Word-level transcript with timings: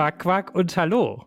Quack, 0.00 0.18
Quack 0.20 0.54
und 0.54 0.74
Hallo. 0.78 1.26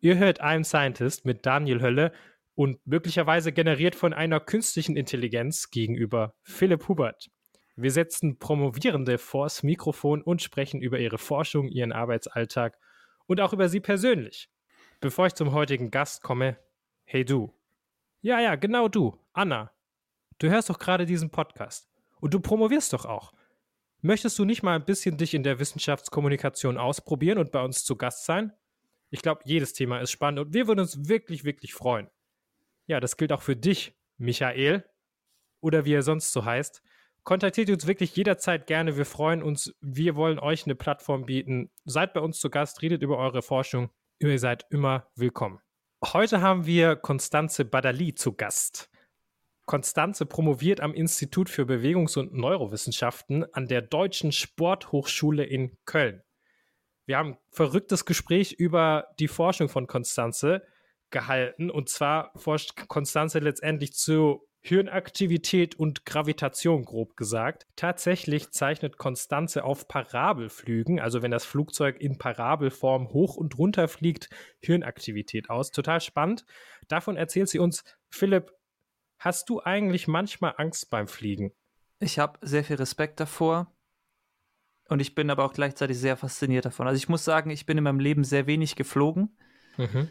Ihr 0.00 0.16
hört 0.16 0.42
I'm 0.42 0.64
Scientist 0.64 1.26
mit 1.26 1.44
Daniel 1.44 1.82
Hölle 1.82 2.12
und 2.54 2.78
möglicherweise 2.86 3.52
generiert 3.52 3.94
von 3.94 4.14
einer 4.14 4.40
künstlichen 4.40 4.96
Intelligenz 4.96 5.68
gegenüber 5.68 6.32
Philipp 6.40 6.88
Hubert. 6.88 7.28
Wir 7.76 7.90
setzen 7.90 8.38
Promovierende 8.38 9.18
vors 9.18 9.62
Mikrofon 9.62 10.22
und 10.22 10.40
sprechen 10.40 10.80
über 10.80 10.98
ihre 10.98 11.18
Forschung, 11.18 11.68
ihren 11.68 11.92
Arbeitsalltag 11.92 12.78
und 13.26 13.38
auch 13.42 13.52
über 13.52 13.68
sie 13.68 13.80
persönlich. 13.80 14.48
Bevor 15.00 15.26
ich 15.26 15.34
zum 15.34 15.52
heutigen 15.52 15.90
Gast 15.90 16.22
komme, 16.22 16.56
hey 17.04 17.26
du. 17.26 17.52
Ja, 18.22 18.40
ja, 18.40 18.54
genau 18.54 18.88
du, 18.88 19.18
Anna. 19.34 19.72
Du 20.38 20.48
hörst 20.48 20.70
doch 20.70 20.78
gerade 20.78 21.04
diesen 21.04 21.28
Podcast 21.28 21.90
und 22.22 22.32
du 22.32 22.40
promovierst 22.40 22.94
doch 22.94 23.04
auch. 23.04 23.34
Möchtest 24.02 24.38
du 24.38 24.46
nicht 24.46 24.62
mal 24.62 24.76
ein 24.76 24.84
bisschen 24.86 25.18
dich 25.18 25.34
in 25.34 25.42
der 25.42 25.58
Wissenschaftskommunikation 25.58 26.78
ausprobieren 26.78 27.36
und 27.36 27.52
bei 27.52 27.62
uns 27.62 27.84
zu 27.84 27.96
Gast 27.96 28.24
sein? 28.24 28.52
Ich 29.10 29.20
glaube, 29.20 29.42
jedes 29.44 29.74
Thema 29.74 30.00
ist 30.00 30.10
spannend 30.10 30.40
und 30.40 30.54
wir 30.54 30.66
würden 30.66 30.80
uns 30.80 31.08
wirklich, 31.08 31.44
wirklich 31.44 31.74
freuen. 31.74 32.08
Ja, 32.86 32.98
das 32.98 33.18
gilt 33.18 33.30
auch 33.30 33.42
für 33.42 33.56
dich, 33.56 33.94
Michael, 34.16 34.84
oder 35.60 35.84
wie 35.84 35.92
er 35.92 36.02
sonst 36.02 36.32
so 36.32 36.44
heißt. 36.44 36.82
Kontaktiert 37.24 37.68
uns 37.68 37.86
wirklich 37.86 38.16
jederzeit 38.16 38.66
gerne. 38.66 38.96
Wir 38.96 39.04
freuen 39.04 39.42
uns. 39.42 39.76
Wir 39.82 40.16
wollen 40.16 40.38
euch 40.38 40.64
eine 40.64 40.74
Plattform 40.74 41.26
bieten. 41.26 41.70
Seid 41.84 42.14
bei 42.14 42.20
uns 42.20 42.40
zu 42.40 42.48
Gast, 42.48 42.80
redet 42.80 43.02
über 43.02 43.18
eure 43.18 43.42
Forschung. 43.42 43.90
Ihr 44.18 44.38
seid 44.38 44.64
immer 44.70 45.10
willkommen. 45.14 45.60
Heute 46.02 46.40
haben 46.40 46.64
wir 46.64 46.96
Konstanze 46.96 47.66
Badali 47.66 48.14
zu 48.14 48.32
Gast. 48.32 48.90
Konstanze 49.70 50.26
promoviert 50.26 50.80
am 50.80 50.92
Institut 50.92 51.48
für 51.48 51.64
Bewegungs- 51.64 52.18
und 52.18 52.34
Neurowissenschaften 52.34 53.44
an 53.54 53.68
der 53.68 53.82
Deutschen 53.82 54.32
Sporthochschule 54.32 55.44
in 55.44 55.78
Köln. 55.84 56.24
Wir 57.06 57.18
haben 57.18 57.34
ein 57.34 57.38
verrücktes 57.52 58.04
Gespräch 58.04 58.50
über 58.50 59.06
die 59.20 59.28
Forschung 59.28 59.68
von 59.68 59.86
Konstanze 59.86 60.66
gehalten. 61.10 61.70
Und 61.70 61.88
zwar 61.88 62.32
forscht 62.34 62.88
Konstanze 62.88 63.38
letztendlich 63.38 63.92
zu 63.92 64.44
Hirnaktivität 64.60 65.76
und 65.76 66.04
Gravitation, 66.04 66.84
grob 66.84 67.16
gesagt. 67.16 67.68
Tatsächlich 67.76 68.50
zeichnet 68.50 68.98
Konstanze 68.98 69.62
auf 69.62 69.86
Parabelflügen, 69.86 70.98
also 70.98 71.22
wenn 71.22 71.30
das 71.30 71.44
Flugzeug 71.44 72.00
in 72.00 72.18
Parabelform 72.18 73.10
hoch 73.10 73.36
und 73.36 73.56
runter 73.56 73.86
fliegt, 73.86 74.30
Hirnaktivität 74.58 75.48
aus. 75.48 75.70
Total 75.70 76.00
spannend. 76.00 76.44
Davon 76.88 77.16
erzählt 77.16 77.48
sie 77.48 77.60
uns. 77.60 77.84
Philipp, 78.08 78.50
Hast 79.20 79.50
du 79.50 79.62
eigentlich 79.62 80.08
manchmal 80.08 80.54
Angst 80.56 80.88
beim 80.88 81.06
Fliegen? 81.06 81.52
Ich 81.98 82.18
habe 82.18 82.38
sehr 82.40 82.64
viel 82.64 82.76
Respekt 82.76 83.20
davor 83.20 83.70
und 84.88 85.00
ich 85.00 85.14
bin 85.14 85.28
aber 85.28 85.44
auch 85.44 85.52
gleichzeitig 85.52 85.98
sehr 85.98 86.16
fasziniert 86.16 86.64
davon. 86.64 86.88
Also 86.88 86.96
ich 86.96 87.10
muss 87.10 87.22
sagen, 87.22 87.50
ich 87.50 87.66
bin 87.66 87.76
in 87.76 87.84
meinem 87.84 88.00
Leben 88.00 88.24
sehr 88.24 88.46
wenig 88.46 88.76
geflogen, 88.76 89.36
mhm. 89.76 90.08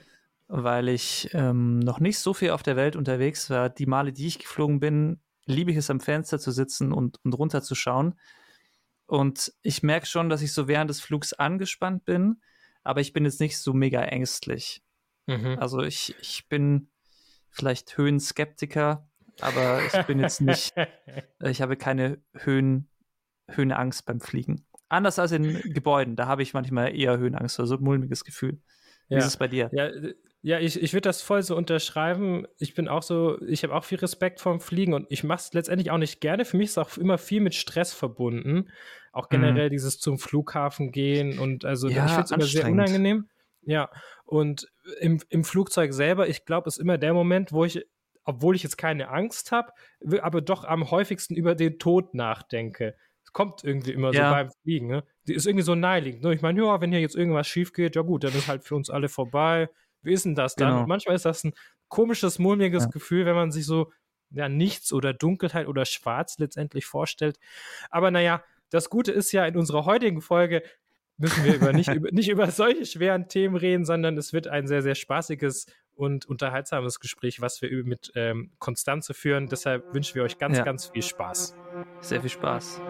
weil 0.47 0.89
ich 0.89 1.27
ähm, 1.33 1.79
noch 1.79 1.99
nicht 1.99 2.19
so 2.19 2.35
viel 2.35 2.51
auf 2.51 2.61
der 2.61 2.75
Welt 2.75 2.95
unterwegs 2.95 3.49
war. 3.49 3.71
Die 3.71 3.87
Male, 3.87 4.13
die 4.13 4.27
ich 4.27 4.37
geflogen 4.37 4.79
bin, 4.79 5.19
liebe 5.45 5.71
ich 5.71 5.77
es 5.77 5.89
am 5.89 5.99
Fenster 5.99 6.37
zu 6.37 6.51
sitzen 6.51 6.93
und, 6.93 7.17
und 7.23 7.33
runterzuschauen. 7.33 8.13
Und 9.07 9.51
ich 9.63 9.81
merke 9.81 10.05
schon, 10.05 10.29
dass 10.29 10.43
ich 10.43 10.53
so 10.53 10.67
während 10.67 10.91
des 10.91 11.01
Flugs 11.01 11.33
angespannt 11.33 12.05
bin, 12.05 12.43
aber 12.83 13.01
ich 13.01 13.11
bin 13.11 13.25
jetzt 13.25 13.39
nicht 13.39 13.57
so 13.57 13.73
mega 13.73 14.03
ängstlich. 14.03 14.83
Mhm. 15.25 15.57
Also 15.57 15.81
ich, 15.81 16.13
ich 16.21 16.47
bin 16.47 16.91
vielleicht 17.51 17.97
Höhenskeptiker, 17.97 19.09
aber 19.41 19.81
ich 19.85 20.05
bin 20.05 20.19
jetzt 20.19 20.41
nicht, 20.41 20.73
ich 21.43 21.61
habe 21.61 21.77
keine 21.77 22.19
Höhen, 22.33 22.89
Höhenangst 23.47 24.05
beim 24.05 24.21
Fliegen. 24.21 24.65
Anders 24.89 25.19
als 25.19 25.31
in 25.31 25.59
Gebäuden, 25.73 26.15
da 26.15 26.27
habe 26.27 26.43
ich 26.43 26.53
manchmal 26.53 26.95
eher 26.95 27.17
Höhenangst 27.17 27.59
oder 27.59 27.67
so 27.67 27.75
ein 27.75 27.83
mulmiges 27.83 28.23
Gefühl. 28.23 28.61
Wie 29.07 29.15
ja. 29.15 29.19
ist 29.19 29.25
es 29.25 29.37
bei 29.37 29.47
dir? 29.47 29.69
Ja, 29.71 29.89
ja 30.41 30.59
ich, 30.59 30.81
ich 30.81 30.93
würde 30.93 31.09
das 31.09 31.21
voll 31.21 31.41
so 31.43 31.55
unterschreiben. 31.55 32.45
Ich 32.57 32.75
bin 32.75 32.87
auch 32.87 33.03
so, 33.03 33.41
ich 33.41 33.63
habe 33.63 33.75
auch 33.75 33.83
viel 33.83 33.99
Respekt 33.99 34.39
vorm 34.39 34.59
Fliegen 34.59 34.93
und 34.93 35.07
ich 35.09 35.23
mache 35.23 35.39
es 35.39 35.53
letztendlich 35.53 35.91
auch 35.91 35.97
nicht 35.97 36.21
gerne. 36.21 36.45
Für 36.45 36.57
mich 36.57 36.69
ist 36.69 36.77
auch 36.77 36.97
immer 36.97 37.17
viel 37.17 37.41
mit 37.41 37.55
Stress 37.55 37.93
verbunden. 37.93 38.69
Auch 39.11 39.25
mhm. 39.25 39.41
generell 39.41 39.67
mhm. 39.67 39.71
dieses 39.71 39.99
zum 39.99 40.19
Flughafen 40.19 40.91
gehen 40.91 41.39
und 41.39 41.65
also 41.65 41.87
ja, 41.87 42.05
ich 42.05 42.11
finde 42.11 42.25
es 42.25 42.31
immer 42.31 42.45
sehr 42.45 42.67
unangenehm. 42.67 43.27
Ja, 43.61 43.89
und 44.29 44.71
im, 44.99 45.19
im 45.29 45.43
Flugzeug 45.43 45.91
selber, 45.91 46.29
ich 46.29 46.45
glaube, 46.45 46.67
ist 46.67 46.77
immer 46.77 46.99
der 46.99 47.15
Moment, 47.15 47.51
wo 47.51 47.65
ich, 47.65 47.83
obwohl 48.25 48.55
ich 48.55 48.61
jetzt 48.61 48.77
keine 48.77 49.09
Angst 49.09 49.51
habe, 49.51 49.71
aber 50.21 50.41
doch 50.41 50.65
am 50.65 50.91
häufigsten 50.91 51.33
über 51.35 51.55
den 51.55 51.79
Tod 51.79 52.13
nachdenke. 52.13 52.95
Es 53.23 53.33
kommt 53.33 53.63
irgendwie 53.63 53.91
immer 53.91 54.13
ja. 54.13 54.29
so 54.29 54.35
beim 54.35 54.51
Fliegen, 54.61 54.85
ne? 54.85 55.03
Die 55.27 55.33
ist 55.33 55.47
irgendwie 55.47 55.63
so 55.63 55.73
naheliegend. 55.73 56.21
Ne? 56.21 56.35
Ich 56.35 56.43
meine, 56.43 56.63
ja, 56.63 56.79
wenn 56.79 56.91
hier 56.91 57.01
jetzt 57.01 57.15
irgendwas 57.15 57.47
schief 57.47 57.73
geht, 57.73 57.95
ja 57.95 58.03
gut, 58.03 58.23
dann 58.23 58.35
ist 58.35 58.47
halt 58.47 58.63
für 58.63 58.75
uns 58.75 58.91
alle 58.91 59.09
vorbei. 59.09 59.67
Wie 60.03 60.13
ist 60.13 60.25
denn 60.25 60.35
das 60.35 60.53
dann? 60.53 60.73
Genau. 60.73 60.85
manchmal 60.85 61.15
ist 61.15 61.25
das 61.25 61.43
ein 61.43 61.53
komisches, 61.87 62.37
mulmiges 62.37 62.83
ja. 62.83 62.89
Gefühl, 62.91 63.25
wenn 63.25 63.35
man 63.35 63.51
sich 63.51 63.65
so 63.65 63.91
ja, 64.29 64.47
nichts 64.47 64.93
oder 64.93 65.11
Dunkelheit 65.11 65.67
oder 65.67 65.85
Schwarz 65.85 66.37
letztendlich 66.37 66.85
vorstellt. 66.85 67.39
Aber 67.89 68.11
naja, 68.11 68.43
das 68.69 68.91
Gute 68.91 69.11
ist 69.11 69.31
ja 69.31 69.47
in 69.47 69.57
unserer 69.57 69.85
heutigen 69.85 70.21
Folge, 70.21 70.61
müssen 71.19 71.43
wir 71.43 71.55
über 71.55 71.73
nicht, 71.73 71.93
über, 71.93 72.09
nicht 72.11 72.29
über 72.29 72.49
solche 72.49 72.85
schweren 72.85 73.27
Themen 73.27 73.55
reden, 73.55 73.85
sondern 73.85 74.17
es 74.17 74.33
wird 74.33 74.47
ein 74.47 74.67
sehr, 74.67 74.81
sehr 74.81 74.95
spaßiges 74.95 75.67
und 75.93 76.25
unterhaltsames 76.25 77.01
Gespräch, 77.01 77.41
was 77.41 77.61
wir 77.61 77.69
mit 77.83 78.11
ähm, 78.15 78.51
Konstanze 78.57 79.13
führen. 79.13 79.47
Deshalb 79.47 79.93
wünschen 79.93 80.15
wir 80.15 80.23
euch 80.23 80.37
ganz, 80.37 80.57
ja. 80.57 80.63
ganz 80.63 80.87
viel 80.87 81.03
Spaß. 81.03 81.55
Sehr 81.99 82.21
viel 82.21 82.29
Spaß. 82.29 82.81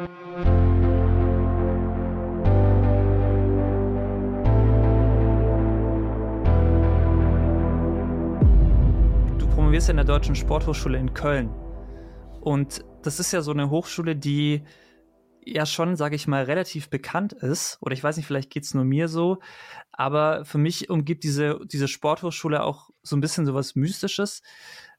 Du 9.40 9.48
promovierst 9.56 9.90
in 9.90 9.96
der 9.96 10.06
Deutschen 10.06 10.36
Sporthochschule 10.36 11.00
in 11.00 11.16
Köln. 11.16 11.50
Und 12.42 12.86
das 13.02 13.20
ist 13.20 13.32
ja 13.32 13.42
so 13.42 13.52
eine 13.52 13.72
Hochschule, 13.72 14.16
die 14.16 14.62
ja 15.46 15.66
schon, 15.66 15.96
sage 15.96 16.16
ich 16.16 16.28
mal, 16.28 16.44
relativ 16.44 16.90
bekannt 16.90 17.34
ist. 17.34 17.78
Oder 17.82 17.94
ich 17.94 18.04
weiß 18.04 18.18
nicht, 18.18 18.26
vielleicht 18.26 18.50
geht 18.50 18.64
es 18.64 18.74
nur 18.74 18.84
mir 18.84 19.08
so. 19.08 19.40
Aber 19.92 20.46
für 20.46 20.58
mich 20.58 20.90
umgibt 20.90 21.24
diese, 21.24 21.60
diese 21.66 21.88
Sporthochschule 21.88 22.64
auch 22.64 22.90
so 23.04 23.16
ein 23.16 23.22
bisschen 23.22 23.46
sowas 23.46 23.76
Mystisches, 23.76 24.42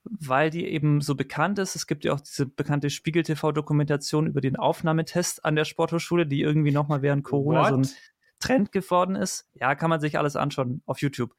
weil 0.05 0.51
die 0.51 0.67
eben 0.67 1.01
so 1.01 1.15
bekannt 1.15 1.59
ist. 1.59 1.77
Es 1.77 1.87
gibt 1.87 2.05
ja 2.05 2.13
auch 2.13 2.21
diese 2.21 2.47
bekannte 2.47 2.91
Spiegel-TV-Dokumentation 2.91 4.27
über 4.27 4.41
den 4.41 4.57
Aufnahmetest 4.57 5.45
an 5.45 5.57
der 5.57 5.65
Sporthochschule, 5.65 6.27
die 6.27 6.41
irgendwie 6.41 6.73
nochmal 6.73 7.03
während 7.03 7.25
Corona 7.25 7.63
What? 7.63 7.69
so 7.69 7.77
ein 7.77 7.97
Trend 8.39 8.73
geworden 8.73 9.17
ist. 9.17 9.49
Ja, 9.55 9.75
kann 9.75 9.91
man 9.91 10.01
sich 10.01 10.19
alles 10.19 10.37
anschauen 10.37 10.83
auf 10.87 11.01
YouTube. 11.01 11.35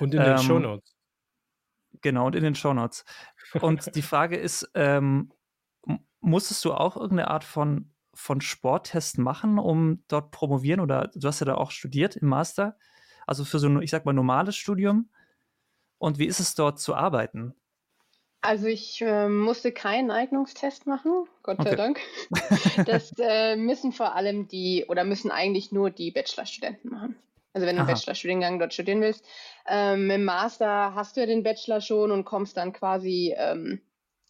Und 0.00 0.14
in 0.14 0.20
ähm, 0.20 0.26
den 0.26 0.38
Shownotes. 0.38 0.96
Genau, 2.00 2.26
und 2.26 2.34
in 2.34 2.42
den 2.42 2.54
Shownotes. 2.54 3.04
Und 3.60 3.94
die 3.94 4.02
Frage 4.02 4.36
ist, 4.36 4.68
ähm, 4.74 5.32
musstest 6.20 6.64
du 6.64 6.72
auch 6.72 6.96
irgendeine 6.96 7.28
Art 7.28 7.44
von 7.44 7.92
von 8.14 8.40
Sporttests 8.40 9.18
machen, 9.18 9.58
um 9.58 10.04
dort 10.08 10.30
promovieren? 10.30 10.80
Oder 10.80 11.10
du 11.14 11.26
hast 11.26 11.40
ja 11.40 11.46
da 11.46 11.54
auch 11.54 11.70
studiert 11.70 12.16
im 12.16 12.28
Master, 12.28 12.76
also 13.26 13.44
für 13.44 13.58
so 13.58 13.68
ein, 13.68 13.82
ich 13.82 13.90
sag 13.90 14.04
mal, 14.04 14.12
normales 14.12 14.56
Studium. 14.56 15.10
Und 15.98 16.18
wie 16.18 16.26
ist 16.26 16.40
es 16.40 16.54
dort 16.54 16.80
zu 16.80 16.94
arbeiten? 16.94 17.54
Also 18.40 18.66
ich 18.66 19.00
äh, 19.00 19.28
musste 19.28 19.70
keinen 19.70 20.10
Eignungstest 20.10 20.86
machen, 20.88 21.26
Gott 21.44 21.60
okay. 21.60 21.70
sei 21.70 21.76
Dank. 21.76 22.00
Das 22.86 23.12
äh, 23.18 23.54
müssen 23.54 23.92
vor 23.92 24.16
allem 24.16 24.48
die, 24.48 24.84
oder 24.88 25.04
müssen 25.04 25.30
eigentlich 25.30 25.70
nur 25.70 25.90
die 25.90 26.10
Bachelorstudenten 26.10 26.90
machen. 26.90 27.16
Also 27.54 27.66
wenn 27.66 27.76
du 27.76 27.82
einen 27.82 27.90
Bachelorstudiengang 27.90 28.58
dort 28.58 28.74
studieren 28.74 29.00
willst. 29.00 29.24
Ähm, 29.68 30.10
Im 30.10 30.24
Master 30.24 30.94
hast 30.94 31.16
du 31.16 31.20
ja 31.20 31.26
den 31.26 31.44
Bachelor 31.44 31.80
schon 31.80 32.10
und 32.10 32.24
kommst 32.24 32.56
dann 32.56 32.72
quasi 32.72 33.34
ähm, 33.36 33.80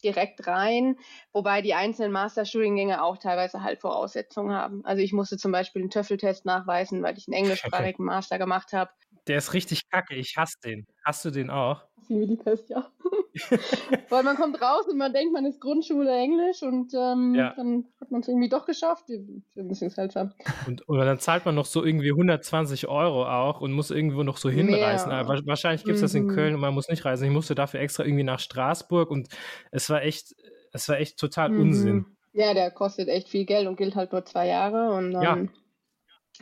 direkt 0.03 0.47
rein, 0.47 0.97
wobei 1.31 1.61
die 1.61 1.73
einzelnen 1.73 2.11
Masterstudiengänge 2.11 3.03
auch 3.03 3.17
teilweise 3.17 3.63
halt 3.63 3.81
Voraussetzungen 3.81 4.55
haben. 4.55 4.85
Also 4.85 5.01
ich 5.01 5.13
musste 5.13 5.37
zum 5.37 5.51
Beispiel 5.51 5.81
einen 5.81 5.91
Töffeltest 5.91 6.45
nachweisen, 6.45 7.01
weil 7.03 7.17
ich 7.17 7.27
einen 7.27 7.33
englischsprachigen 7.43 8.05
Master 8.05 8.37
gemacht 8.37 8.73
habe. 8.73 8.91
Der 9.27 9.37
ist 9.37 9.53
richtig 9.53 9.89
kacke, 9.89 10.15
ich 10.15 10.35
hasse 10.37 10.57
den. 10.63 10.85
Hast 11.03 11.23
du 11.25 11.31
den 11.31 11.49
auch? 11.49 11.83
Civilitest, 12.05 12.69
ja. 12.69 12.87
Weil 14.09 14.23
man 14.23 14.35
kommt 14.35 14.61
raus 14.61 14.85
und 14.87 14.97
man 14.97 15.13
denkt, 15.13 15.33
man 15.33 15.45
ist 15.45 15.59
Grundschule 15.59 16.11
Englisch 16.11 16.61
und 16.61 16.93
ähm, 16.93 17.33
ja. 17.35 17.53
dann 17.55 17.85
hat 17.99 18.11
man 18.11 18.21
es 18.21 18.27
irgendwie 18.27 18.49
doch 18.49 18.65
geschafft. 18.65 19.09
Ein 19.09 19.67
bisschen 19.67 19.89
seltsam. 19.89 20.33
Und 20.67 20.87
oder 20.87 21.05
dann 21.05 21.19
zahlt 21.19 21.45
man 21.45 21.55
noch 21.55 21.65
so 21.65 21.83
irgendwie 21.83 22.11
120 22.11 22.87
Euro 22.87 23.25
auch 23.25 23.61
und 23.61 23.71
muss 23.71 23.91
irgendwo 23.91 24.23
noch 24.23 24.37
so 24.37 24.49
hinreisen. 24.49 25.11
Aber 25.11 25.39
wahrscheinlich 25.45 25.83
gibt 25.83 25.95
es 25.95 26.01
das 26.01 26.13
in 26.13 26.25
mhm. 26.25 26.35
Köln 26.35 26.55
und 26.55 26.61
man 26.61 26.73
muss 26.73 26.89
nicht 26.89 27.05
reisen. 27.05 27.25
Ich 27.25 27.31
musste 27.31 27.55
dafür 27.55 27.79
extra 27.79 28.03
irgendwie 28.03 28.23
nach 28.23 28.39
Straßburg 28.39 29.09
und 29.09 29.29
es 29.71 29.89
war 29.89 30.03
echt, 30.03 30.35
es 30.71 30.87
war 30.89 30.99
echt 30.99 31.17
total 31.17 31.49
mhm. 31.49 31.61
Unsinn. 31.61 32.05
Ja, 32.33 32.53
der 32.53 32.71
kostet 32.71 33.09
echt 33.09 33.29
viel 33.29 33.45
Geld 33.45 33.67
und 33.67 33.77
gilt 33.77 33.95
halt 33.95 34.11
nur 34.11 34.25
zwei 34.25 34.47
Jahre 34.47 34.91
und 34.93 35.11
dann 35.11 35.23
ja. 35.23 35.37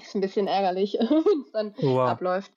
ist 0.02 0.16
ein 0.16 0.22
bisschen 0.22 0.48
ärgerlich, 0.48 0.94
wenn 1.00 1.42
es 1.42 1.52
dann 1.52 1.74
oh, 1.78 1.96
wow. 1.96 2.10
abläuft. 2.10 2.52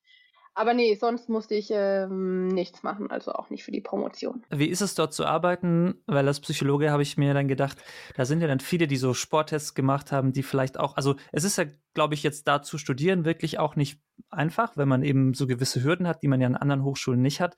Aber 0.57 0.73
nee, 0.73 0.95
sonst 0.95 1.29
musste 1.29 1.57
ich 1.57 1.71
ähm, 1.73 2.47
nichts 2.47 2.85
machen, 2.85 3.11
also 3.11 3.33
auch 3.33 3.51
nicht 3.51 3.65
für 3.65 3.73
die 3.73 3.81
Promotion. 3.81 4.45
Wie 4.51 4.69
ist 4.69 4.83
es 4.83 4.95
dort 4.95 5.13
zu 5.13 5.27
arbeiten? 5.27 6.01
Weil 6.07 6.29
als 6.29 6.39
Psychologe 6.39 6.93
habe 6.93 7.03
ich 7.03 7.17
mir 7.17 7.35
dann 7.35 7.49
gedacht, 7.49 7.79
da 8.17 8.25
sind 8.25 8.41
ja 8.41 8.47
dann 8.47 8.61
viele, 8.61 8.87
die 8.87 8.97
so 8.97 9.15
Sporttests 9.15 9.75
gemacht 9.75 10.13
haben, 10.13 10.33
die 10.33 10.45
vielleicht 10.45 10.79
auch, 10.79 10.97
also 10.97 11.17
es 11.33 11.43
ist 11.43 11.59
ja, 11.59 11.65
glaube 11.93 12.15
ich, 12.15 12.23
jetzt 12.23 12.47
da 12.47 12.63
zu 12.63 12.79
studieren 12.79 13.25
wirklich 13.25 13.59
auch 13.59 13.75
nicht 13.75 14.01
einfach, 14.31 14.77
wenn 14.77 14.87
man 14.87 15.03
eben 15.03 15.35
so 15.35 15.49
gewisse 15.49 15.83
Hürden 15.83 16.07
hat, 16.07 16.23
die 16.23 16.29
man 16.29 16.41
ja 16.41 16.47
an 16.47 16.57
anderen 16.57 16.85
Hochschulen 16.85 17.21
nicht 17.21 17.41
hat. 17.41 17.57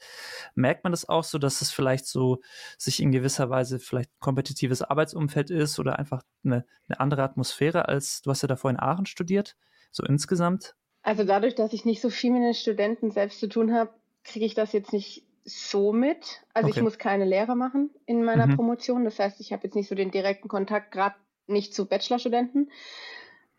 Merkt 0.55 0.83
man 0.83 0.93
das 0.93 1.07
auch 1.07 1.25
so, 1.25 1.37
dass 1.37 1.61
es 1.61 1.71
vielleicht 1.71 2.07
so 2.07 2.41
sich 2.79 3.03
in 3.03 3.13
gewisser 3.13 3.51
Weise 3.51 3.79
vielleicht 3.79 4.11
ein 4.11 4.21
kompetitives 4.21 4.81
Arbeitsumfeld 4.81 5.51
ist 5.51 5.79
oder 5.79 5.99
einfach 5.99 6.23
eine, 6.45 6.65
eine 6.89 7.01
andere 7.01 7.25
Atmosphäre 7.25 7.89
als, 7.89 8.23
du 8.23 8.31
hast 8.31 8.41
ja 8.41 8.49
davor 8.49 8.71
in 8.71 8.81
Aachen 8.81 9.05
studiert, 9.05 9.55
so 9.93 10.03
insgesamt? 10.03 10.75
Also 11.07 11.23
dadurch, 11.23 11.55
dass 11.55 11.73
ich 11.73 11.85
nicht 11.85 12.01
so 12.01 12.11
viel 12.11 12.33
mit 12.33 12.43
den 12.43 12.53
Studenten 12.53 13.13
selbst 13.13 13.39
zu 13.39 13.49
tun 13.49 13.73
habe, 13.73 13.91
kriege 14.25 14.45
ich 14.45 14.55
das 14.55 14.73
jetzt 14.73 14.93
nicht 14.93 15.23
so 15.45 15.93
mit. 15.93 16.43
Also 16.53 16.69
okay. 16.69 16.79
ich 16.79 16.83
muss 16.83 16.99
keine 16.99 17.25
Lehre 17.25 17.55
machen 17.55 17.91
in 18.07 18.25
meiner 18.25 18.49
mhm. 18.49 18.57
Promotion. 18.57 19.05
Das 19.05 19.21
heißt, 19.21 19.41
ich 19.41 19.53
habe 19.53 19.63
jetzt 19.63 19.77
nicht 19.77 19.89
so 19.89 19.95
den 19.95 20.11
direkten 20.11 20.49
Kontakt, 20.49 20.91
gerade 20.91 21.15
nicht 21.47 21.75
zu 21.75 21.87
Bachelorstudenten. 21.87 22.73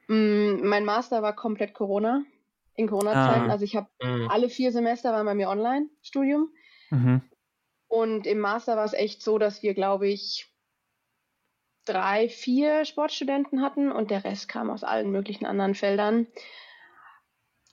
Mm, 0.07 0.67
mein 0.67 0.83
Master 0.83 1.21
war 1.21 1.33
komplett 1.38 1.73
Corona, 1.73 2.25
in 2.75 2.89
Corona-Zeiten. 2.89 3.50
Ah. 3.50 3.53
Also 3.53 3.63
ich 3.63 3.77
habe 3.77 3.88
mhm. 4.03 4.27
alle 4.29 4.50
vier 4.50 4.73
Semester 4.73 5.13
waren 5.13 5.25
bei 5.25 5.33
mir 5.33 5.47
Online-Studium. 5.47 6.50
Mhm. 6.89 7.21
Und 7.88 8.27
im 8.27 8.39
Master 8.39 8.75
war 8.75 8.83
es 8.83 8.91
echt 8.91 9.21
so, 9.21 9.38
dass 9.38 9.63
wir, 9.63 9.73
glaube 9.73 10.09
ich, 10.09 10.53
drei, 11.85 12.27
vier 12.27 12.83
Sportstudenten 12.83 13.61
hatten 13.61 13.89
und 13.89 14.11
der 14.11 14.25
Rest 14.25 14.50
kam 14.50 14.69
aus 14.69 14.83
allen 14.83 15.11
möglichen 15.11 15.45
anderen 15.45 15.75
Feldern. 15.75 16.27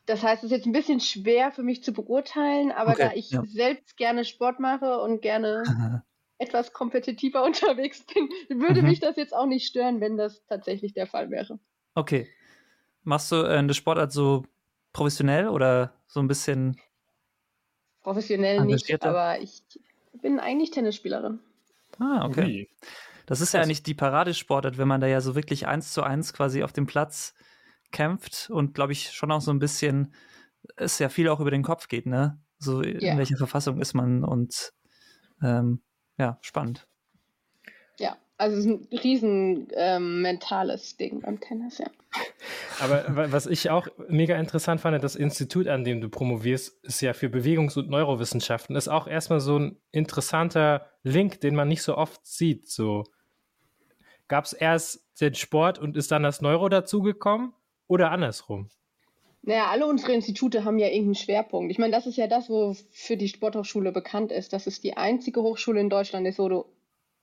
Das 0.06 0.22
heißt, 0.22 0.44
es 0.44 0.50
ist 0.50 0.56
jetzt 0.56 0.66
ein 0.66 0.72
bisschen 0.72 1.00
schwer 1.00 1.50
für 1.50 1.62
mich 1.62 1.82
zu 1.82 1.92
beurteilen, 1.92 2.72
aber 2.72 2.92
okay, 2.92 3.02
da 3.02 3.12
ich 3.14 3.30
ja. 3.30 3.42
selbst 3.46 3.96
gerne 3.96 4.24
Sport 4.24 4.60
mache 4.60 5.00
und 5.00 5.22
gerne 5.22 6.02
etwas 6.38 6.72
kompetitiver 6.72 7.42
unterwegs 7.44 8.04
bin, 8.04 8.28
würde 8.60 8.82
mhm. 8.82 8.88
mich 8.88 9.00
das 9.00 9.16
jetzt 9.16 9.34
auch 9.34 9.46
nicht 9.46 9.66
stören, 9.66 10.00
wenn 10.00 10.16
das 10.16 10.44
tatsächlich 10.46 10.92
der 10.92 11.06
Fall 11.06 11.30
wäre. 11.30 11.58
Okay. 11.94 12.28
Machst 13.02 13.32
du 13.32 13.36
äh, 13.36 13.56
eine 13.56 13.74
Sportart 13.74 14.12
so 14.12 14.44
professionell 14.92 15.48
oder 15.48 15.94
so 16.06 16.20
ein 16.20 16.28
bisschen? 16.28 16.80
Professionell 18.02 18.64
nicht, 18.64 19.02
aber 19.02 19.40
ich 19.40 19.62
bin 20.20 20.38
eigentlich 20.38 20.70
Tennisspielerin. 20.70 21.40
Ah, 21.98 22.26
okay. 22.26 22.68
Das 23.26 23.40
ist 23.40 23.54
ja 23.54 23.62
eigentlich 23.62 23.82
die 23.82 23.94
Paradesportart, 23.94 24.76
wenn 24.76 24.88
man 24.88 25.00
da 25.00 25.06
ja 25.06 25.20
so 25.20 25.34
wirklich 25.34 25.66
eins 25.66 25.92
zu 25.92 26.02
eins 26.02 26.34
quasi 26.34 26.62
auf 26.62 26.72
dem 26.72 26.86
Platz 26.86 27.34
kämpft 27.94 28.50
und 28.50 28.74
glaube 28.74 28.92
ich 28.92 29.12
schon 29.12 29.32
auch 29.32 29.40
so 29.40 29.50
ein 29.50 29.58
bisschen 29.58 30.12
es 30.76 30.98
ja 30.98 31.08
viel 31.08 31.28
auch 31.28 31.40
über 31.40 31.50
den 31.50 31.62
Kopf 31.62 31.88
geht, 31.88 32.06
ne? 32.06 32.38
So 32.58 32.82
yeah. 32.82 33.12
in 33.12 33.18
welcher 33.18 33.36
Verfassung 33.36 33.80
ist 33.80 33.94
man 33.94 34.24
und 34.24 34.72
ähm, 35.42 35.80
ja, 36.18 36.38
spannend. 36.40 36.86
Ja, 37.98 38.16
also 38.36 38.56
es 38.56 38.64
ist 38.64 38.70
ein 38.70 38.98
riesen 38.98 39.68
ähm, 39.74 40.22
mentales 40.22 40.96
Ding 40.96 41.20
beim 41.20 41.40
Tennis, 41.40 41.78
ja. 41.78 41.86
Aber 42.80 43.32
was 43.32 43.46
ich 43.46 43.70
auch 43.70 43.88
mega 44.08 44.36
interessant 44.36 44.80
fand, 44.80 45.02
das 45.02 45.16
Institut, 45.16 45.68
an 45.68 45.84
dem 45.84 46.00
du 46.00 46.08
promovierst, 46.08 46.84
ist 46.84 47.00
ja 47.00 47.12
für 47.12 47.28
Bewegungs- 47.28 47.76
und 47.76 47.90
Neurowissenschaften. 47.90 48.76
Ist 48.76 48.88
auch 48.88 49.06
erstmal 49.06 49.40
so 49.40 49.58
ein 49.58 49.76
interessanter 49.90 50.90
Link, 51.02 51.40
den 51.40 51.54
man 51.54 51.68
nicht 51.68 51.82
so 51.82 51.96
oft 51.96 52.26
sieht. 52.26 52.68
So 52.68 53.04
gab 54.28 54.44
es 54.44 54.52
erst 54.52 55.04
den 55.20 55.34
Sport 55.34 55.78
und 55.78 55.96
ist 55.96 56.10
dann 56.10 56.22
das 56.22 56.40
Neuro 56.40 56.68
dazugekommen? 56.68 57.52
Oder 57.86 58.10
andersrum? 58.10 58.68
Naja, 59.42 59.66
alle 59.66 59.86
unsere 59.86 60.12
Institute 60.12 60.64
haben 60.64 60.78
ja 60.78 60.86
irgendeinen 60.86 61.16
Schwerpunkt. 61.16 61.70
Ich 61.70 61.78
meine, 61.78 61.92
das 61.92 62.06
ist 62.06 62.16
ja 62.16 62.26
das, 62.26 62.48
wofür 62.48 63.16
die 63.16 63.28
Sporthochschule 63.28 63.92
bekannt 63.92 64.32
ist. 64.32 64.54
Das 64.54 64.66
ist 64.66 64.84
die 64.84 64.96
einzige 64.96 65.42
Hochschule 65.42 65.80
in 65.80 65.90
Deutschland 65.90 66.26
ist, 66.26 66.38
wo 66.38 66.48
du 66.48 66.64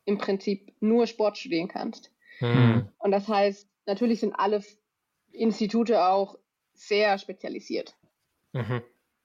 im 0.06 0.18
Prinzip 0.20 0.72
nur 0.80 1.08
Sport 1.08 1.38
studieren 1.38 1.68
kannst. 1.68 2.12
Hm. 2.38 2.90
Und 3.00 3.12
das 3.12 3.28
heißt, 3.28 3.68
natürlich 3.88 4.20
sind 4.20 4.34
alle 4.36 4.64
Institute 5.32 6.04
auch 6.04 6.38
sehr 6.74 7.18
spezialisiert. 7.18 7.96
Mhm. 8.54 8.82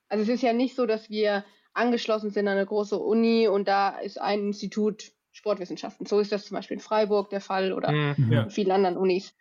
Also 0.09 0.23
es 0.23 0.29
ist 0.29 0.43
ja 0.43 0.53
nicht 0.53 0.77
so, 0.77 0.87
dass 0.87 1.11
wir 1.11 1.45
angeschlossen 1.73 2.31
sind 2.31 2.49
an 2.49 2.57
eine 2.57 2.67
große 2.67 2.99
Uni 2.99 3.49
und 3.49 3.69
da 3.69 3.99
ist 3.99 4.21
ein 4.21 4.49
Institut 4.49 5.13
Sportwissenschaften. 5.33 6.07
So 6.07 6.21
ist 6.21 6.33
das 6.33 6.47
zum 6.47 6.55
Beispiel 6.55 6.77
in 6.77 6.83
Freiburg 6.83 7.29
der 7.29 7.41
Fall 7.41 7.73
oder 7.73 7.93
mhm. 7.93 8.33
in 8.33 8.51
vielen 8.51 8.71
anderen 8.71 8.97
Unis. 8.97 9.35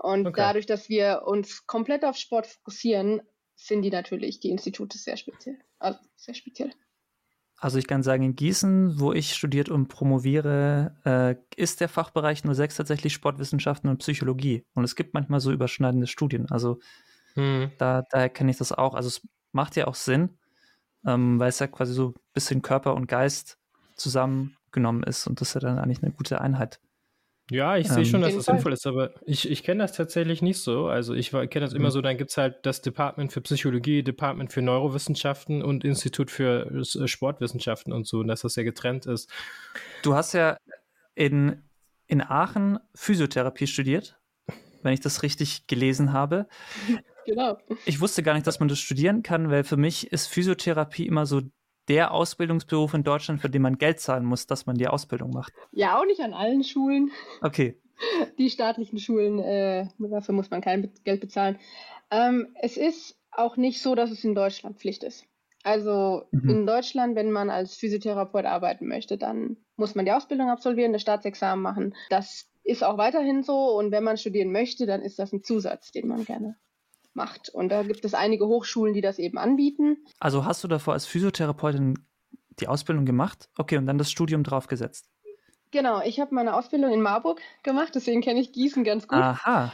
Und 0.00 0.26
okay. 0.26 0.40
dadurch, 0.40 0.66
dass 0.66 0.88
wir 0.88 1.22
uns 1.26 1.66
komplett 1.66 2.04
auf 2.04 2.16
Sport 2.16 2.46
fokussieren, 2.46 3.22
sind 3.54 3.82
die 3.82 3.90
natürlich, 3.90 4.40
die 4.40 4.50
Institute 4.50 4.96
sehr 4.96 5.16
speziell. 5.16 5.58
Also 5.78 5.98
sehr 6.16 6.34
speziell. 6.34 6.72
Also 7.62 7.78
ich 7.78 7.86
kann 7.86 8.02
sagen, 8.02 8.24
in 8.24 8.34
Gießen, 8.34 8.98
wo 8.98 9.12
ich 9.12 9.34
studiert 9.34 9.68
und 9.68 9.86
promoviere, 9.86 10.96
äh, 11.04 11.36
ist 11.54 11.80
der 11.80 11.88
Fachbereich 11.88 12.42
06 12.42 12.74
tatsächlich 12.74 13.12
Sportwissenschaften 13.12 13.88
und 13.88 13.98
Psychologie. 13.98 14.66
Und 14.74 14.82
es 14.82 14.96
gibt 14.96 15.14
manchmal 15.14 15.38
so 15.38 15.52
überschneidende 15.52 16.08
Studien. 16.08 16.50
Also 16.50 16.80
hm. 17.34 17.70
da, 17.78 18.02
daher 18.10 18.30
kenne 18.30 18.50
ich 18.50 18.56
das 18.56 18.72
auch. 18.72 18.94
Also 18.94 19.06
es 19.06 19.20
macht 19.52 19.76
ja 19.76 19.86
auch 19.86 19.94
Sinn, 19.94 20.38
ähm, 21.06 21.38
weil 21.38 21.50
es 21.50 21.60
ja 21.60 21.68
quasi 21.68 21.92
so 21.92 22.08
ein 22.08 22.14
bisschen 22.34 22.62
Körper 22.62 22.94
und 22.94 23.06
Geist 23.06 23.58
zusammengenommen 23.94 25.04
ist 25.04 25.28
und 25.28 25.40
das 25.40 25.48
ist 25.48 25.54
ja 25.54 25.60
dann 25.60 25.78
eigentlich 25.78 26.02
eine 26.02 26.12
gute 26.12 26.40
Einheit. 26.40 26.80
Ja, 27.52 27.76
ich 27.76 27.88
sehe 27.88 28.06
schon, 28.06 28.22
ähm, 28.22 28.28
dass 28.28 28.34
es 28.34 28.46
sinnvoll 28.46 28.72
ist, 28.72 28.86
aber 28.86 29.10
ich, 29.26 29.50
ich 29.50 29.62
kenne 29.62 29.84
das 29.84 29.92
tatsächlich 29.92 30.40
nicht 30.40 30.58
so. 30.58 30.86
Also 30.86 31.14
ich 31.14 31.30
kenne 31.30 31.60
das 31.60 31.74
immer 31.74 31.88
mhm. 31.88 31.92
so, 31.92 32.00
dann 32.00 32.16
gibt 32.16 32.30
es 32.30 32.38
halt 32.38 32.64
das 32.64 32.80
Department 32.80 33.32
für 33.32 33.42
Psychologie, 33.42 34.02
Department 34.02 34.52
für 34.52 34.62
Neurowissenschaften 34.62 35.62
und 35.62 35.84
Institut 35.84 36.30
für 36.30 36.66
äh, 36.70 37.06
Sportwissenschaften 37.06 37.92
und 37.92 38.06
so, 38.06 38.20
und 38.20 38.28
dass 38.28 38.40
das 38.40 38.56
ja 38.56 38.62
getrennt 38.62 39.06
ist. 39.06 39.30
Du 40.02 40.14
hast 40.14 40.32
ja 40.32 40.56
in, 41.14 41.62
in 42.06 42.22
Aachen 42.22 42.78
Physiotherapie 42.94 43.66
studiert, 43.66 44.18
wenn 44.82 44.94
ich 44.94 45.00
das 45.00 45.22
richtig 45.22 45.66
gelesen 45.66 46.12
habe. 46.12 46.46
Genau. 47.24 47.56
Ich 47.84 48.00
wusste 48.00 48.24
gar 48.24 48.34
nicht, 48.34 48.48
dass 48.48 48.58
man 48.58 48.68
das 48.68 48.80
studieren 48.80 49.22
kann, 49.22 49.48
weil 49.48 49.62
für 49.62 49.76
mich 49.76 50.10
ist 50.10 50.26
Physiotherapie 50.26 51.06
immer 51.06 51.24
so 51.24 51.42
der 51.88 52.12
Ausbildungsberuf 52.12 52.94
in 52.94 53.04
Deutschland, 53.04 53.40
für 53.40 53.50
den 53.50 53.62
man 53.62 53.78
Geld 53.78 54.00
zahlen 54.00 54.24
muss, 54.24 54.46
dass 54.46 54.66
man 54.66 54.76
die 54.76 54.88
Ausbildung 54.88 55.30
macht. 55.30 55.52
Ja, 55.72 55.98
auch 55.98 56.06
nicht 56.06 56.20
an 56.20 56.32
allen 56.34 56.64
Schulen. 56.64 57.10
Okay. 57.40 57.78
Die 58.38 58.50
staatlichen 58.50 58.98
Schulen, 58.98 59.38
äh, 59.38 59.86
dafür 59.98 60.34
muss 60.34 60.50
man 60.50 60.60
kein 60.60 60.92
Geld 61.04 61.20
bezahlen. 61.20 61.58
Ähm, 62.10 62.48
es 62.60 62.76
ist 62.76 63.16
auch 63.30 63.56
nicht 63.56 63.80
so, 63.80 63.94
dass 63.94 64.10
es 64.10 64.24
in 64.24 64.34
Deutschland 64.34 64.78
Pflicht 64.78 65.04
ist. 65.04 65.24
Also 65.62 66.24
mhm. 66.32 66.50
in 66.50 66.66
Deutschland, 66.66 67.14
wenn 67.14 67.30
man 67.30 67.48
als 67.48 67.76
Physiotherapeut 67.76 68.44
arbeiten 68.44 68.88
möchte, 68.88 69.16
dann 69.16 69.56
muss 69.76 69.94
man 69.94 70.04
die 70.04 70.12
Ausbildung 70.12 70.50
absolvieren, 70.50 70.92
das 70.92 71.02
Staatsexamen 71.02 71.62
machen. 71.62 71.94
Das 72.10 72.50
ist 72.64 72.82
auch 72.82 72.98
weiterhin 72.98 73.42
so. 73.42 73.76
Und 73.76 73.92
wenn 73.92 74.04
man 74.04 74.16
studieren 74.16 74.50
möchte, 74.50 74.86
dann 74.86 75.02
ist 75.02 75.18
das 75.18 75.32
ein 75.32 75.42
Zusatz, 75.42 75.92
den 75.92 76.08
man 76.08 76.24
gerne 76.24 76.56
macht. 77.14 77.48
Und 77.48 77.68
da 77.68 77.82
gibt 77.82 78.04
es 78.04 78.14
einige 78.14 78.46
Hochschulen, 78.46 78.94
die 78.94 79.00
das 79.00 79.18
eben 79.18 79.38
anbieten. 79.38 79.98
Also 80.18 80.44
hast 80.44 80.64
du 80.64 80.68
davor 80.68 80.94
als 80.94 81.06
Physiotherapeutin 81.06 82.06
die 82.60 82.68
Ausbildung 82.68 83.04
gemacht? 83.04 83.48
Okay, 83.56 83.76
und 83.76 83.86
dann 83.86 83.98
das 83.98 84.10
Studium 84.10 84.44
draufgesetzt? 84.44 85.08
Genau, 85.72 86.02
ich 86.02 86.20
habe 86.20 86.34
meine 86.34 86.54
Ausbildung 86.54 86.92
in 86.92 87.00
Marburg 87.00 87.40
gemacht, 87.62 87.94
deswegen 87.94 88.20
kenne 88.20 88.40
ich 88.40 88.52
Gießen 88.52 88.84
ganz 88.84 89.08
gut. 89.08 89.18
Aha. 89.18 89.72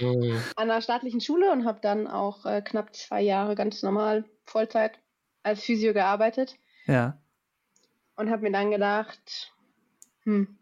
An 0.54 0.70
einer 0.70 0.80
staatlichen 0.80 1.20
Schule 1.20 1.50
und 1.50 1.64
habe 1.64 1.80
dann 1.82 2.06
auch 2.06 2.46
äh, 2.46 2.62
knapp 2.62 2.94
zwei 2.94 3.20
Jahre 3.20 3.56
ganz 3.56 3.82
normal 3.82 4.24
Vollzeit 4.44 5.00
als 5.42 5.64
Physio 5.64 5.92
gearbeitet. 5.92 6.56
Ja. 6.86 7.20
Und 8.14 8.30
habe 8.30 8.42
mir 8.42 8.52
dann 8.52 8.70
gedacht, 8.70 9.52
hm, 10.22 10.56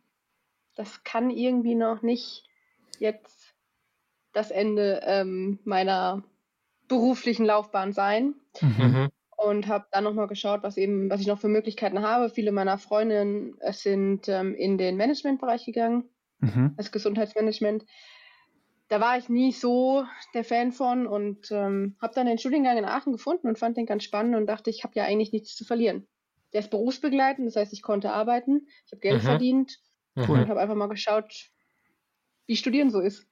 das 0.75 1.05
kann 1.05 1.29
irgendwie 1.29 1.75
noch 1.75 2.01
nicht 2.01 2.49
jetzt 2.99 3.55
das 4.33 4.51
Ende 4.51 5.03
ähm, 5.05 5.59
meiner 5.65 6.23
beruflichen 6.89 7.45
Laufbahn 7.45 7.93
sein. 7.93 8.35
Mhm. 8.61 9.09
Und 9.37 9.69
habe 9.69 9.87
dann 9.93 10.05
nochmal 10.05 10.29
geschaut, 10.29 10.63
was 10.63 10.79
eben, 10.79 11.11
was 11.11 11.21
ich 11.21 11.27
noch 11.27 11.39
für 11.39 11.49
Möglichkeiten 11.49 12.01
habe. 12.01 12.31
Viele 12.31 12.53
meiner 12.53 12.79
Freundinnen 12.79 13.59
äh, 13.61 13.73
sind 13.73 14.29
ähm, 14.29 14.55
in 14.55 14.79
den 14.79 14.97
Managementbereich 14.97 15.67
gegangen, 15.67 16.05
mhm. 16.39 16.73
als 16.79 16.91
Gesundheitsmanagement. 16.91 17.85
Da 18.89 19.01
war 19.01 19.19
ich 19.19 19.29
nie 19.29 19.53
so 19.53 20.05
der 20.33 20.45
Fan 20.45 20.73
von 20.73 21.07
und 21.07 21.51
ähm, 21.51 21.97
habe 22.01 22.15
dann 22.15 22.27
den 22.27 22.39
Studiengang 22.39 22.79
in 22.79 22.85
Aachen 22.85 23.13
gefunden 23.13 23.49
und 23.49 23.59
fand 23.59 23.77
den 23.77 23.85
ganz 23.85 24.05
spannend 24.05 24.37
und 24.37 24.47
dachte, 24.47 24.71
ich 24.71 24.85
habe 24.85 24.95
ja 24.95 25.05
eigentlich 25.05 25.33
nichts 25.33 25.55
zu 25.55 25.65
verlieren. 25.65 26.07
Der 26.53 26.61
ist 26.61 26.71
berufsbegleitend, 26.71 27.47
das 27.47 27.57
heißt, 27.57 27.73
ich 27.73 27.83
konnte 27.83 28.13
arbeiten, 28.13 28.69
ich 28.87 28.93
habe 28.93 29.01
Geld 29.01 29.23
mhm. 29.23 29.27
verdient 29.27 29.79
cool. 30.17 30.39
und 30.39 30.49
habe 30.49 30.61
einfach 30.61 30.77
mal 30.77 30.89
geschaut, 30.89 31.51
wie 32.47 32.57
Studieren 32.57 32.91
so 32.91 33.01
ist. 33.01 33.27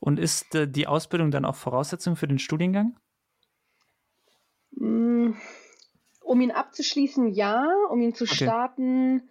Und 0.00 0.18
ist 0.18 0.54
äh, 0.54 0.68
die 0.68 0.86
Ausbildung 0.86 1.30
dann 1.30 1.44
auch 1.44 1.56
Voraussetzung 1.56 2.16
für 2.16 2.28
den 2.28 2.38
Studiengang? 2.38 2.96
Mm, 4.72 5.32
um 6.22 6.40
ihn 6.40 6.50
abzuschließen, 6.50 7.28
ja. 7.28 7.66
Um 7.90 8.00
ihn 8.00 8.14
zu 8.14 8.24
okay. 8.24 8.34
starten. 8.34 9.28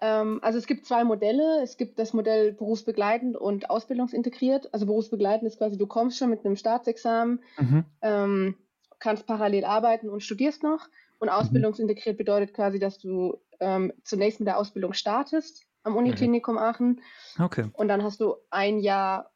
Ähm, 0.00 0.38
also 0.42 0.58
es 0.58 0.66
gibt 0.66 0.86
zwei 0.86 1.04
Modelle. 1.04 1.62
Es 1.62 1.76
gibt 1.76 1.98
das 1.98 2.12
Modell 2.12 2.52
berufsbegleitend 2.52 3.36
und 3.36 3.70
ausbildungsintegriert. 3.70 4.72
Also 4.72 4.86
berufsbegleitend 4.86 5.50
ist 5.50 5.58
quasi, 5.58 5.76
du 5.76 5.86
kommst 5.86 6.18
schon 6.18 6.30
mit 6.30 6.44
einem 6.44 6.56
Staatsexamen, 6.56 7.42
mhm. 7.58 7.84
ähm, 8.02 8.56
kannst 9.00 9.26
parallel 9.26 9.64
arbeiten 9.64 10.08
und 10.08 10.22
studierst 10.22 10.62
noch. 10.62 10.88
Und 11.18 11.28
mhm. 11.28 11.34
ausbildungsintegriert 11.34 12.16
bedeutet 12.16 12.54
quasi, 12.54 12.78
dass 12.78 12.98
du 12.98 13.36
ähm, 13.60 13.92
zunächst 14.04 14.40
mit 14.40 14.46
der 14.46 14.58
Ausbildung 14.58 14.92
startest 14.92 15.67
am 15.88 15.96
Uniklinikum 15.96 16.58
Aachen. 16.58 17.00
Okay. 17.38 17.70
Und 17.72 17.88
dann 17.88 18.02
hast 18.02 18.20
du 18.20 18.36
ein 18.50 18.78
Jahr 18.78 19.30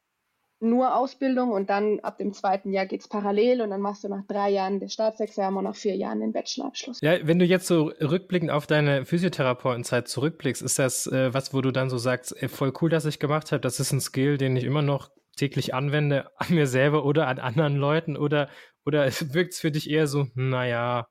nur 0.63 0.95
Ausbildung 0.95 1.51
und 1.51 1.69
dann 1.69 1.99
ab 1.99 2.17
dem 2.17 2.33
zweiten 2.33 2.71
Jahr 2.71 2.85
geht 2.85 3.01
es 3.01 3.07
parallel 3.07 3.61
und 3.61 3.69
dann 3.69 3.81
machst 3.81 4.03
du 4.03 4.07
nach 4.07 4.25
drei 4.25 4.49
Jahren 4.49 4.79
das 4.79 4.93
Staatsexamen 4.93 5.57
und 5.57 5.65
nach 5.65 5.75
vier 5.75 5.95
Jahren 5.95 6.21
den 6.21 6.31
Bachelorabschluss. 6.31 7.01
Ja, 7.01 7.27
wenn 7.27 7.37
du 7.37 7.45
jetzt 7.45 7.67
so 7.67 7.91
rückblickend 7.99 8.49
auf 8.49 8.65
deine 8.65 9.05
Physiotherapeutenzeit 9.05 10.07
zurückblickst, 10.07 10.61
ist 10.61 10.79
das 10.79 11.05
äh, 11.07 11.33
was, 11.33 11.53
wo 11.53 11.61
du 11.61 11.71
dann 11.71 11.89
so 11.89 11.97
sagst, 11.97 12.33
ey, 12.41 12.47
voll 12.47 12.71
cool, 12.81 12.89
dass 12.89 13.05
ich 13.05 13.19
gemacht 13.19 13.51
habe, 13.51 13.59
das 13.59 13.79
ist 13.79 13.91
ein 13.91 13.99
Skill, 13.99 14.37
den 14.37 14.55
ich 14.55 14.63
immer 14.63 14.81
noch 14.81 15.11
täglich 15.35 15.73
anwende, 15.73 16.31
an 16.37 16.55
mir 16.55 16.67
selber 16.67 17.03
oder 17.03 17.27
an 17.27 17.39
anderen 17.39 17.75
Leuten 17.75 18.15
oder, 18.15 18.49
oder 18.85 19.05
wirkt 19.33 19.53
es 19.53 19.59
für 19.59 19.71
dich 19.71 19.89
eher 19.89 20.07
so, 20.07 20.27
naja, 20.33 21.07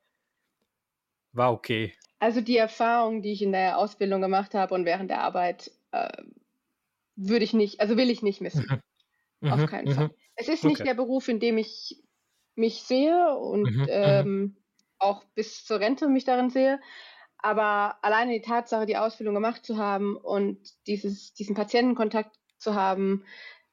war 1.33 1.53
okay? 1.53 1.95
Also 2.23 2.41
die 2.41 2.57
Erfahrung, 2.57 3.21
die 3.21 3.33
ich 3.33 3.43
in 3.43 3.51
der 3.51 3.79
Ausbildung 3.79 4.23
gemacht 4.23 4.55
habe 4.55 4.75
und 4.75 4.85
während 4.85 5.11
der 5.11 5.23
Arbeit, 5.23 5.73
äh, 5.91 6.23
würde 7.17 7.45
ich 7.45 7.53
nicht, 7.53 7.81
also 7.81 7.97
will 7.97 8.11
ich 8.11 8.23
nicht 8.23 8.41
missen. 8.41 8.81
Mhm. 9.41 9.51
Auf 9.51 9.59
mhm, 9.59 9.67
keinen 9.67 9.93
Fall. 9.93 10.07
Mhm. 10.07 10.15
Es 10.37 10.47
ist 10.47 10.63
nicht 10.63 10.87
der 10.87 10.95
Beruf, 10.95 11.27
in 11.27 11.41
dem 11.41 11.59
ich 11.59 12.01
mich 12.55 12.85
sehe 12.85 13.37
und 13.37 13.65
mhm, 13.65 13.87
ähm, 13.89 14.57
auch 15.01 15.25
bis 15.35 15.65
zur 15.65 15.81
Rente 15.81 16.07
mich 16.07 16.25
darin 16.25 16.49
sehe. 16.51 16.79
Aber 17.39 17.99
alleine 18.03 18.35
die 18.35 18.41
Tatsache, 18.41 18.87
die 18.87 18.97
Ausbildung 18.97 19.35
gemacht 19.35 19.67
zu 19.67 19.77
haben 19.77 20.17
und 20.17 20.61
dieses, 20.87 21.35
diesen 21.35 21.57
Patientenkontakt 21.57 22.39
zu 22.57 22.77
haben 22.77 23.25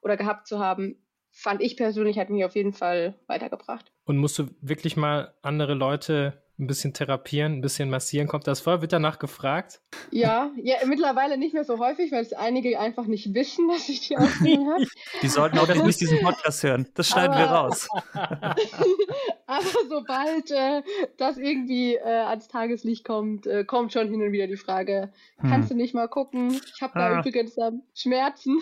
oder 0.02 0.18
gehabt 0.18 0.48
zu 0.48 0.58
haben, 0.58 0.98
fand 1.30 1.62
ich 1.62 1.78
persönlich, 1.78 2.18
hat 2.18 2.32
mich 2.32 2.44
auf 2.46 2.56
jeden 2.56 2.74
Fall 2.74 3.14
weitergebracht. 3.28 3.92
Und 4.06 4.18
musst 4.18 4.40
du 4.40 4.48
wirklich 4.60 4.98
mal 4.98 5.36
andere 5.44 5.76
Leute 5.76 6.42
ein 6.60 6.68
bisschen 6.68 6.94
therapieren, 6.94 7.54
ein 7.54 7.62
bisschen 7.62 7.90
massieren. 7.90 8.28
Kommt 8.28 8.46
das 8.46 8.60
vor? 8.60 8.82
Wird 8.82 8.92
danach 8.92 9.18
gefragt? 9.18 9.80
Ja, 10.12 10.52
ja 10.62 10.76
mittlerweile 10.86 11.38
nicht 11.38 11.54
mehr 11.54 11.64
so 11.64 11.80
häufig, 11.80 12.12
weil 12.12 12.22
es 12.22 12.34
einige 12.34 12.80
einfach 12.80 13.06
nicht 13.06 13.34
wissen, 13.34 13.68
dass 13.70 13.88
ich 13.88 14.08
die 14.08 14.18
Ausbildung 14.18 14.70
habe. 14.70 14.86
Die 15.22 15.28
sollten 15.28 15.58
auch 15.58 15.68
nicht 15.68 16.02
diesen 16.02 16.20
Podcast 16.20 16.64
hören. 16.64 16.88
Das 16.94 17.08
schneiden 17.08 17.36
aber, 17.36 17.40
wir 17.40 17.48
raus. 17.48 17.88
aber 19.48 19.64
sobald 19.88 20.52
äh, 20.52 20.84
das 21.18 21.38
irgendwie 21.38 21.96
äh, 21.96 22.02
ans 22.04 22.48
Tageslicht 22.48 23.06
kommt, 23.06 23.48
äh, 23.48 23.64
kommt 23.64 23.94
schon 23.94 24.10
hin 24.10 24.22
und 24.22 24.32
wieder 24.32 24.48
die 24.48 24.58
Frage, 24.58 25.12
hm. 25.38 25.50
kannst 25.50 25.72
du 25.72 25.76
nicht 25.76 25.94
mal 25.94 26.08
gucken? 26.08 26.60
Ich 26.76 26.82
habe 26.82 26.94
da 26.94 27.08
ah. 27.08 27.20
übrigens 27.20 27.58
ähm, 27.58 27.84
Schmerzen. 27.96 28.62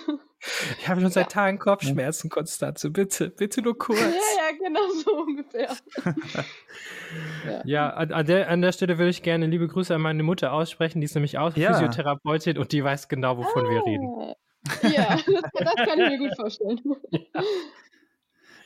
Ich 0.79 0.87
habe 0.87 1.01
schon 1.01 1.09
seit 1.09 1.25
ja. 1.25 1.29
Tagen 1.29 1.57
Kopfschmerzen, 1.57 2.29
Konstanze. 2.29 2.91
Bitte, 2.91 3.29
bitte 3.29 3.61
nur 3.61 3.77
kurz. 3.77 3.99
Ja, 4.01 4.07
ja, 4.07 4.57
genau 4.57 4.87
so 5.03 5.17
ungefähr. 5.17 5.75
ja, 7.45 7.61
ja 7.65 7.89
an, 7.89 8.11
an, 8.11 8.25
der, 8.25 8.49
an 8.49 8.61
der 8.61 8.71
Stelle 8.71 8.97
würde 8.97 9.09
ich 9.09 9.23
gerne 9.23 9.47
liebe 9.47 9.67
Grüße 9.67 9.93
an 9.95 10.01
meine 10.01 10.23
Mutter 10.23 10.53
aussprechen. 10.53 11.01
Die 11.01 11.05
ist 11.05 11.15
nämlich 11.15 11.37
auch 11.37 11.55
ja. 11.55 11.73
Physiotherapeutin 11.73 12.57
und 12.57 12.71
die 12.71 12.83
weiß 12.83 13.07
genau, 13.07 13.37
wovon 13.37 13.65
ah. 13.65 13.69
wir 13.69 13.85
reden. 13.85 14.35
Ja, 14.83 15.15
das, 15.25 15.51
das, 15.53 15.75
kann 15.75 15.99
ich 15.99 16.09
mir 16.09 16.17
gut 16.19 16.35
vorstellen. 16.35 16.81
Ja. 17.11 17.41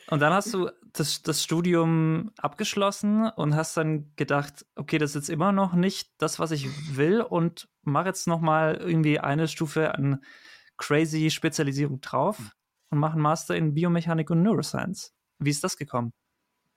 Und 0.08 0.20
dann 0.20 0.32
hast 0.34 0.52
du 0.52 0.68
das, 0.92 1.22
das 1.22 1.42
Studium 1.42 2.32
abgeschlossen 2.36 3.30
und 3.30 3.56
hast 3.56 3.76
dann 3.78 4.14
gedacht, 4.16 4.66
okay, 4.76 4.98
das 4.98 5.10
ist 5.10 5.14
jetzt 5.14 5.30
immer 5.30 5.52
noch 5.52 5.72
nicht 5.72 6.10
das, 6.18 6.38
was 6.38 6.50
ich 6.50 6.96
will 6.96 7.22
und 7.22 7.68
mach 7.82 8.04
jetzt 8.04 8.26
noch 8.26 8.40
mal 8.40 8.76
irgendwie 8.76 9.20
eine 9.20 9.48
Stufe 9.48 9.94
an 9.94 10.22
crazy 10.82 11.30
Spezialisierung 11.30 12.00
drauf 12.00 12.38
hm. 12.38 12.50
und 12.90 12.98
machen 12.98 13.22
Master 13.22 13.54
in 13.54 13.72
Biomechanik 13.72 14.30
und 14.30 14.42
Neuroscience. 14.42 15.14
Wie 15.38 15.50
ist 15.50 15.62
das 15.62 15.76
gekommen? 15.76 16.12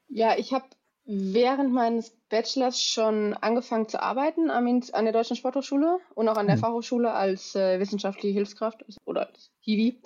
Ja, 0.08 0.38
ich 0.38 0.54
habe 0.54 0.66
während 1.06 1.74
meines 1.74 2.16
Bachelors 2.30 2.82
schon 2.82 3.34
angefangen 3.34 3.90
zu 3.90 4.02
arbeiten 4.02 4.50
an 4.50 5.06
der 5.06 5.12
Deutschen 5.12 5.36
Sporthochschule 5.36 6.00
und 6.14 6.30
auch 6.30 6.38
an 6.38 6.48
der 6.48 6.58
mhm. 6.58 6.62
Fachhochschule 6.62 7.12
als 7.12 7.56
äh, 7.56 7.80
wissenschaftliche 7.80 8.34
Hilfskraft 8.34 8.84
also, 8.86 9.00
oder 9.06 9.28
als 9.28 9.52
Hiwi, 9.60 10.02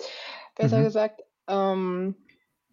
besser 0.56 0.78
mhm. 0.78 0.84
gesagt. 0.84 1.22
Ähm, 1.46 2.16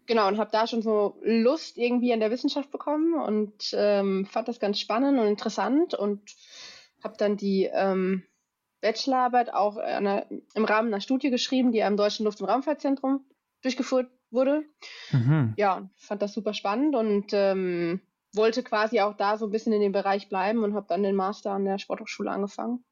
genau, 0.05 0.27
und 0.29 0.37
habe 0.37 0.51
da 0.51 0.65
schon 0.67 0.81
so 0.81 1.19
Lust 1.23 1.77
irgendwie 1.77 2.13
an 2.13 2.19
der 2.19 2.31
Wissenschaft 2.31 2.71
bekommen 2.71 3.13
und 3.15 3.69
ähm, 3.73 4.25
fand 4.25 4.47
das 4.47 4.59
ganz 4.59 4.79
spannend 4.79 5.19
und 5.19 5.27
interessant 5.27 5.93
und 5.93 6.35
habe 7.03 7.15
dann 7.17 7.37
die 7.37 7.69
ähm, 7.71 8.23
Bachelorarbeit 8.81 9.53
auch 9.53 9.77
einer, 9.77 10.25
im 10.53 10.65
Rahmen 10.65 10.89
einer 10.89 11.01
Studie 11.01 11.29
geschrieben, 11.29 11.71
die 11.71 11.83
am 11.83 11.97
Deutschen 11.97 12.25
Luft- 12.25 12.41
und 12.41 12.49
Raumfahrtzentrum 12.49 13.25
durchgeführt 13.61 14.09
wurde. 14.29 14.63
Mhm. 15.11 15.53
Ja, 15.57 15.89
fand 15.97 16.21
das 16.21 16.33
super 16.33 16.53
spannend 16.53 16.95
und 16.95 17.27
ähm, 17.31 18.01
wollte 18.33 18.61
quasi 18.63 18.99
auch 19.01 19.15
da 19.15 19.37
so 19.37 19.45
ein 19.45 19.51
bisschen 19.51 19.73
in 19.73 19.81
dem 19.81 19.91
Bereich 19.91 20.29
bleiben 20.29 20.63
und 20.63 20.75
habe 20.75 20.85
dann 20.87 21.03
den 21.03 21.15
Master 21.15 21.51
an 21.51 21.65
der 21.65 21.79
Sporthochschule 21.79 22.29
angefangen. 22.29 22.83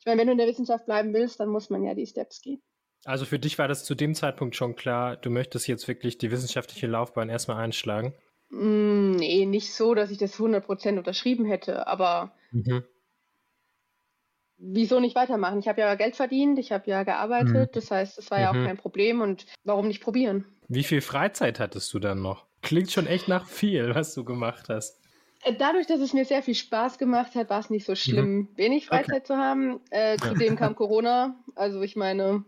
Ich 0.00 0.06
meine, 0.06 0.20
wenn 0.20 0.28
du 0.28 0.32
in 0.32 0.38
der 0.38 0.46
Wissenschaft 0.46 0.86
bleiben 0.86 1.12
willst, 1.12 1.40
dann 1.40 1.48
muss 1.48 1.70
man 1.70 1.82
ja 1.82 1.94
die 1.94 2.06
Steps 2.06 2.40
gehen. 2.40 2.62
Also 3.04 3.24
für 3.24 3.38
dich 3.38 3.58
war 3.58 3.68
das 3.68 3.84
zu 3.84 3.94
dem 3.94 4.14
Zeitpunkt 4.14 4.56
schon 4.56 4.76
klar, 4.76 5.16
du 5.16 5.30
möchtest 5.30 5.68
jetzt 5.68 5.88
wirklich 5.88 6.18
die 6.18 6.30
wissenschaftliche 6.30 6.86
Laufbahn 6.86 7.28
erstmal 7.28 7.58
einschlagen? 7.58 8.14
Mm, 8.50 9.16
nee, 9.16 9.44
nicht 9.46 9.74
so, 9.74 9.94
dass 9.94 10.10
ich 10.10 10.18
das 10.18 10.38
100% 10.38 10.98
unterschrieben 10.98 11.44
hätte, 11.44 11.86
aber 11.86 12.32
mhm 12.50 12.84
wieso 14.58 15.00
nicht 15.00 15.14
weitermachen? 15.14 15.58
Ich 15.58 15.68
habe 15.68 15.80
ja 15.80 15.94
Geld 15.94 16.16
verdient, 16.16 16.58
ich 16.58 16.72
habe 16.72 16.90
ja 16.90 17.04
gearbeitet, 17.04 17.70
mhm. 17.70 17.72
das 17.72 17.90
heißt, 17.90 18.18
es 18.18 18.30
war 18.30 18.40
ja 18.40 18.50
auch 18.50 18.54
mhm. 18.54 18.66
kein 18.66 18.76
Problem 18.76 19.20
und 19.20 19.46
warum 19.64 19.88
nicht 19.88 20.02
probieren? 20.02 20.44
Wie 20.68 20.84
viel 20.84 21.00
Freizeit 21.00 21.60
hattest 21.60 21.92
du 21.94 21.98
dann 21.98 22.20
noch? 22.20 22.46
Klingt 22.60 22.90
schon 22.90 23.06
echt 23.06 23.28
nach 23.28 23.46
viel, 23.46 23.94
was 23.94 24.14
du 24.14 24.24
gemacht 24.24 24.68
hast. 24.68 25.00
Äh, 25.44 25.54
dadurch, 25.56 25.86
dass 25.86 26.00
es 26.00 26.12
mir 26.12 26.24
sehr 26.24 26.42
viel 26.42 26.54
Spaß 26.54 26.98
gemacht 26.98 27.34
hat, 27.34 27.50
war 27.50 27.60
es 27.60 27.70
nicht 27.70 27.86
so 27.86 27.94
schlimm, 27.94 28.34
mhm. 28.34 28.48
wenig 28.56 28.86
Freizeit 28.86 29.16
okay. 29.16 29.24
zu 29.24 29.36
haben. 29.36 29.80
Äh, 29.90 30.16
zudem 30.18 30.56
kam 30.56 30.74
Corona. 30.76 31.36
Also 31.54 31.80
ich 31.82 31.96
meine, 31.96 32.44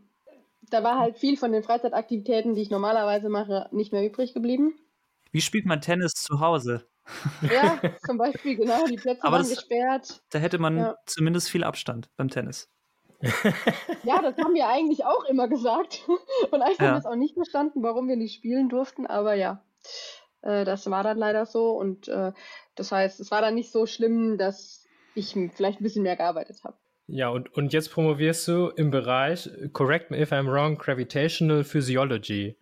da 0.71 0.83
war 0.83 0.99
halt 0.99 1.19
viel 1.19 1.37
von 1.37 1.53
den 1.53 1.63
Freizeitaktivitäten, 1.63 2.55
die 2.55 2.63
ich 2.63 2.71
normalerweise 2.71 3.29
mache, 3.29 3.69
nicht 3.73 3.93
mehr 3.93 4.05
übrig 4.05 4.35
geblieben. 4.35 4.75
Wie 5.33 5.41
spielt 5.41 5.67
man 5.67 5.81
Tennis 5.81 6.13
zu 6.15 6.41
Hause? 6.41 6.87
Ja, 7.43 7.81
zum 8.07 8.19
Beispiel, 8.19 8.57
genau, 8.57 8.87
die 8.87 8.97
Plätze 8.97 9.23
Aber 9.23 9.37
waren 9.37 9.43
das, 9.43 9.57
gesperrt. 9.57 10.23
Da 10.31 10.39
hätte 10.39 10.59
man 10.59 10.77
ja. 10.77 10.97
zumindest 11.07 11.51
viel 11.51 11.65
Abstand 11.65 12.09
beim 12.17 12.29
Tennis. 12.29 12.69
ja, 14.05 14.23
das 14.23 14.37
haben 14.39 14.55
wir 14.55 14.69
eigentlich 14.69 15.05
auch 15.05 15.25
immer 15.25 15.49
gesagt. 15.49 16.03
Und 16.51 16.63
eigentlich 16.63 16.79
ja. 16.79 16.87
haben 16.87 16.95
wir 16.95 16.99
es 16.99 17.07
auch 17.07 17.17
nicht 17.17 17.35
verstanden, 17.35 17.83
warum 17.83 18.09
wir 18.09 18.17
nicht 18.17 18.35
spielen 18.35 18.69
durften, 18.69 19.07
aber 19.07 19.35
ja, 19.35 19.63
äh, 20.43 20.65
das 20.65 20.91
war 20.91 21.03
dann 21.03 21.19
leider 21.19 21.47
so. 21.47 21.73
Und 21.73 22.09
äh, 22.09 22.33
das 22.75 22.93
heißt, 22.93 23.21
es 23.21 23.31
war 23.31 23.43
dann 23.43 23.55
nicht 23.55 23.73
so 23.73 23.87
schlimm, 23.87 24.39
dass 24.39 24.87
ich 25.15 25.35
vielleicht 25.55 25.81
ein 25.81 25.85
bisschen 25.85 26.03
mehr 26.03 26.17
gearbeitet 26.17 26.63
habe. 26.65 26.77
Ja, 27.07 27.29
und, 27.29 27.53
und 27.55 27.73
jetzt 27.73 27.91
promovierst 27.91 28.47
du 28.47 28.69
im 28.69 28.91
Bereich, 28.91 29.51
correct 29.73 30.11
me 30.11 30.21
if 30.21 30.33
I'm 30.33 30.47
wrong, 30.47 30.79
Gravitational 30.79 31.65
Physiology. 31.65 32.57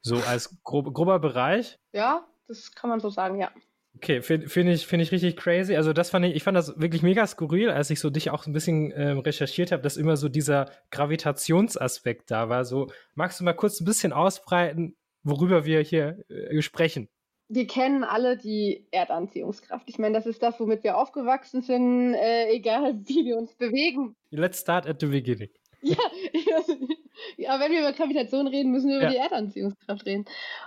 So 0.00 0.16
als 0.16 0.62
grob, 0.62 0.94
grober 0.94 1.18
Bereich? 1.18 1.78
Ja, 1.92 2.24
das 2.46 2.74
kann 2.74 2.90
man 2.90 3.00
so 3.00 3.10
sagen, 3.10 3.38
ja. 3.38 3.50
Okay, 3.96 4.22
finde 4.22 4.48
find 4.48 4.68
ich, 4.70 4.86
find 4.86 5.02
ich 5.02 5.12
richtig 5.12 5.36
crazy. 5.36 5.76
Also 5.76 5.92
das 5.92 6.10
fand 6.10 6.26
ich, 6.26 6.34
ich 6.34 6.42
fand 6.42 6.56
das 6.56 6.78
wirklich 6.80 7.02
mega 7.02 7.26
skurril, 7.26 7.70
als 7.70 7.90
ich 7.90 8.00
so 8.00 8.10
dich 8.10 8.30
auch 8.30 8.46
ein 8.46 8.52
bisschen 8.52 8.92
ähm, 8.96 9.20
recherchiert 9.20 9.70
habe, 9.70 9.82
dass 9.82 9.96
immer 9.96 10.16
so 10.16 10.28
dieser 10.28 10.70
Gravitationsaspekt 10.90 12.30
da 12.30 12.48
war. 12.48 12.64
So, 12.64 12.90
magst 13.14 13.38
du 13.38 13.44
mal 13.44 13.52
kurz 13.52 13.80
ein 13.80 13.84
bisschen 13.84 14.12
ausbreiten, 14.12 14.96
worüber 15.22 15.64
wir 15.64 15.80
hier 15.80 16.24
äh, 16.28 16.60
sprechen? 16.60 17.08
Wir 17.48 17.66
kennen 17.66 18.04
alle 18.04 18.36
die 18.36 18.86
Erdanziehungskraft. 18.90 19.88
Ich 19.88 19.98
meine, 19.98 20.14
das 20.14 20.26
ist 20.26 20.42
das, 20.42 20.58
womit 20.58 20.82
wir 20.82 20.96
aufgewachsen 20.96 21.62
sind, 21.62 22.14
äh, 22.14 22.48
egal 22.50 22.98
wie 23.04 23.26
wir 23.26 23.36
uns 23.36 23.54
bewegen. 23.54 24.16
Let's 24.30 24.60
start 24.60 24.88
at 24.88 25.00
the 25.00 25.06
beginning. 25.06 25.50
Ja, 25.82 25.96
ja, 27.36 27.60
wenn 27.60 27.72
wir 27.72 27.80
über 27.80 27.92
Gravitation 27.92 28.46
reden, 28.46 28.72
müssen 28.72 28.88
wir 28.88 28.96
über 28.96 29.06
ja. 29.06 29.10
die 29.10 29.16
Erdanziehungskraft 29.16 30.06
reden. 30.06 30.24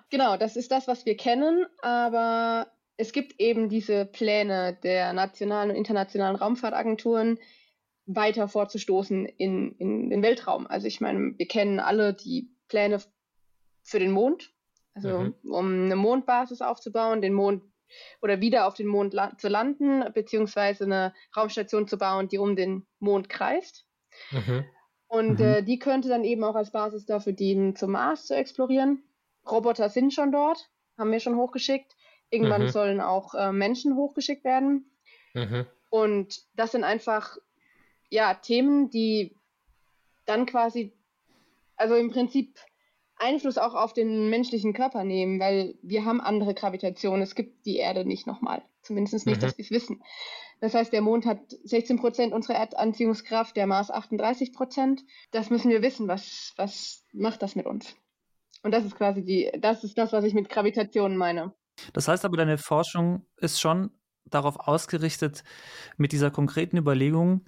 Genau, 0.10 0.38
das 0.38 0.56
ist 0.56 0.72
das, 0.72 0.88
was 0.88 1.06
wir 1.06 1.18
kennen, 1.18 1.66
aber 1.82 2.68
es 2.98 3.12
gibt 3.12 3.40
eben 3.40 3.70
diese 3.70 4.06
Pläne 4.06 4.78
der 4.84 5.14
nationalen 5.14 5.72
und 5.72 5.76
internationalen 5.76 6.36
Raumfahrtagenturen, 6.36 7.40
weiter 8.08 8.48
vorzustoßen 8.48 9.26
in, 9.26 9.74
in 9.74 10.10
den 10.10 10.24
Weltraum. 10.24 10.66
Also 10.66 10.88
ich 10.88 11.02
meine, 11.02 11.38
wir 11.38 11.48
kennen 11.48 11.80
alle 11.80 12.14
die 12.14 12.50
Pläne 12.70 13.02
für 13.84 14.00
den 14.00 14.12
Mond, 14.12 14.54
also 14.94 15.20
mhm. 15.20 15.36
um 15.44 15.84
eine 15.84 15.96
Mondbasis 15.96 16.62
aufzubauen, 16.62 17.22
den 17.22 17.34
Mond 17.34 17.64
oder 18.22 18.42
wieder 18.42 18.66
auf 18.66 18.74
den 18.74 18.88
Mond 18.88 19.14
la 19.14 19.38
zu 19.38 19.48
landen, 19.50 20.04
beziehungsweise 20.14 20.86
eine 20.86 21.14
Raumstation 21.36 21.88
zu 21.88 21.98
bauen, 21.98 22.28
die 22.28 22.38
um 22.38 22.56
den 22.56 22.88
Mond 23.00 23.30
kreist. 23.30 23.86
Mhm. 24.32 24.66
Und 25.08 25.40
mhm. 25.40 25.46
äh, 25.46 25.62
die 25.64 25.80
könnte 25.80 26.10
dann 26.10 26.24
eben 26.24 26.44
auch 26.44 26.56
als 26.56 26.72
Basis 26.72 27.06
dafür 27.06 27.34
dienen, 27.34 27.76
zum 27.76 27.92
Mars 27.92 28.26
zu 28.28 28.36
explorieren. 28.36 29.04
Roboter 29.50 29.90
sind 29.90 30.14
schon 30.14 30.32
dort, 30.32 30.70
haben 30.98 31.12
wir 31.12 31.20
schon 31.20 31.38
hochgeschickt. 31.38 31.96
Irgendwann 32.30 32.64
mhm. 32.64 32.70
sollen 32.70 33.02
auch 33.02 33.34
äh, 33.34 33.52
Menschen 33.52 33.96
hochgeschickt 33.96 34.44
werden. 34.44 34.92
Mhm. 35.34 35.66
Und 35.90 36.42
das 36.56 36.74
sind 36.74 36.84
einfach 36.84 37.38
ja 38.10 38.34
Themen, 38.34 38.90
die 38.90 39.36
dann 40.26 40.46
quasi, 40.46 40.92
also 41.78 41.96
im 41.96 42.12
Prinzip 42.12 42.58
Einfluss 43.18 43.58
auch 43.58 43.74
auf 43.74 43.94
den 43.94 44.30
menschlichen 44.30 44.74
Körper 44.74 45.04
nehmen, 45.04 45.40
weil 45.40 45.76
wir 45.82 46.06
haben 46.06 46.22
andere 46.22 46.54
Gravitation. 46.54 47.22
Es 47.22 47.34
gibt 47.34 47.66
die 47.66 47.78
Erde 47.78 48.06
nicht 48.06 48.28
nochmal. 48.28 48.62
Zumindest 48.82 49.26
nicht, 49.26 49.42
dass 49.42 49.54
mhm. 49.54 49.58
wir 49.58 49.66
es 49.66 49.72
wissen. 49.72 50.04
Das 50.60 50.74
heißt, 50.74 50.92
der 50.92 51.02
Mond 51.02 51.26
hat 51.26 51.40
16 51.64 51.98
Prozent 51.98 52.34
unserer 52.34 52.56
Erdanziehungskraft, 52.56 53.56
der 53.56 53.68
Mars 53.68 53.92
38 53.92 54.54
Prozent. 54.54 55.04
Das 55.32 55.50
müssen 55.50 55.70
wir 55.70 55.82
wissen. 55.82 56.08
Was, 56.08 56.54
was 56.58 57.06
macht 57.14 57.42
das 57.42 57.56
mit 57.56 57.66
uns? 57.66 57.96
Und 58.64 58.72
das 58.72 58.84
ist 58.84 58.96
quasi 58.96 59.24
die, 59.24 59.52
das 59.60 59.84
ist 59.84 59.98
das, 59.98 60.14
was 60.14 60.24
ich 60.24 60.34
mit 60.34 60.50
Gravitation 60.50 61.16
meine. 61.16 61.54
Das 61.94 62.08
heißt 62.08 62.26
aber, 62.26 62.38
deine 62.38 62.58
Forschung 62.58 63.26
ist 63.38 63.62
schon 63.62 63.92
darauf 64.26 64.60
ausgerichtet, 64.60 65.44
mit 65.96 66.12
dieser 66.12 66.32
konkreten 66.32 66.78
Überlegung, 66.78 67.46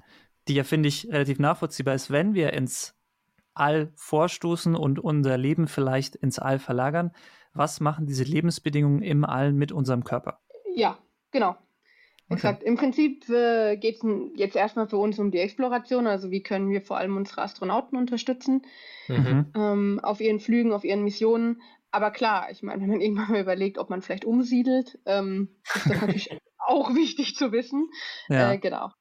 die 0.47 0.53
ja, 0.53 0.63
finde 0.63 0.89
ich, 0.89 1.07
relativ 1.09 1.39
nachvollziehbar 1.39 1.95
ist, 1.95 2.11
wenn 2.11 2.33
wir 2.33 2.53
ins 2.53 2.95
All 3.53 3.91
vorstoßen 3.95 4.75
und 4.75 4.99
unser 4.99 5.37
Leben 5.37 5.67
vielleicht 5.67 6.15
ins 6.15 6.39
All 6.39 6.59
verlagern, 6.59 7.11
was 7.53 7.79
machen 7.81 8.05
diese 8.05 8.23
Lebensbedingungen 8.23 9.01
im 9.01 9.25
All 9.25 9.51
mit 9.51 9.71
unserem 9.71 10.03
Körper? 10.03 10.39
Ja, 10.75 10.97
genau. 11.31 11.57
Okay. 12.29 12.35
Exakt. 12.35 12.63
Im 12.63 12.75
Prinzip 12.75 13.27
äh, 13.29 13.75
geht 13.75 13.95
es 13.95 14.05
jetzt 14.35 14.55
erstmal 14.55 14.87
für 14.87 14.97
uns 14.97 15.17
um 15.17 15.31
die 15.31 15.39
Exploration, 15.39 16.05
also 16.05 16.29
wie 16.29 16.43
können 16.43 16.69
wir 16.69 16.81
vor 16.81 16.97
allem 16.97 17.17
unsere 17.17 17.41
Astronauten 17.41 17.97
unterstützen 17.97 18.61
mhm. 19.07 19.47
ähm, 19.55 19.99
auf 20.03 20.21
ihren 20.21 20.39
Flügen, 20.39 20.71
auf 20.71 20.83
ihren 20.83 21.03
Missionen. 21.03 21.61
Aber 21.89 22.11
klar, 22.11 22.49
ich 22.51 22.61
meine, 22.61 22.83
wenn 22.83 22.89
man 22.89 23.01
irgendwann 23.01 23.31
mal 23.31 23.41
überlegt, 23.41 23.79
ob 23.79 23.89
man 23.89 24.03
vielleicht 24.03 24.25
umsiedelt, 24.25 24.99
ähm, 25.05 25.49
ist 25.75 25.89
das 25.89 26.01
natürlich 26.01 26.29
auch 26.59 26.93
wichtig 26.93 27.35
zu 27.35 27.51
wissen. 27.51 27.89
Ja. 28.27 28.53
Äh, 28.53 28.59
genau. 28.59 28.91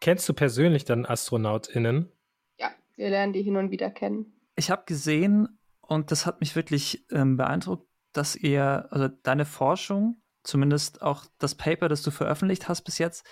Kennst 0.00 0.28
du 0.28 0.34
persönlich 0.34 0.84
dann 0.84 1.06
AstronautInnen? 1.06 2.10
Ja, 2.58 2.70
wir 2.96 3.10
lernen 3.10 3.32
die 3.32 3.42
hin 3.42 3.56
und 3.56 3.70
wieder 3.70 3.90
kennen. 3.90 4.32
Ich 4.56 4.72
habe 4.72 4.82
gesehen, 4.86 5.58
und 5.80 6.10
das 6.10 6.26
hat 6.26 6.40
mich 6.40 6.56
wirklich 6.56 7.06
ähm, 7.12 7.36
beeindruckt, 7.36 7.86
dass 8.12 8.34
ihr, 8.34 8.88
also 8.90 9.08
deine 9.22 9.44
Forschung 9.44 10.20
zumindest 10.46 11.02
auch 11.02 11.26
das 11.38 11.54
Paper, 11.54 11.88
das 11.88 12.02
du 12.02 12.10
veröffentlicht 12.10 12.68
hast 12.68 12.82
bis 12.82 12.98
jetzt, 12.98 13.26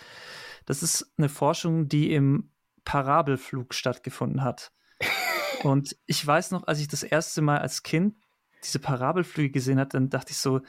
das 0.66 0.82
ist 0.82 1.12
eine 1.16 1.28
Forschung, 1.28 1.88
die 1.88 2.12
im 2.12 2.50
Parabelflug 2.84 3.74
stattgefunden 3.74 4.42
hat. 4.42 4.72
Und 5.62 5.96
ich 6.06 6.24
weiß 6.26 6.50
noch, 6.50 6.66
als 6.66 6.80
ich 6.80 6.88
das 6.88 7.02
erste 7.02 7.42
Mal 7.42 7.58
als 7.58 7.82
Kind 7.82 8.16
diese 8.62 8.78
Parabelflüge 8.78 9.50
gesehen 9.50 9.78
habe, 9.78 9.90
dann 9.90 10.10
dachte 10.10 10.32
ich 10.32 10.38
so, 10.38 10.60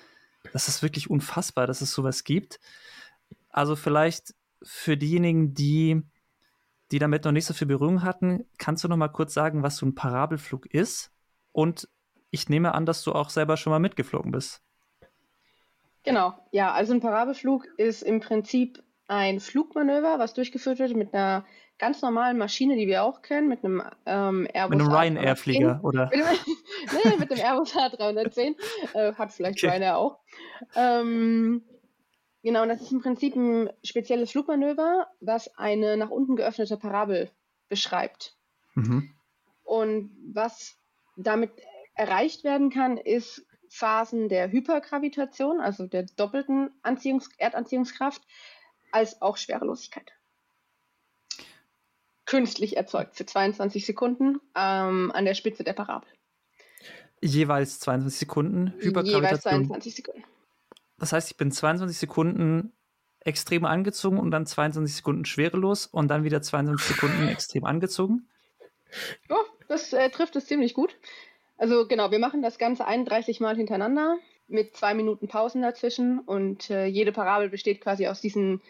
das 0.53 0.67
ist 0.67 0.83
wirklich 0.83 1.09
unfassbar, 1.09 1.67
dass 1.67 1.81
es 1.81 1.91
sowas 1.91 2.23
gibt. 2.23 2.59
Also 3.49 3.75
vielleicht 3.75 4.35
für 4.61 4.97
diejenigen, 4.97 5.53
die, 5.53 6.01
die 6.91 6.99
damit 6.99 7.25
noch 7.25 7.31
nicht 7.31 7.45
so 7.45 7.53
viel 7.53 7.67
Berührung 7.67 8.03
hatten, 8.03 8.45
kannst 8.57 8.83
du 8.83 8.87
noch 8.87 8.97
mal 8.97 9.09
kurz 9.09 9.33
sagen, 9.33 9.63
was 9.63 9.77
so 9.77 9.85
ein 9.85 9.95
Parabelflug 9.95 10.67
ist? 10.67 11.11
Und 11.51 11.89
ich 12.31 12.49
nehme 12.49 12.73
an, 12.73 12.85
dass 12.85 13.03
du 13.03 13.13
auch 13.13 13.29
selber 13.29 13.57
schon 13.57 13.71
mal 13.71 13.79
mitgeflogen 13.79 14.31
bist. 14.31 14.64
Genau, 16.05 16.33
ja, 16.51 16.71
also 16.71 16.93
ein 16.93 17.01
Parabelflug 17.01 17.65
ist 17.77 18.03
im 18.03 18.19
Prinzip 18.19 18.83
ein 19.07 19.39
Flugmanöver, 19.39 20.19
was 20.19 20.33
durchgeführt 20.33 20.79
wird 20.79 20.95
mit 20.95 21.13
einer 21.13 21.45
ganz 21.77 22.01
normalen 22.01 22.37
Maschine, 22.37 22.75
die 22.75 22.87
wir 22.87 23.03
auch 23.03 23.21
kennen, 23.21 23.47
mit 23.47 23.63
einem 23.63 23.83
ähm, 24.05 24.47
Airbus. 24.53 24.77
Mit 24.77 24.87
einem 24.87 24.95
Ryanair-Flieger, 24.95 25.79
oder? 25.83 26.09
nee, 26.13 27.17
mit 27.17 27.31
dem 27.31 27.39
Airbus 27.39 27.75
A310. 27.75 28.55
Äh, 28.93 29.13
hat 29.13 29.31
vielleicht 29.33 29.57
okay. 29.57 29.71
Ryanair 29.73 29.97
auch. 29.97 30.19
Ähm, 30.75 31.63
genau, 32.43 32.63
und 32.63 32.69
das 32.69 32.81
ist 32.81 32.91
im 32.91 33.01
Prinzip 33.01 33.35
ein 33.35 33.69
spezielles 33.83 34.31
Flugmanöver, 34.31 35.07
was 35.19 35.55
eine 35.57 35.97
nach 35.97 36.09
unten 36.09 36.35
geöffnete 36.35 36.77
Parabel 36.77 37.29
beschreibt. 37.67 38.37
Mhm. 38.75 39.11
Und 39.63 40.11
was 40.33 40.77
damit 41.17 41.51
erreicht 41.95 42.43
werden 42.43 42.69
kann, 42.69 42.97
ist 42.97 43.44
Phasen 43.75 44.29
der 44.29 44.51
Hypergravitation, 44.51 45.59
also 45.59 45.85
der 45.85 46.03
doppelten 46.03 46.71
Anziehungs 46.81 47.29
Erdanziehungskraft, 47.37 48.21
als 48.91 49.21
auch 49.21 49.35
Schwerelosigkeit. 49.35 50.13
Künstlich 52.25 52.77
erzeugt 52.77 53.17
für 53.17 53.25
22 53.25 53.85
Sekunden 53.85 54.39
ähm, 54.55 55.11
an 55.13 55.25
der 55.25 55.33
Spitze 55.33 55.65
der 55.65 55.73
Parabel. 55.73 56.09
Jeweils 57.21 57.79
22 57.81 58.19
Sekunden 58.19 58.73
Hypergravitation. 58.79 59.23
Jeweils 59.23 59.41
22 59.41 59.95
Sekunden. 59.95 60.23
Das 60.97 61.11
heißt, 61.11 61.31
ich 61.31 61.37
bin 61.37 61.51
22 61.51 61.97
Sekunden 61.97 62.71
extrem 63.19 63.65
angezogen 63.65 64.19
und 64.19 64.31
dann 64.31 64.45
22 64.45 64.95
Sekunden 64.95 65.25
schwerelos 65.25 65.85
und 65.85 66.07
dann 66.07 66.23
wieder 66.23 66.41
22 66.41 66.95
Sekunden 66.95 67.27
extrem 67.27 67.65
angezogen. 67.65 68.29
Ja, 69.29 69.37
das 69.67 69.91
äh, 69.91 70.09
trifft 70.09 70.37
es 70.37 70.45
ziemlich 70.45 70.73
gut. 70.73 70.97
Also 71.57 71.87
genau, 71.87 72.11
wir 72.11 72.19
machen 72.19 72.41
das 72.41 72.57
Ganze 72.57 72.85
31 72.85 73.39
Mal 73.39 73.55
hintereinander 73.55 74.17
mit 74.47 74.75
zwei 74.75 74.93
Minuten 74.93 75.27
Pausen 75.27 75.61
dazwischen 75.61 76.19
und 76.19 76.69
äh, 76.69 76.85
jede 76.85 77.11
Parabel 77.11 77.49
besteht 77.49 77.81
quasi 77.81 78.07
aus 78.07 78.21
diesen 78.21 78.61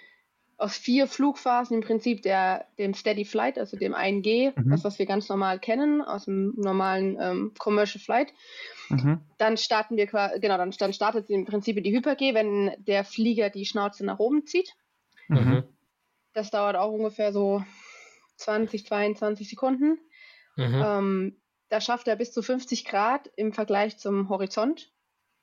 aus 0.58 0.78
vier 0.78 1.08
Flugphasen 1.08 1.76
im 1.76 1.84
Prinzip 1.84 2.21
der 2.21 2.65
dem 2.78 2.93
Steady 2.93 3.26
Flight, 3.26 3.58
also 3.58 3.76
dem 3.78 3.93
1G, 3.93 4.54
mhm. 4.56 4.69
das 4.69 4.86
was 4.86 5.00
wir 5.00 5.06
ganz 5.06 5.28
normal 5.28 5.60
kennen 5.60 6.02
aus 6.02 6.26
dem 6.26 6.54
normalen 6.56 7.17
ähm, 7.19 7.52
Commercial 7.58 8.02
Flight. 8.02 8.34
Mhm. 8.89 9.19
Dann 9.38 9.58
starten 9.58 9.98
wir 9.98 10.08
quasi, 10.08 10.39
genau, 10.39 10.58
dann, 10.58 10.71
dann 10.71 10.93
startet 10.93 11.30
im 11.30 11.45
Prinzip 11.45 11.82
die 11.84 11.91
Hyper-G, 11.91 12.34
wenn 12.34 12.71
der 12.78 13.04
Flieger 13.04 13.50
die 13.50 13.65
Schnauze 13.65 14.06
nach 14.06 14.19
oben 14.19 14.45
zieht. 14.45 14.76
Mhm. 15.28 15.63
Das 16.34 16.52
dauert 16.52 16.78
auch 16.78 16.91
ungefähr 16.91 17.34
so 17.34 17.63
20, 18.38 18.86
22 18.86 19.50
Sekunden. 19.50 20.00
Mhm. 20.56 20.84
Ähm, 20.86 21.36
da 21.69 21.82
schafft 21.82 22.08
er 22.08 22.15
bis 22.15 22.32
zu 22.32 22.41
50 22.41 22.86
Grad 22.86 23.30
im 23.36 23.54
Vergleich 23.54 23.97
zum 23.97 24.30
Horizont. 24.30 24.91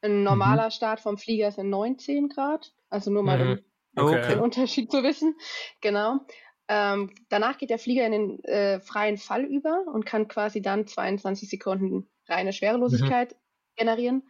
Ein 0.02 0.22
normaler 0.22 0.66
mhm. 0.66 0.70
Start 0.70 1.00
vom 1.00 1.18
Flieger 1.18 1.50
sind 1.52 1.70
19 1.70 2.28
Grad. 2.28 2.72
Also 2.88 3.11
nur 3.11 3.22
mal 3.22 3.44
mhm. 3.44 3.64
um 3.96 4.04
okay. 4.04 4.28
den 4.28 4.40
Unterschied 4.40 4.90
zu 4.90 5.02
wissen. 5.02 5.37
Genau. 5.80 6.20
Ähm, 6.68 7.12
danach 7.28 7.58
geht 7.58 7.70
der 7.70 7.78
Flieger 7.78 8.06
in 8.06 8.12
den 8.12 8.44
äh, 8.44 8.80
freien 8.80 9.18
Fall 9.18 9.44
über 9.44 9.85
und 9.92 10.06
kann 10.06 10.28
quasi 10.28 10.62
dann 10.62 10.87
22 10.87 11.50
Sekunden 11.50 12.08
reine 12.28 12.52
Schwerelosigkeit 12.52 13.32
mhm. 13.32 13.37
generieren. 13.76 14.22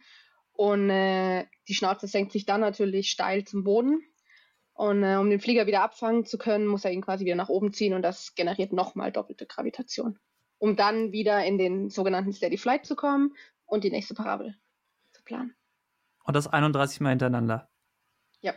Und 0.51 0.89
äh, 0.89 1.45
die 1.67 1.73
Schnauze 1.73 2.07
senkt 2.07 2.31
sich 2.31 2.45
dann 2.45 2.61
natürlich 2.61 3.09
steil 3.09 3.43
zum 3.43 3.63
Boden. 3.63 4.01
Und 4.73 5.03
äh, 5.03 5.17
um 5.17 5.29
den 5.29 5.39
Flieger 5.39 5.67
wieder 5.67 5.83
abfangen 5.83 6.25
zu 6.25 6.37
können, 6.37 6.65
muss 6.65 6.85
er 6.85 6.91
ihn 6.91 7.01
quasi 7.01 7.25
wieder 7.25 7.35
nach 7.35 7.49
oben 7.49 7.73
ziehen 7.73 7.93
und 7.93 8.01
das 8.01 8.33
generiert 8.33 8.73
nochmal 8.73 9.11
doppelte 9.11 9.45
Gravitation 9.45 10.17
um 10.63 10.77
dann 10.77 11.11
wieder 11.11 11.43
in 11.43 11.57
den 11.57 11.89
sogenannten 11.89 12.31
Steady 12.31 12.57
Flight 12.57 12.85
zu 12.85 12.95
kommen 12.95 13.35
und 13.65 13.83
die 13.83 13.91
nächste 13.91 14.13
Parabel 14.13 14.55
zu 15.11 15.21
planen. 15.21 15.53
Und 16.23 16.37
das 16.37 16.47
31 16.47 17.01
Mal 17.01 17.09
hintereinander? 17.09 17.69
Ja. 18.39 18.53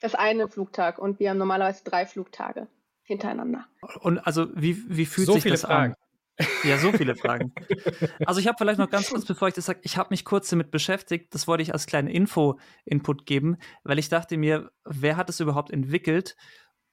Das 0.00 0.14
eine 0.14 0.46
Flugtag 0.46 1.00
und 1.00 1.18
wir 1.18 1.30
haben 1.30 1.38
normalerweise 1.38 1.82
drei 1.82 2.06
Flugtage 2.06 2.68
hintereinander. 3.02 3.66
Und 3.98 4.20
also 4.20 4.46
wie, 4.54 4.80
wie 4.88 5.06
fühlt 5.06 5.26
so 5.26 5.32
sich 5.32 5.42
viele 5.42 5.54
das 5.54 5.62
Fragen. 5.62 5.94
an? 6.38 6.46
Ja, 6.62 6.78
so 6.78 6.92
viele 6.92 7.16
Fragen. 7.16 7.52
Also 8.24 8.40
ich 8.40 8.46
habe 8.46 8.56
vielleicht 8.56 8.78
noch 8.78 8.90
ganz 8.90 9.10
kurz, 9.10 9.24
bevor 9.24 9.48
ich 9.48 9.54
das 9.54 9.66
sage, 9.66 9.80
ich 9.82 9.96
habe 9.96 10.10
mich 10.10 10.24
kurz 10.24 10.50
damit 10.50 10.70
beschäftigt, 10.70 11.34
das 11.34 11.48
wollte 11.48 11.64
ich 11.64 11.72
als 11.72 11.86
kleinen 11.86 12.08
Info-Input 12.08 13.26
geben, 13.26 13.56
weil 13.82 13.98
ich 13.98 14.08
dachte 14.08 14.36
mir, 14.36 14.70
wer 14.84 15.16
hat 15.16 15.30
es 15.30 15.40
überhaupt 15.40 15.72
entwickelt 15.72 16.36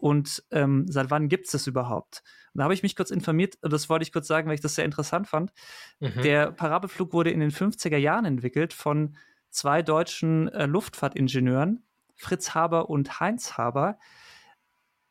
und 0.04 0.44
ähm, 0.52 0.86
seit 0.90 1.12
wann 1.12 1.30
gibt 1.30 1.46
es 1.46 1.54
das 1.54 1.66
überhaupt? 1.66 2.24
Und 2.54 2.58
da 2.58 2.66
habe 2.66 2.74
ich 2.74 2.84
mich 2.84 2.98
kurz 2.98 3.10
informiert, 3.10 3.58
das 3.62 3.88
wollte 3.88 4.04
ich 4.04 4.12
kurz 4.12 4.28
sagen, 4.28 4.50
weil 4.50 4.56
ich 4.56 4.60
das 4.60 4.76
sehr 4.76 4.84
interessant 4.84 5.30
fand. 5.30 5.54
Mhm. 6.02 6.22
Der 6.24 6.52
Parabelflug 6.52 7.14
wurde 7.14 7.32
in 7.32 7.40
den 7.40 7.52
50er 7.52 7.96
Jahren 7.96 8.26
entwickelt 8.26 8.74
von 8.74 9.16
zwei 9.50 9.82
deutschen 9.82 10.50
äh, 10.50 10.66
Luftfahrtingenieuren, 10.66 11.86
Fritz 12.18 12.54
Haber 12.54 12.90
und 12.90 13.22
Heinz 13.22 13.58
Haber. 13.58 13.98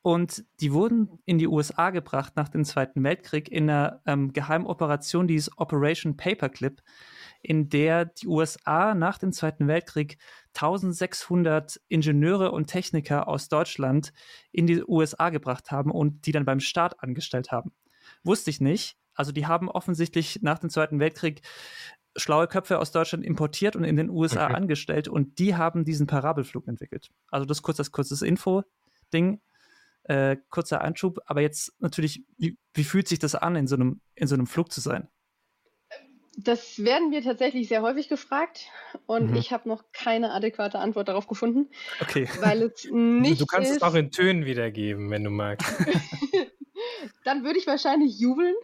Und 0.03 0.45
die 0.61 0.75
wurden 0.75 1.21
in 1.25 1.39
die 1.39 1.49
USA 1.49 1.89
gebracht 1.89 2.37
nach 2.37 2.51
dem 2.51 2.67
Zweiten 2.67 3.03
Weltkrieg 3.03 3.51
in 3.51 3.71
einer 3.71 4.03
ähm, 4.05 4.35
Geheimoperation, 4.35 5.27
die 5.27 5.37
ist 5.37 5.57
Operation 5.57 6.19
Paperclip 6.19 6.83
in 7.43 7.69
der 7.69 8.07
die 8.07 8.27
USA 8.27 8.95
nach 8.95 9.19
dem 9.19 9.33
Zweiten 9.33 9.69
Weltkrieg 9.69 10.19
1600 10.55 11.81
Ingenieure 11.89 12.53
und 12.53 12.67
Techniker 12.67 13.29
aus 13.29 13.49
Deutschland 13.49 14.13
in 14.53 14.67
die 14.67 14.83
USA 14.87 15.31
gebracht 15.31 15.71
haben 15.71 15.91
und 15.91 16.27
die 16.27 16.33
dann 16.33 16.45
beim 16.45 16.61
Staat 16.61 17.03
angestellt 17.03 17.51
haben. 17.51 17.73
Wusste 18.23 18.51
ich 18.51 18.61
nicht. 18.61 18.97
Also 19.15 19.33
die 19.33 19.47
haben 19.47 19.69
offensichtlich 19.69 20.41
nach 20.43 20.59
dem 20.59 20.71
Zweiten 20.71 21.01
Weltkrieg 21.01 21.43
schlaue 22.17 22.47
Köpfe 22.47 22.79
aus 22.79 22.93
Deutschland 22.93 23.25
importiert 23.25 23.77
und 23.77 23.85
in 23.85 23.97
den 23.97 24.11
USA 24.11 24.47
okay. 24.47 24.55
angestellt 24.55 25.09
und 25.09 25.39
die 25.39 25.57
haben 25.57 25.85
diesen 25.85 26.07
Parabelflug 26.07 26.69
entwickelt. 26.69 27.11
Also 27.31 27.47
das 27.47 27.63
kurz 27.63 27.79
als 27.79 27.91
kurzes 27.91 28.23
Info-Ding. 28.23 29.41
Äh, 30.05 30.39
kurzer 30.51 30.81
Einschub, 30.81 31.21
aber 31.27 31.43
jetzt 31.43 31.81
natürlich, 31.81 32.25
wie, 32.37 32.59
wie, 32.75 32.83
fühlt 32.83 33.07
sich 33.07 33.21
das 33.21 33.37
an, 33.37 33.55
in 33.55 33.69
so 33.69 33.77
einem, 33.77 34.01
in 34.17 34.27
so 34.27 34.35
einem 34.35 34.49
Flug 34.49 34.73
zu 34.73 34.81
sein? 34.81 35.07
Das 36.37 36.83
werden 36.83 37.11
wir 37.11 37.23
tatsächlich 37.23 37.69
sehr 37.69 37.83
häufig 37.83 38.09
gefragt 38.09 38.69
und 39.07 39.31
mhm. 39.31 39.37
ich 39.37 39.53
habe 39.53 39.69
noch 39.69 39.85
keine 39.93 40.33
adäquate 40.33 40.79
Antwort 40.79 41.09
darauf 41.09 41.27
gefunden. 41.27 41.69
Okay. 42.01 42.27
Weil 42.41 42.63
es 42.63 42.85
nicht 42.91 43.41
du 43.41 43.47
kannst 43.47 43.71
ist, 43.71 43.77
es 43.79 43.83
auch 43.83 43.95
in 43.95 44.11
Tönen 44.11 44.47
wiedergeben, 44.47 45.11
wenn 45.11 45.25
du 45.25 45.31
magst. 45.31 45.69
Dann 47.25 47.45
würde 47.45 47.59
ich 47.59 47.67
wahrscheinlich 47.67 48.19
jubeln. 48.19 48.55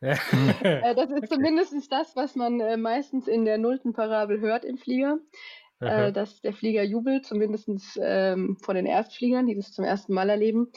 Ja. 0.00 0.16
Äh, 0.62 0.94
das 0.94 1.10
ist 1.10 1.18
okay. 1.18 1.28
zumindest 1.28 1.92
das, 1.92 2.16
was 2.16 2.34
man 2.34 2.60
äh, 2.60 2.76
meistens 2.76 3.28
in 3.28 3.44
der 3.44 3.58
nullten 3.58 3.92
Parabel 3.92 4.40
hört 4.40 4.64
im 4.64 4.78
Flieger. 4.78 5.18
Äh, 5.80 6.12
dass 6.12 6.40
der 6.40 6.52
Flieger 6.52 6.84
jubelt, 6.84 7.26
zumindest 7.26 7.68
ähm, 8.00 8.56
von 8.62 8.76
den 8.76 8.86
Erstfliegern, 8.86 9.46
die 9.46 9.56
das 9.56 9.72
zum 9.72 9.84
ersten 9.84 10.14
Mal 10.14 10.30
erleben. 10.30 10.70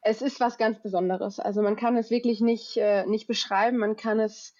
Es 0.00 0.22
ist 0.22 0.40
was 0.40 0.56
ganz 0.56 0.80
Besonderes. 0.80 1.38
Also 1.38 1.60
man 1.60 1.76
kann 1.76 1.96
es 1.96 2.10
wirklich 2.10 2.40
nicht, 2.40 2.78
äh, 2.78 3.04
nicht 3.06 3.26
beschreiben, 3.26 3.76
man 3.76 3.96
kann 3.96 4.18
es 4.18 4.54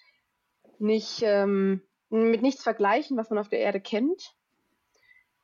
nicht 0.79 1.21
ähm, 1.23 1.81
mit 2.09 2.41
nichts 2.41 2.63
vergleichen, 2.63 3.17
was 3.17 3.29
man 3.29 3.39
auf 3.39 3.49
der 3.49 3.59
Erde 3.59 3.79
kennt. 3.79 4.33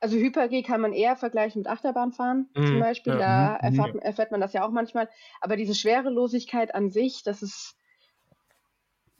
Also 0.00 0.16
Hyper-G 0.16 0.62
kann 0.62 0.80
man 0.80 0.92
eher 0.92 1.16
vergleichen 1.16 1.60
mit 1.60 1.66
Achterbahnfahren 1.66 2.50
mm, 2.54 2.66
zum 2.66 2.80
Beispiel. 2.80 3.14
Ja, 3.14 3.18
da 3.18 3.52
mm, 3.54 3.64
erfährt, 3.64 4.02
erfährt, 4.02 4.30
man 4.32 4.40
das 4.40 4.52
ja 4.52 4.66
auch 4.66 4.70
manchmal. 4.70 5.08
Aber 5.40 5.56
diese 5.56 5.74
Schwerelosigkeit 5.74 6.74
an 6.74 6.90
sich, 6.90 7.22
das 7.22 7.42
ist 7.42 7.76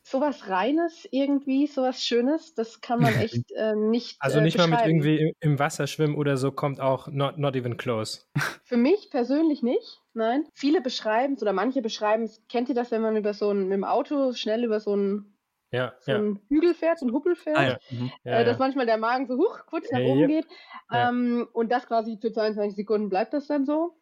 sowas 0.02 0.48
Reines 0.48 1.08
irgendwie, 1.10 1.66
sowas 1.66 2.04
Schönes, 2.04 2.54
das 2.54 2.80
kann 2.82 3.00
man 3.00 3.14
echt 3.18 3.50
äh, 3.52 3.74
nicht. 3.74 4.16
Also 4.20 4.38
äh, 4.38 4.42
nicht 4.42 4.58
mal 4.58 4.68
mit 4.68 4.80
irgendwie 4.84 5.34
im 5.40 5.58
Wasser 5.58 5.86
schwimmen 5.86 6.14
oder 6.16 6.36
so 6.36 6.52
kommt 6.52 6.80
auch 6.80 7.08
not, 7.08 7.38
not 7.38 7.56
even 7.56 7.76
close. 7.76 8.20
Für 8.64 8.76
mich 8.76 9.08
persönlich 9.10 9.62
nicht, 9.62 10.02
nein. 10.12 10.44
Viele 10.52 10.82
beschreiben 10.82 11.34
es 11.34 11.42
oder 11.42 11.54
manche 11.54 11.80
beschreiben 11.80 12.24
es. 12.24 12.42
Kennt 12.48 12.68
ihr 12.68 12.74
das, 12.74 12.90
wenn 12.90 13.00
man 13.00 13.16
über 13.16 13.32
so 13.32 13.50
ein, 13.50 13.68
mit 13.68 13.72
dem 13.72 13.84
Auto 13.84 14.32
schnell 14.34 14.64
über 14.64 14.80
so 14.80 14.94
ein 14.94 15.33
ja, 15.74 15.94
so 16.00 16.12
ja. 16.12 16.18
ein 16.18 16.40
Hügel 16.48 16.74
fährt, 16.74 16.98
so 16.98 17.06
ein 17.06 17.12
Huppel 17.12 17.34
fährt, 17.34 17.58
ah, 17.58 17.68
ja. 17.68 17.78
Mhm. 17.90 18.12
äh, 18.24 18.44
dass 18.44 18.58
manchmal 18.58 18.86
der 18.86 18.98
Magen 18.98 19.26
so 19.26 19.36
hoch 19.36 19.66
kurz 19.66 19.90
nach 19.90 20.00
oben 20.00 20.28
geht. 20.28 20.46
Ähm, 20.92 21.48
und 21.52 21.72
das 21.72 21.86
quasi 21.86 22.18
für 22.20 22.32
22 22.32 22.76
Sekunden 22.76 23.08
bleibt 23.08 23.32
das 23.32 23.46
dann 23.46 23.64
so. 23.64 23.96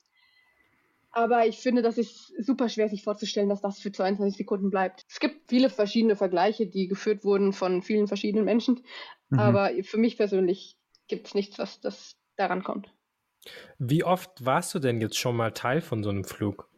Aber 1.10 1.46
ich 1.46 1.58
finde, 1.58 1.82
das 1.82 1.98
ist 1.98 2.32
super 2.38 2.68
schwer, 2.68 2.88
sich 2.88 3.02
vorzustellen, 3.02 3.48
dass 3.48 3.60
das 3.60 3.80
für 3.80 3.92
22 3.92 4.36
Sekunden 4.36 4.70
bleibt. 4.70 5.04
Es 5.08 5.20
gibt 5.20 5.48
viele 5.48 5.68
verschiedene 5.68 6.16
Vergleiche, 6.16 6.66
die 6.66 6.88
geführt 6.88 7.24
wurden 7.24 7.52
von 7.52 7.82
vielen 7.82 8.08
verschiedenen 8.08 8.44
Menschen. 8.44 8.82
Mhm. 9.28 9.38
Aber 9.38 9.70
für 9.82 9.98
mich 9.98 10.16
persönlich 10.16 10.78
gibt 11.08 11.26
es 11.26 11.34
nichts, 11.34 11.58
was 11.58 11.80
das 11.80 12.16
daran 12.36 12.62
kommt. 12.62 12.92
Wie 13.78 14.04
oft 14.04 14.44
warst 14.44 14.74
du 14.74 14.78
denn 14.78 15.00
jetzt 15.00 15.18
schon 15.18 15.36
mal 15.36 15.52
Teil 15.52 15.80
von 15.80 16.02
so 16.02 16.10
einem 16.10 16.24
Flug? 16.24 16.70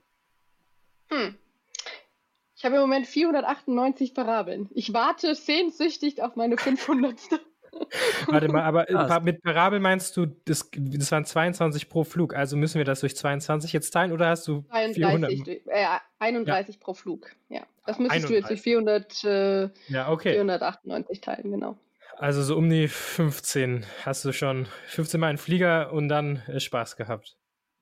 Hm. 1.11 1.37
Ich 2.65 2.67
habe 2.67 2.77
im 2.77 2.81
Moment 2.81 3.07
498 3.07 4.15
Parabeln. 4.15 4.71
Ich 4.73 4.95
warte 4.95 5.35
sehnsüchtig 5.35 6.23
auf 6.23 6.35
meine 6.35 6.57
500. 6.57 7.15
Warte 8.29 8.49
mal, 8.49 8.63
aber 8.63 8.87
Krass. 8.87 9.23
mit 9.23 9.43
Parabel 9.43 9.81
meinst 9.81 10.17
du, 10.17 10.25
das, 10.47 10.71
das 10.73 11.13
waren 11.13 11.27
22 11.27 11.91
pro 11.91 12.05
Flug, 12.05 12.35
also 12.35 12.57
müssen 12.57 12.79
wir 12.79 12.87
das 12.87 13.01
durch 13.01 13.17
22 13.17 13.73
jetzt 13.75 13.91
teilen 13.91 14.13
oder 14.13 14.29
hast 14.29 14.49
du 14.49 14.65
32, 14.71 15.43
400? 15.45 15.67
Äh, 15.67 15.87
31 16.21 16.77
ja. 16.77 16.81
pro 16.81 16.95
Flug, 16.95 17.33
ja. 17.51 17.67
Das 17.85 17.99
müsstest 17.99 18.25
31. 18.25 18.29
du 18.29 18.35
jetzt 18.35 18.49
durch 18.49 18.63
400, 18.63 19.25
äh, 19.25 19.69
ja, 19.89 20.11
okay. 20.11 20.33
498 20.33 21.21
teilen, 21.21 21.51
genau. 21.51 21.77
Also 22.17 22.43
so 22.43 22.57
um 22.57 22.71
die 22.71 22.89
15 22.89 23.85
hast 24.07 24.25
du 24.25 24.33
schon 24.33 24.69
15 24.87 25.21
Mal 25.21 25.27
einen 25.27 25.39
Flieger 25.39 25.93
und 25.93 26.09
dann 26.09 26.41
äh, 26.47 26.61
Spaß 26.61 26.97
gehabt. 26.97 27.37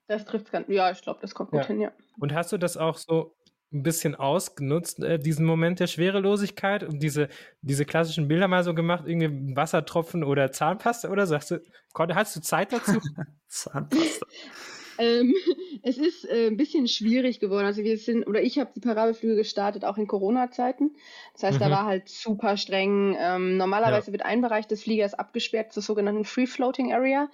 Das 0.07 0.25
trifft 0.25 0.51
ganz, 0.51 0.67
ja, 0.67 0.91
ich 0.91 1.01
glaube, 1.01 1.19
das 1.21 1.33
kommt 1.35 1.51
gut 1.51 1.61
ja. 1.61 1.67
hin, 1.67 1.79
ja. 1.79 1.91
Und 2.19 2.33
hast 2.33 2.51
du 2.51 2.57
das 2.57 2.75
auch 2.75 2.97
so 2.97 3.33
ein 3.73 3.83
bisschen 3.83 4.15
ausgenutzt, 4.15 5.03
äh, 5.03 5.19
diesen 5.19 5.45
Moment 5.45 5.79
der 5.79 5.87
Schwerelosigkeit 5.87 6.83
und 6.83 7.01
diese, 7.01 7.29
diese 7.61 7.85
klassischen 7.85 8.27
Bilder 8.27 8.47
mal 8.47 8.63
so 8.63 8.73
gemacht, 8.73 9.05
irgendwie 9.07 9.55
Wassertropfen 9.55 10.23
oder 10.23 10.51
Zahnpasta 10.51 11.09
oder 11.09 11.27
sagst 11.27 11.51
du, 11.51 11.59
hast 11.95 12.35
du 12.35 12.41
Zeit 12.41 12.71
dazu? 12.71 12.99
Zahnpasta. 13.47 14.25
ähm, 14.99 15.33
es 15.83 15.97
ist 15.97 16.25
äh, 16.25 16.47
ein 16.47 16.57
bisschen 16.57 16.87
schwierig 16.87 17.39
geworden. 17.39 17.65
Also 17.65 17.83
wir 17.83 17.97
sind, 17.97 18.27
oder 18.27 18.41
ich 18.41 18.59
habe 18.59 18.71
die 18.75 18.79
Parabelflüge 18.79 19.35
gestartet, 19.35 19.85
auch 19.85 19.97
in 19.97 20.07
Corona-Zeiten. 20.07 20.91
Das 21.33 21.43
heißt, 21.43 21.59
mhm. 21.59 21.63
da 21.63 21.71
war 21.71 21.85
halt 21.85 22.09
super 22.09 22.57
streng. 22.57 23.17
Ähm, 23.19 23.57
normalerweise 23.57 24.07
ja. 24.07 24.13
wird 24.13 24.25
ein 24.25 24.41
Bereich 24.41 24.67
des 24.67 24.83
Fliegers 24.83 25.13
abgesperrt 25.13 25.73
zur 25.73 25.83
sogenannten 25.83 26.25
Free 26.25 26.47
Floating 26.47 26.93
Area 26.93 27.29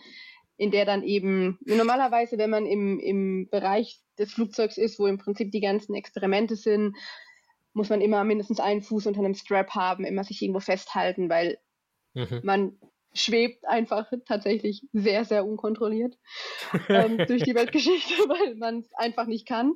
in 0.60 0.72
der 0.72 0.84
dann 0.84 1.04
eben 1.04 1.58
normalerweise, 1.62 2.38
wenn 2.38 2.50
man 2.50 2.66
im, 2.66 3.00
im 3.00 3.48
Bereich 3.50 4.02
des 4.18 4.34
Flugzeugs 4.34 4.78
ist, 4.78 5.00
wo 5.00 5.08
im 5.08 5.18
Prinzip 5.18 5.54
die 5.54 5.62
ganzen 5.62 5.96
Experimente 5.96 6.58
sind, 6.58 6.98
muss 7.72 7.88
man 7.88 8.02
immer 8.02 8.26
mindestens 8.26 8.60
einen 8.60 8.82
Fuß 8.82 9.08
unter 9.08 9.22
einem 9.22 9.36
Strap 9.36 9.70
haben, 9.72 10.04
immer 10.04 10.26
sich 10.26 10.42
irgendwo 10.42 10.60
festhalten, 10.60 11.30
weil 11.30 11.60
mhm. 12.14 12.42
man 12.44 12.78
schwebt 13.14 13.66
einfach 13.66 14.12
tatsächlich 14.26 14.86
sehr, 14.92 15.24
sehr 15.24 15.46
unkontrolliert 15.46 16.18
ähm, 16.90 17.18
durch 17.28 17.44
die 17.44 17.56
Weltgeschichte, 17.56 18.14
weil 18.28 18.56
man 18.56 18.80
es 18.80 18.94
einfach 18.96 19.28
nicht 19.28 19.48
kann 19.48 19.76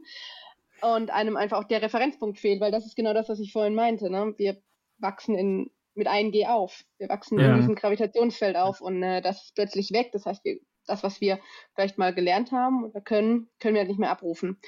und 0.81 1.11
einem 1.11 1.37
einfach 1.37 1.59
auch 1.59 1.67
der 1.67 1.81
Referenzpunkt 1.81 2.39
fehlt, 2.39 2.59
weil 2.59 2.73
das 2.73 2.85
ist 2.85 2.97
genau 2.97 3.13
das, 3.13 3.29
was 3.29 3.39
ich 3.39 3.53
vorhin 3.53 3.73
meinte. 3.73 4.09
Ne? 4.09 4.33
Wir 4.35 4.61
wachsen 4.97 5.35
in, 5.35 5.71
mit 5.95 6.09
1G 6.09 6.45
auf. 6.45 6.83
Wir 6.97 7.07
wachsen 7.07 7.39
ja. 7.39 7.51
in 7.51 7.55
diesem 7.61 7.75
Gravitationsfeld 7.75 8.57
auf 8.57 8.81
und 8.81 9.01
äh, 9.01 9.21
das 9.21 9.45
ist 9.45 9.55
plötzlich 9.55 9.93
weg. 9.93 10.09
Das 10.11 10.25
heißt, 10.25 10.43
wir 10.43 10.59
das, 10.87 11.03
was 11.03 11.21
wir 11.21 11.39
vielleicht 11.73 11.97
mal 11.97 12.13
gelernt 12.13 12.51
haben 12.51 12.83
oder 12.83 13.01
können, 13.01 13.49
können 13.59 13.75
wir 13.75 13.81
halt 13.81 13.89
nicht 13.89 13.99
mehr 13.99 14.11
abrufen. 14.11 14.59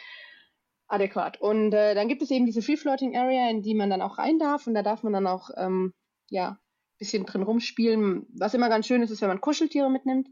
Adäquat. 0.88 1.42
Und 1.42 1.74
äh, 1.74 1.96
dann 1.96 2.08
gibt 2.08 2.22
es 2.22 2.32
eben 2.32 2.46
diese 2.46 2.62
Free 2.62 2.78
Floating 2.78 3.18
Area, 3.18 3.50
in 3.50 3.62
die 3.62 3.74
man 3.74 3.90
dann 3.90 4.02
auch 4.02 4.18
rein 4.18 4.38
darf. 4.38 4.68
Und 4.68 4.76
da 4.76 4.84
darf 4.84 5.04
man 5.04 5.14
dann 5.14 5.28
auch 5.28 5.50
ähm, 5.58 5.94
ja, 6.30 6.50
ein 6.50 6.98
bisschen 7.00 7.26
drin 7.26 7.44
rumspielen. 7.44 8.28
Was 8.38 8.54
immer 8.54 8.70
ganz 8.70 8.88
schön 8.88 9.02
ist, 9.02 9.10
ist, 9.10 9.22
wenn 9.22 9.30
man 9.30 9.42
Kuscheltiere 9.42 9.90
mitnimmt. 9.90 10.30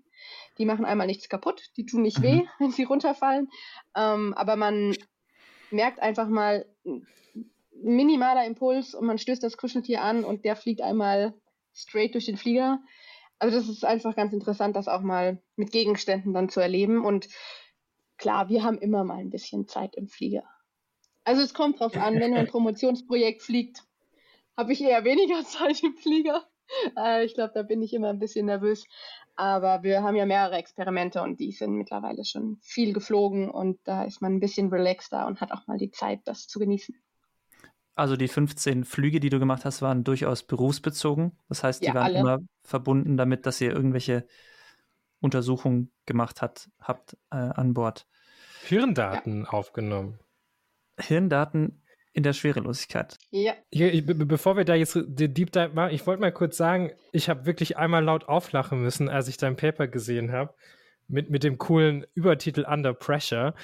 Die 0.58 0.65
machen 0.65 0.86
einmal 0.86 1.08
nichts 1.08 1.28
kaputt, 1.28 1.72
die 1.76 1.86
tun 1.86 2.04
nicht 2.04 2.19
mhm. 2.19 2.24
weh, 2.24 2.41
wenn 2.60 2.72
sie 2.72 2.84
runterfallen. 2.84 3.50
Ähm, 3.96 4.34
aber 4.36 4.56
man 4.56 4.96
merkt 5.72 6.00
einfach 6.00 6.28
mal 6.28 6.65
minimaler 7.72 8.46
Impuls 8.46 8.93
und 8.93 9.06
man 9.06 9.17
stößt 9.17 9.43
das 9.43 9.58
Kuscheltier 9.58 10.02
an 10.04 10.24
und 10.24 10.46
der 10.46 10.56
fliegt 10.56 10.82
einmal 10.82 11.34
straight 11.74 12.13
durch 12.13 12.28
den 12.28 12.38
Flieger. 12.38 12.80
Also 13.39 13.58
das 13.58 13.69
ist 13.69 13.84
einfach 13.84 14.15
ganz 14.15 14.34
interessant, 14.34 14.76
das 14.76 14.88
auch 14.88 15.02
mal 15.02 15.41
mit 15.56 15.72
Gegenständen 15.72 16.34
dann 16.34 16.50
zu 16.50 16.60
erleben. 16.60 17.04
Und 17.04 17.28
klar, 18.17 18.50
wir 18.50 18.63
haben 18.63 18.78
immer 18.78 19.04
mal 19.04 19.17
ein 19.17 19.30
bisschen 19.30 19.67
Zeit 19.67 19.96
im 19.96 20.08
Flieger. 20.08 20.43
Also 21.26 21.41
es 21.41 21.54
kommt 21.54 21.80
drauf 21.80 21.96
an, 21.98 22.19
wenn 22.19 22.34
ein 22.34 22.48
Promotionsprojekt 22.52 23.41
fliegt, 23.41 23.84
habe 24.58 24.74
ich 24.74 24.82
eher 24.82 25.04
weniger 25.04 25.43
Zeit 25.46 25.84
im 25.84 25.96
Flieger. 25.96 26.43
Äh, 26.98 27.26
ich 27.26 27.34
glaube, 27.34 27.52
da 27.54 27.63
bin 27.63 27.82
ich 27.82 27.93
immer 27.93 28.10
ein 28.10 28.19
bisschen 28.19 28.46
nervös. 28.46 28.86
Aber 29.36 29.82
wir 29.82 30.04
haben 30.04 30.15
ja 30.15 30.26
mehrere 30.26 30.58
Experimente 30.58 31.22
und 31.22 31.39
die 31.39 31.52
sind 31.52 31.74
mittlerweile 31.74 32.24
schon 32.24 32.58
viel 32.62 32.93
geflogen 32.93 33.50
und 33.50 33.80
da 33.84 34.04
ist 34.04 34.22
man 34.22 34.36
ein 34.36 34.39
bisschen 34.39 34.69
relaxter 34.69 35.26
und 35.26 35.41
hat 35.41 35.52
auch 35.52 35.65
mal 35.65 35.78
die 35.78 35.89
Zeit, 35.89 36.19
das 36.26 36.48
zu 36.48 36.60
genießen. 36.60 36.96
Also 37.96 38.16
die 38.16 38.28
15 38.28 38.86
Flüge, 38.86 39.20
die 39.20 39.30
du 39.30 39.40
gemacht 39.40 39.66
hast, 39.66 39.82
waren 39.82 40.04
durchaus 40.04 40.44
berufsbezogen. 40.44 41.38
Das 41.48 41.64
heißt, 41.64 41.82
die 41.84 41.88
ja, 41.88 41.94
waren 41.94 42.06
alle. 42.06 42.20
immer 42.20 42.40
verbunden 42.64 43.18
damit, 43.18 43.46
dass 43.46 43.62
ihr 43.62 43.72
irgendwelche 43.72 44.26
Untersuchungen 45.20 45.92
gemacht 46.06 46.42
hat, 46.42 46.70
habt 46.82 47.18
äh, 47.32 47.36
an 47.36 47.74
Bord. 47.74 48.08
Hirndaten 48.66 49.44
ja. 49.44 49.50
aufgenommen. 49.50 50.20
Hirndaten 51.00 51.84
in 52.14 52.24
der 52.24 52.34
Schwerelosigkeit. 52.34 53.18
Ja. 53.32 53.54
Hier, 53.72 53.94
ich, 53.94 54.06
bevor 54.06 54.56
wir 54.56 54.66
da 54.66 54.76
jetzt 54.76 54.96
den 54.96 55.34
Deep 55.34 55.52
Dive 55.52 55.72
machen, 55.74 55.94
ich 55.94 56.06
wollte 56.06 56.22
mal 56.22 56.32
kurz 56.32 56.58
sagen, 56.58 56.92
ich 57.12 57.30
habe 57.30 57.46
wirklich 57.46 57.78
einmal 57.78 58.04
laut 58.04 58.28
auflachen 58.28 58.82
müssen, 58.82 59.10
als 59.10 59.28
ich 59.28 59.38
dein 59.38 59.56
Paper 59.56 59.88
gesehen 59.88 60.32
habe. 60.32 60.54
Mit, 61.08 61.30
mit 61.30 61.44
dem 61.44 61.58
coolen 61.58 62.06
Übertitel 62.14 62.66
Under 62.66 62.94
Pressure. 62.94 63.56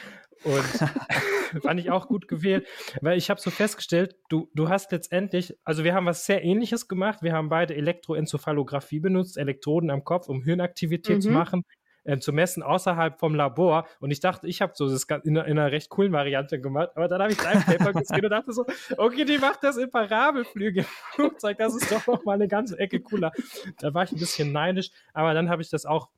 Und 0.44 0.63
fand 1.62 1.79
ich 1.79 1.91
auch 1.91 2.07
gut 2.07 2.27
gewählt, 2.27 2.67
weil 3.01 3.17
ich 3.17 3.29
habe 3.29 3.39
so 3.39 3.49
festgestellt, 3.49 4.15
du, 4.29 4.49
du 4.53 4.69
hast 4.69 4.91
letztendlich, 4.91 5.57
also 5.63 5.83
wir 5.83 5.93
haben 5.93 6.05
was 6.05 6.25
sehr 6.25 6.43
ähnliches 6.43 6.88
gemacht. 6.88 7.19
Wir 7.21 7.33
haben 7.33 7.49
beide 7.49 7.75
Elektroenzephalographie 7.75 8.99
benutzt, 8.99 9.38
Elektroden 9.38 9.89
am 9.89 10.03
Kopf, 10.03 10.29
um 10.29 10.43
Hirnaktivität 10.43 11.17
mhm. 11.17 11.21
zu 11.21 11.29
machen, 11.31 11.65
äh, 12.03 12.17
zu 12.19 12.33
messen 12.33 12.63
außerhalb 12.63 13.19
vom 13.19 13.35
Labor. 13.35 13.88
Und 13.99 14.12
ich 14.12 14.19
dachte, 14.19 14.47
ich 14.47 14.62
habe 14.62 14.73
so 14.75 14.89
das 14.89 15.05
in, 15.23 15.35
in, 15.35 15.38
einer 15.38 15.71
recht 15.71 15.89
coolen 15.89 16.12
Variante 16.12 16.59
gemacht, 16.59 16.89
aber 16.95 17.07
dann 17.07 17.21
habe 17.21 17.31
ich 17.31 17.38
dein 17.38 17.62
Paper 17.62 17.93
gesehen 17.93 18.23
und 18.23 18.29
dachte 18.29 18.53
so, 18.53 18.65
okay, 18.97 19.25
die 19.25 19.38
macht 19.38 19.63
das 19.63 19.77
in 19.77 19.89
Parabelflüge 19.89 20.83
Flugzeug, 21.13 21.57
das 21.57 21.75
ist 21.75 21.91
doch 21.91 22.05
noch 22.07 22.23
mal 22.25 22.33
eine 22.33 22.47
ganze 22.47 22.77
Ecke 22.79 22.99
cooler. 22.99 23.31
Da 23.79 23.93
war 23.93 24.03
ich 24.03 24.12
ein 24.12 24.19
bisschen 24.19 24.51
neidisch, 24.51 24.91
aber 25.13 25.33
dann 25.33 25.49
habe 25.49 25.62
ich 25.62 25.69
das 25.69 25.85
auch 25.85 26.09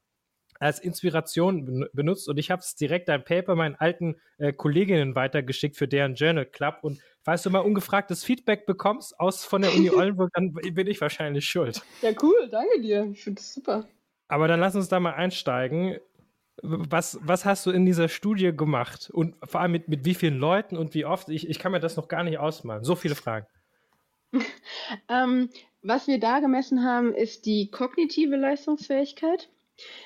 als 0.62 0.78
Inspiration 0.80 1.88
benutzt 1.92 2.30
und 2.30 2.38
ich 2.38 2.52
habe 2.52 2.62
es 2.62 2.76
direkt 2.76 3.10
ein 3.10 3.24
Paper 3.24 3.56
meinen 3.56 3.76
alten 3.76 4.16
äh, 4.38 4.54
Kolleginnen 4.54 5.16
weitergeschickt 5.16 5.76
für 5.76 5.88
deren 5.88 6.14
Journal 6.14 6.46
Club 6.46 6.78
und 6.84 7.02
falls 7.24 7.42
du 7.42 7.50
mal 7.50 7.60
ungefragtes 7.60 8.24
Feedback 8.24 8.68
bekommst 8.68 9.20
aus 9.20 9.44
von 9.44 9.64
der 9.64 9.74
Uni 9.74 9.90
Oldenburg, 9.96 10.30
dann 10.34 10.54
bin 10.54 10.86
ich 10.86 11.02
wahrscheinlich 11.02 11.48
schuld. 11.48 11.82
Ja, 12.04 12.12
cool, 12.22 12.48
danke 12.52 12.80
dir. 12.80 13.10
Ich 13.12 13.24
finde 13.24 13.42
das 13.42 13.54
super. 13.54 13.88
Aber 14.28 14.48
dann 14.48 14.60
lass 14.60 14.76
uns 14.76 14.88
da 14.88 15.00
mal 15.00 15.14
einsteigen. 15.14 15.98
Was, 16.62 17.20
was 17.24 17.44
hast 17.44 17.66
du 17.66 17.72
in 17.72 17.88
dieser 17.88 18.08
Studie 18.08 18.56
gemacht? 18.56 19.10
Und 19.12 19.36
vor 19.44 19.62
allem 19.62 19.72
mit, 19.72 19.88
mit 19.88 20.06
wie 20.06 20.14
vielen 20.14 20.38
Leuten 20.38 20.78
und 20.78 20.94
wie 20.94 21.06
oft? 21.06 21.30
Ich, 21.30 21.50
ich 21.50 21.58
kann 21.58 21.72
mir 21.72 21.80
das 21.80 21.98
noch 21.98 22.08
gar 22.08 22.24
nicht 22.24 22.38
ausmalen. 22.38 22.84
So 22.84 22.96
viele 22.96 23.16
Fragen. 23.16 23.48
ähm, 25.10 25.50
was 25.82 26.08
wir 26.08 26.20
da 26.20 26.40
gemessen 26.40 26.84
haben, 26.84 27.16
ist 27.16 27.48
die 27.48 27.72
kognitive 27.72 28.36
Leistungsfähigkeit. 28.36 29.50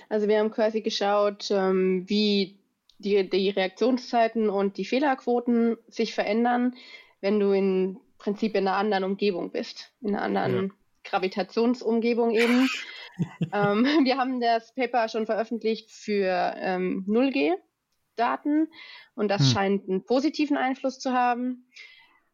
Also 0.09 0.27
wir 0.27 0.39
haben 0.39 0.51
quasi 0.51 0.81
geschaut, 0.81 1.49
ähm, 1.51 2.05
wie 2.07 2.57
die, 2.97 3.29
die 3.29 3.49
Reaktionszeiten 3.49 4.49
und 4.49 4.77
die 4.77 4.85
Fehlerquoten 4.85 5.77
sich 5.87 6.13
verändern, 6.13 6.75
wenn 7.21 7.39
du 7.39 7.51
im 7.51 7.99
Prinzip 8.17 8.55
in 8.55 8.67
einer 8.67 8.77
anderen 8.77 9.03
Umgebung 9.03 9.51
bist, 9.51 9.91
in 10.01 10.15
einer 10.15 10.23
anderen 10.23 10.67
ja. 10.67 10.73
Gravitationsumgebung 11.03 12.31
eben. 12.31 12.69
ähm, 13.53 13.85
wir 14.03 14.17
haben 14.17 14.41
das 14.41 14.73
Paper 14.73 15.07
schon 15.09 15.25
veröffentlicht 15.25 15.91
für 15.91 16.55
ähm, 16.57 17.05
0G-Daten 17.07 18.67
und 19.15 19.27
das 19.29 19.41
hm. 19.41 19.47
scheint 19.47 19.89
einen 19.89 20.03
positiven 20.05 20.57
Einfluss 20.57 20.99
zu 20.99 21.13
haben. 21.13 21.67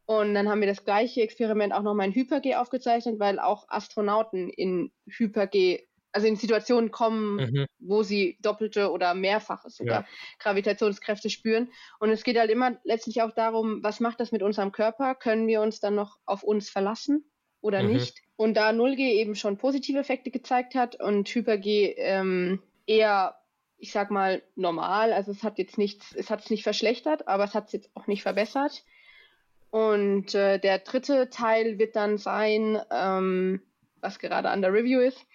Und 0.05 0.33
dann 0.33 0.49
haben 0.49 0.59
wir 0.59 0.67
das 0.67 0.83
gleiche 0.83 1.21
Experiment 1.21 1.73
auch 1.73 1.83
nochmal 1.83 2.07
in 2.07 2.13
Hyper-G 2.13 2.55
aufgezeichnet, 2.55 3.19
weil 3.19 3.39
auch 3.39 3.69
Astronauten 3.69 4.49
in 4.49 4.91
Hyper-G, 5.07 5.87
also 6.11 6.27
in 6.27 6.35
Situationen 6.35 6.91
kommen, 6.91 7.35
mhm. 7.35 7.65
wo 7.79 8.03
sie 8.03 8.37
doppelte 8.41 8.91
oder 8.91 9.13
mehrfache 9.13 9.69
sogar 9.69 10.01
ja. 10.01 10.07
Gravitationskräfte 10.39 11.29
spüren. 11.29 11.71
Und 11.99 12.09
es 12.09 12.23
geht 12.23 12.37
halt 12.37 12.51
immer 12.51 12.77
letztlich 12.83 13.21
auch 13.21 13.31
darum, 13.31 13.83
was 13.83 13.99
macht 13.99 14.19
das 14.19 14.31
mit 14.31 14.43
unserem 14.43 14.71
Körper? 14.71 15.15
Können 15.15 15.47
wir 15.47 15.61
uns 15.61 15.79
dann 15.79 15.95
noch 15.95 16.17
auf 16.25 16.43
uns 16.43 16.69
verlassen 16.69 17.25
oder 17.61 17.83
mhm. 17.83 17.93
nicht? 17.93 18.21
Und 18.35 18.55
da 18.55 18.69
0G 18.69 18.99
eben 18.99 19.35
schon 19.35 19.57
positive 19.57 19.99
Effekte 19.99 20.31
gezeigt 20.31 20.75
hat 20.75 20.99
und 20.99 21.29
Hyper-G 21.29 21.95
ähm, 21.97 22.61
eher 22.85 23.37
ich 23.81 23.91
sag 23.91 24.11
mal, 24.11 24.43
normal. 24.55 25.11
Also 25.11 25.31
es 25.31 25.41
hat 25.41 25.57
jetzt 25.57 25.79
nichts, 25.79 26.13
es 26.15 26.29
hat 26.29 26.41
es 26.41 26.51
nicht 26.51 26.61
verschlechtert, 26.61 27.27
aber 27.27 27.45
es 27.45 27.55
hat 27.55 27.65
es 27.65 27.73
jetzt 27.73 27.89
auch 27.95 28.05
nicht 28.05 28.21
verbessert. 28.21 28.83
Und 29.71 30.35
äh, 30.35 30.59
der 30.59 30.79
dritte 30.79 31.29
Teil 31.29 31.79
wird 31.79 31.95
dann 31.95 32.19
sein, 32.19 32.79
ähm, 32.91 33.61
was 33.99 34.19
gerade 34.19 34.49
an 34.49 34.61
der 34.61 34.71
Review 34.71 34.99
ist, 34.99 35.25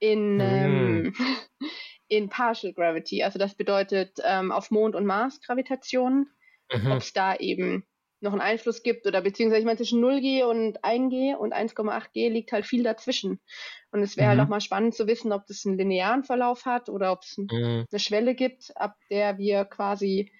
in, 0.00 0.36
mm. 0.36 0.40
ähm, 0.40 1.14
in 2.08 2.28
Partial 2.28 2.72
Gravity. 2.72 3.22
Also 3.22 3.38
das 3.38 3.54
bedeutet 3.54 4.18
ähm, 4.24 4.50
auf 4.50 4.70
Mond 4.70 4.96
und 4.96 5.06
Mars 5.06 5.40
Gravitation, 5.40 6.26
mhm. 6.72 6.90
ob 6.90 6.98
es 6.98 7.12
da 7.12 7.36
eben 7.36 7.86
noch 8.20 8.32
einen 8.32 8.42
Einfluss 8.42 8.82
gibt 8.82 9.06
oder 9.06 9.22
beziehungsweise 9.22 9.60
ich 9.60 9.66
meine 9.66 9.78
zwischen 9.78 10.04
0G 10.04 10.44
und 10.44 10.84
1G 10.84 11.34
und 11.36 11.54
1,8G 11.54 12.28
liegt 12.28 12.52
halt 12.52 12.66
viel 12.66 12.82
dazwischen. 12.82 13.40
Und 13.92 14.02
es 14.02 14.16
wäre 14.16 14.28
halt 14.28 14.36
mhm. 14.36 14.40
halt 14.40 14.46
auch 14.46 14.50
mal 14.50 14.60
spannend 14.60 14.94
zu 14.94 15.06
wissen, 15.06 15.32
ob 15.32 15.46
das 15.46 15.64
einen 15.64 15.78
linearen 15.78 16.24
Verlauf 16.24 16.66
hat 16.66 16.88
oder 16.88 17.12
ob 17.12 17.22
es 17.22 17.38
mhm. 17.38 17.86
eine 17.90 18.00
Schwelle 18.00 18.34
gibt, 18.34 18.76
ab 18.76 18.96
der 19.10 19.38
wir 19.38 19.64
quasi 19.64 20.32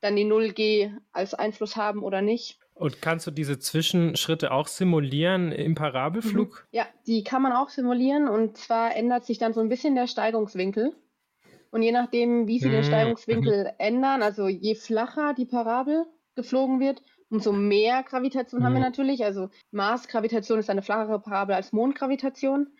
dann 0.00 0.16
die 0.16 0.26
0G 0.26 0.92
als 1.12 1.34
Einfluss 1.34 1.76
haben 1.76 2.02
oder 2.02 2.20
nicht. 2.20 2.58
Und 2.74 3.00
kannst 3.00 3.26
du 3.26 3.30
diese 3.30 3.58
Zwischenschritte 3.58 4.50
auch 4.50 4.66
simulieren 4.66 5.52
im 5.52 5.76
Parabelflug? 5.76 6.66
Mhm. 6.72 6.76
Ja, 6.76 6.86
die 7.06 7.22
kann 7.22 7.40
man 7.40 7.52
auch 7.52 7.68
simulieren 7.68 8.28
und 8.28 8.56
zwar 8.56 8.96
ändert 8.96 9.24
sich 9.24 9.38
dann 9.38 9.54
so 9.54 9.60
ein 9.60 9.68
bisschen 9.68 9.94
der 9.94 10.08
Steigungswinkel. 10.08 10.92
Und 11.70 11.82
je 11.82 11.92
nachdem, 11.92 12.46
wie 12.46 12.58
sie 12.58 12.70
den 12.70 12.80
mhm. 12.80 12.84
Steigungswinkel 12.84 13.72
ändern, 13.78 14.22
also 14.22 14.48
je 14.48 14.74
flacher 14.74 15.34
die 15.34 15.46
Parabel, 15.46 16.04
geflogen 16.34 16.80
wird, 16.80 17.02
umso 17.30 17.52
mehr 17.52 18.02
Gravitation 18.02 18.60
mhm. 18.60 18.64
haben 18.64 18.72
wir 18.72 18.80
mhm. 18.80 18.86
natürlich. 18.86 19.24
Also 19.24 19.50
Mars-Gravitation 19.70 20.58
ist 20.58 20.70
eine 20.70 20.82
flachere 20.82 21.20
Parabel 21.20 21.54
als 21.54 21.72
Mondgravitation. 21.72 22.76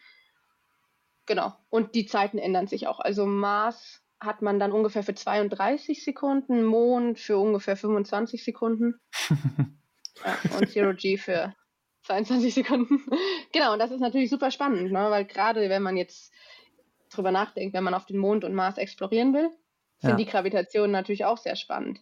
Genau. 1.26 1.54
Und 1.70 1.94
die 1.94 2.06
Zeiten 2.06 2.38
ändern 2.38 2.66
sich 2.66 2.86
auch. 2.86 3.00
Also 3.00 3.26
Mars 3.26 4.02
hat 4.20 4.42
man 4.42 4.58
dann 4.58 4.72
ungefähr 4.72 5.02
für 5.02 5.14
32 5.14 6.04
Sekunden, 6.04 6.64
Mond 6.64 7.18
für 7.18 7.38
ungefähr 7.38 7.76
25 7.76 8.44
Sekunden. 8.44 9.00
ja, 10.24 10.38
und 10.58 10.68
Zero 10.68 10.94
G 10.94 11.16
für 11.16 11.54
22 12.02 12.54
Sekunden. 12.54 13.02
genau, 13.52 13.72
und 13.72 13.78
das 13.78 13.90
ist 13.90 14.00
natürlich 14.00 14.30
super 14.30 14.50
spannend, 14.50 14.92
ne? 14.92 15.10
weil 15.10 15.24
gerade 15.24 15.68
wenn 15.68 15.82
man 15.82 15.96
jetzt 15.96 16.32
drüber 17.10 17.32
nachdenkt, 17.32 17.74
wenn 17.74 17.84
man 17.84 17.94
auf 17.94 18.06
den 18.06 18.18
Mond 18.18 18.44
und 18.44 18.54
Mars 18.54 18.78
explorieren 18.78 19.32
will, 19.32 19.50
sind 19.98 20.10
ja. 20.10 20.16
die 20.16 20.26
Gravitationen 20.26 20.90
natürlich 20.90 21.24
auch 21.24 21.38
sehr 21.38 21.56
spannend. 21.56 22.00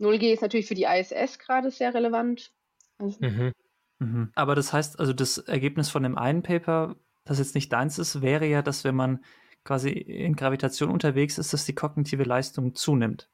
0G 0.00 0.32
ist 0.32 0.42
natürlich 0.42 0.66
für 0.66 0.74
die 0.74 0.84
ISS 0.84 1.38
gerade 1.38 1.70
sehr 1.70 1.94
relevant. 1.94 2.52
Also 2.98 3.16
mhm. 3.20 3.52
Mhm. 4.00 4.32
Aber 4.34 4.54
das 4.54 4.72
heißt, 4.72 4.98
also 4.98 5.12
das 5.12 5.38
Ergebnis 5.38 5.88
von 5.88 6.02
dem 6.02 6.18
einen 6.18 6.42
Paper, 6.42 6.96
das 7.24 7.38
jetzt 7.38 7.54
nicht 7.54 7.72
deins 7.72 7.98
ist, 7.98 8.22
wäre 8.22 8.46
ja, 8.46 8.60
dass 8.62 8.84
wenn 8.84 8.94
man 8.94 9.24
quasi 9.62 9.90
in 9.90 10.36
Gravitation 10.36 10.90
unterwegs 10.90 11.38
ist, 11.38 11.52
dass 11.52 11.64
die 11.64 11.74
kognitive 11.74 12.24
Leistung 12.24 12.74
zunimmt. 12.74 13.30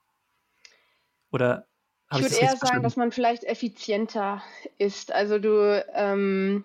Oder 1.33 1.67
ich 2.13 2.23
würde 2.23 2.37
eher 2.37 2.57
sagen, 2.57 2.83
dass 2.83 2.97
man 2.97 3.13
vielleicht 3.13 3.45
effizienter 3.45 4.43
ist. 4.79 5.13
Also 5.13 5.39
du 5.39 5.85
ähm, 5.95 6.65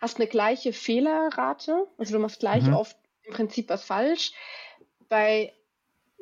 hast 0.00 0.18
eine 0.18 0.26
gleiche 0.26 0.72
Fehlerrate, 0.72 1.86
also 1.98 2.14
du 2.14 2.18
machst 2.18 2.40
gleich 2.40 2.64
mhm. 2.64 2.74
oft 2.74 2.96
im 3.24 3.34
Prinzip 3.34 3.68
was 3.68 3.84
falsch 3.84 4.32
bei 5.08 5.52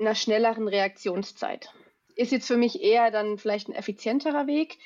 einer 0.00 0.14
schnelleren 0.14 0.68
Reaktionszeit 0.68 1.70
ist 2.18 2.32
jetzt 2.32 2.48
für 2.48 2.56
mich 2.56 2.82
eher 2.82 3.10
dann 3.10 3.38
vielleicht 3.38 3.68
ein 3.68 3.74
effizienterer 3.74 4.46
Weg. 4.46 4.78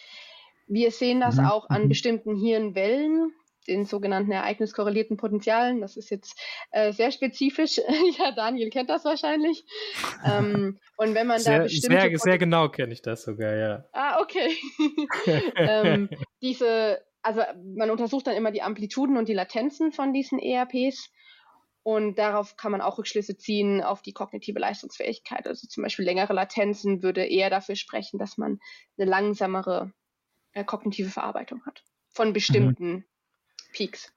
Wir 0.69 0.91
sehen 0.91 1.21
das 1.21 1.37
mhm. 1.37 1.47
auch 1.47 1.69
an 1.71 1.85
mhm. 1.85 1.89
bestimmten 1.89 2.37
Hirnwellen, 2.37 3.33
den 3.67 3.85
sogenannten 3.85 4.33
ereigniskorrelierten 4.33 5.17
Potentialen. 5.17 5.81
Das 5.81 5.97
ist 5.97 6.11
jetzt 6.11 6.39
äh, 6.71 6.93
sehr 6.93 7.13
spezifisch. 7.13 7.79
ja, 8.19 8.33
Daniel 8.33 8.71
kennt 8.71 8.91
das 8.91 9.05
wahrscheinlich. 9.05 9.65
ähm, 10.25 10.79
und 10.97 11.15
wenn 11.15 11.27
man 11.27 11.39
sehr, 11.39 11.59
da 11.59 11.65
bestimmte 11.65 12.01
sehr, 12.01 12.19
sehr 12.19 12.39
genau 12.39 12.69
kenne 12.69 12.93
ich 12.93 13.03
das 13.03 13.23
sogar, 13.23 13.55
ja. 13.55 13.85
Ah, 13.93 14.21
okay. 14.21 14.57
ähm, 15.57 16.09
diese, 16.41 17.03
also 17.23 17.43
man 17.75 17.91
untersucht 17.91 18.27
dann 18.27 18.37
immer 18.37 18.51
die 18.51 18.63
Amplituden 18.63 19.17
und 19.17 19.29
die 19.29 19.35
Latenzen 19.35 19.93
von 19.93 20.13
diesen 20.13 20.39
ERPs 20.39 21.11
und 21.85 22.19
darauf 22.19 22.57
kann 22.57 22.73
man 22.73 22.81
auch 22.81 22.99
Rückschlüsse 22.99 23.37
ziehen 23.37 23.83
auf 23.83 24.03
die 24.03 24.13
kognitive 24.13 24.59
Leistungsfähigkeit. 24.59 25.47
Also 25.49 25.67
zum 25.67 25.83
Beispiel 25.83 26.05
längere 26.05 26.33
Latenzen 26.33 27.03
würde 27.03 27.25
eher 27.25 27.51
dafür 27.51 27.75
sprechen, 27.75 28.19
dass 28.19 28.39
man 28.39 28.61
eine 28.97 29.11
langsamere 29.11 29.93
äh, 30.53 30.65
kognitive 30.65 31.11
Verarbeitung 31.11 31.65
hat 31.67 31.83
von 32.13 32.33
bestimmten 32.33 32.93
mhm. 32.93 33.05
Peaks. 33.73 34.13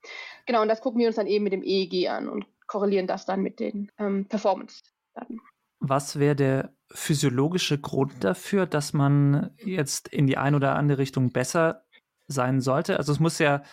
Genau, 0.45 0.61
und 0.61 0.67
das 0.67 0.81
gucken 0.81 0.99
wir 0.99 1.07
uns 1.07 1.15
dann 1.15 1.27
eben 1.27 1.43
mit 1.43 1.53
dem 1.53 1.63
EEG 1.63 2.09
an 2.09 2.29
und 2.29 2.45
korrelieren 2.67 3.07
das 3.07 3.25
dann 3.25 3.41
mit 3.41 3.59
den 3.59 3.91
ähm, 3.97 4.25
Performance-Daten. 4.25 5.39
Was 5.79 6.19
wäre 6.19 6.35
der 6.35 6.73
physiologische 6.91 7.79
Grund 7.79 8.23
dafür, 8.23 8.65
dass 8.65 8.93
man 8.93 9.51
jetzt 9.63 10.07
in 10.07 10.27
die 10.27 10.37
eine 10.37 10.55
oder 10.55 10.75
andere 10.75 10.97
Richtung 10.99 11.31
besser 11.31 11.85
sein 12.27 12.61
sollte? 12.61 12.97
Also 12.97 13.11
es 13.11 13.19
muss 13.19 13.39
ja 13.39 13.63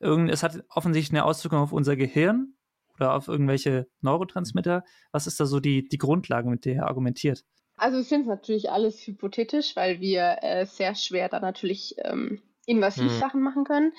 irgend, 0.00 0.30
es 0.30 0.42
hat 0.42 0.64
offensichtlich 0.68 1.12
eine 1.12 1.24
Auswirkung 1.24 1.58
auf 1.58 1.72
unser 1.72 1.96
Gehirn 1.96 2.54
oder 2.94 3.14
auf 3.14 3.28
irgendwelche 3.28 3.86
Neurotransmitter? 4.00 4.84
Was 5.12 5.26
ist 5.26 5.40
da 5.40 5.46
so 5.46 5.60
die, 5.60 5.88
die 5.88 5.98
Grundlage, 5.98 6.48
mit 6.48 6.64
der 6.64 6.76
er 6.76 6.86
argumentiert? 6.86 7.44
Also 7.76 7.98
es 7.98 8.08
sind 8.08 8.26
natürlich 8.26 8.70
alles 8.70 9.06
hypothetisch, 9.06 9.76
weil 9.76 10.00
wir 10.00 10.38
äh, 10.42 10.66
sehr 10.66 10.94
schwer 10.94 11.28
da 11.28 11.38
natürlich 11.38 11.94
ähm, 11.98 12.42
invasiv 12.68 13.12
mhm. 13.12 13.18
Sachen 13.18 13.42
machen 13.42 13.64
können. 13.64 13.92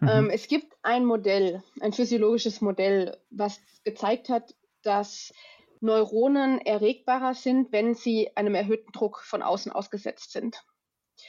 Mhm. 0.00 0.08
Ähm, 0.08 0.30
es 0.30 0.46
gibt 0.46 0.72
ein 0.82 1.04
Modell, 1.04 1.62
ein 1.80 1.92
physiologisches 1.92 2.60
Modell, 2.60 3.16
was 3.30 3.60
gezeigt 3.84 4.28
hat, 4.28 4.54
dass 4.82 5.32
Neuronen 5.80 6.60
erregbarer 6.60 7.34
sind, 7.34 7.72
wenn 7.72 7.94
sie 7.94 8.36
einem 8.36 8.54
erhöhten 8.54 8.92
Druck 8.92 9.22
von 9.22 9.42
außen 9.42 9.72
ausgesetzt 9.72 10.32
sind. 10.32 10.62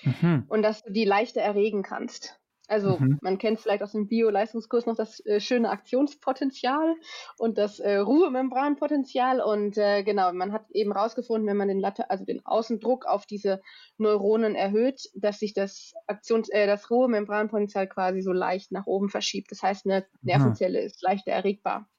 Mhm. 0.03 0.45
Und 0.47 0.61
dass 0.61 0.83
du 0.83 0.91
die 0.91 1.05
leichter 1.05 1.41
erregen 1.41 1.83
kannst. 1.83 2.40
Also 2.71 2.97
mhm. 2.97 3.19
man 3.21 3.37
kennt 3.37 3.59
vielleicht 3.59 3.83
aus 3.83 3.91
dem 3.91 4.07
Bio-Leistungskurs 4.07 4.85
noch 4.85 4.95
das 4.95 5.19
äh, 5.25 5.41
schöne 5.41 5.69
Aktionspotenzial 5.69 6.95
und 7.37 7.57
das 7.57 7.79
äh, 7.79 7.97
Ruhemembranpotenzial. 7.97 9.41
Und 9.41 9.77
äh, 9.77 10.03
genau, 10.03 10.31
man 10.31 10.53
hat 10.53 10.71
eben 10.71 10.93
herausgefunden, 10.93 11.49
wenn 11.49 11.57
man 11.57 11.67
den 11.67 11.81
Latte, 11.81 12.09
also 12.09 12.23
den 12.23 12.45
Außendruck 12.45 13.05
auf 13.05 13.25
diese 13.25 13.61
Neuronen 13.97 14.55
erhöht, 14.55 15.01
dass 15.15 15.39
sich 15.39 15.53
das 15.53 15.91
Aktions, 16.07 16.47
äh, 16.47 16.65
das 16.65 16.89
Ruhemembranpotenzial 16.89 17.87
quasi 17.87 18.21
so 18.21 18.31
leicht 18.31 18.71
nach 18.71 18.87
oben 18.87 19.09
verschiebt. 19.09 19.51
Das 19.51 19.61
heißt, 19.61 19.85
eine 19.85 20.05
Nervenzelle 20.21 20.79
mhm. 20.79 20.85
ist 20.85 21.01
leichter 21.01 21.33
erregbar. 21.33 21.89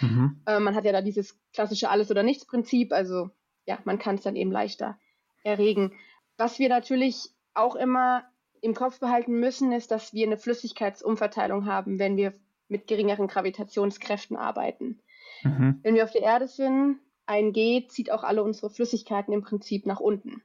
Mhm. 0.00 0.42
Äh, 0.46 0.58
man 0.58 0.74
hat 0.74 0.84
ja 0.84 0.90
da 0.90 1.00
dieses 1.00 1.38
klassische 1.52 1.90
Alles- 1.90 2.10
oder 2.10 2.24
Nichts-Prinzip, 2.24 2.92
also 2.92 3.30
ja, 3.66 3.78
man 3.84 4.00
kann 4.00 4.16
es 4.16 4.22
dann 4.22 4.34
eben 4.34 4.50
leichter 4.50 4.98
erregen. 5.44 5.92
Was 6.38 6.58
wir 6.58 6.68
natürlich 6.68 7.28
auch 7.54 7.76
immer 7.76 8.24
im 8.60 8.74
Kopf 8.74 9.00
behalten 9.00 9.38
müssen, 9.40 9.72
ist, 9.72 9.90
dass 9.90 10.12
wir 10.12 10.26
eine 10.26 10.38
Flüssigkeitsumverteilung 10.38 11.66
haben, 11.66 11.98
wenn 11.98 12.16
wir 12.16 12.32
mit 12.68 12.86
geringeren 12.86 13.28
Gravitationskräften 13.28 14.36
arbeiten. 14.36 15.00
Mhm. 15.42 15.80
Wenn 15.82 15.94
wir 15.94 16.04
auf 16.04 16.12
der 16.12 16.22
Erde 16.22 16.48
sind, 16.48 16.98
ein 17.26 17.52
G 17.52 17.86
zieht 17.88 18.10
auch 18.10 18.24
alle 18.24 18.42
unsere 18.42 18.70
Flüssigkeiten 18.70 19.32
im 19.32 19.42
Prinzip 19.42 19.86
nach 19.86 20.00
unten. 20.00 20.42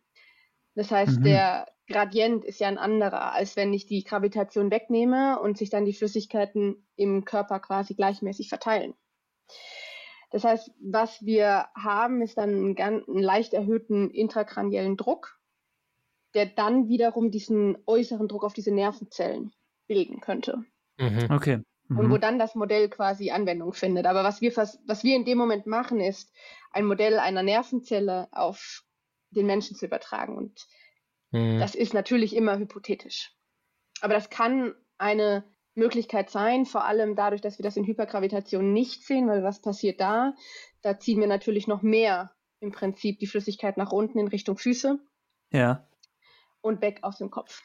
Das 0.75 0.91
heißt, 0.91 1.19
mhm. 1.19 1.23
der 1.23 1.67
Gradient 1.87 2.45
ist 2.45 2.59
ja 2.59 2.67
ein 2.67 2.77
anderer, 2.77 3.33
als 3.33 3.55
wenn 3.55 3.73
ich 3.73 3.85
die 3.85 4.03
Gravitation 4.03 4.71
wegnehme 4.71 5.39
und 5.39 5.57
sich 5.57 5.69
dann 5.69 5.85
die 5.85 5.93
Flüssigkeiten 5.93 6.87
im 6.95 7.25
Körper 7.25 7.59
quasi 7.59 7.93
gleichmäßig 7.93 8.49
verteilen. 8.49 8.93
Das 10.31 10.43
heißt, 10.43 10.71
was 10.81 11.23
wir 11.23 11.67
haben, 11.75 12.21
ist 12.21 12.37
dann 12.37 12.49
einen, 12.49 12.75
ganz, 12.75 13.07
einen 13.07 13.21
leicht 13.21 13.53
erhöhten 13.53 14.09
intrakraniellen 14.09 14.97
Druck 14.97 15.39
der 16.33 16.47
dann 16.47 16.87
wiederum 16.87 17.31
diesen 17.31 17.77
äußeren 17.85 18.27
Druck 18.27 18.43
auf 18.43 18.53
diese 18.53 18.73
Nervenzellen 18.73 19.51
bilden 19.87 20.19
könnte. 20.19 20.63
Mhm. 20.97 21.27
Okay. 21.29 21.61
Mhm. 21.87 21.99
Und 21.99 22.11
wo 22.11 22.17
dann 22.17 22.39
das 22.39 22.55
Modell 22.55 22.89
quasi 22.89 23.31
Anwendung 23.31 23.73
findet. 23.73 24.05
Aber 24.05 24.23
was 24.23 24.41
wir, 24.41 24.55
was 24.55 25.03
wir 25.03 25.15
in 25.15 25.25
dem 25.25 25.37
Moment 25.37 25.67
machen, 25.67 25.99
ist 25.99 26.31
ein 26.71 26.85
Modell 26.85 27.19
einer 27.19 27.43
Nervenzelle 27.43 28.27
auf 28.31 28.83
den 29.29 29.45
Menschen 29.45 29.75
zu 29.75 29.85
übertragen. 29.85 30.37
Und 30.37 30.65
mhm. 31.31 31.59
das 31.59 31.75
ist 31.75 31.93
natürlich 31.93 32.35
immer 32.35 32.57
hypothetisch. 32.57 33.31
Aber 34.01 34.13
das 34.13 34.29
kann 34.29 34.73
eine 34.97 35.43
Möglichkeit 35.75 36.29
sein, 36.29 36.65
vor 36.65 36.85
allem 36.85 37.15
dadurch, 37.15 37.41
dass 37.41 37.57
wir 37.57 37.63
das 37.63 37.77
in 37.77 37.85
Hypergravitation 37.85 38.73
nicht 38.73 39.05
sehen, 39.05 39.27
weil 39.27 39.43
was 39.43 39.61
passiert 39.61 39.99
da? 39.99 40.33
Da 40.81 40.99
ziehen 40.99 41.19
wir 41.19 41.27
natürlich 41.27 41.67
noch 41.67 41.81
mehr 41.81 42.31
im 42.59 42.71
Prinzip 42.71 43.19
die 43.19 43.27
Flüssigkeit 43.27 43.75
nach 43.75 43.91
unten 43.91 44.19
in 44.19 44.27
Richtung 44.27 44.57
Füße. 44.57 44.99
Ja 45.51 45.87
und 46.63 46.81
weg 46.81 46.99
aus 47.03 47.17
dem 47.17 47.29
Kopf. 47.29 47.61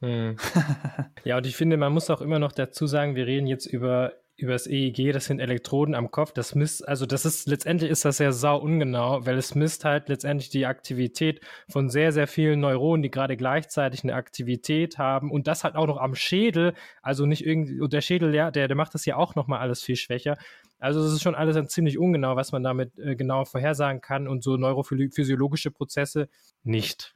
Hm. 0.00 0.36
ja, 1.24 1.36
und 1.36 1.46
ich 1.46 1.56
finde, 1.56 1.76
man 1.76 1.92
muss 1.92 2.10
auch 2.10 2.20
immer 2.20 2.38
noch 2.38 2.52
dazu 2.52 2.86
sagen, 2.86 3.14
wir 3.14 3.26
reden 3.26 3.46
jetzt 3.46 3.66
über 3.66 4.14
über 4.36 4.52
das 4.52 4.66
EEG, 4.66 5.12
das 5.12 5.26
sind 5.26 5.38
Elektroden 5.38 5.94
am 5.94 6.10
Kopf, 6.10 6.32
das 6.32 6.56
misst, 6.56 6.86
also 6.88 7.06
das 7.06 7.24
ist, 7.24 7.46
letztendlich 7.46 7.88
ist 7.88 8.04
das 8.04 8.16
sehr 8.16 8.32
sau 8.32 8.58
ungenau, 8.58 9.24
weil 9.24 9.38
es 9.38 9.54
misst 9.54 9.84
halt 9.84 10.08
letztendlich 10.08 10.50
die 10.50 10.66
Aktivität 10.66 11.40
von 11.68 11.88
sehr, 11.88 12.10
sehr 12.10 12.26
vielen 12.26 12.58
Neuronen, 12.58 13.02
die 13.02 13.12
gerade 13.12 13.36
gleichzeitig 13.36 14.02
eine 14.02 14.14
Aktivität 14.14 14.98
haben 14.98 15.30
und 15.30 15.46
das 15.46 15.62
halt 15.62 15.76
auch 15.76 15.86
noch 15.86 15.98
am 15.98 16.16
Schädel, 16.16 16.74
also 17.00 17.26
nicht 17.26 17.46
irgendwie, 17.46 17.80
und 17.80 17.92
der 17.92 18.00
Schädel, 18.00 18.34
ja, 18.34 18.50
der, 18.50 18.66
der 18.66 18.76
macht 18.76 18.94
das 18.94 19.06
ja 19.06 19.16
auch 19.16 19.36
nochmal 19.36 19.60
alles 19.60 19.82
viel 19.82 19.96
schwächer. 19.96 20.36
Also 20.80 21.00
es 21.00 21.12
ist 21.12 21.22
schon 21.22 21.36
alles 21.36 21.54
dann 21.54 21.68
ziemlich 21.68 21.96
ungenau, 21.96 22.34
was 22.34 22.50
man 22.50 22.64
damit 22.64 22.98
äh, 22.98 23.14
genau 23.14 23.44
vorhersagen 23.44 24.00
kann 24.00 24.26
und 24.26 24.42
so 24.42 24.56
neurophysiologische 24.56 25.70
Prozesse 25.70 26.28
nicht. 26.64 27.14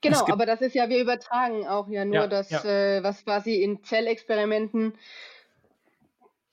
Genau, 0.00 0.26
aber 0.28 0.46
das 0.46 0.60
ist 0.60 0.74
ja, 0.74 0.88
wir 0.88 1.00
übertragen 1.00 1.66
auch 1.66 1.88
ja 1.88 2.04
nur 2.04 2.14
ja, 2.14 2.26
das, 2.26 2.50
ja. 2.50 2.64
Äh, 2.64 3.02
was 3.02 3.24
quasi 3.24 3.56
in 3.62 3.82
Zellexperimenten 3.82 4.94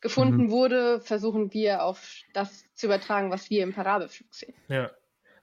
gefunden 0.01 0.45
mhm. 0.45 0.51
wurde, 0.51 1.01
versuchen 1.01 1.53
wir 1.53 1.83
auf 1.83 2.21
das 2.33 2.65
zu 2.73 2.85
übertragen, 2.85 3.31
was 3.31 3.49
wir 3.49 3.63
im 3.63 3.73
Parabelflug 3.73 4.33
sehen. 4.33 4.53
Ja. 4.67 4.91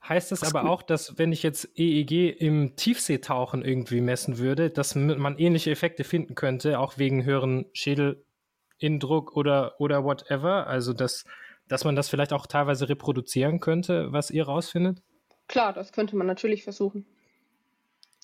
Heißt 0.07 0.31
das, 0.31 0.41
das 0.41 0.53
aber 0.53 0.61
gut. 0.61 0.69
auch, 0.69 0.83
dass 0.83 1.17
wenn 1.17 1.31
ich 1.31 1.41
jetzt 1.41 1.67
EEG 1.75 2.39
im 2.39 2.75
Tiefseetauchen 2.75 3.65
irgendwie 3.65 4.01
messen 4.01 4.37
würde, 4.37 4.69
dass 4.69 4.93
man 4.93 5.37
ähnliche 5.39 5.71
Effekte 5.71 6.03
finden 6.03 6.35
könnte, 6.35 6.79
auch 6.79 6.99
wegen 6.99 7.25
höheren 7.25 7.65
Schädelindruck 7.73 9.35
oder, 9.35 9.79
oder 9.79 10.03
whatever? 10.03 10.67
Also, 10.67 10.93
dass, 10.93 11.25
dass 11.67 11.85
man 11.85 11.95
das 11.95 12.07
vielleicht 12.07 12.33
auch 12.33 12.45
teilweise 12.45 12.87
reproduzieren 12.87 13.59
könnte, 13.59 14.11
was 14.11 14.29
ihr 14.29 14.45
rausfindet? 14.45 15.01
Klar, 15.47 15.73
das 15.73 15.91
könnte 15.91 16.15
man 16.15 16.27
natürlich 16.27 16.63
versuchen. 16.63 17.07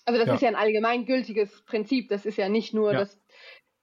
Also 0.05 0.19
das 0.19 0.27
ja. 0.27 0.35
ist 0.35 0.41
ja 0.41 0.49
ein 0.49 0.55
allgemeingültiges 0.55 1.63
Prinzip. 1.65 2.09
Das 2.09 2.25
ist 2.25 2.37
ja 2.37 2.49
nicht 2.49 2.73
nur, 2.73 2.93
ja. 2.93 2.99
dass 2.99 3.19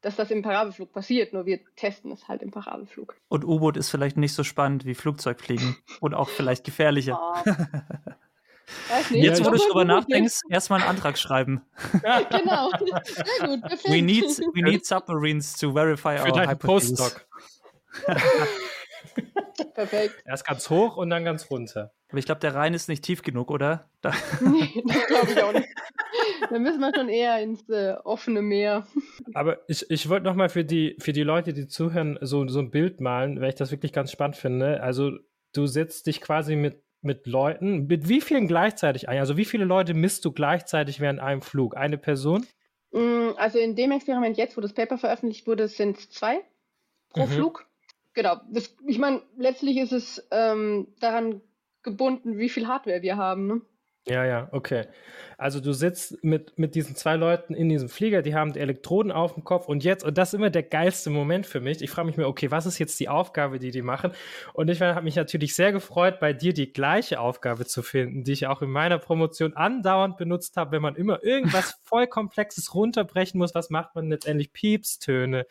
dass 0.00 0.16
das 0.16 0.30
im 0.30 0.42
Parabelflug 0.42 0.92
passiert, 0.92 1.32
nur 1.32 1.46
wir 1.46 1.60
testen 1.74 2.12
es 2.12 2.28
halt 2.28 2.42
im 2.42 2.50
Parabelflug. 2.50 3.16
Und 3.28 3.44
U-Boot 3.44 3.76
ist 3.76 3.90
vielleicht 3.90 4.16
nicht 4.16 4.34
so 4.34 4.44
spannend 4.44 4.84
wie 4.84 4.94
Flugzeugfliegen 4.94 5.76
und 6.00 6.14
auch 6.14 6.28
vielleicht 6.28 6.64
gefährlicher. 6.64 7.18
Oh. 7.20 7.50
Jetzt, 9.10 9.44
wo 9.44 9.50
du 9.50 9.56
darüber 9.56 9.86
nachdenkst, 9.86 10.40
erstmal 10.50 10.80
einen 10.80 10.90
Antrag 10.90 11.16
schreiben. 11.16 11.62
Ja, 12.02 12.20
genau. 12.30 12.70
Sehr 12.70 13.48
gut, 13.48 13.62
perfekt. 13.62 13.88
We 13.88 14.02
need, 14.02 14.24
we 14.24 14.62
need 14.62 14.84
submarines 14.84 15.56
to 15.56 15.72
verify 15.72 16.18
Für 16.18 16.32
our 16.32 16.46
hypothesis. 16.46 17.16
Perfekt. 19.74 20.22
Erst 20.26 20.46
ganz 20.46 20.68
hoch 20.68 20.96
und 20.96 21.08
dann 21.08 21.24
ganz 21.24 21.50
runter. 21.50 21.92
Aber 22.10 22.18
ich 22.18 22.26
glaube, 22.26 22.40
der 22.40 22.54
Rhein 22.54 22.74
ist 22.74 22.88
nicht 22.88 23.02
tief 23.02 23.22
genug, 23.22 23.50
oder? 23.50 23.88
Da 24.02 24.12
nee, 24.40 24.82
das 24.86 25.06
glaube 25.06 25.32
ich 25.32 25.42
auch 25.42 25.52
nicht. 25.52 25.68
Da 26.50 26.58
müssen 26.58 26.80
wir 26.80 26.92
schon 26.94 27.08
eher 27.08 27.40
ins 27.42 27.68
äh, 27.68 27.94
offene 28.04 28.42
Meer. 28.42 28.86
Aber 29.34 29.58
ich, 29.68 29.90
ich 29.90 30.08
wollte 30.08 30.26
nochmal 30.26 30.48
für 30.48 30.64
die, 30.64 30.96
für 30.98 31.12
die 31.12 31.22
Leute, 31.22 31.52
die 31.52 31.66
zuhören, 31.66 32.18
so, 32.20 32.46
so 32.48 32.60
ein 32.60 32.70
Bild 32.70 33.00
malen, 33.00 33.40
weil 33.40 33.50
ich 33.50 33.54
das 33.54 33.70
wirklich 33.70 33.92
ganz 33.92 34.12
spannend 34.12 34.36
finde. 34.36 34.82
Also 34.82 35.12
du 35.52 35.66
setzt 35.66 36.06
dich 36.06 36.20
quasi 36.20 36.56
mit, 36.56 36.82
mit 37.00 37.26
Leuten, 37.26 37.86
mit 37.86 38.08
wie 38.08 38.20
vielen 38.20 38.46
gleichzeitig 38.48 39.08
ein? 39.08 39.18
Also 39.18 39.36
wie 39.36 39.44
viele 39.44 39.64
Leute 39.64 39.94
misst 39.94 40.24
du 40.24 40.32
gleichzeitig 40.32 41.00
während 41.00 41.20
einem 41.20 41.42
Flug? 41.42 41.76
Eine 41.76 41.98
Person? 41.98 42.46
Mm, 42.92 43.30
also 43.36 43.58
in 43.58 43.76
dem 43.76 43.92
Experiment 43.92 44.36
jetzt, 44.36 44.56
wo 44.56 44.60
das 44.60 44.72
Paper 44.72 44.98
veröffentlicht 44.98 45.46
wurde, 45.46 45.68
sind 45.68 45.98
es 45.98 46.10
zwei 46.10 46.40
pro 47.10 47.26
mhm. 47.26 47.30
Flug. 47.30 47.66
Genau. 48.14 48.40
Das, 48.50 48.74
ich 48.86 48.98
meine, 48.98 49.22
letztlich 49.36 49.76
ist 49.76 49.92
es 49.92 50.26
ähm, 50.30 50.88
daran 51.00 51.40
gebunden, 51.82 52.38
wie 52.38 52.48
viel 52.48 52.66
Hardware 52.66 53.02
wir 53.02 53.16
haben. 53.16 53.46
Ne? 53.46 53.60
Ja, 54.08 54.24
ja, 54.24 54.48
okay. 54.52 54.86
Also 55.36 55.60
du 55.60 55.72
sitzt 55.72 56.24
mit, 56.24 56.58
mit 56.58 56.74
diesen 56.74 56.96
zwei 56.96 57.16
Leuten 57.16 57.54
in 57.54 57.68
diesem 57.68 57.88
Flieger, 57.88 58.22
die 58.22 58.34
haben 58.34 58.54
die 58.54 58.60
Elektroden 58.60 59.12
auf 59.12 59.34
dem 59.34 59.44
Kopf 59.44 59.68
und 59.68 59.84
jetzt, 59.84 60.02
und 60.02 60.16
das 60.16 60.30
ist 60.30 60.34
immer 60.34 60.50
der 60.50 60.62
geilste 60.62 61.10
Moment 61.10 61.46
für 61.46 61.60
mich, 61.60 61.82
ich 61.82 61.90
frage 61.90 62.06
mich 62.06 62.16
mir, 62.16 62.26
okay, 62.26 62.50
was 62.50 62.64
ist 62.64 62.78
jetzt 62.78 62.98
die 63.00 63.08
Aufgabe, 63.08 63.58
die 63.58 63.70
die 63.70 63.82
machen? 63.82 64.12
Und 64.54 64.70
ich 64.70 64.80
habe 64.80 65.02
mich 65.02 65.16
natürlich 65.16 65.54
sehr 65.54 65.72
gefreut, 65.72 66.20
bei 66.20 66.32
dir 66.32 66.54
die 66.54 66.72
gleiche 66.72 67.20
Aufgabe 67.20 67.66
zu 67.66 67.82
finden, 67.82 68.24
die 68.24 68.32
ich 68.32 68.46
auch 68.46 68.62
in 68.62 68.70
meiner 68.70 68.98
Promotion 68.98 69.54
andauernd 69.54 70.16
benutzt 70.16 70.56
habe, 70.56 70.72
wenn 70.72 70.82
man 70.82 70.96
immer 70.96 71.22
irgendwas 71.22 71.78
voll 71.84 72.06
Komplexes 72.06 72.74
runterbrechen 72.74 73.38
muss, 73.38 73.54
was 73.54 73.68
macht 73.68 73.94
man 73.94 74.08
letztendlich? 74.08 74.52
Piepstöne. 74.52 75.46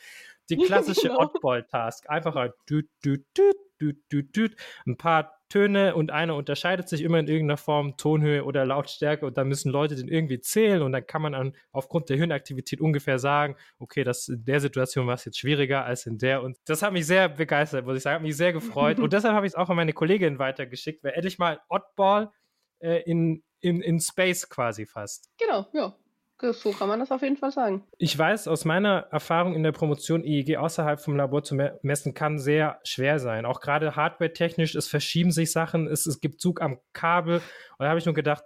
Die 0.49 0.57
klassische 0.65 1.09
genau. 1.09 1.21
Oddball-Task. 1.21 2.09
Einfach 2.09 2.35
ein 2.35 2.51
düt, 2.69 2.89
düt, 3.05 3.25
düt, 3.37 3.55
düt, 3.79 4.11
düt, 4.11 4.35
düt, 4.35 4.55
ein 4.85 4.97
paar 4.97 5.36
Töne 5.49 5.95
und 5.95 6.11
einer 6.11 6.35
unterscheidet 6.35 6.89
sich 6.89 7.01
immer 7.01 7.19
in 7.19 7.27
irgendeiner 7.27 7.57
Form, 7.57 7.95
Tonhöhe 7.97 8.43
oder 8.43 8.65
Lautstärke 8.65 9.25
und 9.25 9.37
dann 9.37 9.47
müssen 9.47 9.71
Leute 9.71 9.95
den 9.95 10.07
irgendwie 10.07 10.39
zählen 10.39 10.81
und 10.81 10.91
dann 10.91 11.05
kann 11.05 11.21
man 11.21 11.33
an, 11.33 11.55
aufgrund 11.71 12.09
der 12.09 12.17
Hirnaktivität 12.17 12.81
ungefähr 12.81 13.19
sagen, 13.19 13.55
okay, 13.79 14.03
das 14.03 14.27
in 14.27 14.43
der 14.45 14.59
Situation 14.59 15.07
war 15.07 15.15
es 15.15 15.25
jetzt 15.25 15.39
schwieriger 15.39 15.85
als 15.85 16.05
in 16.05 16.17
der 16.17 16.43
und 16.43 16.57
das 16.65 16.81
hat 16.81 16.93
mich 16.93 17.07
sehr 17.07 17.29
begeistert, 17.29 17.85
muss 17.85 17.97
ich 17.97 18.03
sagen, 18.03 18.15
hat 18.15 18.21
mich 18.23 18.37
sehr 18.37 18.53
gefreut 18.53 18.99
und 18.99 19.13
deshalb 19.13 19.33
habe 19.33 19.45
ich 19.45 19.51
es 19.51 19.55
auch 19.55 19.69
an 19.69 19.75
meine 19.75 19.93
Kollegin 19.93 20.39
weitergeschickt, 20.39 21.03
weil 21.03 21.13
endlich 21.13 21.37
mal 21.39 21.59
Oddball 21.69 22.31
äh, 22.79 23.01
in, 23.03 23.43
in, 23.59 23.81
in 23.81 23.99
Space 23.99 24.49
quasi 24.49 24.85
fast. 24.85 25.29
Genau, 25.37 25.67
ja. 25.73 25.95
So 26.39 26.71
kann 26.71 26.87
man 26.87 26.99
das 26.99 27.11
auf 27.11 27.21
jeden 27.21 27.37
Fall 27.37 27.51
sagen. 27.51 27.83
Ich 27.97 28.17
weiß 28.17 28.47
aus 28.47 28.63
meiner 28.63 29.07
Erfahrung 29.11 29.55
in 29.55 29.63
der 29.63 29.71
Promotion, 29.71 30.23
EEG 30.23 30.57
außerhalb 30.57 30.99
vom 30.99 31.15
Labor 31.15 31.43
zu 31.43 31.55
messen 31.81 32.13
kann 32.13 32.37
sehr 32.37 32.79
schwer 32.83 33.19
sein. 33.19 33.45
Auch 33.45 33.59
gerade 33.59 33.95
hardware-technisch, 33.95 34.75
es 34.75 34.87
verschieben 34.87 35.31
sich 35.31 35.51
Sachen, 35.51 35.87
es, 35.87 36.05
es 36.05 36.19
gibt 36.19 36.39
Zug 36.39 36.61
am 36.61 36.79
Kabel. 36.93 37.37
Und 37.37 37.83
da 37.83 37.89
habe 37.89 37.99
ich 37.99 38.05
nur 38.05 38.13
gedacht, 38.13 38.43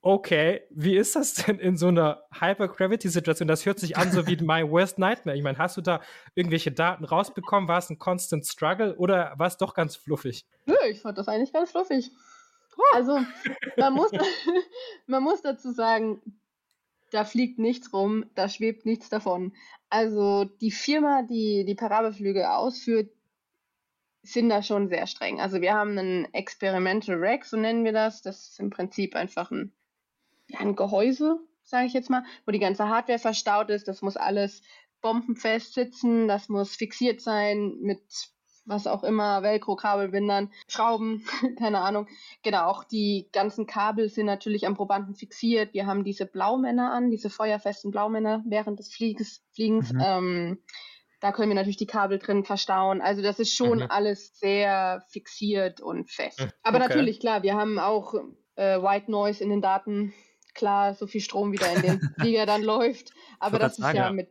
okay, 0.00 0.62
wie 0.70 0.96
ist 0.96 1.16
das 1.16 1.34
denn 1.46 1.58
in 1.58 1.76
so 1.76 1.88
einer 1.88 2.22
Hypergravity-Situation? 2.38 3.48
Das 3.48 3.66
hört 3.66 3.80
sich 3.80 3.96
an 3.96 4.12
so 4.12 4.26
wie 4.26 4.36
my 4.36 4.68
worst 4.70 4.98
nightmare. 4.98 5.36
Ich 5.36 5.42
meine, 5.42 5.58
hast 5.58 5.76
du 5.76 5.80
da 5.80 6.00
irgendwelche 6.34 6.70
Daten 6.70 7.04
rausbekommen? 7.04 7.68
War 7.68 7.78
es 7.78 7.90
ein 7.90 7.98
constant 7.98 8.46
struggle 8.46 8.94
oder 8.96 9.32
war 9.36 9.46
es 9.46 9.56
doch 9.56 9.74
ganz 9.74 9.96
fluffig? 9.96 10.46
Nö, 10.66 10.76
ich 10.88 11.00
fand 11.00 11.18
das 11.18 11.26
eigentlich 11.26 11.52
ganz 11.52 11.70
fluffig. 11.70 12.10
Also, 12.92 13.18
man 13.76 13.92
muss, 13.94 14.10
man 15.06 15.22
muss 15.22 15.42
dazu 15.42 15.72
sagen, 15.72 16.20
da 17.14 17.24
fliegt 17.24 17.60
nichts 17.60 17.92
rum, 17.92 18.26
da 18.34 18.48
schwebt 18.48 18.86
nichts 18.86 19.08
davon. 19.08 19.52
Also 19.88 20.44
die 20.44 20.72
Firma, 20.72 21.22
die 21.22 21.64
die 21.64 21.76
Parabelflüge 21.76 22.50
ausführt, 22.50 23.08
sind 24.22 24.48
da 24.48 24.62
schon 24.64 24.88
sehr 24.88 25.06
streng. 25.06 25.40
Also 25.40 25.60
wir 25.60 25.74
haben 25.74 25.96
einen 25.96 26.34
Experimental 26.34 27.14
Rack, 27.16 27.44
so 27.44 27.56
nennen 27.56 27.84
wir 27.84 27.92
das. 27.92 28.22
Das 28.22 28.48
ist 28.48 28.58
im 28.58 28.70
Prinzip 28.70 29.14
einfach 29.14 29.52
ein, 29.52 29.72
ja, 30.48 30.58
ein 30.58 30.74
Gehäuse, 30.74 31.38
sage 31.62 31.86
ich 31.86 31.92
jetzt 31.92 32.10
mal, 32.10 32.24
wo 32.46 32.50
die 32.50 32.58
ganze 32.58 32.88
Hardware 32.88 33.20
verstaut 33.20 33.70
ist. 33.70 33.86
Das 33.86 34.02
muss 34.02 34.16
alles 34.16 34.62
bombenfest 35.00 35.74
sitzen, 35.74 36.26
das 36.26 36.48
muss 36.48 36.74
fixiert 36.74 37.20
sein 37.20 37.76
mit 37.80 38.02
was 38.64 38.86
auch 38.86 39.04
immer, 39.04 39.42
Velcro-Kabelbindern, 39.42 40.50
Schrauben, 40.68 41.24
keine 41.58 41.80
Ahnung. 41.80 42.06
Genau, 42.42 42.66
auch 42.66 42.84
die 42.84 43.28
ganzen 43.32 43.66
Kabel 43.66 44.08
sind 44.08 44.26
natürlich 44.26 44.66
am 44.66 44.74
Probanden 44.74 45.14
fixiert. 45.14 45.74
Wir 45.74 45.86
haben 45.86 46.04
diese 46.04 46.26
Blaumänner 46.26 46.92
an, 46.92 47.10
diese 47.10 47.30
feuerfesten 47.30 47.90
Blaumänner 47.90 48.42
während 48.46 48.78
des 48.78 48.92
Flieges, 48.92 49.42
Fliegens. 49.52 49.92
Mhm. 49.92 50.02
Ähm, 50.04 50.58
da 51.20 51.32
können 51.32 51.48
wir 51.48 51.56
natürlich 51.56 51.78
die 51.78 51.86
Kabel 51.86 52.18
drin 52.18 52.44
verstauen. 52.44 53.00
Also 53.00 53.22
das 53.22 53.38
ist 53.38 53.54
schon 53.54 53.78
mhm. 53.78 53.86
alles 53.88 54.38
sehr 54.38 55.02
fixiert 55.08 55.80
und 55.80 56.10
fest. 56.10 56.40
Mhm. 56.40 56.50
Aber 56.62 56.78
okay. 56.78 56.88
natürlich, 56.88 57.20
klar, 57.20 57.42
wir 57.42 57.54
haben 57.54 57.78
auch 57.78 58.14
äh, 58.56 58.78
White 58.80 59.10
Noise 59.10 59.42
in 59.42 59.50
den 59.50 59.62
Daten. 59.62 60.12
Klar, 60.54 60.94
so 60.94 61.06
viel 61.06 61.20
Strom 61.20 61.52
wieder 61.52 61.72
in 61.74 61.82
den 61.82 62.00
Flieger 62.18 62.46
dann 62.46 62.62
läuft. 62.62 63.12
Aber 63.40 63.58
das 63.58 63.72
ist 63.72 63.78
sagen, 63.78 63.96
ja, 63.96 64.04
ja 64.04 64.12
mit 64.12 64.28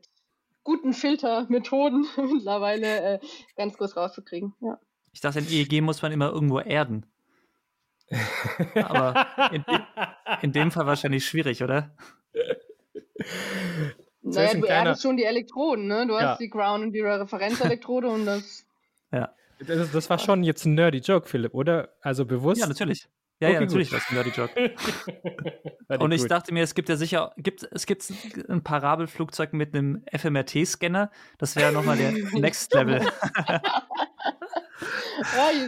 guten 0.63 0.93
Filtermethoden 0.93 2.07
mittlerweile 2.33 3.15
äh, 3.15 3.19
ganz 3.55 3.77
kurz 3.77 3.95
rauszukriegen. 3.95 4.53
Ja. 4.61 4.79
Ich 5.11 5.21
dachte, 5.21 5.39
ein 5.39 5.47
EEG 5.49 5.81
muss 5.81 6.01
man 6.01 6.11
immer 6.11 6.31
irgendwo 6.31 6.59
erden. 6.59 7.05
Aber 8.75 9.27
in, 9.51 9.63
in, 10.41 10.51
dem 10.51 10.71
Fall 10.71 10.85
wahrscheinlich 10.85 11.25
schwierig, 11.25 11.63
oder? 11.63 11.95
Naja, 14.21 14.53
du 14.53 14.65
erdest 14.65 15.01
schon 15.01 15.17
die 15.17 15.23
Elektroden, 15.23 15.87
ne? 15.87 16.05
Du 16.07 16.13
ja. 16.13 16.29
hast 16.29 16.39
die 16.39 16.49
Ground 16.49 16.83
und 16.83 16.91
die 16.93 17.01
Referenzelektrode 17.01 18.07
und 18.07 18.25
das. 18.25 18.65
Ja. 19.11 19.33
Das, 19.59 19.91
das, 19.91 20.09
war 20.09 20.19
schon 20.19 20.43
jetzt 20.43 20.65
ein 20.65 20.75
nerdy 20.75 20.99
Joke, 20.99 21.27
Philipp, 21.27 21.53
oder? 21.53 21.93
Also 22.01 22.25
bewusst. 22.25 22.59
Ja, 22.59 22.67
natürlich. 22.67 23.07
Ja, 23.43 23.49
okay, 23.49 23.55
ja, 23.55 23.61
natürlich 23.61 23.91
war 23.91 23.99
es 23.99 24.09
ein 24.09 24.15
Nerdy 24.15 24.29
Joke. 24.29 24.73
und 25.99 26.11
ich 26.13 26.21
gut. 26.21 26.31
dachte 26.31 26.53
mir, 26.53 26.63
es 26.63 26.73
gibt 26.75 26.87
ja 26.87 26.95
sicher, 26.95 27.33
gibt, 27.35 27.67
es 27.69 27.85
gibt 27.85 28.09
ein 28.47 28.63
Parabelflugzeug 28.63 29.51
mit 29.51 29.75
einem 29.75 30.01
FMRT-Scanner. 30.15 31.11
Das 31.39 31.57
wäre 31.57 31.73
nochmal 31.73 31.97
der 31.97 32.11
Next 32.39 32.73
Level. 32.73 33.01
ja, 33.41 33.73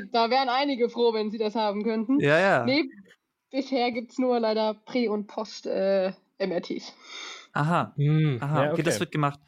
da 0.10 0.30
wären 0.30 0.48
einige 0.48 0.90
froh, 0.90 1.14
wenn 1.14 1.32
sie 1.32 1.38
das 1.38 1.56
haben 1.56 1.84
könnten. 1.84 2.22
Ja, 2.22 2.40
ja. 2.40 2.64
Nee, 2.64 2.86
bisher 3.52 3.92
gibt 3.92 4.14
es 4.14 4.20
nur 4.20 4.40
leider 4.40 4.76
Prä- 4.86 5.10
und 5.10 5.28
Post-MRTs. 5.28 6.14
Äh, 6.40 6.82
Aha. 7.52 7.92
Hm, 7.98 8.38
Aha, 8.40 8.60
okay, 8.62 8.72
okay, 8.72 8.84
das 8.84 9.02
wird 9.02 9.12
gemacht. 9.12 9.42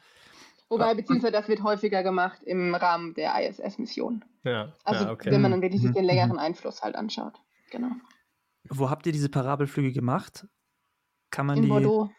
Wobei, 0.68 0.92
beziehungsweise 0.92 1.32
das 1.32 1.48
wird 1.48 1.62
häufiger 1.62 2.02
gemacht 2.02 2.42
im 2.42 2.74
Rahmen 2.74 3.14
der 3.14 3.32
ISS-Mission. 3.40 4.22
Ja. 4.44 4.74
Also, 4.84 5.06
ja, 5.06 5.12
okay. 5.12 5.30
wenn 5.30 5.40
man 5.40 5.52
dann 5.52 5.62
wirklich 5.62 5.80
sich 5.80 5.92
den 5.92 6.02
mhm. 6.02 6.08
längeren 6.08 6.38
Einfluss 6.38 6.82
halt 6.82 6.94
anschaut. 6.94 7.40
Genau. 7.70 7.92
Wo 8.70 8.90
habt 8.90 9.06
ihr 9.06 9.12
diese 9.12 9.28
Parabelflüge 9.28 9.92
gemacht? 9.92 10.46
Kann 11.30 11.46
man 11.46 11.56
In 11.58 11.62
die. 11.64 11.68
Bordeaux. 11.68 12.10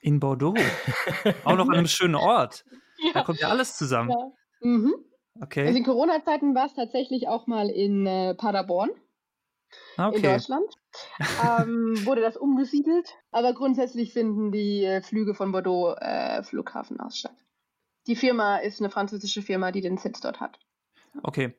In 0.00 0.20
Bordeaux. 0.20 0.54
Auch 1.44 1.56
noch 1.56 1.68
an 1.68 1.74
einem 1.74 1.86
schönen 1.88 2.14
Ort. 2.14 2.64
Ja. 2.98 3.12
Da 3.14 3.22
kommt 3.22 3.40
ja 3.40 3.48
alles 3.48 3.76
zusammen. 3.76 4.10
Ja. 4.10 4.32
Mhm. 4.60 4.94
Okay. 5.40 5.66
Also 5.66 5.78
in 5.78 5.84
Corona-Zeiten 5.84 6.54
war 6.54 6.66
es 6.66 6.74
tatsächlich 6.74 7.28
auch 7.28 7.46
mal 7.46 7.68
in 7.70 8.06
äh, 8.06 8.34
Paderborn. 8.34 8.90
Ah, 9.96 10.08
okay. 10.08 10.16
In 10.16 10.22
Deutschland. 10.22 10.74
ähm, 11.44 11.94
wurde 12.06 12.22
das 12.22 12.36
umgesiedelt. 12.36 13.14
Aber 13.30 13.52
grundsätzlich 13.54 14.12
finden 14.12 14.50
die 14.50 14.84
äh, 14.84 15.02
Flüge 15.02 15.34
von 15.34 15.52
Bordeaux 15.52 15.94
äh, 16.00 16.42
Flughafen 16.42 16.98
aus 17.00 17.18
statt. 17.18 17.36
Die 18.06 18.16
Firma 18.16 18.56
ist 18.56 18.80
eine 18.80 18.90
französische 18.90 19.42
Firma, 19.42 19.70
die 19.70 19.82
den 19.82 19.98
Sitz 19.98 20.20
dort 20.20 20.40
hat. 20.40 20.58
Okay. 21.22 21.54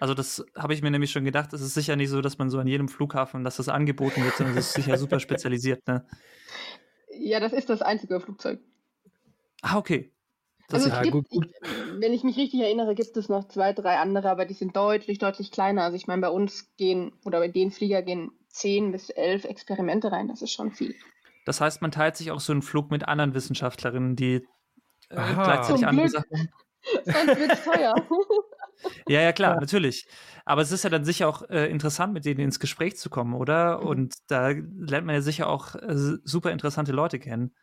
Also 0.00 0.14
das 0.14 0.44
habe 0.56 0.74
ich 0.74 0.82
mir 0.82 0.90
nämlich 0.90 1.10
schon 1.10 1.24
gedacht. 1.24 1.52
Es 1.52 1.60
ist 1.60 1.74
sicher 1.74 1.96
nicht 1.96 2.10
so, 2.10 2.20
dass 2.20 2.38
man 2.38 2.50
so 2.50 2.58
an 2.58 2.66
jedem 2.66 2.88
Flughafen, 2.88 3.44
dass 3.44 3.56
das 3.56 3.68
angeboten 3.68 4.24
wird, 4.24 4.36
sondern 4.36 4.56
es 4.56 4.68
ist 4.68 4.74
sicher 4.74 4.98
super 4.98 5.20
spezialisiert. 5.20 5.86
Ne? 5.86 6.06
Ja, 7.18 7.40
das 7.40 7.52
ist 7.52 7.70
das 7.70 7.82
einzige 7.82 8.20
Flugzeug. 8.20 8.60
Ah, 9.62 9.78
okay. 9.78 10.12
Das 10.68 10.84
also 10.84 11.00
gibt, 11.02 11.12
gut, 11.12 11.28
gut. 11.28 11.46
Ich, 11.46 12.00
wenn 12.00 12.12
ich 12.12 12.24
mich 12.24 12.36
richtig 12.36 12.60
erinnere, 12.60 12.94
gibt 12.94 13.16
es 13.16 13.28
noch 13.28 13.48
zwei, 13.48 13.72
drei 13.72 13.98
andere, 13.98 14.30
aber 14.30 14.46
die 14.46 14.54
sind 14.54 14.74
deutlich, 14.76 15.18
deutlich 15.18 15.50
kleiner. 15.50 15.82
Also 15.84 15.96
ich 15.96 16.06
meine, 16.06 16.22
bei 16.22 16.30
uns 16.30 16.74
gehen 16.76 17.12
oder 17.24 17.40
bei 17.40 17.48
den 17.48 17.70
Flieger 17.70 18.02
gehen 18.02 18.32
zehn 18.48 18.92
bis 18.92 19.10
elf 19.10 19.44
Experimente 19.44 20.12
rein. 20.12 20.28
Das 20.28 20.42
ist 20.42 20.52
schon 20.52 20.72
viel. 20.72 20.94
Das 21.44 21.60
heißt, 21.60 21.82
man 21.82 21.90
teilt 21.90 22.16
sich 22.16 22.30
auch 22.30 22.40
so 22.40 22.52
einen 22.52 22.62
Flug 22.62 22.90
mit 22.90 23.06
anderen 23.06 23.34
Wissenschaftlerinnen, 23.34 24.16
die 24.16 24.46
äh, 25.10 25.34
gleichzeitig 25.34 25.86
andere 25.86 26.08
Sachen. 26.08 26.48
Sonst 27.04 27.38
wird 27.38 27.52
es 27.52 27.64
teuer. 27.64 27.94
ja, 29.08 29.20
ja, 29.20 29.32
klar, 29.32 29.54
ja. 29.54 29.60
natürlich. 29.60 30.06
Aber 30.44 30.62
es 30.62 30.72
ist 30.72 30.84
ja 30.84 30.90
dann 30.90 31.04
sicher 31.04 31.28
auch 31.28 31.48
äh, 31.50 31.70
interessant, 31.70 32.12
mit 32.12 32.24
denen 32.24 32.40
ins 32.40 32.60
Gespräch 32.60 32.96
zu 32.96 33.10
kommen, 33.10 33.34
oder? 33.34 33.80
Mhm. 33.80 33.86
Und 33.86 34.14
da 34.28 34.48
lernt 34.48 35.06
man 35.06 35.14
ja 35.14 35.20
sicher 35.20 35.48
auch 35.48 35.74
äh, 35.74 35.94
super 36.24 36.50
interessante 36.50 36.92
Leute 36.92 37.18
kennen. 37.18 37.54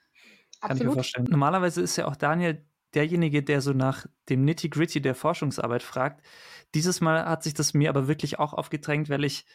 Kann 0.62 0.72
Absolut. 0.72 0.80
ich 0.80 0.88
mir 0.88 0.94
vorstellen. 0.94 1.28
Normalerweise 1.30 1.82
ist 1.82 1.96
ja 1.96 2.08
auch 2.08 2.16
Daniel 2.16 2.66
derjenige, 2.94 3.44
der 3.44 3.62
so 3.62 3.74
nach 3.74 4.06
dem 4.30 4.44
Nitty-Gritty 4.46 5.02
der 5.02 5.16
Forschungsarbeit 5.16 5.84
fragt. 5.84 6.26
Dieses 6.74 7.02
Mal 7.02 7.26
hat 7.26 7.44
sich 7.44 7.54
das 7.54 7.74
mir 7.74 7.90
aber 7.90 8.08
wirklich 8.08 8.40
auch 8.40 8.54
aufgedrängt, 8.54 9.10
weil 9.10 9.24
ich 9.24 9.46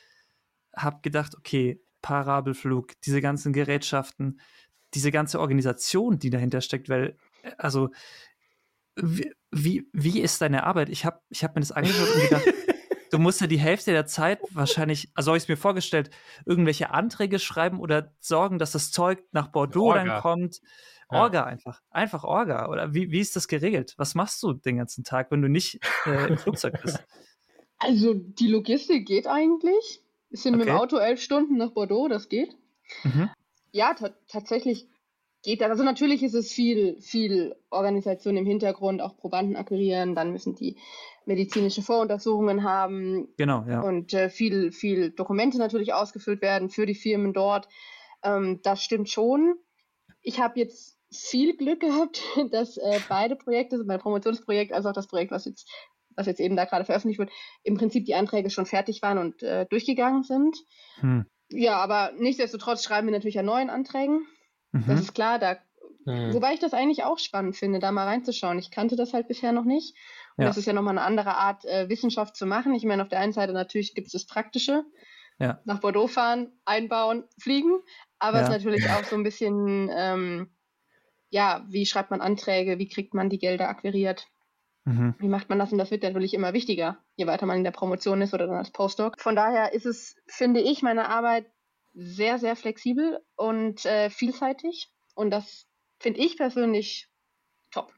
habe 0.74 1.00
gedacht, 1.02 1.36
okay, 1.36 1.80
Parabelflug, 2.02 2.92
diese 3.02 3.20
ganzen 3.20 3.52
Gerätschaften, 3.52 4.40
diese 4.94 5.10
ganze 5.10 5.40
Organisation, 5.40 6.18
die 6.18 6.30
dahinter 6.30 6.60
steckt, 6.60 6.88
weil, 6.88 7.16
äh, 7.42 7.52
also, 7.58 7.90
wie, 8.96 9.32
wie, 9.55 9.88
wie 9.92 10.20
ist 10.20 10.40
deine 10.40 10.64
Arbeit? 10.64 10.88
Ich 10.88 11.05
habe 11.05 11.20
ich 11.30 11.44
hab 11.44 11.55
mir 11.55 11.61
das 11.61 11.72
angeschaut 11.72 12.09
und 12.14 12.22
gedacht, 12.22 12.44
du 13.11 13.18
musst 13.18 13.40
ja 13.40 13.46
die 13.46 13.59
Hälfte 13.59 13.92
der 13.92 14.07
Zeit 14.07 14.40
wahrscheinlich, 14.50 15.11
also 15.14 15.30
habe 15.30 15.36
ich 15.38 15.44
es 15.44 15.48
mir 15.48 15.57
vorgestellt, 15.57 16.11
irgendwelche 16.44 16.90
Anträge 16.90 17.38
schreiben 17.38 17.78
oder 17.78 18.12
sorgen, 18.20 18.59
dass 18.59 18.72
das 18.72 18.90
Zeug 18.90 19.22
nach 19.32 19.48
Bordeaux 19.48 19.90
Orga. 19.90 20.05
dann 20.05 20.20
kommt. 20.20 20.61
Orga 21.09 21.40
ja. 21.40 21.44
einfach. 21.44 21.80
Einfach 21.90 22.24
Orga. 22.24 22.68
Oder 22.68 22.94
wie, 22.94 23.11
wie 23.11 23.20
ist 23.20 23.36
das 23.36 23.46
geregelt? 23.46 23.94
Was 23.96 24.14
machst 24.14 24.42
du 24.42 24.52
den 24.52 24.78
ganzen 24.78 25.05
Tag, 25.05 25.30
wenn 25.30 25.42
du 25.42 25.48
nicht 25.48 25.80
äh, 26.07 26.28
im 26.28 26.38
Flugzeug 26.38 26.80
bist? 26.82 27.02
Also 27.76 28.14
die 28.14 28.46
Logistik 28.46 29.07
geht 29.07 29.26
eigentlich. 29.26 30.00
Sind 30.30 30.55
okay. 30.55 30.64
mit 30.64 30.68
dem 30.68 30.76
Auto 30.76 30.96
elf 30.96 31.20
Stunden 31.20 31.59
nach 31.59 31.72
Bordeaux, 31.72 32.09
das 32.09 32.30
geht. 32.30 32.57
Mhm. 33.02 33.28
Ja, 33.72 33.94
tatsächlich 34.28 34.88
geht 35.45 35.61
das. 35.61 35.70
Also 35.70 35.84
natürlich 35.84 36.22
ist 36.22 36.34
es 36.34 36.51
viel, 36.51 37.01
viel 37.01 37.55
Organisation 37.70 38.36
im 38.36 38.47
Hintergrund, 38.47 39.01
auch 39.01 39.16
Probanden 39.16 39.57
akquirieren, 39.57 40.14
dann 40.14 40.32
müssen 40.32 40.57
die 40.57 40.76
medizinische 41.26 41.82
Voruntersuchungen 41.82 42.64
haben. 42.64 43.28
Genau, 43.36 43.64
ja. 43.68 43.80
Und 43.80 44.12
äh, 44.12 44.28
viel, 44.28 44.72
viel 44.72 45.11
Dokumente 45.11 45.59
natürlich 45.59 45.95
ausgefüllt 45.95 46.42
werden 46.42 46.70
für 46.70 46.86
die 46.86 46.95
Firmen 46.95 47.32
dort. 47.32 47.68
Ähm, 48.22 48.61
das 48.62 48.82
stimmt 48.82 49.09
schon. 49.09 49.55
Ich 50.22 50.40
habe 50.40 50.59
jetzt 50.59 50.99
viel 51.12 51.57
Glück 51.57 51.80
gehabt, 51.80 52.22
dass 52.51 52.76
äh, 52.76 52.99
beide 53.09 53.36
Projekte, 53.36 53.82
mein 53.84 54.01
Promotionsprojekt 54.01 54.72
als 54.72 54.86
auch 54.86 54.92
das 54.92 55.07
Projekt, 55.07 55.30
was 55.30 55.45
jetzt, 55.45 55.70
was 56.16 56.26
jetzt 56.26 56.40
eben 56.40 56.57
da 56.57 56.64
gerade 56.64 56.84
veröffentlicht 56.84 57.18
wird, 57.18 57.30
im 57.62 57.76
Prinzip 57.76 58.07
die 58.07 58.14
Anträge 58.14 58.51
schon 58.51 58.66
fertig 58.66 59.03
waren 59.03 59.18
und 59.18 59.42
äh, 59.42 59.66
durchgegangen 59.66 60.22
sind. 60.22 60.57
Hm. 61.01 61.26
Ja, 61.51 61.76
aber 61.76 62.12
nichtsdestotrotz 62.18 62.82
schreiben 62.82 63.07
wir 63.07 63.12
natürlich 63.12 63.38
an 63.38 63.47
neuen 63.47 63.70
Anträgen. 63.70 64.26
Mhm. 64.75 64.85
Das 64.89 65.01
ist 65.01 65.14
klar, 65.14 65.39
da, 65.39 65.57
mhm. 66.05 66.35
wobei 66.35 66.53
ich 66.53 66.61
das 66.61 66.75
eigentlich 66.75 67.05
auch 67.05 67.18
spannend 67.18 67.57
finde, 67.57 67.79
da 67.79 67.93
mal 67.93 68.07
reinzuschauen. 68.07 68.59
Ich 68.59 68.70
kannte 68.70 68.97
das 68.97 69.14
halt 69.14 69.29
bisher 69.29 69.53
noch 69.53 69.64
nicht. 69.64 69.97
Und 70.37 70.43
ja. 70.43 70.49
das 70.49 70.57
ist 70.57 70.66
ja 70.66 70.72
nochmal 70.72 70.99
eine 70.99 71.07
andere 71.07 71.37
Art, 71.37 71.64
äh, 71.64 71.89
Wissenschaft 71.89 72.37
zu 72.37 72.45
machen. 72.45 72.75
Ich 72.75 72.85
meine, 72.85 73.03
auf 73.03 73.09
der 73.09 73.20
einen 73.20 73.33
Seite 73.33 73.53
natürlich 73.53 73.95
gibt 73.95 74.09
es 74.09 74.12
das 74.12 74.27
Praktische. 74.27 74.85
Ja. 75.39 75.61
Nach 75.64 75.81
Bordeaux 75.81 76.09
fahren, 76.09 76.53
einbauen, 76.64 77.25
fliegen. 77.39 77.81
Aber 78.18 78.39
es 78.39 78.49
ist 78.49 78.55
natürlich 78.55 78.89
auch 78.91 79.05
so 79.05 79.16
ein 79.16 79.22
bisschen, 79.22 79.91
ähm, 79.93 80.51
ja, 81.31 81.64
wie 81.68 81.87
schreibt 81.87 82.11
man 82.11 82.20
Anträge, 82.20 82.79
wie 82.79 82.89
kriegt 82.89 83.14
man 83.14 83.31
die 83.31 83.39
Gelder 83.39 83.68
akquiriert? 83.68 84.27
Mhm. 84.85 85.14
Wie 85.18 85.29
macht 85.29 85.49
man 85.49 85.59
das? 85.59 85.72
Und 85.72 85.79
das 85.79 85.91
wird 85.91 86.03
natürlich 86.03 86.35
immer 86.35 86.53
wichtiger, 86.53 86.99
je 87.16 87.27
weiter 87.27 87.47
man 87.47 87.57
in 87.57 87.64
der 87.64 87.70
Promotion 87.70 88.22
ist 88.22 88.35
oder 88.35 88.47
dann 88.47 88.57
als 88.57 88.70
Postdoc. 88.70 89.20
Von 89.20 89.37
daher 89.37 89.72
ist 89.72 89.87
es, 89.87 90.16
finde 90.27 90.61
ich, 90.61 90.83
meine 90.83 91.09
Arbeit 91.09 91.47
sehr, 91.95 92.38
sehr 92.38 92.57
flexibel 92.57 93.20
und 93.36 93.84
äh, 93.86 94.11
vielseitig. 94.11 94.90
Und 95.14 95.30
das 95.30 95.66
finde 96.01 96.20
ich 96.20 96.36
persönlich 96.36 97.09
top. 97.70 97.92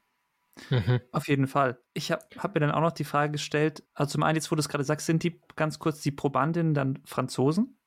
Mhm. 0.69 1.01
Auf 1.11 1.27
jeden 1.27 1.47
Fall. 1.47 1.79
Ich 1.93 2.11
habe 2.11 2.25
hab 2.37 2.53
mir 2.53 2.61
dann 2.61 2.71
auch 2.71 2.81
noch 2.81 2.91
die 2.91 3.03
Frage 3.03 3.33
gestellt, 3.33 3.83
also 3.93 4.11
zum 4.13 4.23
einen, 4.23 4.35
jetzt 4.35 4.51
wo 4.51 4.55
du 4.55 4.59
es 4.59 4.69
gerade 4.69 4.83
sagst, 4.83 5.05
sind 5.05 5.23
die 5.23 5.41
ganz 5.55 5.79
kurz 5.79 6.01
die 6.01 6.11
Probandinnen 6.11 6.73
dann 6.73 6.99
Franzosen? 7.05 7.77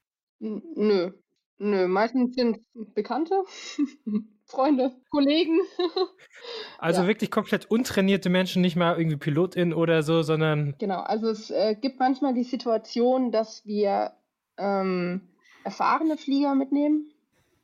nö. 0.40 1.12
Nö, 1.62 1.88
meistens 1.88 2.34
sind 2.36 2.60
Bekannte, 2.94 3.34
Freunde, 4.46 4.92
Kollegen. 5.10 5.60
Also 6.78 7.02
ja. 7.02 7.06
wirklich 7.06 7.30
komplett 7.30 7.70
untrainierte 7.70 8.30
Menschen, 8.30 8.62
nicht 8.62 8.74
mal 8.74 8.96
irgendwie 8.96 9.18
Pilotin 9.18 9.74
oder 9.74 10.02
so, 10.02 10.22
sondern. 10.22 10.74
Genau, 10.78 11.00
also 11.00 11.28
es 11.28 11.50
äh, 11.50 11.76
gibt 11.78 11.98
manchmal 11.98 12.32
die 12.32 12.44
Situation, 12.44 13.30
dass 13.30 13.66
wir 13.66 14.12
ähm, 14.56 15.28
erfahrene 15.64 16.16
Flieger 16.16 16.54
mitnehmen. 16.54 17.10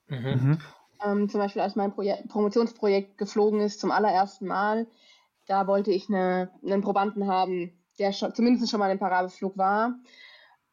Mhm. 0.09 0.19
mhm. 0.19 0.59
Ähm, 1.05 1.29
zum 1.29 1.41
Beispiel, 1.41 1.61
als 1.61 1.77
mein 1.77 1.93
Projek 1.93 2.27
Promotionsprojekt 2.29 3.19
geflogen 3.19 3.61
ist 3.61 3.81
zum 3.81 3.91
allerersten 3.91 4.47
Mal, 4.47 4.87
da 5.47 5.67
wollte 5.67 5.91
ich 5.93 6.09
eine, 6.09 6.51
einen 6.65 6.81
Probanden 6.81 7.27
haben, 7.27 7.73
der 7.99 8.13
schon, 8.13 8.35
zumindest 8.35 8.71
schon 8.71 8.81
mal 8.81 8.91
im 8.91 8.99
Parabelflug 8.99 9.59
war 9.59 9.95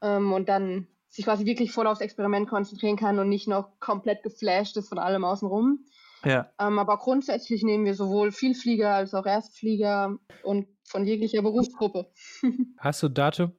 ähm, 0.02 0.32
und 0.32 0.50
dann 0.50 0.88
sich 1.10 1.26
quasi 1.26 1.46
wirklich 1.46 1.72
voll 1.72 1.88
aufs 1.88 2.02
Experiment 2.02 2.50
konzentrieren 2.50 2.96
kann 2.96 3.20
und 3.20 3.30
nicht 3.30 3.48
noch 3.48 3.80
komplett 3.80 4.24
geflasht 4.24 4.78
ist 4.78 4.90
von 4.90 4.98
allem 4.98 5.24
außenrum. 5.24 5.86
Ja. 6.26 6.50
Ähm, 6.60 6.80
aber 6.80 6.98
grundsätzlich 6.98 7.64
nehmen 7.64 7.86
wir 7.86 7.94
sowohl 7.94 8.32
Vielflieger 8.32 8.96
als 8.96 9.14
auch 9.14 9.26
Erstflieger 9.26 10.18
und 10.44 10.68
von 10.86 11.06
jeglicher 11.06 11.42
Berufsgruppe. 11.42 12.10
Hast 12.78 13.04
du 13.04 13.10
Datum 13.10 13.52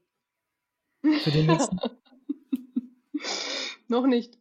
für 1.03 1.31
den 1.31 1.47
nächsten? 1.47 1.79
Noch 3.89 4.07
nicht. 4.07 4.39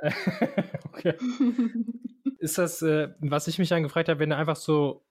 okay. 0.84 1.14
Ist 2.38 2.58
das, 2.58 2.82
äh, 2.82 3.08
was 3.18 3.48
ich 3.48 3.58
mich 3.58 3.68
dann 3.68 3.82
gefragt 3.82 4.08
habe, 4.08 4.20
wenn 4.20 4.30
da 4.30 4.38
einfach 4.38 4.56
so 4.56 5.04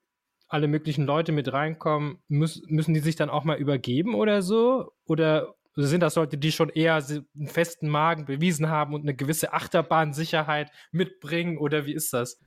alle 0.47 0.67
möglichen 0.67 1.05
Leute 1.05 1.33
mit 1.33 1.51
reinkommen, 1.51 2.19
müß, 2.29 2.63
müssen 2.67 2.93
die 2.93 3.01
sich 3.01 3.17
dann 3.17 3.29
auch 3.29 3.43
mal 3.43 3.57
übergeben 3.57 4.15
oder 4.15 4.41
so? 4.41 4.93
Oder 5.05 5.55
sind 5.75 6.01
das 6.01 6.15
Leute, 6.15 6.37
die 6.37 6.53
schon 6.53 6.69
eher 6.69 6.95
einen 6.95 7.47
festen 7.47 7.89
Magen 7.89 8.25
bewiesen 8.25 8.69
haben 8.69 8.93
und 8.93 9.01
eine 9.01 9.13
gewisse 9.13 9.51
Achterbahnsicherheit 9.51 10.71
mitbringen? 10.91 11.57
Oder 11.57 11.85
wie 11.85 11.93
ist 11.93 12.13
das? 12.13 12.39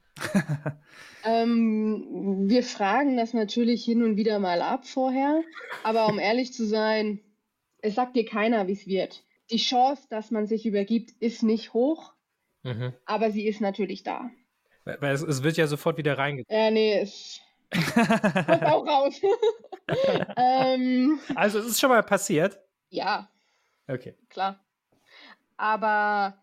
ähm, 1.25 2.49
wir 2.49 2.63
fragen 2.63 3.19
das 3.19 3.35
natürlich 3.35 3.85
hin 3.85 4.03
und 4.03 4.17
wieder 4.17 4.39
mal 4.39 4.63
ab 4.63 4.87
vorher. 4.87 5.43
Aber 5.85 6.07
um 6.09 6.19
ehrlich 6.19 6.55
zu 6.55 6.65
sein, 6.65 7.21
es 7.83 7.95
sagt 7.95 8.17
dir 8.17 8.25
keiner, 8.25 8.67
wie 8.67 8.73
es 8.73 8.87
wird 8.87 9.25
die 9.51 9.59
Chance, 9.59 10.07
dass 10.09 10.31
man 10.31 10.47
sich 10.47 10.67
übergibt, 10.67 11.11
ist 11.21 11.43
nicht 11.43 11.73
hoch, 11.73 12.13
mhm. 12.63 12.95
aber 13.05 13.31
sie 13.31 13.47
ist 13.47 13.61
natürlich 13.61 14.03
da. 14.03 14.31
Weil 14.85 15.15
es, 15.15 15.23
es 15.23 15.43
wird 15.43 15.57
ja 15.57 15.67
sofort 15.67 15.99
wieder 15.99 16.19
reingezogen. 16.19 16.57
Ja, 16.57 16.71
nee, 16.71 17.01
es 17.01 17.41
kommt 17.71 18.65
auch 18.65 18.87
raus. 18.87 19.21
ähm, 20.37 21.21
also 21.35 21.59
es 21.59 21.67
ist 21.67 21.81
schon 21.81 21.91
mal 21.91 22.03
passiert? 22.03 22.59
Ja. 22.89 23.31
Okay. 23.87 24.15
Klar. 24.29 24.65
Aber 25.57 26.39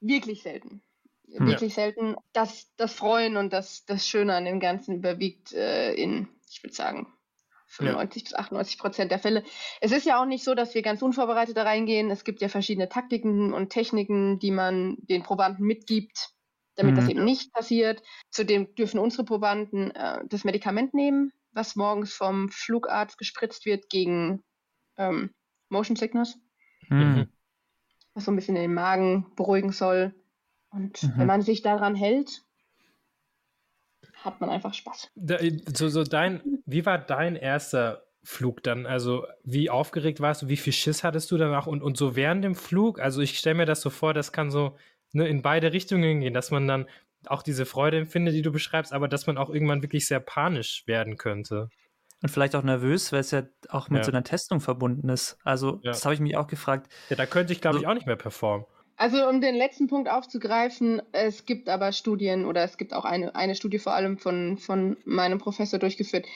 wirklich 0.00 0.42
selten. 0.42 0.82
Wirklich 1.26 1.76
ja. 1.76 1.84
selten. 1.84 2.16
Das, 2.32 2.70
das 2.76 2.92
Freuen 2.92 3.36
und 3.36 3.52
das, 3.52 3.84
das 3.84 4.08
Schöne 4.08 4.34
an 4.34 4.44
dem 4.44 4.60
Ganzen 4.60 4.96
überwiegt 4.96 5.52
äh, 5.52 5.92
in, 5.92 6.28
ich 6.48 6.62
würde 6.62 6.74
sagen, 6.74 7.06
95 7.70 8.22
ja. 8.22 8.24
bis 8.24 8.34
98 8.34 8.78
Prozent 8.78 9.10
der 9.10 9.18
Fälle. 9.18 9.44
Es 9.80 9.92
ist 9.92 10.06
ja 10.06 10.20
auch 10.20 10.26
nicht 10.26 10.44
so, 10.44 10.54
dass 10.54 10.74
wir 10.74 10.82
ganz 10.82 11.02
unvorbereitet 11.02 11.56
da 11.56 11.62
reingehen. 11.62 12.10
Es 12.10 12.24
gibt 12.24 12.40
ja 12.40 12.48
verschiedene 12.48 12.88
Taktiken 12.88 13.52
und 13.52 13.70
Techniken, 13.70 14.38
die 14.38 14.50
man 14.50 14.96
den 14.98 15.22
Probanden 15.22 15.66
mitgibt, 15.66 16.30
damit 16.74 16.94
mhm. 16.94 16.96
das 16.96 17.08
eben 17.08 17.24
nicht 17.24 17.52
passiert. 17.52 18.02
Zudem 18.30 18.74
dürfen 18.74 18.98
unsere 18.98 19.24
Probanden 19.24 19.92
äh, 19.92 20.20
das 20.28 20.44
Medikament 20.44 20.94
nehmen, 20.94 21.32
was 21.52 21.76
morgens 21.76 22.12
vom 22.12 22.48
Flugarzt 22.48 23.18
gespritzt 23.18 23.66
wird 23.66 23.88
gegen 23.88 24.42
ähm, 24.96 25.30
Motion 25.68 25.96
Sickness. 25.96 26.38
Mhm. 26.88 27.28
Was 28.14 28.24
so 28.24 28.32
ein 28.32 28.36
bisschen 28.36 28.56
den 28.56 28.74
Magen 28.74 29.32
beruhigen 29.36 29.70
soll. 29.70 30.14
Und 30.70 31.02
mhm. 31.02 31.12
wenn 31.16 31.26
man 31.26 31.42
sich 31.42 31.62
daran 31.62 31.94
hält, 31.94 32.42
hat 34.24 34.40
man 34.40 34.50
einfach 34.50 34.74
Spaß. 34.74 35.10
Da, 35.14 35.38
so, 35.74 35.88
so 35.88 36.04
dein, 36.04 36.40
wie 36.66 36.86
war 36.86 36.98
dein 36.98 37.36
erster 37.36 38.04
Flug 38.22 38.62
dann? 38.62 38.86
Also, 38.86 39.26
wie 39.44 39.70
aufgeregt 39.70 40.20
warst 40.20 40.42
du? 40.42 40.48
Wie 40.48 40.56
viel 40.56 40.72
Schiss 40.72 41.04
hattest 41.04 41.30
du 41.30 41.38
danach? 41.38 41.66
Und, 41.66 41.82
und 41.82 41.96
so 41.96 42.16
während 42.16 42.44
dem 42.44 42.54
Flug? 42.54 43.00
Also, 43.00 43.20
ich 43.20 43.38
stelle 43.38 43.56
mir 43.56 43.66
das 43.66 43.80
so 43.80 43.90
vor, 43.90 44.14
das 44.14 44.32
kann 44.32 44.50
so 44.50 44.76
ne, 45.12 45.26
in 45.28 45.42
beide 45.42 45.72
Richtungen 45.72 46.20
gehen, 46.20 46.34
dass 46.34 46.50
man 46.50 46.66
dann 46.66 46.86
auch 47.26 47.42
diese 47.42 47.66
Freude 47.66 47.98
empfindet, 47.98 48.34
die 48.34 48.42
du 48.42 48.52
beschreibst, 48.52 48.92
aber 48.92 49.08
dass 49.08 49.26
man 49.26 49.36
auch 49.38 49.50
irgendwann 49.50 49.82
wirklich 49.82 50.06
sehr 50.06 50.20
panisch 50.20 50.84
werden 50.86 51.16
könnte. 51.16 51.68
Und 52.22 52.28
vielleicht 52.28 52.54
auch 52.54 52.62
nervös, 52.62 53.12
weil 53.12 53.20
es 53.20 53.30
ja 53.30 53.44
auch 53.68 53.88
mit 53.88 54.00
ja. 54.00 54.04
so 54.04 54.12
einer 54.12 54.24
Testung 54.24 54.60
verbunden 54.60 55.08
ist. 55.08 55.38
Also, 55.42 55.80
ja. 55.82 55.92
das 55.92 56.04
habe 56.04 56.14
ich 56.14 56.20
mich 56.20 56.36
auch 56.36 56.46
gefragt. 56.46 56.92
Ja, 57.08 57.16
da 57.16 57.24
könnte 57.24 57.52
ich, 57.52 57.60
glaube 57.60 57.78
so, 57.78 57.82
ich, 57.82 57.88
auch 57.88 57.94
nicht 57.94 58.06
mehr 58.06 58.16
performen. 58.16 58.66
Also 59.00 59.26
um 59.26 59.40
den 59.40 59.54
letzten 59.54 59.86
Punkt 59.86 60.10
aufzugreifen, 60.10 61.00
es 61.12 61.46
gibt 61.46 61.70
aber 61.70 61.90
Studien 61.92 62.44
oder 62.44 62.62
es 62.64 62.76
gibt 62.76 62.92
auch 62.92 63.06
eine, 63.06 63.34
eine 63.34 63.54
Studie 63.54 63.78
vor 63.78 63.94
allem 63.94 64.18
von, 64.18 64.58
von 64.58 64.98
meinem 65.06 65.38
Professor 65.38 65.78
durchgeführt, 65.78 66.26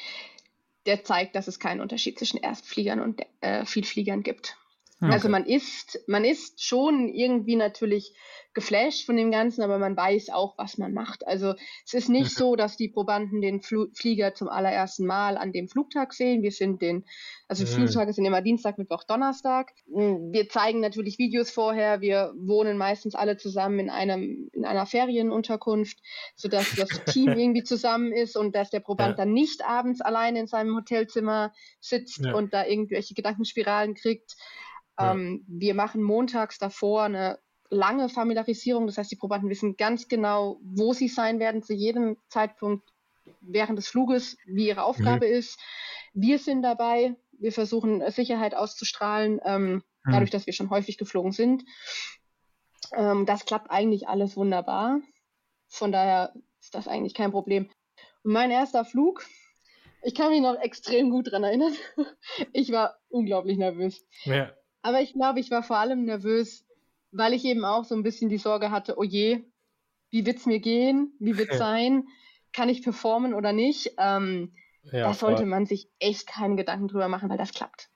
der 0.86 1.04
zeigt, 1.04 1.36
dass 1.36 1.46
es 1.46 1.60
keinen 1.60 1.82
Unterschied 1.82 2.18
zwischen 2.18 2.38
Erstfliegern 2.38 3.00
und 3.00 3.20
äh, 3.42 3.66
Vielfliegern 3.66 4.22
gibt. 4.22 4.56
Okay. 5.00 5.12
Also 5.12 5.28
man 5.28 5.44
ist, 5.44 5.98
man 6.06 6.24
ist 6.24 6.62
schon 6.62 7.08
irgendwie 7.08 7.56
natürlich 7.56 8.14
geflasht 8.54 9.04
von 9.04 9.16
dem 9.16 9.32
Ganzen, 9.32 9.62
aber 9.62 9.78
man 9.78 9.96
weiß 9.96 10.30
auch, 10.30 10.56
was 10.56 10.78
man 10.78 10.94
macht. 10.94 11.26
Also 11.26 11.54
es 11.84 11.92
ist 11.92 12.08
nicht 12.08 12.30
so, 12.30 12.54
dass 12.54 12.76
die 12.76 12.88
Probanden 12.88 13.40
den 13.40 13.60
Fl 13.60 13.90
Flieger 13.92 14.34
zum 14.34 14.48
allerersten 14.48 15.06
Mal 15.06 15.36
an 15.36 15.52
dem 15.52 15.68
Flugtag 15.68 16.14
sehen. 16.14 16.42
Wir 16.42 16.52
sind 16.52 16.80
den, 16.80 17.04
also 17.48 17.64
mhm. 17.64 17.68
Flugtage 17.68 18.12
sind 18.12 18.24
immer 18.24 18.40
Dienstag, 18.40 18.78
Mittwoch, 18.78 19.02
Donnerstag. 19.04 19.72
Wir 19.86 20.48
zeigen 20.48 20.80
natürlich 20.80 21.18
Videos 21.18 21.50
vorher. 21.50 22.00
Wir 22.00 22.32
wohnen 22.36 22.78
meistens 22.78 23.16
alle 23.16 23.36
zusammen 23.36 23.80
in 23.80 23.90
einem, 23.90 24.48
in 24.52 24.64
einer 24.64 24.86
Ferienunterkunft, 24.86 25.98
sodass 26.36 26.74
das 26.76 27.04
Team 27.12 27.32
irgendwie 27.36 27.64
zusammen 27.64 28.12
ist 28.12 28.36
und 28.36 28.54
dass 28.54 28.70
der 28.70 28.80
Proband 28.80 29.18
ja. 29.18 29.24
dann 29.24 29.32
nicht 29.32 29.64
abends 29.64 30.00
allein 30.00 30.36
in 30.36 30.46
seinem 30.46 30.76
Hotelzimmer 30.76 31.52
sitzt 31.80 32.24
ja. 32.24 32.34
und 32.34 32.54
da 32.54 32.64
irgendwelche 32.64 33.14
Gedankenspiralen 33.14 33.94
kriegt. 33.94 34.36
Ja. 34.98 35.12
Ähm, 35.12 35.44
wir 35.48 35.74
machen 35.74 36.02
montags 36.02 36.58
davor 36.58 37.04
eine 37.04 37.38
lange 37.70 38.08
Familiarisierung. 38.08 38.86
Das 38.86 38.98
heißt, 38.98 39.10
die 39.10 39.16
Probanden 39.16 39.50
wissen 39.50 39.76
ganz 39.76 40.08
genau, 40.08 40.60
wo 40.62 40.92
sie 40.92 41.08
sein 41.08 41.38
werden 41.38 41.62
zu 41.62 41.74
jedem 41.74 42.16
Zeitpunkt 42.28 42.88
während 43.40 43.78
des 43.78 43.88
Fluges, 43.88 44.36
wie 44.46 44.68
ihre 44.68 44.84
Aufgabe 44.84 45.26
mhm. 45.26 45.32
ist. 45.32 45.60
Wir 46.12 46.38
sind 46.38 46.62
dabei. 46.62 47.16
Wir 47.38 47.52
versuchen 47.52 48.08
Sicherheit 48.10 48.54
auszustrahlen, 48.54 49.40
ähm, 49.44 49.72
mhm. 49.72 49.82
dadurch, 50.04 50.30
dass 50.30 50.46
wir 50.46 50.52
schon 50.52 50.70
häufig 50.70 50.98
geflogen 50.98 51.32
sind. 51.32 51.64
Ähm, 52.92 53.26
das 53.26 53.44
klappt 53.44 53.70
eigentlich 53.70 54.08
alles 54.08 54.36
wunderbar. 54.36 55.00
Von 55.66 55.90
daher 55.90 56.32
ist 56.60 56.74
das 56.74 56.86
eigentlich 56.86 57.14
kein 57.14 57.32
Problem. 57.32 57.68
Und 58.22 58.32
mein 58.32 58.50
erster 58.50 58.84
Flug, 58.84 59.26
ich 60.02 60.14
kann 60.14 60.30
mich 60.30 60.40
noch 60.40 60.60
extrem 60.60 61.10
gut 61.10 61.26
daran 61.26 61.44
erinnern. 61.44 61.74
Ich 62.52 62.70
war 62.70 62.98
unglaublich 63.08 63.58
nervös. 63.58 64.06
Ja. 64.24 64.52
Aber 64.84 65.00
ich 65.00 65.14
glaube, 65.14 65.40
ich 65.40 65.50
war 65.50 65.62
vor 65.62 65.78
allem 65.78 66.04
nervös, 66.04 66.66
weil 67.10 67.32
ich 67.32 67.46
eben 67.46 67.64
auch 67.64 67.84
so 67.84 67.94
ein 67.94 68.02
bisschen 68.02 68.28
die 68.28 68.36
Sorge 68.36 68.70
hatte, 68.70 68.98
oh 68.98 69.02
je, 69.02 69.42
wie 70.10 70.26
wird 70.26 70.36
es 70.36 70.46
mir 70.46 70.60
gehen? 70.60 71.16
Wie 71.18 71.38
wird 71.38 71.50
es 71.50 71.58
sein? 71.58 72.06
Kann 72.52 72.68
ich 72.68 72.82
performen 72.82 73.32
oder 73.32 73.54
nicht? 73.54 73.94
Ähm, 73.96 74.52
ja, 74.82 75.08
da 75.08 75.14
sollte 75.14 75.46
man 75.46 75.64
sich 75.64 75.88
echt 76.00 76.26
keine 76.26 76.56
Gedanken 76.56 76.88
drüber 76.88 77.08
machen, 77.08 77.30
weil 77.30 77.38
das 77.38 77.54
klappt. 77.54 77.88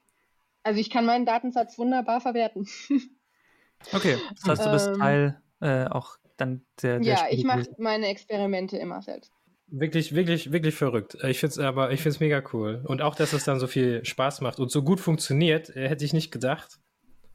Also 0.62 0.80
ich 0.80 0.88
kann 0.88 1.04
meinen 1.04 1.26
Datensatz 1.26 1.78
wunderbar 1.78 2.22
verwerten. 2.22 2.66
okay, 3.92 4.18
das 4.34 4.48
heißt, 4.48 4.66
du 4.66 4.70
bist 4.70 4.88
ähm, 4.88 4.98
Teil 4.98 5.42
äh, 5.60 5.90
auch 5.90 6.16
dann 6.38 6.64
der, 6.82 7.00
der 7.00 7.04
Ja, 7.06 7.26
ich 7.30 7.44
mache 7.44 7.68
meine 7.76 8.06
Experimente 8.06 8.78
immer 8.78 9.02
selbst. 9.02 9.30
Wirklich, 9.70 10.14
wirklich, 10.14 10.50
wirklich 10.50 10.74
verrückt. 10.74 11.18
Ich 11.24 11.40
finde 11.40 11.52
es 11.52 11.58
aber, 11.58 11.92
ich 11.92 12.00
finde 12.00 12.14
es 12.14 12.20
mega 12.20 12.42
cool. 12.52 12.82
Und 12.86 13.02
auch, 13.02 13.14
dass 13.14 13.34
es 13.34 13.44
dann 13.44 13.60
so 13.60 13.66
viel 13.66 14.04
Spaß 14.04 14.40
macht 14.40 14.60
und 14.60 14.70
so 14.70 14.82
gut 14.82 14.98
funktioniert, 14.98 15.74
äh, 15.76 15.88
hätte 15.88 16.04
ich 16.04 16.14
nicht 16.14 16.30
gedacht. 16.30 16.78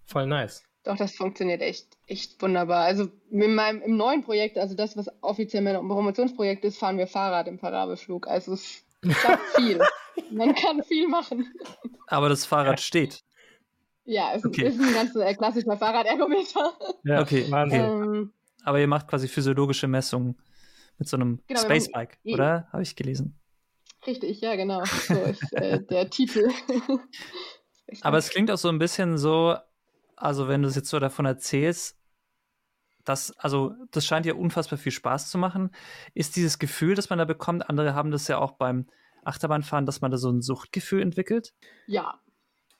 Voll 0.05 0.25
nice. 0.25 0.63
Doch, 0.83 0.97
das 0.97 1.15
funktioniert 1.15 1.61
echt, 1.61 1.97
echt 2.07 2.41
wunderbar. 2.41 2.83
Also 2.83 3.07
in 3.29 3.55
meinem, 3.55 3.81
im 3.81 3.95
neuen 3.97 4.23
Projekt, 4.23 4.57
also 4.57 4.75
das, 4.75 4.97
was 4.97 5.09
offiziell 5.21 5.61
mein 5.61 5.75
Promotionsprojekt 5.75 6.65
ist, 6.65 6.77
fahren 6.77 6.97
wir 6.97 7.07
Fahrrad 7.07 7.47
im 7.47 7.57
Parabelflug. 7.57 8.27
Also 8.27 8.53
es 8.53 8.83
klappt 9.01 9.43
viel. 9.55 9.79
Man 10.31 10.55
kann 10.55 10.83
viel 10.83 11.07
machen. 11.07 11.53
Aber 12.07 12.29
das 12.29 12.45
Fahrrad 12.45 12.81
steht. 12.81 13.23
Ja, 14.05 14.33
es 14.35 14.43
okay. 14.43 14.67
ist 14.67 14.81
ein 14.81 14.93
ganz 14.93 15.15
äh, 15.15 15.33
klassischer 15.35 15.77
Fahrradergometer. 15.77 16.73
Ja, 17.03 17.21
okay. 17.21 17.45
Wahnsinn. 17.49 17.81
Ähm, 17.81 18.33
Aber 18.63 18.79
ihr 18.79 18.87
macht 18.87 19.07
quasi 19.07 19.27
physiologische 19.27 19.87
Messungen 19.87 20.35
mit 20.97 21.07
so 21.07 21.17
einem 21.17 21.41
genau, 21.47 21.61
Spacebike, 21.61 22.17
oder? 22.25 22.67
Habe 22.71 22.83
ich 22.83 22.95
gelesen. 22.95 23.39
Richtig, 24.05 24.41
ja, 24.41 24.55
genau. 24.55 24.83
So 24.85 25.13
ist 25.13 25.53
äh, 25.53 25.81
der 25.89 26.09
Titel. 26.09 26.49
Aber 28.01 28.17
es 28.17 28.29
klingt 28.29 28.51
auch 28.51 28.57
so 28.57 28.69
ein 28.69 28.79
bisschen 28.79 29.17
so, 29.17 29.55
also 30.15 30.47
wenn 30.47 30.61
du 30.61 30.67
es 30.67 30.75
jetzt 30.75 30.89
so 30.89 30.99
davon 30.99 31.25
erzählst, 31.25 31.97
das, 33.03 33.31
also 33.37 33.73
das 33.91 34.05
scheint 34.05 34.25
ja 34.25 34.33
unfassbar 34.33 34.79
viel 34.79 34.91
Spaß 34.91 35.29
zu 35.29 35.37
machen. 35.37 35.71
Ist 36.13 36.35
dieses 36.35 36.59
Gefühl, 36.59 36.95
das 36.95 37.09
man 37.09 37.19
da 37.19 37.25
bekommt, 37.25 37.69
andere 37.69 37.93
haben 37.95 38.11
das 38.11 38.27
ja 38.27 38.37
auch 38.37 38.53
beim 38.53 38.87
Achterbahnfahren, 39.25 39.85
dass 39.85 40.01
man 40.01 40.11
da 40.11 40.17
so 40.17 40.29
ein 40.29 40.41
Suchtgefühl 40.41 41.01
entwickelt? 41.01 41.53
Ja. 41.87 42.19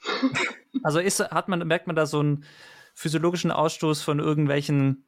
also 0.84 1.00
ist, 1.00 1.20
hat 1.20 1.50
man, 1.50 1.68
merkt 1.68 1.88
man 1.88 1.96
da 1.96 2.06
so 2.06 2.20
einen 2.20 2.46
physiologischen 2.94 3.52
Ausstoß 3.52 4.02
von 4.02 4.20
irgendwelchen 4.20 5.06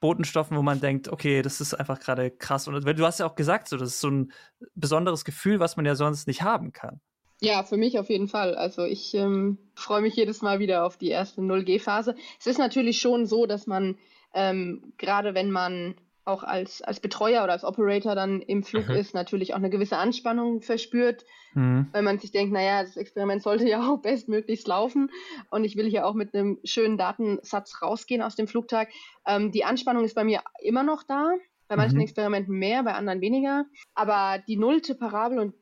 Botenstoffen, 0.00 0.56
wo 0.56 0.62
man 0.62 0.80
denkt, 0.80 1.08
okay, 1.08 1.42
das 1.42 1.60
ist 1.60 1.74
einfach 1.74 2.00
gerade 2.00 2.30
krass. 2.30 2.68
Und 2.68 2.84
du 2.84 3.06
hast 3.06 3.20
ja 3.20 3.26
auch 3.26 3.34
gesagt, 3.34 3.68
so, 3.68 3.76
das 3.76 3.90
ist 3.90 4.00
so 4.00 4.10
ein 4.10 4.32
besonderes 4.74 5.24
Gefühl, 5.24 5.60
was 5.60 5.76
man 5.76 5.86
ja 5.86 5.94
sonst 5.94 6.26
nicht 6.26 6.42
haben 6.42 6.72
kann. 6.72 7.00
Ja, 7.40 7.64
für 7.64 7.76
mich 7.76 7.98
auf 7.98 8.08
jeden 8.08 8.28
Fall. 8.28 8.54
Also 8.54 8.84
ich 8.84 9.14
ähm, 9.14 9.58
freue 9.74 10.00
mich 10.00 10.14
jedes 10.14 10.42
Mal 10.42 10.60
wieder 10.60 10.84
auf 10.84 10.96
die 10.96 11.08
erste 11.08 11.40
0G-Phase. 11.40 12.14
Es 12.38 12.46
ist 12.46 12.58
natürlich 12.58 13.00
schon 13.00 13.26
so, 13.26 13.46
dass 13.46 13.66
man 13.66 13.96
ähm, 14.34 14.92
gerade 14.98 15.34
wenn 15.34 15.50
man 15.50 15.94
auch 16.24 16.42
als, 16.42 16.82
als 16.82 17.00
Betreuer 17.00 17.42
oder 17.42 17.52
als 17.52 17.64
Operator 17.64 18.14
dann 18.14 18.40
im 18.42 18.62
Flug 18.62 18.88
mhm. 18.88 18.94
ist, 18.94 19.14
natürlich 19.14 19.54
auch 19.54 19.58
eine 19.58 19.70
gewisse 19.70 19.96
Anspannung 19.96 20.62
verspürt, 20.62 21.24
mhm. 21.54 21.88
weil 21.92 22.02
man 22.02 22.18
sich 22.18 22.30
denkt, 22.30 22.52
naja, 22.52 22.82
das 22.82 22.96
Experiment 22.96 23.42
sollte 23.42 23.68
ja 23.68 23.90
auch 23.90 23.98
bestmöglichst 24.02 24.66
laufen 24.68 25.10
und 25.50 25.64
ich 25.64 25.76
will 25.76 25.88
hier 25.88 26.06
auch 26.06 26.14
mit 26.14 26.34
einem 26.34 26.58
schönen 26.64 26.96
Datensatz 26.96 27.82
rausgehen 27.82 28.22
aus 28.22 28.36
dem 28.36 28.46
Flugtag. 28.46 28.88
Ähm, 29.26 29.50
die 29.50 29.64
Anspannung 29.64 30.04
ist 30.04 30.14
bei 30.14 30.24
mir 30.24 30.42
immer 30.60 30.82
noch 30.82 31.02
da, 31.02 31.32
bei 31.68 31.76
manchen 31.76 31.96
mhm. 31.96 32.02
Experimenten 32.02 32.56
mehr, 32.56 32.82
bei 32.82 32.94
anderen 32.94 33.20
weniger, 33.20 33.64
aber 33.94 34.42
die 34.46 34.56
nullte 34.56 34.94
Parabel 34.94 35.38
und 35.38 35.54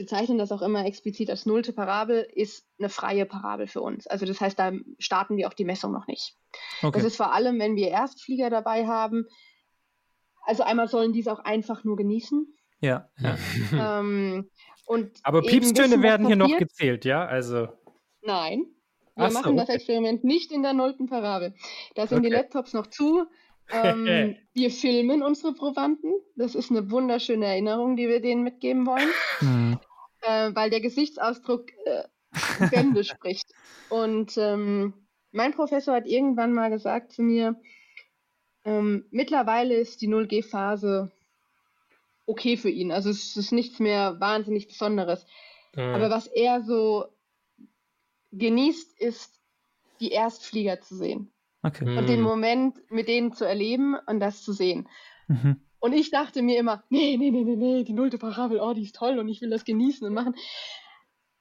bezeichnen 0.00 0.38
das 0.38 0.50
auch 0.50 0.62
immer 0.62 0.86
explizit 0.86 1.28
als 1.28 1.44
nullte 1.44 1.74
Parabel, 1.74 2.26
ist 2.32 2.66
eine 2.78 2.88
freie 2.88 3.26
Parabel 3.26 3.66
für 3.66 3.82
uns. 3.82 4.06
Also 4.06 4.24
das 4.24 4.40
heißt, 4.40 4.58
da 4.58 4.72
starten 4.98 5.36
wir 5.36 5.46
auch 5.46 5.52
die 5.52 5.66
Messung 5.66 5.92
noch 5.92 6.06
nicht. 6.06 6.38
Okay. 6.80 6.96
Das 6.96 7.04
ist 7.04 7.18
vor 7.18 7.34
allem, 7.34 7.58
wenn 7.58 7.76
wir 7.76 7.88
Erstflieger 7.88 8.48
dabei 8.48 8.86
haben. 8.86 9.26
Also 10.50 10.64
einmal 10.64 10.88
sollen 10.88 11.12
diese 11.12 11.32
auch 11.32 11.38
einfach 11.38 11.84
nur 11.84 11.96
genießen. 11.96 12.46
Ja. 12.80 13.08
ja. 13.18 13.36
ähm, 14.00 14.50
und 14.86 15.18
Aber 15.22 15.42
Piepstöne 15.42 16.02
werden 16.02 16.26
hier 16.26 16.36
noch 16.36 16.58
gezählt, 16.58 17.04
ja? 17.04 17.24
Also. 17.24 17.68
Nein. 18.22 18.66
Wir 19.14 19.26
Ach 19.26 19.32
machen 19.32 19.56
so, 19.56 19.64
das 19.64 19.68
Experiment 19.68 20.24
nicht 20.24 20.50
in 20.52 20.62
der 20.62 20.72
nullten 20.72 21.06
Parabel. 21.06 21.54
Da 21.94 22.06
sind 22.06 22.18
okay. 22.18 22.28
die 22.28 22.34
Laptops 22.34 22.72
noch 22.72 22.88
zu. 22.88 23.26
Ähm, 23.70 24.36
wir 24.54 24.70
filmen 24.70 25.22
unsere 25.22 25.54
Probanden. 25.54 26.12
Das 26.36 26.54
ist 26.54 26.70
eine 26.70 26.90
wunderschöne 26.90 27.46
Erinnerung, 27.46 27.96
die 27.96 28.08
wir 28.08 28.20
denen 28.20 28.42
mitgeben 28.42 28.86
wollen. 28.86 29.08
Mhm 29.40 29.78
äh, 30.22 30.50
weil 30.54 30.70
der 30.70 30.80
Gesichtsausdruck 30.80 31.70
äh, 31.84 32.04
Bände 32.70 33.04
spricht. 33.04 33.52
Und 33.88 34.36
ähm, 34.36 34.94
mein 35.32 35.52
Professor 35.52 35.94
hat 35.94 36.06
irgendwann 36.06 36.52
mal 36.52 36.70
gesagt 36.70 37.12
zu 37.12 37.22
mir, 37.22 37.56
ähm, 38.64 39.06
mittlerweile 39.10 39.74
ist 39.74 40.00
die 40.02 40.08
0G-Phase 40.08 41.10
okay 42.26 42.56
für 42.56 42.70
ihn. 42.70 42.92
Also 42.92 43.10
es 43.10 43.36
ist 43.36 43.52
nichts 43.52 43.80
mehr 43.80 44.20
wahnsinnig 44.20 44.68
Besonderes. 44.68 45.26
Mhm. 45.74 45.94
Aber 45.94 46.10
was 46.10 46.26
er 46.26 46.62
so 46.62 47.06
genießt, 48.32 49.00
ist, 49.00 49.40
die 50.00 50.12
Erstflieger 50.12 50.80
zu 50.80 50.96
sehen. 50.96 51.30
Okay. 51.62 51.98
Und 51.98 52.08
den 52.08 52.20
mhm. 52.20 52.26
Moment 52.26 52.90
mit 52.90 53.08
denen 53.08 53.32
zu 53.32 53.44
erleben 53.44 53.96
und 54.06 54.20
das 54.20 54.42
zu 54.42 54.52
sehen. 54.52 54.88
Mhm. 55.28 55.60
Und 55.78 55.92
ich 55.92 56.10
dachte 56.10 56.42
mir 56.42 56.58
immer, 56.58 56.84
nee, 56.90 57.16
nee, 57.18 57.30
nee, 57.30 57.44
nee, 57.44 57.56
nee, 57.56 57.84
die 57.84 57.92
nullte 57.92 58.18
Parabel, 58.18 58.60
oh, 58.60 58.74
die 58.74 58.82
ist 58.82 58.96
toll 58.96 59.18
und 59.18 59.28
ich 59.28 59.40
will 59.40 59.50
das 59.50 59.64
genießen 59.64 60.06
und 60.06 60.14
machen. 60.14 60.34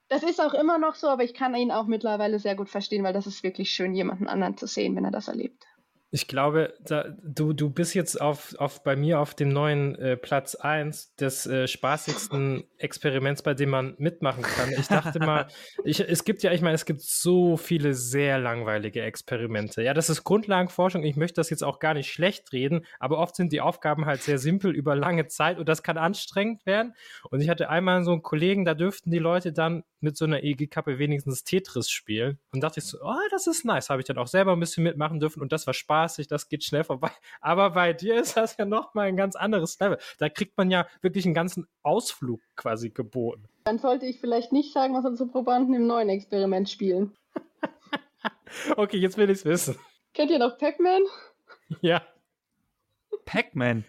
Das 0.07 0.23
ist 0.23 0.41
auch 0.41 0.53
immer 0.53 0.79
noch 0.79 0.95
so, 0.95 1.07
aber 1.07 1.23
ich 1.23 1.33
kann 1.33 1.55
ihn 1.55 1.71
auch 1.71 1.85
mittlerweile 1.85 2.39
sehr 2.39 2.55
gut 2.55 2.69
verstehen, 2.69 3.03
weil 3.03 3.13
das 3.13 3.27
ist 3.27 3.43
wirklich 3.43 3.71
schön, 3.71 3.93
jemanden 3.93 4.27
anderen 4.27 4.57
zu 4.57 4.65
sehen, 4.65 4.95
wenn 4.95 5.05
er 5.05 5.11
das 5.11 5.27
erlebt. 5.27 5.65
Ich 6.11 6.27
glaube, 6.27 6.73
da, 6.81 7.05
du, 7.21 7.53
du 7.53 7.69
bist 7.69 7.93
jetzt 7.93 8.19
auf, 8.19 8.55
auf, 8.57 8.83
bei 8.83 8.95
mir 8.95 9.19
auf 9.19 9.35
dem 9.35 9.49
neuen 9.49 9.95
äh, 9.95 10.17
Platz 10.17 10.55
1 10.55 11.15
des 11.15 11.45
äh, 11.45 11.67
spaßigsten 11.67 12.63
Experiments, 12.79 13.43
bei 13.43 13.53
dem 13.53 13.69
man 13.69 13.93
mitmachen 13.99 14.41
kann. 14.41 14.71
Ich 14.71 14.87
dachte 14.87 15.19
mal, 15.19 15.47
ich, 15.83 15.99
es 15.99 16.23
gibt 16.23 16.41
ja, 16.41 16.51
ich 16.51 16.61
meine, 16.61 16.73
es 16.73 16.85
gibt 16.85 17.01
so 17.01 17.57
viele 17.57 17.93
sehr 17.93 18.39
langweilige 18.39 19.03
Experimente. 19.03 19.83
Ja, 19.83 19.93
das 19.93 20.09
ist 20.09 20.23
Grundlagenforschung. 20.23 21.03
Ich 21.03 21.15
möchte 21.15 21.35
das 21.35 21.51
jetzt 21.51 21.63
auch 21.63 21.77
gar 21.77 21.93
nicht 21.93 22.11
schlecht 22.11 22.53
reden, 22.53 22.85
aber 22.99 23.19
oft 23.19 23.35
sind 23.35 23.53
die 23.53 23.61
Aufgaben 23.61 24.05
halt 24.05 24.23
sehr 24.23 24.39
simpel 24.39 24.75
über 24.75 24.95
lange 24.95 25.27
Zeit 25.27 25.59
und 25.59 25.69
das 25.69 25.83
kann 25.83 25.99
anstrengend 25.99 26.65
werden. 26.65 26.95
Und 27.29 27.41
ich 27.41 27.49
hatte 27.49 27.69
einmal 27.69 28.03
so 28.03 28.13
einen 28.13 28.23
Kollegen, 28.23 28.65
da 28.65 28.73
dürften 28.73 29.11
die 29.11 29.19
Leute 29.19 29.53
dann 29.53 29.83
mit 30.01 30.17
so 30.17 30.25
einer 30.25 30.43
EG-Kappe 30.43 30.97
wenigstens 30.97 31.43
Tetris 31.43 31.89
spielen. 31.89 32.39
Und 32.51 32.61
dachte 32.61 32.79
ich 32.79 32.85
so, 32.85 32.97
oh, 33.03 33.13
das 33.31 33.47
ist 33.47 33.65
nice. 33.65 33.89
Habe 33.89 34.01
ich 34.01 34.07
dann 34.07 34.17
auch 34.17 34.27
selber 34.27 34.53
ein 34.53 34.59
bisschen 34.59 34.83
mitmachen 34.83 35.19
dürfen 35.19 35.41
und 35.41 35.51
das 35.51 35.67
war 35.67 35.73
spaßig, 35.99 36.27
das 36.27 36.47
geht 36.47 36.63
schnell 36.63 36.83
vorbei. 36.83 37.11
Aber 37.41 37.71
bei 37.71 37.93
dir 37.93 38.19
ist 38.19 38.37
das 38.37 38.57
ja 38.57 38.65
nochmal 38.65 39.07
ein 39.07 39.17
ganz 39.17 39.35
anderes 39.35 39.79
Level. 39.79 39.97
Da 40.17 40.29
kriegt 40.29 40.57
man 40.57 40.71
ja 40.71 40.87
wirklich 41.01 41.25
einen 41.25 41.33
ganzen 41.33 41.67
Ausflug 41.83 42.39
quasi 42.55 42.89
geboten. 42.89 43.47
Dann 43.65 43.79
sollte 43.79 44.05
ich 44.05 44.19
vielleicht 44.19 44.51
nicht 44.51 44.73
sagen, 44.73 44.93
was 44.93 45.05
unsere 45.05 45.29
Probanden 45.29 45.73
im 45.75 45.87
neuen 45.87 46.09
Experiment 46.09 46.69
spielen. 46.69 47.15
okay, 48.77 48.97
jetzt 48.97 49.17
will 49.17 49.29
ich 49.29 49.39
es 49.39 49.45
wissen. 49.45 49.77
Kennt 50.13 50.31
ihr 50.31 50.39
noch 50.39 50.57
Pac-Man? 50.57 51.03
Ja. 51.81 52.01
Pac-Man? 53.25 53.85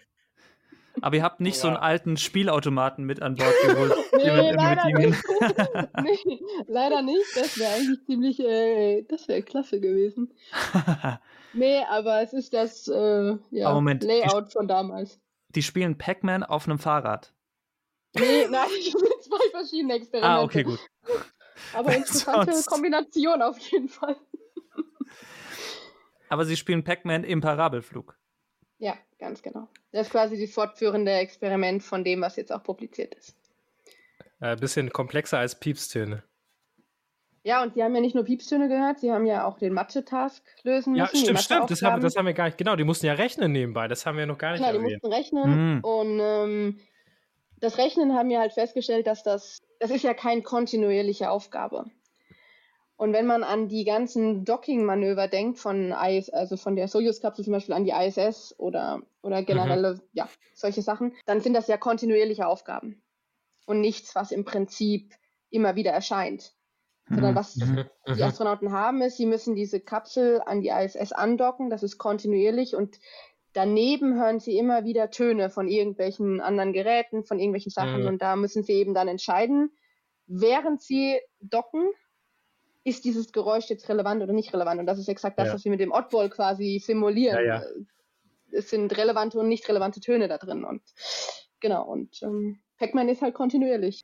Aber 1.01 1.15
ihr 1.15 1.23
habt 1.23 1.39
nicht 1.39 1.55
ja. 1.55 1.61
so 1.61 1.67
einen 1.67 1.77
alten 1.77 2.15
Spielautomaten 2.15 3.05
mit 3.05 3.21
an 3.21 3.35
Bord 3.35 3.53
geholt. 3.65 3.93
nee, 4.15 4.51
leider 4.51 4.85
nicht. 4.85 5.23
nee, 6.03 6.41
leider 6.67 7.01
nicht. 7.01 7.25
Das 7.35 7.57
wäre 7.57 7.73
eigentlich 7.73 8.05
ziemlich, 8.05 8.39
äh, 8.39 9.03
das 9.03 9.27
wäre 9.27 9.41
klasse 9.41 9.79
gewesen. 9.79 10.31
nee, 11.53 11.83
aber 11.89 12.21
es 12.21 12.33
ist 12.33 12.53
das 12.53 12.87
äh, 12.87 13.35
ja, 13.49 13.79
Layout 13.79 14.47
die, 14.47 14.51
von 14.51 14.67
damals. 14.67 15.19
Die 15.49 15.63
spielen 15.63 15.97
Pac-Man 15.97 16.43
auf 16.43 16.67
einem 16.67 16.77
Fahrrad. 16.77 17.33
Nee, 18.13 18.47
nein, 18.49 18.67
ich 18.79 18.93
bin 18.93 19.03
zwei 19.21 19.49
verschiedene 19.51 19.95
Experimente. 19.95 20.29
Ah, 20.29 20.43
okay, 20.43 20.63
gut. 20.63 20.79
aber 21.73 21.95
interessante 21.95 22.51
Sonst... 22.51 22.67
Kombination 22.67 23.41
auf 23.41 23.57
jeden 23.57 23.87
Fall. 23.87 24.17
aber 26.29 26.45
sie 26.45 26.57
spielen 26.57 26.83
Pac-Man 26.83 27.23
im 27.23 27.41
Parabelflug. 27.41 28.20
Ja, 28.81 28.97
ganz 29.19 29.43
genau. 29.43 29.67
Das 29.91 30.07
ist 30.07 30.11
quasi 30.11 30.41
das 30.41 30.51
fortführende 30.51 31.11
Experiment 31.11 31.83
von 31.83 32.03
dem, 32.03 32.21
was 32.21 32.35
jetzt 32.35 32.51
auch 32.51 32.63
publiziert 32.63 33.13
ist. 33.13 33.37
Ein 34.39 34.57
äh, 34.57 34.59
bisschen 34.59 34.91
komplexer 34.91 35.37
als 35.37 35.53
Piepstöne. 35.59 36.23
Ja, 37.43 37.61
und 37.61 37.75
sie 37.75 37.83
haben 37.83 37.93
ja 37.93 38.01
nicht 38.01 38.15
nur 38.15 38.23
Piepstöne 38.23 38.67
gehört, 38.67 38.99
sie 38.99 39.11
haben 39.11 39.27
ja 39.27 39.45
auch 39.45 39.59
den 39.59 39.73
Mathe-Task 39.73 40.43
lösen 40.63 40.93
müssen. 40.93 40.99
Ja, 40.99 41.07
stimmt, 41.07 41.39
stimmt. 41.39 41.69
Das 41.69 41.83
haben, 41.83 42.01
das 42.01 42.15
haben 42.15 42.25
wir 42.25 42.33
gar 42.33 42.45
nicht, 42.45 42.57
genau, 42.57 42.75
die 42.75 42.83
mussten 42.83 43.05
ja 43.05 43.13
rechnen 43.13 43.51
nebenbei. 43.51 43.87
Das 43.87 44.07
haben 44.07 44.17
wir 44.17 44.25
noch 44.25 44.39
gar 44.39 44.51
nicht 44.51 44.61
Genau, 44.61 44.73
erwähnt. 44.73 44.89
die 45.03 45.07
mussten 45.07 45.13
rechnen. 45.13 45.75
Mhm. 45.75 45.83
Und 45.83 46.19
ähm, 46.19 46.79
das 47.59 47.77
Rechnen 47.77 48.15
haben 48.15 48.29
wir 48.29 48.39
halt 48.39 48.53
festgestellt, 48.53 49.05
dass 49.05 49.21
das, 49.21 49.61
das 49.79 49.91
ist 49.91 50.03
ja 50.03 50.15
keine 50.15 50.41
kontinuierliche 50.41 51.29
Aufgabe. 51.29 51.85
Und 53.01 53.13
wenn 53.13 53.25
man 53.25 53.43
an 53.43 53.67
die 53.67 53.83
ganzen 53.83 54.45
Docking-Manöver 54.45 55.27
denkt, 55.27 55.57
von 55.57 55.91
IS, 55.91 56.29
also 56.29 56.55
von 56.55 56.75
der 56.75 56.87
Soyuz-Kapsel 56.87 57.43
zum 57.43 57.53
Beispiel 57.53 57.73
an 57.73 57.83
die 57.83 57.89
ISS 57.89 58.53
oder, 58.59 59.01
oder 59.23 59.41
generelle, 59.41 59.95
mhm. 59.95 60.01
ja, 60.13 60.29
solche 60.53 60.83
Sachen, 60.83 61.15
dann 61.25 61.41
sind 61.41 61.55
das 61.55 61.67
ja 61.67 61.77
kontinuierliche 61.77 62.45
Aufgaben. 62.45 63.01
Und 63.65 63.81
nichts, 63.81 64.13
was 64.13 64.31
im 64.31 64.45
Prinzip 64.45 65.15
immer 65.49 65.75
wieder 65.75 65.89
erscheint. 65.89 66.53
Mhm. 67.07 67.15
Sondern 67.15 67.35
was 67.35 67.55
mhm. 67.55 67.85
die 68.07 68.11
mhm. 68.11 68.21
Astronauten 68.21 68.71
haben, 68.71 69.01
ist, 69.01 69.17
sie 69.17 69.25
müssen 69.25 69.55
diese 69.55 69.79
Kapsel 69.79 70.39
an 70.45 70.61
die 70.61 70.69
ISS 70.69 71.11
andocken, 71.11 71.71
das 71.71 71.81
ist 71.81 71.97
kontinuierlich 71.97 72.75
und 72.75 72.99
daneben 73.53 74.13
hören 74.13 74.39
sie 74.39 74.59
immer 74.59 74.85
wieder 74.85 75.09
Töne 75.09 75.49
von 75.49 75.67
irgendwelchen 75.67 76.39
anderen 76.39 76.71
Geräten, 76.71 77.23
von 77.23 77.39
irgendwelchen 77.39 77.71
Sachen 77.71 78.01
mhm. 78.01 78.07
und 78.09 78.21
da 78.21 78.35
müssen 78.35 78.61
sie 78.61 78.73
eben 78.73 78.93
dann 78.93 79.07
entscheiden, 79.07 79.71
während 80.27 80.83
sie 80.83 81.19
docken, 81.39 81.89
ist 82.83 83.05
dieses 83.05 83.31
Geräusch 83.31 83.69
jetzt 83.69 83.87
relevant 83.89 84.23
oder 84.23 84.33
nicht 84.33 84.53
relevant? 84.53 84.79
Und 84.79 84.85
das 84.85 84.99
ist 84.99 85.07
exakt 85.07 85.37
das, 85.37 85.49
ja. 85.49 85.53
was 85.53 85.63
wir 85.63 85.71
mit 85.71 85.79
dem 85.79 85.91
Oddball 85.91 86.29
quasi 86.29 86.81
simulieren. 86.83 87.45
Ja, 87.45 87.61
ja. 87.61 87.63
Es 88.51 88.69
sind 88.69 88.95
relevante 88.97 89.39
und 89.39 89.47
nicht 89.47 89.67
relevante 89.69 89.99
Töne 89.99 90.27
da 90.27 90.37
drin. 90.37 90.63
Und 90.63 90.81
genau, 91.59 91.85
und 91.85 92.21
ähm, 92.23 92.59
Pac-Man 92.77 93.09
ist 93.09 93.21
halt 93.21 93.33
kontinuierlich. 93.33 94.03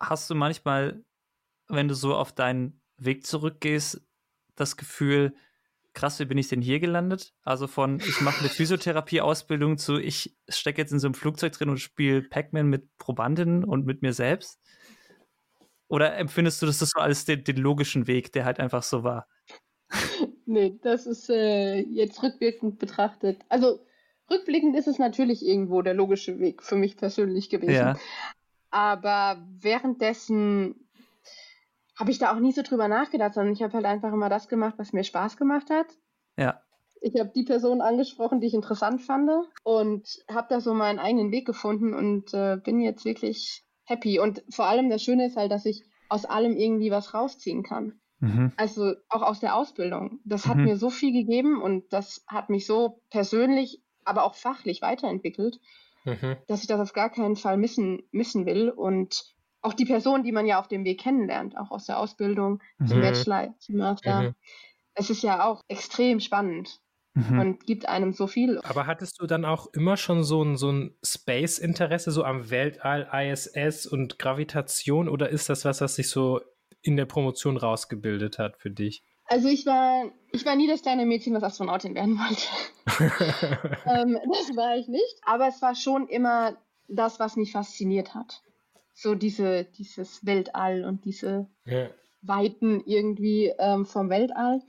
Hast 0.00 0.28
du 0.28 0.34
manchmal, 0.34 1.04
wenn 1.68 1.88
du 1.88 1.94
so 1.94 2.14
auf 2.14 2.32
deinen 2.32 2.80
Weg 2.98 3.24
zurückgehst, 3.24 4.02
das 4.56 4.76
Gefühl, 4.76 5.34
krass, 5.94 6.18
wie 6.18 6.24
bin 6.24 6.38
ich 6.38 6.48
denn 6.48 6.60
hier 6.60 6.80
gelandet? 6.80 7.32
Also 7.42 7.66
von 7.66 8.00
ich 8.00 8.20
mache 8.20 8.40
eine 8.40 8.48
Physiotherapie-Ausbildung 8.48 9.78
zu 9.78 9.98
ich 9.98 10.36
stecke 10.48 10.82
jetzt 10.82 10.92
in 10.92 10.98
so 10.98 11.06
einem 11.06 11.14
Flugzeug 11.14 11.52
drin 11.52 11.70
und 11.70 11.78
spiele 11.78 12.22
Pac-Man 12.22 12.66
mit 12.66 12.96
Probandinnen 12.98 13.64
und 13.64 13.86
mit 13.86 14.02
mir 14.02 14.12
selbst? 14.12 14.60
Oder 15.88 16.16
empfindest 16.16 16.62
du 16.62 16.66
das 16.66 16.78
so 16.78 16.98
als 16.98 17.24
den, 17.24 17.44
den, 17.44 17.56
logischen 17.56 18.06
Weg, 18.06 18.32
der 18.32 18.44
halt 18.44 18.58
einfach 18.58 18.82
so 18.82 19.04
war? 19.04 19.28
nee, 20.46 20.78
das 20.82 21.06
ist 21.06 21.30
äh, 21.30 21.78
jetzt 21.78 22.22
rückwirkend 22.22 22.78
betrachtet. 22.78 23.40
Also 23.48 23.80
rückblickend 24.30 24.76
ist 24.76 24.88
es 24.88 24.98
natürlich 24.98 25.46
irgendwo 25.46 25.82
der 25.82 25.94
logische 25.94 26.38
Weg 26.40 26.62
für 26.62 26.76
mich 26.76 26.96
persönlich 26.96 27.50
gewesen. 27.50 27.72
Ja. 27.72 27.96
Aber 28.70 29.46
währenddessen 29.60 30.88
habe 31.96 32.10
ich 32.10 32.18
da 32.18 32.34
auch 32.34 32.40
nie 32.40 32.52
so 32.52 32.62
drüber 32.62 32.88
nachgedacht, 32.88 33.34
sondern 33.34 33.54
ich 33.54 33.62
habe 33.62 33.72
halt 33.72 33.86
einfach 33.86 34.12
immer 34.12 34.28
das 34.28 34.48
gemacht, 34.48 34.74
was 34.76 34.92
mir 34.92 35.04
Spaß 35.04 35.36
gemacht 35.36 35.70
hat. 35.70 35.86
Ja. 36.36 36.60
Ich 37.00 37.18
habe 37.18 37.30
die 37.34 37.44
Person 37.44 37.80
angesprochen, 37.80 38.40
die 38.40 38.48
ich 38.48 38.54
interessant 38.54 39.02
fand 39.02 39.30
und 39.62 40.18
habe 40.28 40.48
da 40.50 40.60
so 40.60 40.74
meinen 40.74 40.98
eigenen 40.98 41.30
Weg 41.30 41.46
gefunden 41.46 41.94
und 41.94 42.34
äh, 42.34 42.56
bin 42.56 42.80
jetzt 42.80 43.04
wirklich 43.04 43.65
happy. 43.86 44.20
Und 44.20 44.42
vor 44.50 44.66
allem 44.66 44.90
das 44.90 45.02
Schöne 45.02 45.26
ist 45.26 45.36
halt, 45.36 45.50
dass 45.50 45.64
ich 45.64 45.84
aus 46.08 46.24
allem 46.24 46.56
irgendwie 46.56 46.90
was 46.90 47.14
rausziehen 47.14 47.62
kann. 47.62 47.98
Mhm. 48.20 48.52
Also 48.56 48.94
auch 49.08 49.22
aus 49.22 49.40
der 49.40 49.56
Ausbildung. 49.56 50.20
Das 50.24 50.46
hat 50.46 50.56
mhm. 50.56 50.64
mir 50.64 50.76
so 50.76 50.90
viel 50.90 51.12
gegeben 51.12 51.60
und 51.60 51.92
das 51.92 52.24
hat 52.26 52.50
mich 52.50 52.66
so 52.66 53.00
persönlich, 53.10 53.82
aber 54.04 54.24
auch 54.24 54.34
fachlich 54.34 54.82
weiterentwickelt, 54.82 55.60
mhm. 56.04 56.36
dass 56.46 56.62
ich 56.62 56.66
das 56.66 56.80
auf 56.80 56.92
gar 56.92 57.10
keinen 57.10 57.36
Fall 57.36 57.56
missen, 57.56 58.02
missen 58.12 58.46
will. 58.46 58.70
Und 58.70 59.34
auch 59.62 59.74
die 59.74 59.84
Person, 59.84 60.22
die 60.22 60.32
man 60.32 60.46
ja 60.46 60.58
auf 60.58 60.68
dem 60.68 60.84
Weg 60.84 61.00
kennenlernt, 61.00 61.56
auch 61.56 61.70
aus 61.70 61.86
der 61.86 61.98
Ausbildung 61.98 62.62
zum 62.86 62.98
mhm. 62.98 63.02
Bachelor, 63.02 63.54
zum 63.58 63.76
Master, 63.76 64.22
mhm. 64.22 64.34
es 64.94 65.10
ist 65.10 65.22
ja 65.22 65.44
auch 65.44 65.60
extrem 65.68 66.20
spannend 66.20 66.80
mhm. 67.16 67.40
und 67.40 67.66
gibt 67.66 67.88
einem 67.88 68.12
so 68.12 68.26
viel. 68.26 68.60
Aber 68.62 68.86
hattest 68.86 69.20
du 69.20 69.26
dann 69.26 69.44
auch 69.44 69.66
immer 69.72 69.96
schon 69.96 70.22
so 70.22 70.42
ein, 70.42 70.56
so 70.56 70.70
ein 70.70 70.94
Space-Interesse, 71.02 72.10
so 72.10 72.22
am 72.22 72.50
Weltall, 72.50 73.08
ISS 73.12 73.86
und 73.86 74.18
Gravitation, 74.18 75.08
oder 75.08 75.30
ist 75.30 75.48
das 75.48 75.64
was, 75.64 75.80
was 75.80 75.96
sich 75.96 76.10
so 76.10 76.40
in 76.82 76.96
der 76.96 77.06
Promotion 77.06 77.56
rausgebildet 77.56 78.38
hat 78.38 78.58
für 78.58 78.70
dich? 78.70 79.02
Also 79.28 79.48
ich 79.48 79.66
war, 79.66 80.12
ich 80.30 80.46
war 80.46 80.54
nie 80.54 80.68
das 80.68 80.82
kleine 80.82 81.04
Mädchen, 81.04 81.34
was 81.34 81.42
Astronautin 81.42 81.96
werden 81.96 82.16
wollte. 82.18 82.46
ähm, 83.86 84.18
das 84.32 84.56
war 84.56 84.76
ich 84.76 84.86
nicht. 84.86 85.16
Aber 85.22 85.48
es 85.48 85.60
war 85.62 85.74
schon 85.74 86.06
immer 86.06 86.56
das, 86.86 87.18
was 87.18 87.34
mich 87.34 87.50
fasziniert 87.50 88.14
hat. 88.14 88.42
So 88.94 89.14
diese, 89.16 89.64
dieses 89.64 90.24
Weltall 90.24 90.84
und 90.84 91.04
diese 91.04 91.48
ja. 91.64 91.88
Weiten 92.22 92.82
irgendwie 92.86 93.52
ähm, 93.58 93.84
vom 93.84 94.10
Weltall. 94.10 94.62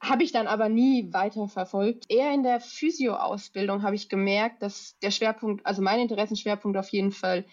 Habe 0.00 0.22
ich 0.22 0.30
dann 0.30 0.46
aber 0.46 0.68
nie 0.68 1.12
weiter 1.12 1.48
verfolgt. 1.48 2.04
Eher 2.08 2.32
in 2.32 2.44
der 2.44 2.60
Physio-Ausbildung 2.60 3.82
habe 3.82 3.96
ich 3.96 4.08
gemerkt, 4.08 4.62
dass 4.62 4.96
der 5.00 5.10
Schwerpunkt, 5.10 5.66
also 5.66 5.82
mein 5.82 5.98
Interessenschwerpunkt 5.98 6.78
auf 6.78 6.88
jeden 6.90 7.10
Fall 7.10 7.44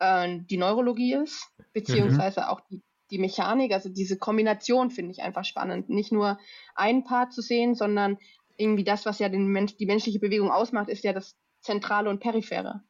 äh, 0.00 0.40
die 0.50 0.56
Neurologie 0.56 1.14
ist, 1.14 1.48
beziehungsweise 1.72 2.40
mhm. 2.40 2.46
auch 2.46 2.60
die, 2.62 2.82
die 3.10 3.18
Mechanik. 3.18 3.72
Also 3.72 3.88
diese 3.88 4.18
Kombination 4.18 4.90
finde 4.90 5.12
ich 5.12 5.22
einfach 5.22 5.44
spannend. 5.44 5.90
Nicht 5.90 6.10
nur 6.10 6.38
ein 6.74 7.04
Part 7.04 7.32
zu 7.32 7.40
sehen, 7.40 7.76
sondern 7.76 8.18
irgendwie 8.56 8.84
das, 8.84 9.06
was 9.06 9.20
ja 9.20 9.28
den 9.28 9.46
Mensch, 9.46 9.76
die 9.76 9.86
menschliche 9.86 10.18
Bewegung 10.18 10.50
ausmacht, 10.50 10.88
ist 10.88 11.04
ja 11.04 11.12
das 11.12 11.36
Zentrale 11.60 12.10
und 12.10 12.18
Periphere, 12.18 12.82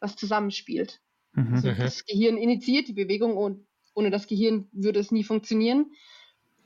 was 0.00 0.16
zusammenspielt. 0.16 1.00
Mhm. 1.32 1.54
Also 1.54 1.70
mhm. 1.70 1.78
das 1.78 2.04
Gehirn 2.04 2.36
initiiert 2.36 2.88
die 2.88 2.92
Bewegung 2.92 3.36
und 3.36 3.66
ohne 3.94 4.10
das 4.10 4.26
Gehirn 4.26 4.68
würde 4.72 5.00
es 5.00 5.10
nie 5.10 5.24
funktionieren. 5.24 5.92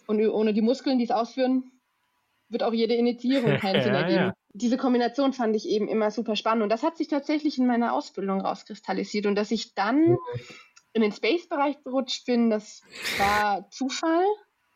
Und 0.07 0.20
ohne 0.26 0.53
die 0.53 0.61
Muskeln, 0.61 0.99
die 0.99 1.05
es 1.05 1.11
ausführen, 1.11 1.70
wird 2.49 2.62
auch 2.62 2.72
jede 2.72 2.95
Initiierung 2.95 3.57
keinen 3.59 3.82
Sinn 3.82 3.95
ergeben. 3.95 4.26
Ja. 4.26 4.34
Diese 4.53 4.76
Kombination 4.76 5.32
fand 5.32 5.57
ich 5.57 5.68
eben 5.68 5.88
immer 5.88 6.11
super 6.11 6.36
spannend 6.36 6.62
und 6.62 6.68
das 6.68 6.82
hat 6.82 6.97
sich 6.97 7.09
tatsächlich 7.09 7.59
in 7.59 7.66
meiner 7.66 7.92
Ausbildung 7.92 8.40
rauskristallisiert 8.40 9.26
und 9.26 9.34
dass 9.34 9.51
ich 9.51 9.74
dann 9.74 10.16
in 10.92 11.03
den 11.03 11.12
Space-Bereich 11.12 11.82
gerutscht 11.82 12.24
bin, 12.24 12.51
das 12.51 12.82
war 13.18 13.68
Zufall, 13.70 14.24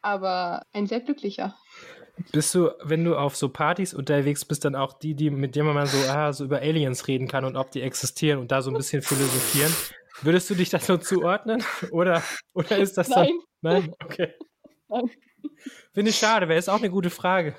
aber 0.03 0.63
ein 0.73 0.87
sehr 0.87 1.01
glücklicher. 1.01 1.55
Bist 2.33 2.55
du, 2.55 2.71
wenn 2.83 3.05
du 3.05 3.17
auf 3.17 3.37
so 3.37 3.49
Partys 3.49 3.95
unterwegs 3.95 4.45
bist, 4.45 4.65
dann 4.65 4.75
auch 4.75 4.93
die, 4.93 5.15
die 5.15 5.31
mit 5.31 5.55
denen 5.55 5.67
man 5.67 5.77
mal 5.77 5.87
so, 5.87 5.99
ah, 6.11 6.33
so 6.33 6.45
über 6.45 6.59
Aliens 6.59 7.07
reden 7.07 7.29
kann 7.29 7.45
und 7.45 7.57
ob 7.57 7.71
die 7.71 7.83
existieren 7.83 8.41
und 8.41 8.51
da 8.51 8.61
so 8.61 8.71
ein 8.71 8.77
bisschen 8.77 9.03
philosophieren? 9.03 9.73
Würdest 10.23 10.51
du 10.51 10.57
dich 10.57 10.71
da 10.71 10.81
so 10.81 10.97
zuordnen? 10.97 11.63
Oder, 11.93 12.23
oder 12.53 12.77
ist 12.77 12.99
das 12.99 13.09
Nein. 13.09 13.39
Dann, 13.63 13.73
nein? 13.73 13.95
Okay. 14.05 14.35
Nein. 14.89 15.11
Finde 15.93 16.11
ich 16.11 16.17
schade, 16.17 16.49
wäre 16.49 16.59
ist 16.59 16.69
auch 16.69 16.79
eine 16.79 16.91
gute 16.91 17.11
Frage. 17.11 17.55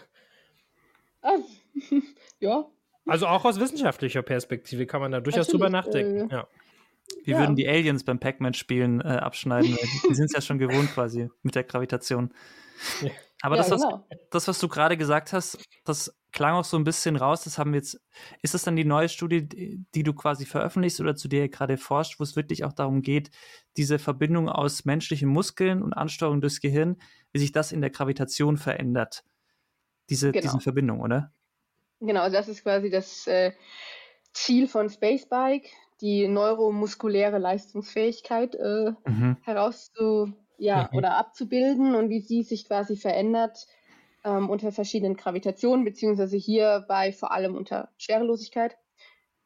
Ah, 1.22 1.38
ja. 2.40 2.66
Also 3.06 3.28
auch 3.28 3.44
aus 3.46 3.60
wissenschaftlicher 3.60 4.22
Perspektive 4.22 4.86
kann 4.86 5.02
man 5.02 5.12
da 5.12 5.20
durchaus 5.20 5.48
Natürlich, 5.48 5.62
drüber 5.62 5.70
nachdenken. 5.70 6.30
Äh, 6.30 6.34
ja. 6.34 6.48
Wir 7.24 7.34
ja. 7.34 7.40
würden 7.40 7.56
die 7.56 7.68
Aliens 7.68 8.04
beim 8.04 8.20
Pac-Man-Spielen 8.20 9.02
äh, 9.02 9.04
abschneiden. 9.04 9.78
die 10.10 10.14
sind 10.14 10.26
es 10.26 10.34
ja 10.34 10.42
schon 10.42 10.60
gewohnt 10.60 10.94
quasi 10.94 11.30
mit 11.42 11.56
der 11.56 11.64
Gravitation. 11.64 12.34
Ja. 13.02 13.10
Aber 13.42 13.56
ja, 13.56 13.64
das, 13.64 13.72
was, 13.72 13.82
genau. 13.82 14.08
das, 14.32 14.48
was 14.48 14.60
du 14.60 14.68
gerade 14.68 14.98
gesagt 14.98 15.34
hast, 15.34 15.58
das 15.86 16.16
klang 16.32 16.56
auch 16.56 16.64
so 16.64 16.78
ein 16.78 16.84
bisschen 16.84 17.16
raus. 17.16 17.44
Das 17.44 17.58
haben 17.58 17.72
wir 17.72 17.80
jetzt. 17.80 18.02
Ist 18.42 18.54
das 18.54 18.64
dann 18.64 18.76
die 18.76 18.86
neue 18.86 19.10
Studie, 19.10 19.48
die 19.94 20.04
du 20.04 20.14
quasi 20.14 20.46
veröffentlichst 20.46 21.00
oder 21.02 21.16
zu 21.16 21.28
der 21.28 21.44
ihr 21.44 21.50
gerade 21.50 21.78
forscht, 21.78 22.20
wo 22.20 22.24
es 22.24 22.36
wirklich 22.36 22.64
auch 22.64 22.74
darum 22.74 23.02
geht, 23.02 23.32
diese 23.78 24.00
Verbindung 24.00 24.50
aus 24.50 24.86
menschlichen 24.86 25.30
Muskeln 25.30 25.82
und 25.82 25.94
Ansteuerung 25.94 26.42
durchs 26.42 26.62
Gehirn, 26.62 26.98
wie 27.32 27.40
sich 27.40 27.52
das 27.52 27.72
in 27.72 27.82
der 27.82 27.90
Gravitation 27.90 28.58
verändert? 28.58 29.24
Diese, 30.10 30.32
genau. 30.32 30.42
diese 30.42 30.60
Verbindung, 30.60 31.02
oder? 31.02 31.32
Genau, 32.00 32.22
also 32.22 32.36
das 32.36 32.48
ist 32.48 32.64
quasi 32.64 32.90
das 32.90 33.28
äh, 33.28 33.52
Ziel 34.34 34.68
von 34.68 34.90
Spacebike, 34.90 35.70
die 36.02 36.28
neuromuskuläre 36.28 37.40
Leistungsfähigkeit 37.40 38.56
äh, 38.56 38.94
mhm. 39.06 39.38
herauszu 39.42 40.34
ja, 40.58 40.90
mhm. 40.92 40.98
oder 40.98 41.18
abzubilden 41.18 41.96
und 41.96 42.10
wie 42.10 42.22
sie 42.22 42.44
sich 42.44 42.66
quasi 42.66 42.96
verändert 42.96 43.68
ähm, 44.30 44.50
unter 44.50 44.72
verschiedenen 44.72 45.16
Gravitationen, 45.16 45.86
beziehungsweise 45.86 46.38
hierbei 46.38 47.12
vor 47.12 47.32
allem 47.32 47.56
unter 47.56 47.90
Schwerelosigkeit. 47.98 48.78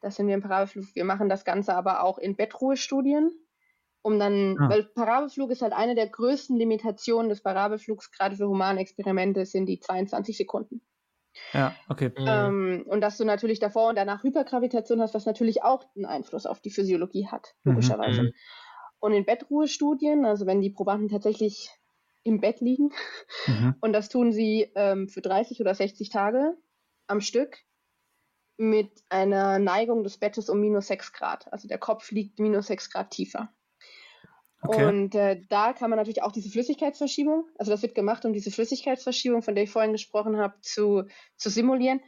Das 0.01 0.15
sind 0.15 0.27
wir 0.27 0.35
im 0.35 0.41
Parabelflug. 0.41 0.85
Wir 0.93 1.05
machen 1.05 1.29
das 1.29 1.45
Ganze 1.45 1.75
aber 1.75 2.03
auch 2.03 2.17
in 2.17 2.35
Bettruhestudien, 2.35 3.31
um 4.01 4.19
dann, 4.19 4.57
ah. 4.59 4.69
weil 4.69 4.83
Parabelflug 4.83 5.49
ist 5.51 5.61
halt 5.61 5.73
eine 5.73 5.95
der 5.95 6.07
größten 6.07 6.57
Limitationen 6.57 7.29
des 7.29 7.41
Parabelflugs, 7.41 8.11
gerade 8.11 8.35
für 8.35 8.47
humane 8.47 8.81
Experimente, 8.81 9.45
sind 9.45 9.65
die 9.67 9.79
22 9.79 10.35
Sekunden. 10.35 10.81
Ja, 11.53 11.75
okay. 11.89 12.09
Mhm. 12.09 12.25
Ähm, 12.27 12.85
und 12.87 13.01
dass 13.01 13.17
du 13.17 13.25
natürlich 13.25 13.59
davor 13.59 13.89
und 13.89 13.97
danach 13.97 14.23
Hypergravitation 14.23 15.01
hast, 15.01 15.13
was 15.13 15.25
natürlich 15.25 15.63
auch 15.63 15.85
einen 15.95 16.05
Einfluss 16.05 16.45
auf 16.45 16.59
die 16.59 16.69
Physiologie 16.69 17.27
hat, 17.27 17.55
mhm, 17.63 17.71
logischerweise. 17.73 18.23
Mhm. 18.23 18.33
Und 18.99 19.13
in 19.13 19.25
Bettruhestudien, 19.25 20.25
also 20.25 20.45
wenn 20.45 20.61
die 20.61 20.69
Probanden 20.69 21.09
tatsächlich 21.09 21.71
im 22.23 22.39
Bett 22.39 22.61
liegen, 22.61 22.91
mhm. 23.47 23.75
und 23.81 23.93
das 23.93 24.09
tun 24.09 24.31
sie 24.31 24.71
ähm, 24.75 25.09
für 25.09 25.21
30 25.21 25.59
oder 25.61 25.75
60 25.75 26.09
Tage 26.09 26.57
am 27.07 27.21
Stück 27.21 27.57
mit 28.57 29.03
einer 29.09 29.59
Neigung 29.59 30.03
des 30.03 30.17
Bettes 30.17 30.49
um 30.49 30.59
minus 30.59 30.87
6 30.87 31.13
Grad. 31.13 31.51
Also 31.51 31.67
der 31.67 31.79
Kopf 31.79 32.11
liegt 32.11 32.39
minus 32.39 32.67
6 32.67 32.91
Grad 32.91 33.11
tiefer. 33.11 33.53
Okay. 34.61 34.85
Und 34.85 35.13
äh, 35.15 35.41
da 35.49 35.73
kann 35.73 35.89
man 35.89 35.97
natürlich 35.97 36.23
auch 36.23 36.31
diese 36.31 36.49
Flüssigkeitsverschiebung, 36.49 37.45
also 37.57 37.71
das 37.71 37.81
wird 37.81 37.95
gemacht, 37.95 38.23
um 38.23 38.31
diese 38.31 38.51
Flüssigkeitsverschiebung, 38.51 39.41
von 39.41 39.55
der 39.55 39.65
ich 39.65 39.71
vorhin 39.71 39.91
gesprochen 39.91 40.37
habe, 40.37 40.55
zu, 40.61 41.03
zu 41.35 41.49
simulieren. 41.49 41.99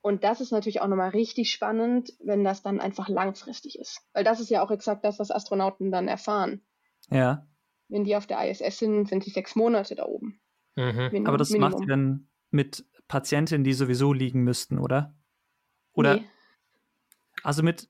Und 0.00 0.22
das 0.22 0.40
ist 0.40 0.52
natürlich 0.52 0.80
auch 0.80 0.86
nochmal 0.86 1.10
richtig 1.10 1.50
spannend, 1.50 2.12
wenn 2.20 2.44
das 2.44 2.62
dann 2.62 2.78
einfach 2.78 3.08
langfristig 3.08 3.78
ist. 3.78 4.02
Weil 4.12 4.22
das 4.22 4.38
ist 4.38 4.50
ja 4.50 4.62
auch 4.62 4.70
exakt 4.70 5.04
das, 5.04 5.18
was 5.18 5.30
Astronauten 5.30 5.90
dann 5.90 6.08
erfahren. 6.08 6.62
Ja. 7.10 7.46
Wenn 7.88 8.04
die 8.04 8.16
auf 8.16 8.26
der 8.26 8.48
ISS 8.48 8.78
sind, 8.78 9.08
sind 9.08 9.24
sie 9.24 9.30
sechs 9.30 9.56
Monate 9.56 9.94
da 9.94 10.04
oben. 10.04 10.40
Mhm. 10.76 11.26
Aber 11.26 11.36
das 11.36 11.50
Minimum. 11.50 11.70
macht 11.70 11.80
ihr 11.82 11.86
dann 11.86 12.28
mit 12.50 12.84
Patientinnen, 13.08 13.64
die 13.64 13.72
sowieso 13.72 14.12
liegen 14.12 14.42
müssten, 14.42 14.78
oder? 14.78 15.14
Oder? 15.92 16.16
Nee. 16.16 16.24
Also 17.42 17.62
mit 17.62 17.88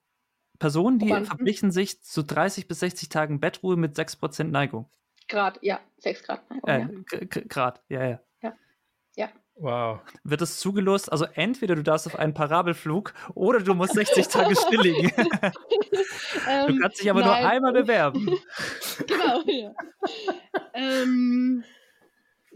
Personen, 0.59 0.99
die 0.99 1.07
Probanden. 1.07 1.27
verpflichten 1.27 1.71
sich 1.71 2.03
zu 2.03 2.23
30 2.23 2.69
bis 2.69 2.81
60 2.81 3.09
Tagen 3.09 3.41
Bettruhe 3.41 3.77
mit 3.77 3.97
6% 3.97 4.45
Neigung. 4.45 4.91
Grad, 5.29 5.59
ja, 5.63 5.81
6 5.99 6.23
Grad 6.23 6.51
Neigung. 6.51 7.05
Äh, 7.11 7.21
ja. 7.21 7.43
Grad, 7.49 7.83
ja, 7.89 8.07
ja. 8.07 8.21
Ja. 8.43 8.57
Ja. 9.17 9.29
Wow. 9.57 10.01
Wird 10.25 10.43
es 10.43 10.59
zugelost? 10.59 11.11
Also 11.13 11.27
entweder 11.35 11.77
du 11.77 11.83
darfst 11.83 12.07
auf 12.07 12.19
einen 12.19 12.35
Parabelflug 12.35 13.15
oder 13.35 13.61
du 13.61 13.75
musst 13.75 13.95
60 13.95 14.27
Tage 14.27 14.57
still 14.57 14.81
liegen. 14.81 15.13
ähm, 16.49 16.67
du 16.67 16.79
kannst 16.81 17.01
dich 17.01 17.09
aber 17.09 17.21
nein. 17.21 17.43
nur 17.43 17.51
einmal 17.51 17.73
bewerben. 17.73 18.27
genau, 19.07 19.43
ja. 19.47 19.73
ähm, 20.75 21.65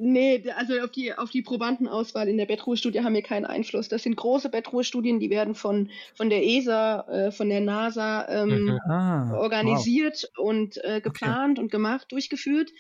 Nee, 0.01 0.45
also 0.57 0.79
auf 0.79 0.93
die, 0.93 1.13
auf 1.13 1.31
die 1.31 1.43
Probandenauswahl 1.43 2.29
in 2.29 2.39
der 2.39 2.47
Bettruhestudie 2.47 3.01
haben 3.01 3.15
wir 3.15 3.23
keinen 3.23 3.45
Einfluss. 3.45 3.89
Das 3.89 4.05
sind 4.05 4.15
große 4.15 4.49
Bettruhestudien, 4.49 5.19
die 5.19 5.29
werden 5.29 5.57
von, 5.57 5.91
von 6.15 6.31
der 6.31 6.47
ESA, 6.47 7.01
äh, 7.09 7.33
von 7.33 7.49
der 7.49 7.61
NASA 7.61 8.29
ähm, 8.29 8.67
mhm. 8.67 8.81
ah, 8.89 9.37
organisiert 9.37 10.31
wow. 10.37 10.47
und 10.47 10.85
äh, 10.85 11.01
geplant 11.01 11.59
okay. 11.59 11.65
und 11.65 11.73
gemacht, 11.73 12.13
durchgeführt. 12.13 12.71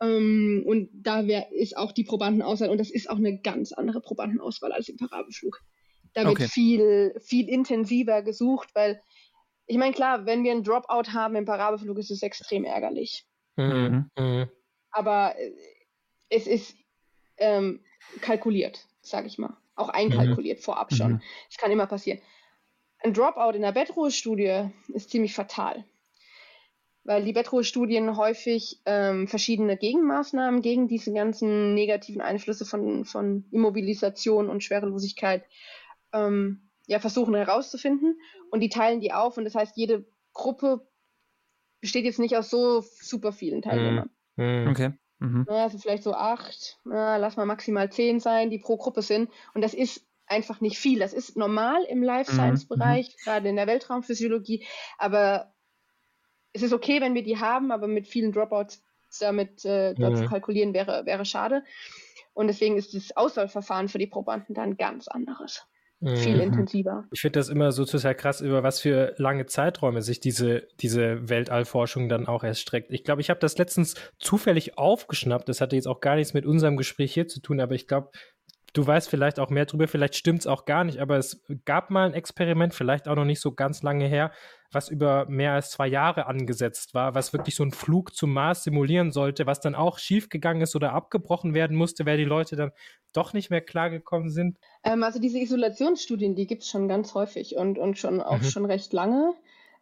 Ähm, 0.00 0.62
und 0.66 0.90
da 0.92 1.26
wär, 1.26 1.52
ist 1.52 1.76
auch 1.76 1.92
die 1.92 2.04
Probandenauswahl, 2.04 2.70
und 2.70 2.78
das 2.78 2.90
ist 2.90 3.08
auch 3.08 3.16
eine 3.16 3.38
ganz 3.40 3.72
andere 3.72 4.00
Probandenauswahl 4.00 4.72
als 4.72 4.88
im 4.88 4.96
Parabelflug. 4.96 5.62
Da 6.12 6.22
wird 6.22 6.36
okay. 6.36 6.48
viel, 6.48 7.14
viel 7.20 7.48
intensiver 7.48 8.22
gesucht, 8.22 8.70
weil 8.74 9.00
ich 9.66 9.76
meine, 9.78 9.92
klar, 9.92 10.26
wenn 10.26 10.44
wir 10.44 10.52
einen 10.52 10.62
Dropout 10.62 11.12
haben 11.12 11.34
im 11.34 11.44
Parabelflug, 11.44 11.98
ist 11.98 12.10
es 12.10 12.22
extrem 12.22 12.64
ärgerlich. 12.64 13.26
Mhm. 13.56 14.10
Mhm. 14.16 14.48
Aber 14.90 15.36
äh, 15.38 15.52
es 16.28 16.46
ist 16.46 16.76
ähm, 17.38 17.80
kalkuliert, 18.20 18.86
sage 19.02 19.26
ich 19.26 19.38
mal. 19.38 19.56
Auch 19.74 19.88
einkalkuliert 19.88 20.60
mhm. 20.60 20.62
vorab 20.62 20.94
schon. 20.94 21.12
Mhm. 21.14 21.22
Das 21.48 21.58
kann 21.58 21.70
immer 21.70 21.86
passieren. 21.86 22.20
Ein 23.00 23.12
Dropout 23.12 23.56
in 23.56 23.62
der 23.62 23.72
Bettruhestudie 23.72 24.70
ist 24.88 25.10
ziemlich 25.10 25.34
fatal, 25.34 25.84
weil 27.06 27.24
die 27.24 27.32
Bettruhestudien 27.32 28.16
häufig 28.16 28.80
ähm, 28.84 29.28
verschiedene 29.28 29.76
Gegenmaßnahmen 29.76 30.60
gegen 30.60 30.88
diese 30.88 31.12
ganzen 31.12 31.74
negativen 31.74 32.20
Einflüsse 32.20 32.64
von, 32.64 33.04
von 33.04 33.44
Immobilisation 33.52 34.50
und 34.50 34.64
Schwerelosigkeit 34.64 35.44
ähm, 36.12 36.68
ja, 36.86 36.98
versuchen 36.98 37.34
herauszufinden 37.34 38.18
und 38.50 38.60
die 38.60 38.68
teilen 38.68 39.00
die 39.00 39.12
auf 39.12 39.36
und 39.36 39.44
das 39.44 39.54
heißt, 39.54 39.76
jede 39.76 40.06
Gruppe 40.32 40.86
besteht 41.80 42.04
jetzt 42.04 42.18
nicht 42.18 42.36
aus 42.36 42.50
so 42.50 42.82
super 43.00 43.32
vielen 43.32 43.62
Teilnehmern. 43.62 44.10
Mhm. 44.36 44.68
Okay. 44.68 44.92
Mhm. 45.18 45.46
Also 45.48 45.78
vielleicht 45.78 46.02
so 46.02 46.12
acht, 46.12 46.78
na, 46.84 47.16
lass 47.16 47.36
mal 47.36 47.46
maximal 47.46 47.90
zehn 47.90 48.20
sein, 48.20 48.50
die 48.50 48.58
pro 48.58 48.76
Gruppe 48.76 49.02
sind. 49.02 49.30
Und 49.54 49.62
das 49.62 49.72
ist 49.72 50.04
einfach 50.26 50.60
nicht 50.60 50.78
viel. 50.78 50.98
Das 50.98 51.12
ist 51.12 51.36
normal 51.36 51.84
im 51.84 52.02
Life 52.02 52.30
mhm. 52.32 52.36
Science 52.36 52.66
Bereich, 52.66 53.08
mhm. 53.08 53.24
gerade 53.24 53.48
in 53.48 53.56
der 53.56 53.66
Weltraumphysiologie. 53.66 54.66
Aber 54.98 55.54
es 56.56 56.62
ist 56.62 56.72
okay, 56.72 57.00
wenn 57.00 57.14
wir 57.14 57.22
die 57.22 57.38
haben, 57.38 57.70
aber 57.70 57.86
mit 57.86 58.08
vielen 58.08 58.32
Dropouts 58.32 58.82
damit 59.20 59.64
äh, 59.64 59.94
mhm. 59.96 60.16
zu 60.16 60.26
kalkulieren 60.26 60.74
wäre, 60.74 61.04
wäre 61.06 61.24
schade. 61.24 61.62
Und 62.32 62.48
deswegen 62.48 62.76
ist 62.76 62.94
das 62.94 63.16
Auswahlverfahren 63.16 63.88
für 63.88 63.98
die 63.98 64.06
Probanden 64.06 64.54
dann 64.54 64.76
ganz 64.76 65.06
anderes 65.08 65.66
viel 66.02 66.36
mhm. 66.36 66.42
intensiver. 66.42 67.04
Ich 67.10 67.22
finde 67.22 67.38
das 67.38 67.48
immer 67.48 67.72
so 67.72 67.86
total 67.86 68.14
krass, 68.14 68.42
über 68.42 68.62
was 68.62 68.80
für 68.80 69.14
lange 69.16 69.46
Zeiträume 69.46 70.02
sich 70.02 70.20
diese, 70.20 70.68
diese 70.80 71.28
Weltallforschung 71.30 72.10
dann 72.10 72.26
auch 72.26 72.44
erstreckt. 72.44 72.90
Ich 72.90 73.02
glaube, 73.02 73.22
ich 73.22 73.30
habe 73.30 73.40
das 73.40 73.56
letztens 73.56 73.94
zufällig 74.18 74.76
aufgeschnappt. 74.76 75.48
Das 75.48 75.62
hatte 75.62 75.74
jetzt 75.74 75.88
auch 75.88 76.00
gar 76.00 76.16
nichts 76.16 76.34
mit 76.34 76.44
unserem 76.44 76.76
Gespräch 76.76 77.14
hier 77.14 77.28
zu 77.28 77.40
tun, 77.40 77.60
aber 77.60 77.74
ich 77.74 77.86
glaube, 77.86 78.10
du 78.76 78.86
weißt 78.86 79.08
vielleicht 79.08 79.40
auch 79.40 79.48
mehr 79.48 79.64
drüber, 79.64 79.88
vielleicht 79.88 80.16
stimmt 80.16 80.40
es 80.40 80.46
auch 80.46 80.66
gar 80.66 80.84
nicht, 80.84 80.98
aber 80.98 81.16
es 81.16 81.42
gab 81.64 81.90
mal 81.90 82.06
ein 82.06 82.14
Experiment, 82.14 82.74
vielleicht 82.74 83.08
auch 83.08 83.16
noch 83.16 83.24
nicht 83.24 83.40
so 83.40 83.52
ganz 83.52 83.82
lange 83.82 84.06
her, 84.06 84.32
was 84.70 84.90
über 84.90 85.26
mehr 85.28 85.52
als 85.52 85.70
zwei 85.70 85.86
Jahre 85.86 86.26
angesetzt 86.26 86.92
war, 86.92 87.14
was 87.14 87.32
wirklich 87.32 87.54
so 87.54 87.62
einen 87.62 87.72
Flug 87.72 88.14
zum 88.14 88.32
Mars 88.32 88.64
simulieren 88.64 89.12
sollte, 89.12 89.46
was 89.46 89.60
dann 89.60 89.74
auch 89.74 89.98
schiefgegangen 89.98 90.62
ist 90.62 90.76
oder 90.76 90.92
abgebrochen 90.92 91.54
werden 91.54 91.76
musste, 91.76 92.04
weil 92.04 92.18
die 92.18 92.24
Leute 92.24 92.56
dann 92.56 92.72
doch 93.14 93.32
nicht 93.32 93.48
mehr 93.48 93.62
klargekommen 93.62 94.28
sind? 94.28 94.58
Ähm, 94.84 95.02
also 95.02 95.20
diese 95.20 95.38
Isolationsstudien, 95.38 96.34
die 96.34 96.46
gibt 96.46 96.62
es 96.62 96.68
schon 96.68 96.86
ganz 96.86 97.14
häufig 97.14 97.56
und, 97.56 97.78
und 97.78 97.98
schon 97.98 98.20
auch 98.20 98.40
mhm. 98.40 98.44
schon 98.44 98.66
recht 98.66 98.92
lange. 98.92 99.32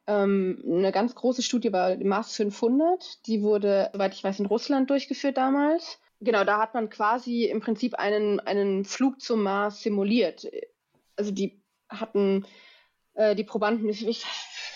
Ähm, 0.07 0.63
eine 0.67 0.93
ganz 0.93 1.17
große 1.17 1.43
Studie 1.43 1.73
war 1.73 1.97
die 1.97 2.05
Mars 2.05 2.37
500, 2.37 3.27
die 3.27 3.43
wurde, 3.43 3.91
soweit 3.93 4.15
ich 4.15 4.23
weiß, 4.23 4.39
in 4.39 4.47
Russland 4.47 4.91
durchgeführt 4.91 5.37
damals. 5.37 5.99
Genau, 6.21 6.45
da 6.45 6.59
hat 6.59 6.75
man 6.75 6.91
quasi 6.91 7.45
im 7.45 7.61
Prinzip 7.61 7.95
einen, 7.95 8.41
einen 8.41 8.85
Flug 8.85 9.21
zum 9.21 9.43
Mars 9.43 9.83
simuliert. 9.83 10.47
Also 11.17 11.31
die 11.31 11.61
hatten 11.89 12.47
äh, 13.15 13.35
die 13.35 13.45
Probanden, 13.45 13.89
ich, 13.89 14.25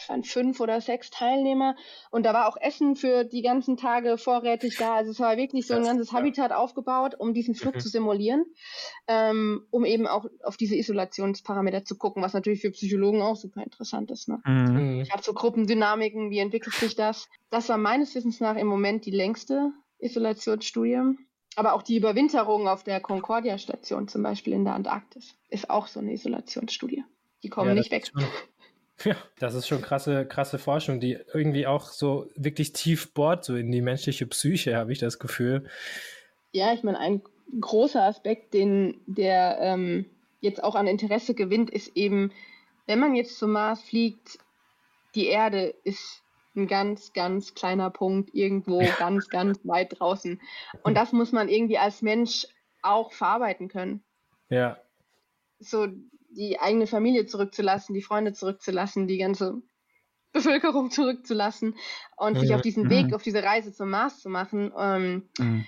waren 0.09 0.25
fünf 0.25 0.61
oder 0.61 0.81
sechs 0.81 1.11
Teilnehmer 1.11 1.77
und 2.11 2.25
da 2.25 2.33
war 2.33 2.49
auch 2.49 2.57
Essen 2.57 2.97
für 2.97 3.25
die 3.25 3.43
ganzen 3.43 3.77
Tage 3.77 4.19
vorrätig 4.19 4.77
da. 4.79 4.97
Also 4.97 5.11
es 5.11 5.21
war 5.21 5.37
wirklich 5.37 5.67
so 5.67 5.75
ein 5.75 5.85
ganzes 5.85 6.13
Habitat 6.13 6.53
aufgebaut, 6.53 7.15
um 7.19 7.35
diesen 7.35 7.55
Flug 7.55 7.75
mhm. 7.75 7.81
zu 7.81 7.89
simulieren, 7.89 8.45
ähm, 9.07 9.67
um 9.71 9.85
eben 9.85 10.07
auch 10.07 10.27
auf 10.43 10.57
diese 10.57 10.77
Isolationsparameter 10.77 11.85
zu 11.85 11.97
gucken, 11.97 12.23
was 12.23 12.33
natürlich 12.33 12.61
für 12.61 12.71
Psychologen 12.71 13.23
auch 13.23 13.37
super 13.37 13.63
interessant 13.63 14.11
ist. 14.11 14.29
Ne? 14.29 14.41
Mhm. 14.45 15.01
Ich 15.03 15.13
habe 15.13 15.23
so 15.23 15.33
Gruppendynamiken, 15.33 16.31
wie 16.31 16.39
entwickelt 16.39 16.75
sich 16.75 16.95
das? 16.97 17.29
Das 17.51 17.69
war 17.69 17.79
meines 17.79 18.15
Wissens 18.15 18.41
nach 18.41 18.57
im 18.57 18.67
Moment 18.67 19.05
die 19.05 19.11
längste 19.11 19.73
Isolationsstudie. 19.99 21.17
Aber 21.57 21.75
auch 21.75 21.83
die 21.83 21.97
Überwinterung 21.97 22.69
auf 22.69 22.85
der 22.85 23.01
Concordia-Station, 23.01 24.09
zum 24.09 24.23
Beispiel 24.23 24.53
in 24.53 24.65
der 24.65 24.75
Antarktis, 24.75 25.35
ist 25.49 25.71
auch 25.71 25.87
so 25.87 26.01
eine 26.01 26.13
Isolationsstudie. 26.13 27.05
Die 27.43 27.49
kommen 27.49 27.69
ja, 27.69 27.75
nicht 27.75 27.91
weg. 27.91 28.07
Schon, 28.07 28.25
ja, 29.05 29.17
das 29.39 29.55
ist 29.55 29.67
schon 29.67 29.83
krasse, 29.83 30.27
krasse 30.27 30.59
Forschung, 30.59 31.01
die 31.01 31.19
irgendwie 31.33 31.67
auch 31.67 31.87
so 31.87 32.29
wirklich 32.37 32.73
tief 32.73 33.13
bohrt, 33.13 33.45
so 33.45 33.57
in 33.57 33.73
die 33.73 33.81
menschliche 33.81 34.27
Psyche, 34.27 34.77
habe 34.77 34.93
ich 34.93 34.99
das 34.99 35.19
Gefühl. 35.19 35.69
Ja, 36.53 36.73
ich 36.73 36.83
meine, 36.83 36.99
ein 36.99 37.23
großer 37.61 38.03
Aspekt, 38.03 38.55
den 38.55 39.01
der, 39.07 39.59
ähm, 39.61 40.07
jetzt 40.41 40.63
auch 40.63 40.75
an 40.75 40.87
Interesse 40.87 41.35
gewinnt, 41.35 41.71
ist 41.71 41.97
eben, 41.97 42.33
wenn 42.87 43.01
man 43.01 43.15
jetzt 43.15 43.39
zum 43.39 43.53
Mars 43.53 43.83
fliegt, 43.83 44.39
die 45.15 45.27
Erde 45.27 45.75
ist 45.85 46.23
ein 46.59 46.67
ganz, 46.67 47.13
ganz 47.13 47.55
kleiner 47.55 47.91
Punkt 47.91 48.35
irgendwo 48.35 48.81
ganz, 48.99 49.29
ganz 49.29 49.61
weit 49.65 49.99
draußen. 49.99 50.41
Und 50.83 50.95
das 50.95 51.13
muss 51.13 51.33
man 51.33 51.49
irgendwie 51.49 51.79
als 51.79 52.03
Mensch 52.03 52.47
auch 52.83 53.13
verarbeiten 53.13 53.69
können. 53.69 54.03
Ja. 54.51 54.79
So 55.59 55.89
die 56.31 56.59
eigene 56.61 56.87
Familie 56.87 57.27
zurückzulassen, 57.27 57.95
die 57.95 58.03
Freunde 58.03 58.33
zurückzulassen, 58.33 59.09
die 59.09 59.19
ganze 59.19 59.63
Bevölkerung 60.33 60.91
zurückzulassen 60.91 61.75
und 62.17 62.35
mhm. 62.35 62.41
sich 62.41 62.55
auf 62.55 62.63
diesen 62.63 62.91
Weg, 62.91 63.09
mhm. 63.09 63.15
auf 63.15 63.23
diese 63.23 63.43
Reise 63.43 63.73
zum 63.73 63.91
Mars 63.91 64.21
zu 64.21 64.29
machen, 64.29 64.73
ähm, 64.79 65.29
mhm. 65.39 65.65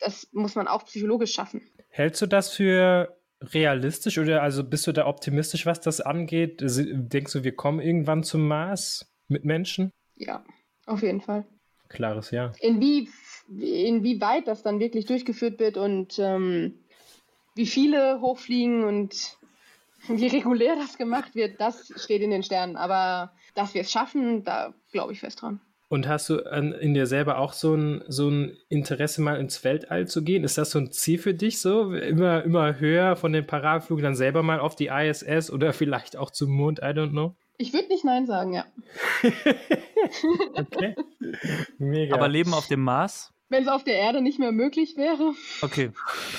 das 0.00 0.28
muss 0.32 0.54
man 0.54 0.68
auch 0.68 0.84
psychologisch 0.84 1.32
schaffen. 1.32 1.62
Hältst 1.88 2.22
du 2.22 2.26
das 2.26 2.50
für 2.50 3.16
realistisch 3.42 4.18
oder 4.18 4.42
also 4.42 4.62
bist 4.64 4.86
du 4.86 4.92
da 4.92 5.06
optimistisch, 5.06 5.66
was 5.66 5.80
das 5.80 6.00
angeht? 6.00 6.60
Denkst 6.60 7.32
du, 7.32 7.44
wir 7.44 7.56
kommen 7.56 7.80
irgendwann 7.80 8.22
zum 8.22 8.46
Mars 8.46 9.10
mit 9.28 9.44
Menschen? 9.44 9.92
Ja, 10.20 10.44
auf 10.86 11.02
jeden 11.02 11.22
Fall. 11.22 11.46
Klares 11.88 12.30
Ja. 12.30 12.52
Inwie, 12.60 13.08
inwieweit 13.48 14.46
das 14.46 14.62
dann 14.62 14.78
wirklich 14.78 15.06
durchgeführt 15.06 15.58
wird 15.58 15.76
und 15.76 16.18
ähm, 16.18 16.74
wie 17.54 17.66
viele 17.66 18.20
hochfliegen 18.20 18.84
und 18.84 19.38
wie 20.08 20.26
regulär 20.26 20.76
das 20.76 20.98
gemacht 20.98 21.34
wird, 21.34 21.60
das 21.60 21.92
steht 21.96 22.22
in 22.22 22.30
den 22.30 22.42
Sternen. 22.42 22.76
Aber 22.76 23.32
dass 23.54 23.74
wir 23.74 23.80
es 23.80 23.90
schaffen, 23.90 24.44
da 24.44 24.74
glaube 24.92 25.12
ich 25.12 25.20
fest 25.20 25.42
dran. 25.42 25.60
Und 25.88 26.06
hast 26.06 26.28
du 26.28 26.36
in 26.36 26.94
dir 26.94 27.06
selber 27.06 27.38
auch 27.38 27.52
so 27.52 27.74
ein, 27.74 28.04
so 28.06 28.28
ein 28.28 28.56
Interesse, 28.68 29.22
mal 29.22 29.40
ins 29.40 29.64
Weltall 29.64 30.06
zu 30.06 30.22
gehen? 30.22 30.44
Ist 30.44 30.56
das 30.56 30.70
so 30.70 30.78
ein 30.78 30.92
Ziel 30.92 31.18
für 31.18 31.34
dich 31.34 31.60
so? 31.60 31.92
Immer, 31.92 32.44
immer 32.44 32.78
höher 32.78 33.16
von 33.16 33.32
den 33.32 33.44
Parabelflügen 33.44 34.04
dann 34.04 34.14
selber 34.14 34.44
mal 34.44 34.60
auf 34.60 34.76
die 34.76 34.86
ISS 34.86 35.50
oder 35.50 35.72
vielleicht 35.72 36.16
auch 36.16 36.30
zum 36.30 36.50
Mond? 36.52 36.78
I 36.78 36.92
don't 36.92 37.10
know. 37.10 37.34
Ich 37.60 37.74
würde 37.74 37.88
nicht 37.88 38.06
Nein 38.06 38.26
sagen, 38.26 38.54
ja. 38.54 38.64
okay. 40.54 40.96
Mega. 41.76 42.14
Aber 42.14 42.26
Leben 42.26 42.54
auf 42.54 42.68
dem 42.68 42.80
Mars? 42.80 43.34
Wenn 43.50 43.64
es 43.64 43.68
auf 43.68 43.84
der 43.84 43.96
Erde 43.96 44.22
nicht 44.22 44.38
mehr 44.38 44.50
möglich 44.50 44.96
wäre. 44.96 45.34
Okay. 45.60 45.92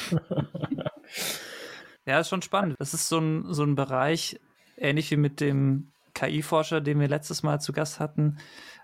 ja, 2.07 2.19
ist 2.19 2.29
schon 2.29 2.41
spannend. 2.41 2.75
Das 2.79 2.95
ist 2.95 3.07
so 3.07 3.19
ein, 3.19 3.53
so 3.53 3.63
ein 3.63 3.75
Bereich, 3.75 4.39
ähnlich 4.77 5.11
wie 5.11 5.17
mit 5.17 5.41
dem 5.41 5.91
KI-Forscher, 6.15 6.81
den 6.81 6.99
wir 6.99 7.07
letztes 7.07 7.43
Mal 7.43 7.59
zu 7.61 7.71
Gast 7.71 7.99
hatten, 7.99 8.39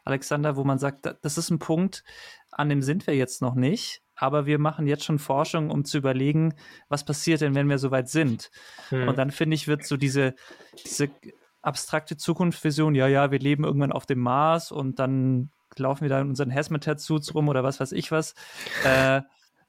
Alexander, 0.05 0.55
wo 0.55 0.63
man 0.63 0.77
sagt, 0.77 1.11
das 1.19 1.39
ist 1.39 1.49
ein 1.49 1.57
Punkt, 1.57 2.03
an 2.51 2.69
dem 2.69 2.83
sind 2.83 3.07
wir 3.07 3.15
jetzt 3.15 3.41
noch 3.41 3.55
nicht, 3.55 4.03
aber 4.15 4.45
wir 4.45 4.59
machen 4.59 4.85
jetzt 4.85 5.05
schon 5.05 5.17
Forschung, 5.17 5.71
um 5.71 5.85
zu 5.85 5.97
überlegen, 5.97 6.53
was 6.87 7.03
passiert 7.03 7.41
denn, 7.41 7.55
wenn 7.55 7.67
wir 7.67 7.79
soweit 7.79 8.09
sind. 8.09 8.51
Hm. 8.89 9.07
Und 9.07 9.17
dann 9.17 9.31
finde 9.31 9.55
ich, 9.55 9.67
wird 9.67 9.85
so 9.85 9.97
diese, 9.97 10.35
diese 10.85 11.09
abstrakte 11.67 12.15
Zukunftsvision, 12.15 12.95
ja, 12.95 13.07
ja, 13.07 13.29
wir 13.29 13.39
leben 13.39 13.65
irgendwann 13.65 13.91
auf 13.91 14.05
dem 14.05 14.19
Mars 14.19 14.71
und 14.71 14.99
dann 14.99 15.51
laufen 15.75 16.03
wir 16.03 16.09
da 16.09 16.21
in 16.21 16.29
unseren 16.29 16.53
Hazmat-Suits 16.53 17.35
rum 17.35 17.49
oder 17.49 17.63
was 17.63 17.79
weiß 17.79 17.91
ich 17.91 18.09
was, 18.11 18.33
äh, 18.85 19.21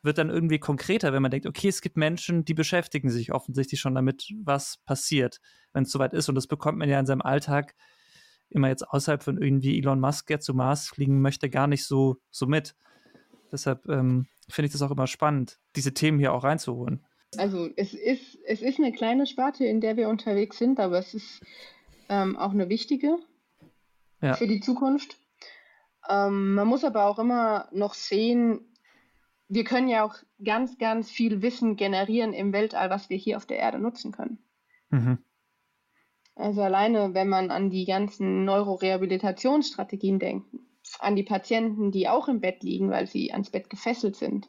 wird 0.03 0.17
dann 0.17 0.31
irgendwie 0.31 0.61
konkreter, 0.61 1.13
wenn 1.13 1.23
man 1.23 1.33
denkt, 1.33 1.47
okay, 1.47 1.69
es 1.69 1.81
gibt 1.81 1.97
Menschen, 1.97 2.45
die 2.45 2.55
beschäftigen 2.55 3.11
sich 3.11 3.33
offensichtlich 3.33 3.81
schon 3.81 3.97
damit, 3.97 4.33
was 4.45 4.79
passiert, 4.87 5.41
wenn 5.73 5.83
es 5.83 5.91
soweit 5.91 6.15
ist. 6.15 6.29
Und 6.29 6.37
das 6.37 6.47
bekommt 6.47 6.79
man 6.79 6.89
ja 6.89 7.01
in 7.01 7.07
seinem 7.07 7.21
Alltag 7.21 7.75
immer 8.49 8.69
jetzt 8.69 8.89
außerhalb 8.89 9.23
von 9.23 9.43
irgendwie 9.43 9.77
Elon 9.77 9.99
Musk, 9.99 10.29
der 10.29 10.39
zu 10.39 10.55
Mars 10.55 10.89
fliegen 10.89 11.21
möchte, 11.21 11.51
gar 11.51 11.67
nicht 11.67 11.85
so, 11.85 12.17
so 12.31 12.47
mit. 12.47 12.77
Deshalb 13.51 13.87
ähm, 13.89 14.29
finde 14.49 14.67
ich 14.67 14.73
das 14.73 14.83
auch 14.83 14.93
immer 14.93 15.09
spannend, 15.09 15.59
diese 15.75 15.93
Themen 15.93 16.21
hier 16.21 16.33
auch 16.33 16.45
reinzuholen. 16.45 17.05
Also 17.37 17.69
es 17.77 17.93
ist, 17.93 18.39
es 18.47 18.63
ist 18.63 18.79
eine 18.79 18.93
kleine 18.93 19.27
Sparte, 19.27 19.65
in 19.65 19.81
der 19.81 19.97
wir 19.97 20.09
unterwegs 20.09 20.59
sind, 20.59 20.81
aber 20.81 20.99
es 20.99 21.13
ist 21.13 21.43
ähm, 22.09 22.37
auch 22.37 22.53
eine 22.53 22.69
wichtige 22.69 23.19
ja. 24.21 24.35
für 24.35 24.47
die 24.47 24.61
Zukunft. 24.61 25.17
Ähm, 26.09 26.55
man 26.55 26.69
muss 26.69 26.85
aber 26.85 27.07
auch 27.07 27.19
immer 27.19 27.69
noch 27.73 27.95
sehen, 27.95 28.61
wir 29.49 29.65
können 29.65 29.89
ja 29.89 30.05
auch 30.05 30.15
ganz, 30.45 30.79
ganz 30.79 31.11
viel 31.11 31.43
Wissen 31.43 31.77
generieren 31.77 32.33
im 32.33 32.53
Weltall, 32.53 32.91
was 32.91 33.09
wir 33.09 33.17
hier 33.17 33.37
auf 33.37 33.47
der 33.47 33.59
Erde 33.59 33.79
nutzen 33.79 34.13
können. 34.13 34.39
Mhm. 34.91 35.19
Also 36.37 36.63
alleine, 36.63 37.15
wenn 37.15 37.29
man 37.29 37.51
an 37.51 37.71
die 37.71 37.85
ganzen 37.85 38.45
Neurorehabilitationsstrategien 38.45 40.19
denkt, 40.19 40.47
an 41.01 41.17
die 41.17 41.25
Patienten, 41.25 41.91
die 41.91 42.09
auch 42.09 42.29
im 42.29 42.41
Bett 42.41 42.63
liegen, 42.63 42.91
weil 42.91 43.07
sie 43.07 43.33
ans 43.33 43.51
Bett 43.51 43.69
gefesselt 43.69 44.17
sind, 44.17 44.49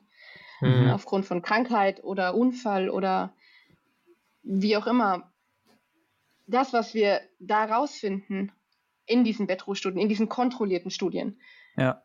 mhm. 0.62 0.92
aufgrund 0.92 1.26
von 1.26 1.42
Krankheit 1.42 2.04
oder 2.04 2.36
Unfall 2.36 2.90
oder 2.90 3.34
wie 4.44 4.78
auch 4.78 4.88
immer. 4.88 5.32
Das, 6.50 6.74
was 6.74 6.94
wir 6.94 7.22
da 7.40 7.66
rausfinden 7.66 8.52
in 9.06 9.24
diesen 9.24 9.48
Bettruhestudien, 9.48 10.02
in 10.02 10.10
diesen 10.10 10.30
kontrollierten 10.30 10.92
Studien, 10.92 11.40
ja. 11.78 12.04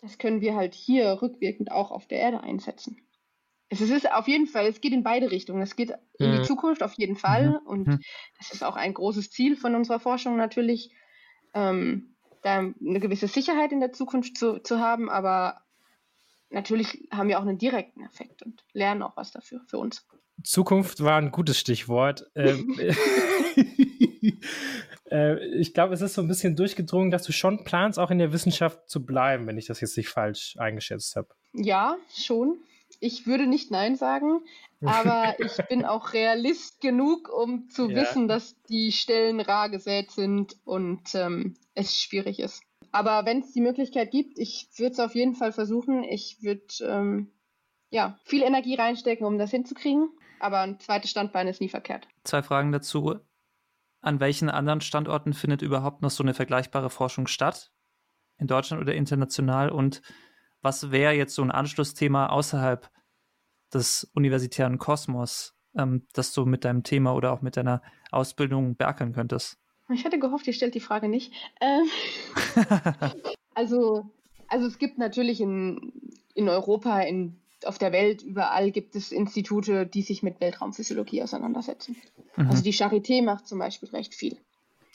das 0.00 0.18
können 0.18 0.40
wir 0.40 0.54
halt 0.54 0.74
hier 0.74 1.20
rückwirkend 1.22 1.70
auch 1.70 1.90
auf 1.90 2.06
der 2.06 2.20
Erde 2.20 2.42
einsetzen 2.42 3.02
es 3.72 3.80
ist 3.80 4.10
auf 4.12 4.28
jeden 4.28 4.46
Fall, 4.46 4.66
es 4.66 4.80
geht 4.80 4.92
in 4.92 5.02
beide 5.02 5.30
Richtungen. 5.30 5.62
Es 5.62 5.76
geht 5.76 5.90
in 6.18 6.32
die 6.32 6.38
mhm. 6.38 6.44
Zukunft 6.44 6.82
auf 6.82 6.92
jeden 6.94 7.16
Fall 7.16 7.50
mhm. 7.50 7.66
und 7.66 7.86
mhm. 7.86 8.00
das 8.38 8.52
ist 8.52 8.62
auch 8.62 8.76
ein 8.76 8.92
großes 8.92 9.30
Ziel 9.30 9.56
von 9.56 9.74
unserer 9.74 10.00
Forschung 10.00 10.36
natürlich, 10.36 10.94
ähm, 11.54 12.16
da 12.42 12.58
eine 12.58 13.00
gewisse 13.00 13.28
Sicherheit 13.28 13.72
in 13.72 13.80
der 13.80 13.92
Zukunft 13.92 14.36
zu, 14.36 14.58
zu 14.58 14.80
haben, 14.80 15.08
aber 15.08 15.61
natürlich 16.52 17.08
haben 17.10 17.28
wir 17.28 17.38
auch 17.38 17.42
einen 17.42 17.58
direkten 17.58 18.02
Effekt 18.04 18.42
und 18.42 18.64
lernen 18.72 19.02
auch 19.02 19.16
was 19.16 19.32
dafür 19.32 19.60
für 19.66 19.78
uns. 19.78 20.06
Zukunft 20.44 21.02
war 21.02 21.18
ein 21.18 21.30
gutes 21.30 21.58
Stichwort. 21.58 22.30
Ähm, 22.34 22.78
äh, 25.10 25.44
ich 25.56 25.74
glaube, 25.74 25.94
es 25.94 26.00
ist 26.00 26.14
so 26.14 26.22
ein 26.22 26.28
bisschen 26.28 26.56
durchgedrungen, 26.56 27.10
dass 27.10 27.22
du 27.24 27.32
schon 27.32 27.64
planst, 27.64 27.98
auch 27.98 28.10
in 28.10 28.18
der 28.18 28.32
Wissenschaft 28.32 28.88
zu 28.88 29.04
bleiben, 29.04 29.46
wenn 29.46 29.58
ich 29.58 29.66
das 29.66 29.80
jetzt 29.80 29.96
nicht 29.96 30.08
falsch 30.08 30.56
eingeschätzt 30.58 31.16
habe. 31.16 31.28
Ja, 31.52 31.96
schon 32.14 32.58
ich 33.00 33.26
würde 33.26 33.46
nicht 33.46 33.70
Nein 33.70 33.96
sagen, 33.96 34.40
aber 34.80 35.34
ich 35.38 35.56
bin 35.68 35.84
auch 35.84 36.12
Realist 36.12 36.80
genug, 36.80 37.28
um 37.28 37.68
zu 37.68 37.90
ja. 37.90 38.00
wissen, 38.00 38.28
dass 38.28 38.56
die 38.68 38.92
Stellen 38.92 39.40
rar 39.40 39.68
gesät 39.68 40.10
sind 40.10 40.56
und 40.64 41.14
ähm, 41.14 41.54
es 41.74 41.96
schwierig 41.96 42.38
ist. 42.40 42.62
Aber 42.92 43.24
wenn 43.24 43.40
es 43.40 43.52
die 43.52 43.62
Möglichkeit 43.62 44.10
gibt, 44.10 44.38
ich 44.38 44.68
würde 44.76 44.92
es 44.92 45.00
auf 45.00 45.14
jeden 45.14 45.34
Fall 45.34 45.52
versuchen. 45.52 46.04
Ich 46.04 46.42
würde 46.42 46.62
ähm, 46.82 47.32
ja, 47.88 48.18
viel 48.24 48.42
Energie 48.42 48.74
reinstecken, 48.74 49.26
um 49.26 49.38
das 49.38 49.50
hinzukriegen. 49.50 50.10
Aber 50.40 50.60
ein 50.60 50.78
zweites 50.78 51.10
Standbein 51.10 51.48
ist 51.48 51.60
nie 51.60 51.68
verkehrt. 51.68 52.06
Zwei 52.24 52.42
Fragen 52.42 52.70
dazu. 52.70 53.18
An 54.00 54.20
welchen 54.20 54.50
anderen 54.50 54.80
Standorten 54.80 55.32
findet 55.32 55.62
überhaupt 55.62 56.02
noch 56.02 56.10
so 56.10 56.22
eine 56.22 56.34
vergleichbare 56.34 56.90
Forschung 56.90 57.26
statt? 57.26 57.72
In 58.38 58.46
Deutschland 58.46 58.82
oder 58.82 58.94
international? 58.94 59.70
Und 59.70 60.02
was 60.60 60.90
wäre 60.90 61.12
jetzt 61.12 61.34
so 61.34 61.42
ein 61.42 61.50
Anschlussthema 61.50 62.26
außerhalb 62.26 62.90
des 63.72 64.10
universitären 64.14 64.78
Kosmos, 64.78 65.56
ähm, 65.76 66.06
das 66.12 66.32
du 66.34 66.44
mit 66.44 66.64
deinem 66.64 66.82
Thema 66.82 67.14
oder 67.14 67.32
auch 67.32 67.40
mit 67.40 67.56
deiner 67.56 67.80
Ausbildung 68.10 68.76
beackern 68.76 69.12
könntest? 69.12 69.61
Ich 69.90 70.04
hatte 70.04 70.18
gehofft, 70.18 70.46
ihr 70.46 70.52
stellt 70.52 70.74
die 70.74 70.80
Frage 70.80 71.08
nicht. 71.08 71.32
Ähm, 71.60 71.86
also, 73.54 74.10
also 74.48 74.66
es 74.66 74.78
gibt 74.78 74.98
natürlich 74.98 75.40
in, 75.40 75.92
in 76.34 76.48
Europa, 76.48 77.00
in, 77.00 77.36
auf 77.64 77.78
der 77.78 77.92
Welt, 77.92 78.22
überall 78.22 78.70
gibt 78.70 78.96
es 78.96 79.12
Institute, 79.12 79.86
die 79.86 80.02
sich 80.02 80.22
mit 80.22 80.40
Weltraumphysiologie 80.40 81.22
auseinandersetzen. 81.22 81.96
Mhm. 82.36 82.48
Also 82.48 82.62
die 82.62 82.72
Charité 82.72 83.22
macht 83.22 83.46
zum 83.46 83.58
Beispiel 83.58 83.90
recht 83.90 84.14
viel. 84.14 84.38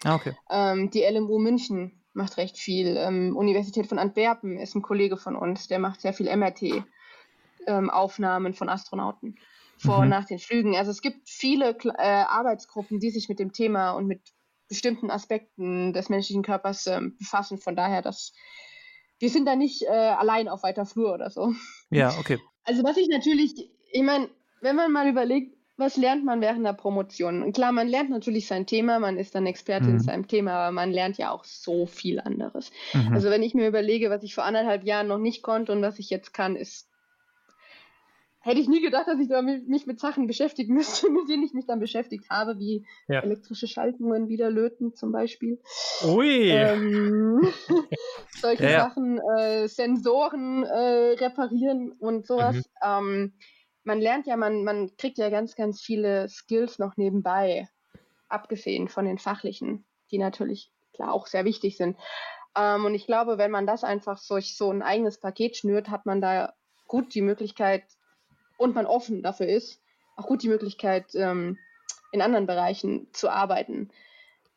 Ah, 0.04 0.16
okay. 0.16 0.36
Ähm, 0.50 0.90
die 0.92 1.04
LMU 1.04 1.40
München 1.40 1.92
macht 2.14 2.38
recht 2.38 2.58
viel. 2.58 2.96
Ähm, 2.98 3.36
Universität 3.36 3.88
von 3.88 4.00
Antwerpen 4.00 4.58
ist 4.58 4.76
ein 4.76 4.82
Kollege 4.82 5.18
von 5.18 5.36
uns, 5.36 5.68
der 5.68 5.80
macht 5.80 6.00
sehr 6.02 6.14
viel 6.14 6.34
MRT-Aufnahmen 6.36 8.46
ähm, 8.48 8.54
von 8.54 8.70
Astronauten 8.70 9.38
vor 9.78 9.98
mhm. 9.98 10.04
und 10.04 10.10
nach 10.10 10.26
den 10.26 10.40
Flügen. 10.40 10.76
Also 10.76 10.92
es 10.92 11.02
gibt 11.02 11.30
viele 11.30 11.78
äh, 11.98 12.02
Arbeitsgruppen, 12.02 13.00
die 13.00 13.12
sich 13.12 13.30
mit 13.30 13.40
dem 13.40 13.54
Thema 13.54 13.92
und 13.92 14.08
mit 14.08 14.22
bestimmten 14.68 15.10
Aspekten 15.10 15.94
des 15.94 16.10
menschlichen 16.10 16.44
Körpers 16.44 16.88
ähm, 16.88 17.16
befassen. 17.18 17.58
Von 17.58 17.76
daher, 17.76 18.02
dass 18.02 18.34
wir 19.20 19.30
sind 19.30 19.46
da 19.46 19.56
nicht 19.56 19.84
äh, 19.84 19.88
allein 19.88 20.48
auf 20.48 20.64
weiter 20.64 20.86
Flur 20.86 21.14
oder 21.14 21.30
so. 21.30 21.54
Ja, 21.90 22.16
okay. 22.20 22.40
Also 22.64 22.84
was 22.84 22.98
ich 22.98 23.08
natürlich, 23.08 23.54
ich 23.92 24.04
meine, 24.04 24.30
wenn 24.62 24.76
man 24.76 24.92
mal 24.92 25.08
überlegt, 25.08 25.58
was 25.78 25.96
lernt 25.96 26.26
man 26.26 26.42
während 26.42 26.66
der 26.66 26.74
Promotion? 26.74 27.44
Und 27.44 27.54
klar, 27.54 27.72
man 27.72 27.88
lernt 27.88 28.10
natürlich 28.10 28.48
sein 28.48 28.66
Thema, 28.66 29.00
man 29.00 29.18
ist 29.18 29.36
dann 29.36 29.46
Experte 29.46 29.86
mhm. 29.86 29.92
in 29.92 30.00
seinem 30.00 30.28
Thema, 30.28 30.54
aber 30.54 30.72
man 30.72 30.92
lernt 30.92 31.18
ja 31.18 31.32
auch 31.32 31.44
so 31.44 31.86
viel 31.86 32.20
anderes. 32.20 32.72
Mhm. 32.94 33.14
Also 33.14 33.30
wenn 33.30 33.44
ich 33.44 33.54
mir 33.54 33.68
überlege, 33.68 34.10
was 34.10 34.24
ich 34.24 34.34
vor 34.34 34.44
anderthalb 34.44 34.84
Jahren 34.84 35.08
noch 35.08 35.20
nicht 35.20 35.44
konnte 35.44 35.72
und 35.72 35.84
was 35.84 36.00
ich 36.00 36.10
jetzt 36.10 36.34
kann, 36.34 36.56
ist 36.56 36.90
hätte 38.48 38.62
ich 38.62 38.70
nie 38.70 38.82
gedacht, 38.82 39.08
dass 39.08 39.20
ich 39.20 39.30
mich 39.68 39.88
mit 39.88 40.00
Sachen 40.00 40.26
beschäftigen 40.26 40.74
müsste, 40.74 41.10
mit 41.12 41.28
denen 41.30 41.44
ich 41.44 41.54
mich 41.54 41.66
dann 41.66 41.80
beschäftigt 41.80 42.30
habe, 42.30 42.58
wie 42.58 42.86
ja. 43.08 43.20
elektrische 43.20 43.68
Schaltungen 43.68 44.30
wieder 44.30 44.50
löten 44.50 44.96
zum 44.96 45.12
Beispiel. 45.12 45.62
Ui! 46.06 46.50
Ähm, 46.50 47.42
solche 48.38 48.70
ja, 48.70 48.90
Sachen, 48.90 49.20
äh, 49.38 49.68
Sensoren 49.68 50.64
äh, 50.64 51.16
reparieren 51.20 51.92
und 51.92 52.26
sowas. 52.26 52.56
Mhm. 52.56 52.64
Ähm, 52.82 53.34
man 53.84 54.00
lernt 54.00 54.28
ja, 54.28 54.38
man, 54.38 54.64
man 54.64 54.96
kriegt 54.98 55.18
ja 55.18 55.30
ganz, 55.30 55.56
ganz 55.56 55.82
viele 55.82 56.30
Skills 56.30 56.80
noch 56.80 56.96
nebenbei, 56.96 57.68
abgesehen 58.30 58.88
von 58.88 59.06
den 59.06 59.18
fachlichen, 59.18 59.86
die 60.12 60.20
natürlich 60.20 60.72
klar 60.94 61.14
auch 61.14 61.28
sehr 61.28 61.44
wichtig 61.44 61.76
sind. 61.76 61.98
Ähm, 62.58 62.86
und 62.86 62.96
ich 62.96 63.06
glaube, 63.06 63.38
wenn 63.38 63.52
man 63.52 63.68
das 63.68 63.84
einfach 63.84 64.22
durch 64.30 64.56
so 64.56 64.72
ein 64.72 64.82
eigenes 64.82 65.20
Paket 65.20 65.58
schnürt, 65.58 65.90
hat 65.90 66.06
man 66.06 66.22
da 66.22 66.54
gut 66.88 67.14
die 67.14 67.22
Möglichkeit 67.22 67.84
und 68.58 68.76
man 68.76 68.86
offen 68.86 69.24
dafür 69.24 69.48
ist, 69.48 69.82
auch 70.16 70.28
gut 70.28 70.44
die 70.44 70.50
Möglichkeit, 70.50 71.14
ähm, 71.16 71.58
in 72.12 72.22
anderen 72.22 72.48
Bereichen 72.48 73.08
zu 73.14 73.30
arbeiten. 73.30 73.90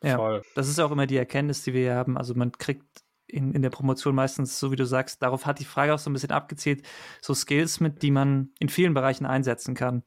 Ja, 0.03 0.17
Voll. 0.17 0.41
das 0.55 0.67
ist 0.67 0.79
auch 0.79 0.91
immer 0.91 1.05
die 1.05 1.17
Erkenntnis, 1.17 1.63
die 1.63 1.73
wir 1.73 1.81
hier 1.81 1.95
haben. 1.95 2.17
Also 2.17 2.33
man 2.33 2.51
kriegt 2.51 3.03
in, 3.27 3.53
in 3.53 3.61
der 3.61 3.69
Promotion 3.69 4.15
meistens, 4.15 4.59
so 4.59 4.71
wie 4.71 4.75
du 4.75 4.85
sagst, 4.85 5.21
darauf 5.21 5.45
hat 5.45 5.59
die 5.59 5.65
Frage 5.65 5.93
auch 5.93 5.99
so 5.99 6.09
ein 6.09 6.13
bisschen 6.13 6.31
abgezielt, 6.31 6.85
so 7.21 7.33
Skills 7.33 7.79
mit, 7.79 8.01
die 8.01 8.11
man 8.11 8.51
in 8.59 8.69
vielen 8.69 8.93
Bereichen 8.93 9.25
einsetzen 9.25 9.75
kann, 9.75 10.03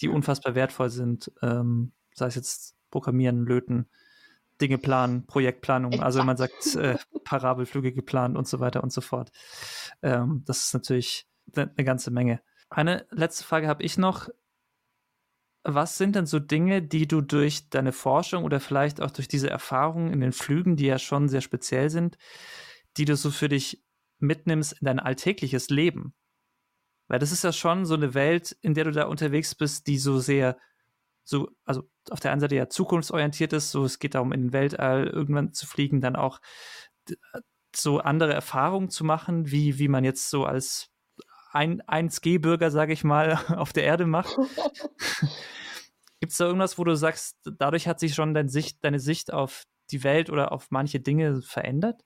die 0.00 0.08
unfassbar 0.08 0.54
wertvoll 0.54 0.90
sind. 0.90 1.30
Ähm, 1.42 1.92
sei 2.14 2.26
es 2.26 2.34
jetzt 2.34 2.74
Programmieren, 2.90 3.44
Löten, 3.44 3.88
Dinge 4.60 4.78
planen, 4.78 5.26
Projektplanung, 5.26 6.00
also 6.00 6.18
wenn 6.18 6.26
man 6.26 6.36
sagt, 6.36 6.74
äh, 6.76 6.96
Parabelflüge 7.24 7.92
geplant 7.92 8.36
und 8.36 8.48
so 8.48 8.60
weiter 8.60 8.82
und 8.82 8.92
so 8.92 9.00
fort. 9.00 9.30
Ähm, 10.02 10.42
das 10.46 10.64
ist 10.64 10.74
natürlich 10.74 11.28
eine, 11.54 11.70
eine 11.76 11.84
ganze 11.84 12.10
Menge. 12.10 12.40
Eine 12.70 13.06
letzte 13.10 13.44
Frage 13.44 13.68
habe 13.68 13.82
ich 13.82 13.98
noch 13.98 14.28
was 15.64 15.98
sind 15.98 16.16
denn 16.16 16.26
so 16.26 16.38
Dinge, 16.38 16.82
die 16.82 17.06
du 17.06 17.20
durch 17.20 17.68
deine 17.68 17.92
Forschung 17.92 18.44
oder 18.44 18.60
vielleicht 18.60 19.00
auch 19.00 19.10
durch 19.10 19.28
diese 19.28 19.50
Erfahrungen 19.50 20.12
in 20.12 20.20
den 20.20 20.32
Flügen, 20.32 20.76
die 20.76 20.86
ja 20.86 20.98
schon 20.98 21.28
sehr 21.28 21.42
speziell 21.42 21.90
sind, 21.90 22.16
die 22.96 23.04
du 23.04 23.16
so 23.16 23.30
für 23.30 23.48
dich 23.48 23.84
mitnimmst 24.18 24.72
in 24.80 24.86
dein 24.86 24.98
alltägliches 24.98 25.68
Leben? 25.68 26.14
Weil 27.08 27.18
das 27.18 27.32
ist 27.32 27.44
ja 27.44 27.52
schon 27.52 27.84
so 27.84 27.94
eine 27.94 28.14
Welt, 28.14 28.56
in 28.62 28.74
der 28.74 28.84
du 28.84 28.92
da 28.92 29.04
unterwegs 29.04 29.54
bist, 29.54 29.86
die 29.86 29.98
so 29.98 30.18
sehr, 30.18 30.58
so, 31.24 31.50
also 31.64 31.82
auf 32.10 32.20
der 32.20 32.32
einen 32.32 32.40
Seite 32.40 32.56
ja 32.56 32.68
zukunftsorientiert 32.68 33.52
ist, 33.52 33.70
so 33.70 33.84
es 33.84 33.98
geht 33.98 34.14
darum, 34.14 34.32
in 34.32 34.44
den 34.44 34.52
Weltall 34.52 35.06
irgendwann 35.06 35.52
zu 35.52 35.66
fliegen, 35.66 36.00
dann 36.00 36.16
auch 36.16 36.40
so 37.74 37.98
andere 37.98 38.32
Erfahrungen 38.32 38.90
zu 38.90 39.04
machen, 39.04 39.50
wie, 39.50 39.78
wie 39.78 39.88
man 39.88 40.04
jetzt 40.04 40.30
so 40.30 40.44
als 40.44 40.90
ein 41.52 41.82
1G-Bürger, 41.82 42.70
sage 42.70 42.92
ich 42.92 43.04
mal, 43.04 43.38
auf 43.56 43.72
der 43.72 43.84
Erde 43.84 44.06
macht. 44.06 44.36
Gibt 46.20 46.32
es 46.32 46.38
da 46.38 46.46
irgendwas, 46.46 46.78
wo 46.78 46.84
du 46.84 46.96
sagst, 46.96 47.36
dadurch 47.44 47.86
hat 47.86 48.00
sich 48.00 48.14
schon 48.14 48.34
dein 48.34 48.48
Sicht, 48.48 48.78
deine 48.82 48.98
Sicht 48.98 49.32
auf 49.32 49.62
die 49.90 50.02
Welt 50.02 50.30
oder 50.30 50.52
auf 50.52 50.66
manche 50.70 51.00
Dinge 51.00 51.42
verändert? 51.42 52.02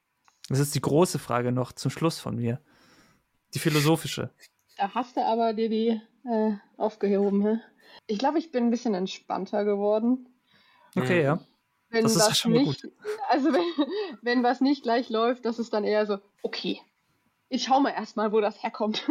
Das 0.48 0.58
ist 0.58 0.74
die 0.74 0.80
große 0.80 1.18
Frage 1.18 1.52
noch 1.52 1.72
zum 1.72 1.90
Schluss 1.90 2.18
von 2.18 2.36
mir. 2.36 2.60
Die 3.54 3.58
philosophische. 3.58 4.30
Da 4.76 4.94
hast 4.94 5.16
du 5.16 5.24
aber 5.24 5.54
dir 5.54 5.68
die 5.68 6.00
äh, 6.28 6.52
aufgehoben. 6.76 7.46
He? 7.46 7.58
Ich 8.06 8.18
glaube, 8.18 8.38
ich 8.38 8.50
bin 8.50 8.64
ein 8.64 8.70
bisschen 8.70 8.94
entspannter 8.94 9.64
geworden. 9.64 10.28
Okay, 10.96 11.22
ja. 11.22 11.40
Wenn 11.88 12.04
das 12.04 12.16
ist 12.16 12.28
was 12.28 12.38
schon 12.38 12.52
nicht, 12.52 12.82
gut. 12.82 12.92
Also 13.28 13.52
wenn, 13.52 13.86
wenn 14.22 14.42
was 14.42 14.60
nicht 14.60 14.82
gleich 14.82 15.08
läuft, 15.10 15.44
das 15.44 15.58
ist 15.58 15.72
dann 15.72 15.84
eher 15.84 16.06
so, 16.06 16.18
okay, 16.42 16.80
ich 17.52 17.64
schau 17.64 17.80
mal 17.80 17.90
erstmal, 17.90 18.32
wo 18.32 18.40
das 18.40 18.62
herkommt. 18.62 19.06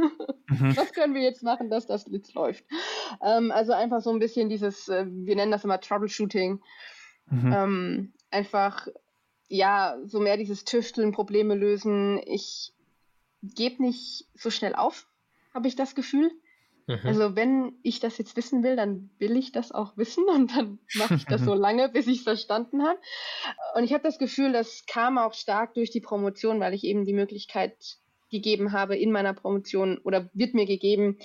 Mhm. 0.48 0.76
Was 0.76 0.94
können 0.94 1.14
wir 1.14 1.22
jetzt 1.22 1.44
machen, 1.44 1.70
dass 1.70 1.86
das 1.86 2.06
jetzt 2.10 2.34
läuft? 2.34 2.66
Ähm, 3.22 3.52
also 3.52 3.72
einfach 3.74 4.02
so 4.02 4.10
ein 4.10 4.20
bisschen 4.20 4.50
dieses, 4.50 4.90
äh, 4.90 5.06
wir 5.08 5.36
nennen 5.36 5.52
das 5.52 5.64
immer 5.64 5.80
Troubleshooting. 5.80 6.60
Mhm. 7.30 7.54
Ähm, 7.54 8.14
einfach, 8.32 8.88
ja, 9.48 9.96
so 10.06 10.20
mehr 10.20 10.38
dieses 10.38 10.66
Tüfteln, 10.66 11.12
Probleme 11.12 11.54
lösen. 11.54 12.20
Ich 12.26 12.74
gebe 13.44 13.84
nicht 13.84 14.28
so 14.34 14.50
schnell 14.50 14.74
auf, 14.74 15.08
habe 15.54 15.68
ich 15.68 15.76
das 15.76 15.94
Gefühl. 15.94 16.32
Mhm. 16.88 17.00
Also 17.04 17.36
wenn 17.36 17.74
ich 17.84 18.00
das 18.00 18.18
jetzt 18.18 18.36
wissen 18.36 18.64
will, 18.64 18.76
dann 18.76 19.12
will 19.20 19.38
ich 19.38 19.52
das 19.52 19.72
auch 19.72 19.96
wissen 19.98 20.24
und 20.34 20.58
dann 20.58 20.80
mache 20.96 21.14
ich 21.14 21.26
das 21.26 21.42
so 21.46 21.54
lange, 21.54 21.90
bis 21.90 22.08
ich 22.08 22.18
es 22.18 22.24
verstanden 22.24 22.82
habe. 22.82 23.00
Und 23.76 23.84
ich 23.84 23.94
habe 23.94 24.04
das 24.04 24.18
Gefühl, 24.18 24.52
das 24.52 24.88
kam 24.88 25.20
auch 25.20 25.36
stark 25.36 25.76
durch 25.76 25.92
die 25.92 26.02
Promotion, 26.02 26.60
weil 26.60 26.74
ich 26.74 26.84
eben 26.86 27.06
die 27.06 27.14
Möglichkeit 27.14 28.00
gegeben 28.32 28.72
habe 28.72 28.98
in 28.98 29.12
meiner 29.12 29.34
Promotion 29.34 30.00
oder 30.00 30.30
wird 30.34 30.54
mir 30.54 30.66
gegeben, 30.66 31.18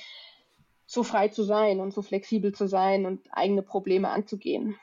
so 0.86 1.02
frei 1.02 1.28
zu 1.28 1.42
sein 1.42 1.80
und 1.80 1.92
so 1.92 2.02
flexibel 2.02 2.52
zu 2.52 2.66
sein 2.66 3.06
und 3.06 3.26
eigene 3.32 3.62
Probleme 3.62 4.08
anzugehen. 4.10 4.76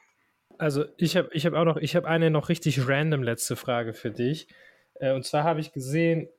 Also 0.58 0.86
ich 0.98 1.16
habe 1.16 1.30
ich 1.34 1.46
hab 1.46 1.54
auch 1.54 1.66
noch, 1.66 1.78
ich 1.78 1.96
habe 1.96 2.08
eine 2.08 2.30
noch 2.30 2.50
richtig 2.50 2.88
random 2.88 3.24
letzte 3.24 3.56
Frage 3.56 3.94
für 3.94 4.12
dich. 4.12 4.48
Äh, 4.96 5.14
und 5.14 5.26
zwar 5.26 5.44
habe 5.44 5.60
ich 5.60 5.72
gesehen 5.72 6.30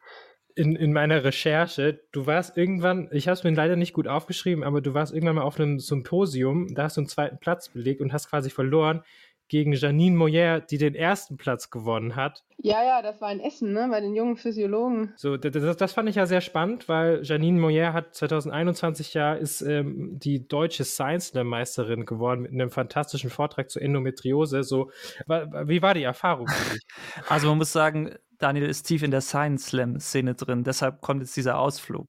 in, 0.55 0.76
in 0.76 0.93
meiner 0.93 1.24
Recherche, 1.24 2.01
du 2.12 2.26
warst 2.26 2.57
irgendwann, 2.57 3.09
ich 3.11 3.26
habe 3.26 3.35
es 3.35 3.43
mir 3.43 3.51
leider 3.51 3.74
nicht 3.74 3.93
gut 3.93 4.07
aufgeschrieben, 4.07 4.62
aber 4.62 4.80
du 4.80 4.95
warst 4.95 5.12
irgendwann 5.12 5.37
mal 5.37 5.43
auf 5.43 5.59
einem 5.59 5.80
Symposium, 5.80 6.74
da 6.74 6.85
hast 6.85 6.97
du 6.97 7.01
einen 7.01 7.09
zweiten 7.09 7.39
Platz 7.39 7.70
belegt 7.70 8.01
und 8.01 8.12
hast 8.12 8.30
quasi 8.30 8.51
verloren 8.51 9.03
gegen 9.49 9.73
Janine 9.73 10.17
Moyer, 10.17 10.61
die 10.61 10.79
den 10.79 10.95
ersten 10.95 11.37
Platz 11.37 11.71
gewonnen 11.71 12.17
hat. 12.17 12.45
Ja, 12.59 12.83
ja, 12.83 13.03
das 13.03 13.21
war 13.21 13.31
in 13.31 13.41
Essen, 13.41 13.73
ne, 13.73 13.89
bei 13.91 14.01
den 14.01 14.15
jungen 14.15 14.37
Physiologen. 14.37 15.13
So, 15.17 15.37
das, 15.37 15.77
das 15.77 15.93
fand 15.93 16.09
ich 16.09 16.17
ja 16.17 16.27
sehr 16.27 16.41
spannend, 16.41 16.89
weil 16.89 17.21
Janine 17.23 17.61
Moyer 17.61 17.93
hat 17.93 18.15
2021 18.15 19.15
ja 19.15 19.35
ist 19.35 19.61
ähm, 19.61 20.19
die 20.19 20.49
deutsche 20.49 20.85
Science 20.85 21.29
Slam 21.29 21.49
Meisterin 21.49 22.07
geworden 22.07 22.43
mit 22.43 22.53
einem 22.53 22.71
fantastischen 22.71 23.31
Vortrag 23.31 23.71
zur 23.71 23.83
Endometriose. 23.83 24.63
So, 24.63 24.91
wie 25.27 25.83
war 25.83 25.95
die 25.95 26.05
Erfahrung 26.05 26.49
für 26.49 26.75
dich? 26.75 26.83
Also 27.29 27.49
man 27.49 27.59
muss 27.59 27.73
sagen, 27.73 28.15
Daniel 28.39 28.69
ist 28.69 28.85
tief 28.85 29.03
in 29.03 29.11
der 29.11 29.21
Science 29.21 29.67
Slam 29.67 29.99
Szene 30.01 30.35
drin, 30.35 30.65
deshalb 30.65 31.01
kommt 31.01 31.21
jetzt 31.23 31.37
dieser 31.37 31.59
Ausflug. 31.59 32.07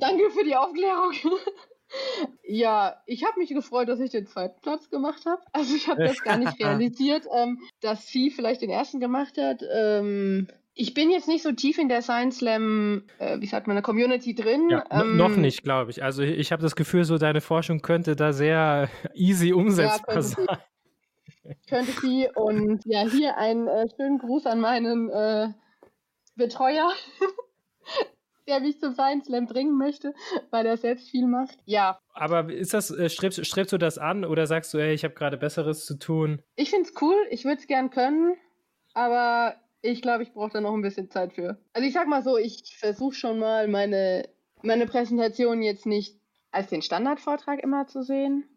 Danke 0.00 0.30
für 0.30 0.44
die 0.44 0.54
Aufklärung. 0.54 1.12
Ja, 2.42 2.96
ich 3.06 3.24
habe 3.24 3.38
mich 3.38 3.50
gefreut, 3.50 3.88
dass 3.88 4.00
ich 4.00 4.10
den 4.10 4.26
zweiten 4.26 4.60
Platz 4.60 4.90
gemacht 4.90 5.24
habe. 5.26 5.40
Also 5.52 5.74
ich 5.74 5.88
habe 5.88 6.04
das 6.04 6.22
gar 6.22 6.36
nicht 6.36 6.58
realisiert, 6.60 7.26
ähm, 7.34 7.60
dass 7.80 8.04
Vieh 8.04 8.30
vielleicht 8.30 8.62
den 8.62 8.70
ersten 8.70 9.00
gemacht 9.00 9.38
hat. 9.38 9.62
Ähm, 9.70 10.48
ich 10.74 10.94
bin 10.94 11.10
jetzt 11.10 11.26
nicht 11.28 11.42
so 11.42 11.52
tief 11.52 11.76
in 11.76 11.88
der 11.88 12.02
Science 12.02 12.38
Slam, 12.38 13.02
äh, 13.18 13.40
wie 13.40 13.46
sagt 13.46 13.66
man, 13.66 13.76
der 13.76 13.82
Community 13.82 14.34
drin. 14.34 14.70
Ja, 14.70 14.84
ähm, 14.90 15.16
noch 15.16 15.34
nicht, 15.34 15.62
glaube 15.62 15.90
ich. 15.90 16.02
Also 16.02 16.22
ich 16.22 16.52
habe 16.52 16.62
das 16.62 16.76
Gefühl, 16.76 17.04
so 17.04 17.18
deine 17.18 17.40
Forschung 17.40 17.80
könnte 17.82 18.16
da 18.16 18.32
sehr 18.32 18.88
easy 19.14 19.52
umsetzbar 19.52 20.16
ja, 20.16 20.22
sein. 20.22 20.46
Sie. 20.46 21.56
Könnte 21.68 21.92
sie. 22.00 22.28
Und 22.34 22.82
ja, 22.84 23.00
hier 23.08 23.36
einen 23.38 23.66
äh, 23.66 23.86
schönen 23.96 24.18
Gruß 24.18 24.46
an 24.46 24.60
meinen 24.60 25.10
äh, 25.10 25.48
Betreuer 26.36 26.92
der 28.48 28.60
mich 28.60 28.80
zum 28.80 28.94
Science 28.94 29.26
Slam 29.26 29.46
bringen 29.46 29.76
möchte, 29.76 30.14
weil 30.50 30.66
er 30.66 30.76
selbst 30.76 31.10
viel 31.10 31.26
macht. 31.26 31.58
Ja. 31.66 32.00
Aber 32.14 32.52
ist 32.52 32.74
das, 32.74 32.90
äh, 32.90 33.08
strebst, 33.08 33.44
strebst 33.46 33.72
du 33.72 33.78
das 33.78 33.98
an 33.98 34.24
oder 34.24 34.46
sagst 34.46 34.74
du, 34.74 34.78
ey, 34.78 34.94
ich 34.94 35.04
habe 35.04 35.14
gerade 35.14 35.36
Besseres 35.36 35.84
zu 35.84 35.98
tun? 35.98 36.42
Ich 36.56 36.70
finde 36.70 36.88
es 36.88 36.94
cool, 37.00 37.16
ich 37.30 37.44
würde 37.44 37.60
es 37.60 37.66
gern 37.66 37.90
können, 37.90 38.34
aber 38.94 39.54
ich 39.82 40.02
glaube, 40.02 40.22
ich 40.22 40.32
brauche 40.32 40.52
da 40.52 40.60
noch 40.60 40.74
ein 40.74 40.82
bisschen 40.82 41.10
Zeit 41.10 41.34
für. 41.34 41.58
Also 41.72 41.86
ich 41.86 41.94
sag 41.94 42.08
mal 42.08 42.22
so, 42.22 42.36
ich 42.36 42.76
versuche 42.78 43.14
schon 43.14 43.38
mal 43.38 43.68
meine, 43.68 44.28
meine 44.62 44.86
Präsentation 44.86 45.62
jetzt 45.62 45.86
nicht 45.86 46.18
als 46.50 46.68
den 46.68 46.82
Standardvortrag 46.82 47.62
immer 47.62 47.86
zu 47.86 48.02
sehen. 48.02 48.48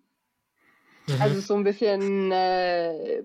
Mhm. 1.07 1.21
Also 1.21 1.41
so 1.41 1.55
ein 1.55 1.63
bisschen 1.63 2.31
äh, 2.31 3.23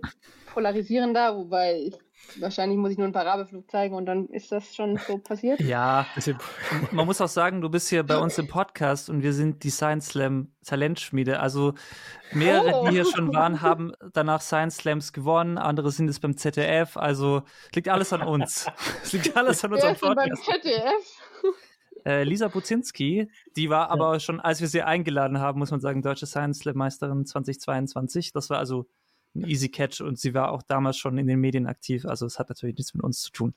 polarisierender, 0.53 1.37
wobei 1.37 1.81
ich 1.81 1.95
Wahrscheinlich 2.39 2.79
muss 2.79 2.91
ich 2.91 2.99
nur 2.99 3.05
einen 3.05 3.12
Parabelflug 3.12 3.71
zeigen 3.71 3.95
und 3.95 4.07
dann 4.07 4.29
ist 4.29 4.53
das 4.53 4.75
schon 4.75 4.99
so 4.99 5.19
passiert. 5.19 5.61
Ja, 5.61 6.07
man 6.93 7.07
muss 7.07 7.21
auch 7.21 7.29
sagen, 7.29 7.61
du 7.61 7.69
bist 7.69 7.89
hier 7.89 8.03
bei 8.03 8.19
uns 8.19 8.37
im 8.39 8.49
Podcast 8.49 9.09
und 9.09 9.23
wir 9.23 9.33
sind 9.33 9.62
die 9.64 9.71
Science 9.71 10.09
Slam 10.09 10.53
Talentschmiede. 10.64 11.41
Also 11.41 11.75
mehrere, 12.33 12.75
oh. 12.75 12.87
die 12.87 12.95
hier 12.95 13.05
schon 13.05 13.33
waren, 13.33 13.62
haben 13.62 13.93
danach 14.12 14.41
Science 14.41 14.79
Slams 14.79 15.12
gewonnen, 15.12 15.59
andere 15.59 15.91
sind 15.91 16.09
es 16.09 16.21
beim 16.21 16.37
ZDF. 16.37 16.97
Also 16.97 17.43
liegt 17.75 17.89
alles 17.89 18.12
an 18.12 18.23
uns. 18.23 18.67
Es 19.03 19.12
liegt 19.12 19.37
alles 19.37 19.64
an 19.64 19.73
unserem 19.73 19.95
Podcast. 19.95 20.47
Beim 20.47 20.61
ZDF? 20.61 21.23
Äh, 22.05 22.23
Lisa 22.25 22.49
Buzinski, 22.49 23.31
die 23.57 23.71
war 23.71 23.91
aber 23.91 24.21
schon, 24.21 24.41
als 24.41 24.61
wir 24.61 24.69
sie 24.69 24.83
eingeladen 24.83 25.41
haben, 25.41 25.59
muss 25.59 25.71
man 25.71 25.81
sagen, 25.81 26.03
Deutsche 26.03 26.27
Science 26.27 26.61
Slam 26.61 26.77
Meisterin 26.77 27.25
2022. 27.25 28.33
Das 28.33 28.51
war 28.51 28.59
also 28.59 28.87
ein 29.37 29.49
Easy 29.49 29.68
Catch 29.68 30.01
und 30.01 30.18
sie 30.18 30.34
war 30.34 30.53
auch 30.53 30.62
damals 30.62 30.97
schon 30.97 31.18
in 31.18 31.26
den 31.26 31.41
Medien 31.41 31.66
aktiv. 31.66 32.07
Also 32.07 32.26
es 32.26 32.39
hat 32.39 32.49
natürlich 32.49 32.76
nichts 32.76 32.95
mit 32.95 33.05
uns 33.05 33.22
zu 33.22 33.32
tun. 33.32 33.55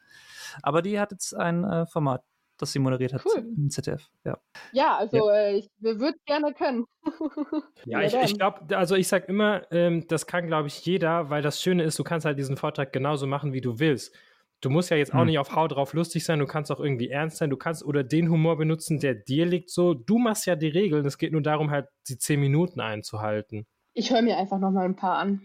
Aber 0.62 0.82
die 0.82 1.00
hat 1.00 1.12
jetzt 1.12 1.34
ein 1.36 1.64
äh, 1.64 1.86
Format, 1.86 2.24
das 2.58 2.72
sie 2.72 2.80
moderiert 2.80 3.14
hat 3.14 3.24
cool. 3.26 3.46
im 3.58 3.70
ZDF. 3.70 4.10
Ja, 4.24 4.38
ja 4.72 4.98
also 4.98 5.30
ja. 5.30 5.36
Äh, 5.36 5.58
ich 5.58 5.70
würde 5.80 6.18
gerne 6.26 6.54
können. 6.54 6.86
ja, 7.86 8.02
ich, 8.02 8.14
ich 8.14 8.38
glaube, 8.38 8.78
also 8.78 8.96
ich 8.96 9.08
sage 9.08 9.26
immer, 9.28 9.64
ähm, 9.72 10.06
das 10.08 10.28
kann, 10.28 10.48
glaube 10.48 10.68
ich, 10.68 10.86
jeder, 10.86 11.30
weil 11.30 11.42
das 11.42 11.62
Schöne 11.62 11.84
ist, 11.84 11.98
du 11.98 12.04
kannst 12.04 12.26
halt 12.26 12.38
diesen 12.38 12.58
Vortrag 12.58 12.94
genauso 12.94 13.28
machen, 13.28 13.54
wie 13.54 13.62
du 13.62 13.80
willst. 13.80 14.14
Du 14.62 14.70
musst 14.70 14.90
ja 14.90 14.98
jetzt 14.98 15.14
auch 15.14 15.20
hm. 15.20 15.28
nicht 15.28 15.40
auf 15.40 15.56
Hau 15.56 15.70
drauf 15.70 15.94
lustig 15.94 16.26
sein, 16.26 16.40
du 16.40 16.46
kannst 16.46 16.70
auch 16.70 16.82
irgendwie 16.82 17.10
ernst 17.10 17.38
sein, 17.38 17.50
du 17.50 17.56
kannst 17.56 17.84
oder 17.84 18.04
den 18.04 18.30
Humor 18.30 18.58
benutzen, 18.58 19.00
der 19.00 19.16
dir 19.16 19.46
liegt 19.46 19.70
so. 19.70 19.94
Du 19.94 20.18
machst 20.18 20.46
ja 20.46 20.58
die 20.58 20.68
Regeln, 20.68 21.06
es 21.06 21.18
geht 21.18 21.32
nur 21.32 21.42
darum, 21.42 21.72
halt 21.72 21.88
die 22.10 22.18
zehn 22.18 22.42
Minuten 22.42 22.82
einzuhalten. 22.82 23.66
Ich 23.94 24.12
höre 24.12 24.22
mir 24.22 24.38
einfach 24.38 24.60
noch 24.60 24.72
mal 24.72 24.84
ein 24.84 24.98
paar 24.98 25.18
an 25.18 25.42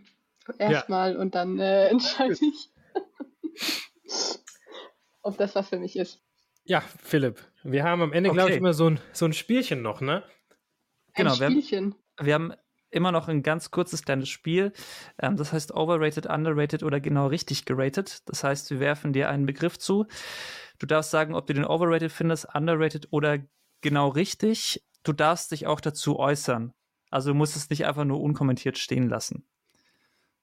erstmal 0.59 1.15
ja. 1.15 1.21
und 1.21 1.35
dann 1.35 1.59
äh, 1.59 1.89
entscheide 1.91 2.35
ich, 2.41 2.71
ob 5.23 5.37
das 5.39 5.55
was 5.55 5.69
für 5.69 5.79
mich 5.79 5.97
ist. 5.97 6.23
Ja, 6.65 6.81
Philipp, 6.81 7.43
wir 7.63 7.85
haben 7.85 8.01
am 8.03 8.13
Ende, 8.13 8.31
okay. 8.31 8.37
glaube 8.37 8.51
ich, 8.53 8.57
immer 8.57 8.73
so 8.73 8.89
ein, 8.89 9.01
so 9.13 9.27
ein 9.27 9.33
Spielchen 9.33 9.83
noch, 9.83 10.01
ne? 10.01 10.23
Genau, 11.15 11.33
ein 11.33 11.37
Spielchen. 11.37 11.95
Wir, 12.19 12.27
wir 12.27 12.35
haben 12.35 12.55
immer 12.95 13.13
noch 13.13 13.29
ein 13.29 13.43
ganz 13.43 13.71
kurzes 13.71 14.05
kleines 14.05 14.29
Spiel. 14.29 14.73
Ähm, 15.19 15.37
das 15.37 15.53
heißt 15.53 15.75
overrated, 15.75 16.27
underrated 16.27 16.83
oder 16.83 17.01
genau 17.01 17.27
richtig 17.27 17.65
geratet. 17.65 18.23
Das 18.27 18.45
heißt, 18.45 18.71
wir 18.71 18.81
werfen 18.81 19.13
dir 19.13 19.29
einen 19.29 19.47
Begriff 19.47 19.79
zu. 19.79 20.07
Du 20.79 20.87
darfst 20.87 21.11
sagen, 21.11 21.35
ob 21.35 21.47
du 21.47 21.55
den 21.55 21.65
overrated 21.65 22.13
findest, 22.13 22.55
underrated 22.55 23.09
oder 23.11 23.39
genau 23.81 24.09
richtig. 24.09 24.85
Du 25.03 25.13
darfst 25.13 25.51
dich 25.51 25.67
auch 25.67 25.81
dazu 25.81 26.19
äußern. 26.19 26.73
Also 27.11 27.31
du 27.31 27.35
musst 27.35 27.57
es 27.57 27.69
nicht 27.71 27.85
einfach 27.85 28.05
nur 28.05 28.21
unkommentiert 28.21 28.79
stehen 28.79 29.09
lassen. 29.09 29.47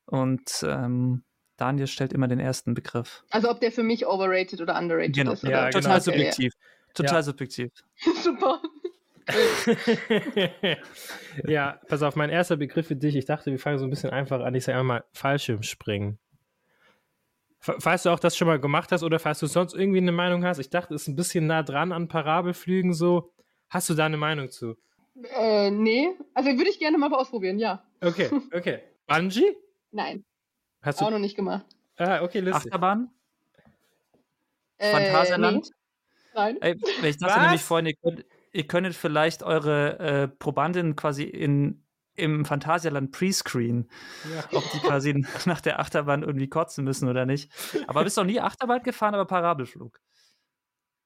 Und 0.06 0.66
ähm, 0.68 1.24
Daniel 1.58 1.88
stellt 1.88 2.14
immer 2.14 2.28
den 2.28 2.40
ersten 2.40 2.74
Begriff. 2.74 3.24
Also 3.30 3.50
ob 3.50 3.60
der 3.60 3.72
für 3.72 3.84
mich 3.84 4.08
overrated 4.08 4.62
oder 4.62 4.78
underrated 4.78 5.16
genau. 5.16 5.34
ist. 5.34 5.44
Ja, 5.44 5.64
oder? 5.64 5.70
total 5.70 5.82
genau. 5.82 6.00
subjektiv. 6.00 6.54
Total 6.94 7.16
ja. 7.16 7.24
subjektiv. 7.24 7.72
Super. 8.24 8.62
ja, 11.48 11.80
pass 11.88 12.02
auf, 12.02 12.16
mein 12.16 12.30
erster 12.30 12.58
Begriff 12.58 12.88
für 12.88 12.96
dich. 12.96 13.16
Ich 13.16 13.26
dachte, 13.26 13.52
wir 13.52 13.60
fangen 13.60 13.78
so 13.78 13.86
ein 13.86 13.90
bisschen 13.90 14.10
einfach 14.10 14.42
an. 14.42 14.56
Ich 14.56 14.66
sage 14.66 14.80
einmal 14.80 15.04
Fallschirmspringen. 15.14 16.18
Falls 17.60 18.04
du 18.04 18.10
auch 18.10 18.20
das 18.20 18.36
schon 18.36 18.48
mal 18.48 18.60
gemacht 18.60 18.92
hast 18.92 19.04
oder 19.04 19.20
falls 19.20 19.38
du 19.38 19.46
sonst 19.46 19.76
irgendwie 19.76 20.00
eine 20.00 20.12
Meinung 20.12 20.44
hast, 20.44 20.58
ich 20.58 20.72
dachte, 20.72 20.96
es 20.96 21.04
ist 21.04 21.10
ein 21.10 21.16
bisschen 21.16 21.46
nah 21.46 21.62
dran 21.62 21.92
an 21.92 22.08
Parabelflügen 22.08 22.94
so. 22.94 23.32
Hast 23.70 23.88
du 23.90 23.94
da 23.94 24.08
eine 24.08 24.18
Meinung 24.18 24.50
zu? 24.50 24.78
Äh, 25.38 25.70
nee. 25.70 26.10
Also 26.34 26.50
würde 26.58 26.72
ich 26.72 26.80
gerne 26.80 26.98
mal 26.98 27.14
ausprobieren, 27.14 27.60
ja. 27.60 27.84
Okay, 28.02 28.32
okay. 28.52 28.80
Bungee? 29.06 29.56
Nein. 29.92 30.26
Hast 30.82 31.02
du 31.02 31.06
auch 31.06 31.12
noch 31.12 31.20
nicht 31.20 31.36
gemacht. 31.36 31.66
Ah, 31.98 32.22
okay, 32.24 32.40
lustig. 32.40 32.72
Achterbahn? 32.72 33.12
Äh, 34.78 34.92
Phantasialand? 34.92 35.66
Nee. 35.66 35.72
Nein. 36.34 36.58
Ey, 36.62 36.76
ich 37.04 37.18
dachte 37.18 37.36
Was? 37.36 37.42
nämlich 37.42 37.62
vorhin, 37.62 37.86
ihr, 37.88 37.96
könnt, 37.96 38.26
ihr 38.54 38.68
könntet 38.68 38.96
vielleicht 38.96 39.44
eure 39.44 40.00
äh, 40.00 40.28
Probandin 40.28 40.96
quasi 40.96 41.24
in, 41.24 41.84
im 42.16 42.46
Phantasialand 42.46 43.12
Prescreen, 43.12 43.90
ja. 44.34 44.58
ob 44.58 44.64
die 44.72 44.80
quasi 44.80 45.14
nach 45.46 45.62
der 45.62 45.80
Achterbahn 45.80 46.24
irgendwie 46.24 46.48
kotzen 46.48 46.84
müssen 46.84 47.10
oder 47.10 47.26
nicht. 47.26 47.52
Aber 47.88 48.04
bist 48.04 48.18
doch 48.18 48.24
nie 48.24 48.40
Achterbahn 48.40 48.82
gefahren, 48.82 49.14
aber 49.14 49.26
Parabelflug. 49.26 50.00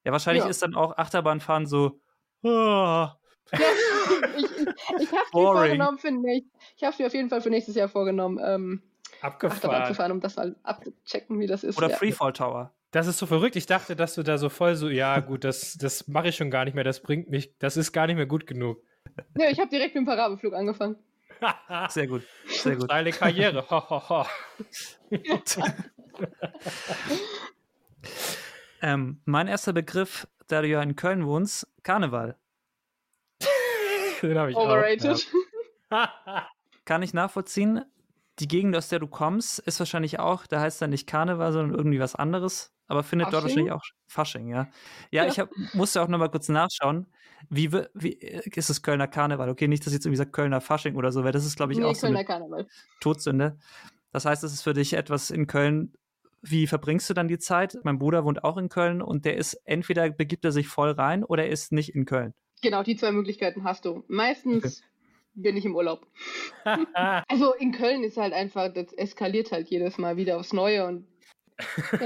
Ja, 0.05 0.11
wahrscheinlich 0.11 0.43
ja. 0.43 0.49
ist 0.49 0.61
dann 0.61 0.75
auch 0.75 0.97
Achterbahnfahren 0.97 1.65
so. 1.65 1.99
Oh. 2.43 3.07
Ja, 3.51 3.59
ich 4.37 4.43
ich, 4.43 4.51
ich 5.01 5.11
habe 5.11 5.25
mir 5.33 5.53
vorgenommen 5.53 5.97
für 5.97 6.11
nächstes, 6.11 6.51
ich 6.77 6.83
habe 6.83 6.95
mir 6.99 7.07
auf 7.07 7.13
jeden 7.13 7.29
Fall 7.29 7.41
für 7.41 7.49
nächstes 7.49 7.75
Jahr 7.75 7.89
vorgenommen, 7.89 8.39
ähm, 8.43 8.81
Abgefahren. 9.21 9.57
Achterbahn 9.57 9.85
zu 9.87 9.93
fahren, 9.93 10.11
um 10.11 10.19
das 10.19 10.35
mal 10.35 10.55
abzuchecken, 10.63 11.39
wie 11.39 11.47
das 11.47 11.63
ist. 11.63 11.77
Oder 11.77 11.89
ja. 11.89 11.95
Freefall 11.95 12.33
Tower. 12.33 12.71
Das 12.91 13.07
ist 13.07 13.17
so 13.17 13.25
verrückt. 13.25 13.55
Ich 13.55 13.65
dachte, 13.65 13.95
dass 13.95 14.15
du 14.15 14.23
da 14.23 14.37
so 14.37 14.49
voll 14.49 14.75
so, 14.75 14.89
ja, 14.89 15.19
gut, 15.19 15.43
das, 15.43 15.77
das 15.77 16.07
mache 16.07 16.29
ich 16.29 16.35
schon 16.35 16.49
gar 16.49 16.65
nicht 16.65 16.75
mehr, 16.75 16.83
das 16.83 17.01
bringt 17.01 17.29
mich, 17.29 17.57
das 17.59 17.77
ist 17.77 17.91
gar 17.91 18.07
nicht 18.07 18.15
mehr 18.15 18.25
gut 18.25 18.47
genug. 18.47 18.81
Ja, 19.37 19.49
ich 19.49 19.59
habe 19.59 19.69
direkt 19.69 19.95
mit 19.95 20.03
dem 20.03 20.05
Parabelflug 20.05 20.53
angefangen. 20.53 20.95
Sehr 21.89 22.07
gut. 22.07 22.23
Sehr 22.47 22.75
gut. 22.75 22.85
Steile 22.85 23.11
Karriere. 23.11 23.65
ähm, 28.81 29.21
mein 29.25 29.47
erster 29.47 29.73
Begriff, 29.73 30.27
da 30.47 30.61
du 30.61 30.67
ja 30.67 30.81
in 30.81 30.95
Köln 30.95 31.25
wohnst, 31.25 31.67
Karneval. 31.83 32.37
Den 34.27 34.37
habe 34.37 34.51
ich 34.51 34.57
Overrated. 34.57 35.27
Auch, 35.89 35.91
ja. 35.91 36.47
Kann 36.85 37.01
ich 37.01 37.13
nachvollziehen 37.13 37.81
die 38.39 38.47
Gegend, 38.47 38.75
aus 38.75 38.89
der 38.89 38.99
du 38.99 39.07
kommst, 39.07 39.59
ist 39.59 39.79
wahrscheinlich 39.79 40.19
auch, 40.19 40.45
da 40.47 40.59
heißt 40.59 40.81
dann 40.81 40.89
nicht 40.89 41.07
Karneval, 41.07 41.53
sondern 41.53 41.77
irgendwie 41.77 41.99
was 41.99 42.15
anderes, 42.15 42.73
aber 42.87 43.03
findet 43.03 43.27
Fasching? 43.27 43.31
dort 43.31 43.43
wahrscheinlich 43.43 43.71
auch 43.71 43.83
Fasching, 44.07 44.47
ja. 44.47 44.67
Ja, 45.11 45.23
ja. 45.23 45.27
ich 45.27 45.39
hab, 45.39 45.49
musste 45.73 46.01
auch 46.01 46.07
nochmal 46.07 46.29
kurz 46.29 46.49
nachschauen. 46.49 47.07
Wie, 47.49 47.71
wie 47.71 48.13
ist 48.13 48.69
es 48.69 48.81
Kölner 48.81 49.07
Karneval? 49.07 49.49
Okay, 49.49 49.67
nicht, 49.67 49.85
dass 49.85 49.93
jetzt 49.93 50.05
irgendwie 50.05 50.17
sagt 50.17 50.33
Kölner 50.33 50.61
Fasching 50.61 50.95
oder 50.95 51.11
so, 51.11 51.23
weil 51.23 51.31
das 51.31 51.45
ist, 51.45 51.55
glaube 51.55 51.73
ich, 51.73 51.79
nee, 51.79 51.85
auch 51.85 51.95
so 51.95 52.07
eine 52.07 52.25
Karneval. 52.25 52.67
Todsünde. 52.99 53.57
Das 54.11 54.25
heißt, 54.25 54.43
es 54.43 54.53
ist 54.53 54.63
für 54.63 54.73
dich 54.73 54.93
etwas 54.93 55.29
in 55.29 55.47
Köln. 55.47 55.93
Wie 56.41 56.67
verbringst 56.67 57.09
du 57.09 57.13
dann 57.13 57.27
die 57.27 57.39
Zeit? 57.39 57.77
Mein 57.83 57.99
Bruder 57.99 58.23
wohnt 58.23 58.43
auch 58.43 58.57
in 58.57 58.69
Köln 58.69 59.01
und 59.01 59.25
der 59.25 59.37
ist 59.37 59.53
entweder 59.65 60.09
begibt 60.09 60.45
er 60.45 60.51
sich 60.51 60.67
voll 60.67 60.91
rein 60.91 61.23
oder 61.23 61.45
er 61.45 61.49
ist 61.49 61.71
nicht 61.71 61.95
in 61.95 62.05
Köln. 62.05 62.33
Genau, 62.61 62.83
die 62.83 62.95
zwei 62.95 63.11
Möglichkeiten 63.11 63.63
hast 63.63 63.85
du. 63.85 64.03
Meistens 64.07 64.83
bin 65.35 65.57
ich 65.57 65.65
im 65.65 65.75
Urlaub. 65.75 66.07
also 67.27 67.53
in 67.53 67.71
Köln 67.71 68.03
ist 68.03 68.17
halt 68.17 68.33
einfach, 68.33 68.73
das 68.73 68.93
eskaliert 68.93 69.51
halt 69.51 69.67
jedes 69.67 69.97
Mal 69.97 70.17
wieder 70.17 70.37
aufs 70.37 70.53
Neue 70.53 70.85
und 70.85 71.07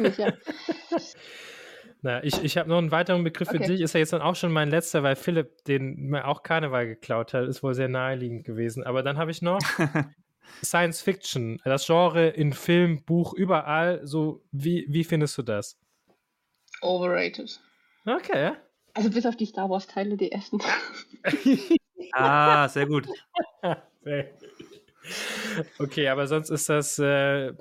ich, 0.04 0.18
ja. 0.18 0.34
Na, 2.02 2.24
ich, 2.24 2.42
ich 2.44 2.58
habe 2.58 2.70
noch 2.70 2.78
einen 2.78 2.92
weiteren 2.92 3.24
Begriff 3.24 3.50
okay. 3.50 3.58
für 3.58 3.64
dich. 3.66 3.82
Ist 3.82 3.94
ja 3.94 4.00
jetzt 4.00 4.14
dann 4.14 4.22
auch 4.22 4.36
schon 4.36 4.54
mein 4.54 4.70
letzter, 4.70 5.04
weil 5.04 5.16
Philipp 5.16 5.66
den 5.66 5.96
mir 5.96 6.28
auch 6.28 6.44
Karneval 6.44 6.88
geklaut 6.88 7.34
hat. 7.34 7.48
Ist 7.48 7.62
wohl 7.62 7.74
sehr 7.74 7.90
naheliegend 7.90 8.46
gewesen. 8.46 8.84
Aber 8.84 9.04
dann 9.04 9.18
habe 9.18 9.32
ich 9.32 9.42
noch 9.42 9.60
Science 10.64 11.02
Fiction. 11.02 11.60
Das 11.66 11.86
Genre 11.86 12.30
in 12.30 12.54
Film, 12.54 13.04
Buch, 13.04 13.34
überall. 13.34 14.00
So, 14.06 14.46
wie, 14.52 14.86
wie 14.88 15.04
findest 15.04 15.38
du 15.38 15.42
das? 15.42 15.78
Overrated. 16.82 17.60
Okay. 18.06 18.54
Also 19.00 19.12
bis 19.12 19.26
auf 19.26 19.38
die 19.38 19.46
Star 19.46 19.70
Wars-Teile, 19.70 20.18
die 20.18 20.32
ersten. 20.32 20.60
Ah, 22.14 22.68
sehr 22.70 22.88
gut. 22.88 23.08
Okay, 25.78 26.08
aber 26.08 26.26
sonst 26.28 26.50
ist 26.50 26.68
das, 26.68 26.98
äh, 26.98 27.54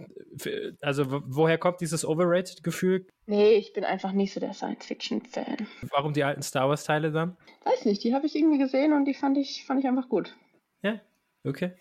also 0.81 1.23
woher 1.27 1.59
kommt 1.59 1.81
dieses 1.83 2.05
Overrated-Gefühl? 2.05 3.07
Nee, 3.27 3.57
ich 3.57 3.75
bin 3.75 3.85
einfach 3.85 4.13
nicht 4.13 4.33
so 4.33 4.41
der 4.41 4.55
Science-Fiction-Fan. 4.55 5.67
Warum 5.91 6.15
die 6.15 6.25
alten 6.25 6.43
Star 6.43 6.69
Wars-Teile 6.69 7.13
dann? 7.13 7.37
Weiß 7.65 7.85
nicht, 7.85 8.03
die 8.05 8.15
habe 8.15 8.27
ich 8.27 8.37
irgendwie 8.37 8.59
gesehen 8.59 8.95
und 8.95 9.05
die 9.05 9.15
fand 9.15 9.37
ich, 9.37 9.67
fand 9.67 9.81
ich 9.81 9.87
einfach 9.87 10.09
gut. 10.09 10.35
Ja, 10.83 11.01
okay. 11.45 11.73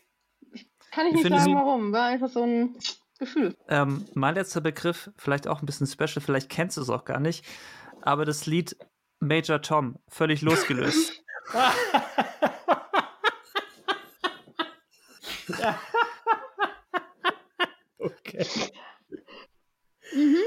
Ich, 0.51 0.68
kann 0.91 1.08
ich 1.08 1.14
nicht 1.14 1.30
sagen, 1.30 1.55
warum. 1.55 1.93
War 1.93 2.08
einfach 2.08 2.30
so 2.30 2.43
ein 2.43 2.76
Gefühl. 3.18 3.55
Ähm, 3.70 4.05
mein 4.14 4.36
letzter 4.36 4.62
Begriff, 4.62 5.10
vielleicht 5.16 5.47
auch 5.47 5.62
ein 5.62 5.66
bisschen 5.66 5.88
special, 5.88 6.22
vielleicht 6.22 6.49
kennst 6.49 6.76
du 6.76 6.82
es 6.82 6.89
auch 6.89 7.05
gar 7.05 7.20
nicht, 7.20 7.45
aber 8.01 8.26
das 8.26 8.45
Lied 8.45 8.76
Major 9.20 9.61
Tom, 9.61 9.99
völlig 10.07 10.41
losgelöst. 10.41 11.24
okay. 17.97 18.45
Mhm. 20.13 20.38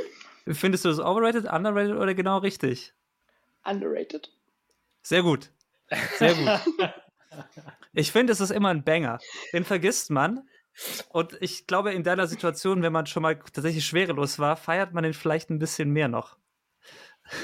Findest 0.55 0.85
du 0.85 0.89
das 0.89 0.99
overrated, 0.99 1.47
underrated 1.47 1.97
oder 1.97 2.15
genau 2.15 2.39
richtig? 2.39 2.93
Underrated. 3.65 4.31
Sehr 5.03 5.23
gut. 5.23 5.51
Sehr 6.19 6.35
gut. 6.35 6.49
ich 7.93 8.13
finde, 8.13 8.33
es 8.33 8.41
ist 8.41 8.51
immer 8.51 8.69
ein 8.69 8.85
Banger. 8.85 9.19
Den 9.53 9.65
vergisst 9.65 10.11
man. 10.11 10.49
Und 11.09 11.37
ich 11.41 11.67
glaube, 11.67 11.93
in 11.93 12.05
deiner 12.05 12.27
Situation, 12.27 12.83
wenn 12.83 12.93
man 12.93 13.07
schon 13.07 13.23
mal 13.23 13.39
tatsächlich 13.39 13.85
schwerelos 13.85 14.39
war, 14.39 14.57
feiert 14.57 14.93
man 14.93 15.05
den 15.05 15.15
vielleicht 15.15 15.51
ein 15.51 15.59
bisschen 15.59 15.91
mehr 15.91 16.09
noch. 16.09 16.37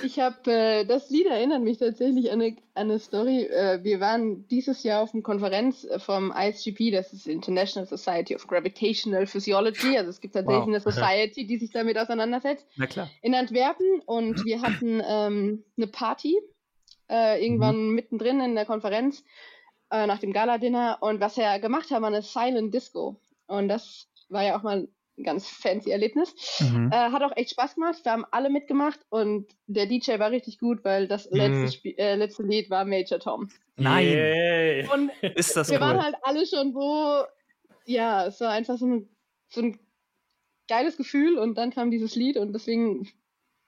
Ich 0.02 0.18
habe, 0.18 0.50
äh, 0.50 0.84
das 0.84 1.10
Lied 1.10 1.26
erinnert 1.26 1.62
mich 1.62 1.78
tatsächlich 1.78 2.30
an 2.32 2.40
eine, 2.40 2.56
an 2.74 2.90
eine 2.90 2.98
Story. 2.98 3.44
Äh, 3.44 3.82
wir 3.84 4.00
waren 4.00 4.46
dieses 4.48 4.82
Jahr 4.82 5.02
auf 5.02 5.14
einer 5.14 5.22
Konferenz 5.22 5.84
äh, 5.84 5.98
vom 5.98 6.32
ISGP, 6.36 6.90
das 6.90 7.12
ist 7.12 7.26
International 7.26 7.86
Society 7.86 8.34
of 8.34 8.46
Gravitational 8.46 9.26
Physiology. 9.26 9.96
Also 9.96 10.10
es 10.10 10.20
gibt 10.20 10.34
tatsächlich 10.34 10.66
wow. 10.66 10.68
eine 10.68 10.80
Society, 10.80 11.46
die 11.46 11.58
sich 11.58 11.70
damit 11.70 11.98
auseinandersetzt. 11.98 12.66
Na 12.76 12.86
klar. 12.86 13.10
In 13.22 13.34
Antwerpen 13.34 14.00
und 14.06 14.44
wir 14.44 14.62
hatten 14.62 15.02
ähm, 15.06 15.64
eine 15.76 15.86
Party 15.86 16.36
äh, 17.08 17.44
irgendwann 17.44 17.88
mhm. 17.88 17.94
mittendrin 17.94 18.40
in 18.40 18.54
der 18.54 18.66
Konferenz 18.66 19.24
äh, 19.90 20.06
nach 20.06 20.18
dem 20.18 20.32
Gala-Dinner 20.32 20.98
und 21.00 21.20
was 21.20 21.36
wir 21.36 21.58
gemacht 21.60 21.90
haben, 21.90 22.02
war 22.02 22.08
eine 22.08 22.22
Silent 22.22 22.74
Disco. 22.74 23.20
Und 23.46 23.68
das 23.68 24.08
war 24.28 24.42
ja 24.42 24.58
auch 24.58 24.62
mal 24.62 24.88
ganz 25.22 25.48
fancy 25.48 25.90
Erlebnis. 25.90 26.34
Mhm. 26.60 26.90
Äh, 26.92 26.96
hat 26.96 27.22
auch 27.22 27.36
echt 27.36 27.50
Spaß 27.50 27.74
gemacht. 27.74 28.04
Wir 28.04 28.12
haben 28.12 28.24
alle 28.30 28.50
mitgemacht 28.50 29.00
und 29.08 29.46
der 29.66 29.86
DJ 29.86 30.18
war 30.18 30.30
richtig 30.30 30.58
gut, 30.58 30.84
weil 30.84 31.08
das 31.08 31.30
mhm. 31.30 31.36
letzte, 31.36 31.88
äh, 31.98 32.14
letzte 32.16 32.42
Lied 32.42 32.70
war 32.70 32.84
Major 32.84 33.18
Tom. 33.18 33.48
Nein! 33.76 34.06
Yeah. 34.08 34.92
Und 34.92 35.10
ist 35.36 35.56
das 35.56 35.70
wir 35.70 35.76
cool. 35.76 35.80
waren 35.80 36.02
halt 36.02 36.16
alle 36.22 36.46
schon 36.46 36.72
so, 36.72 37.24
ja, 37.84 38.26
es 38.26 38.40
war 38.40 38.50
einfach 38.50 38.76
so 38.76 38.86
ein, 38.86 39.08
so 39.48 39.62
ein 39.62 39.78
geiles 40.68 40.96
Gefühl 40.96 41.38
und 41.38 41.56
dann 41.56 41.70
kam 41.70 41.90
dieses 41.90 42.14
Lied 42.14 42.36
und 42.36 42.52
deswegen, 42.52 43.08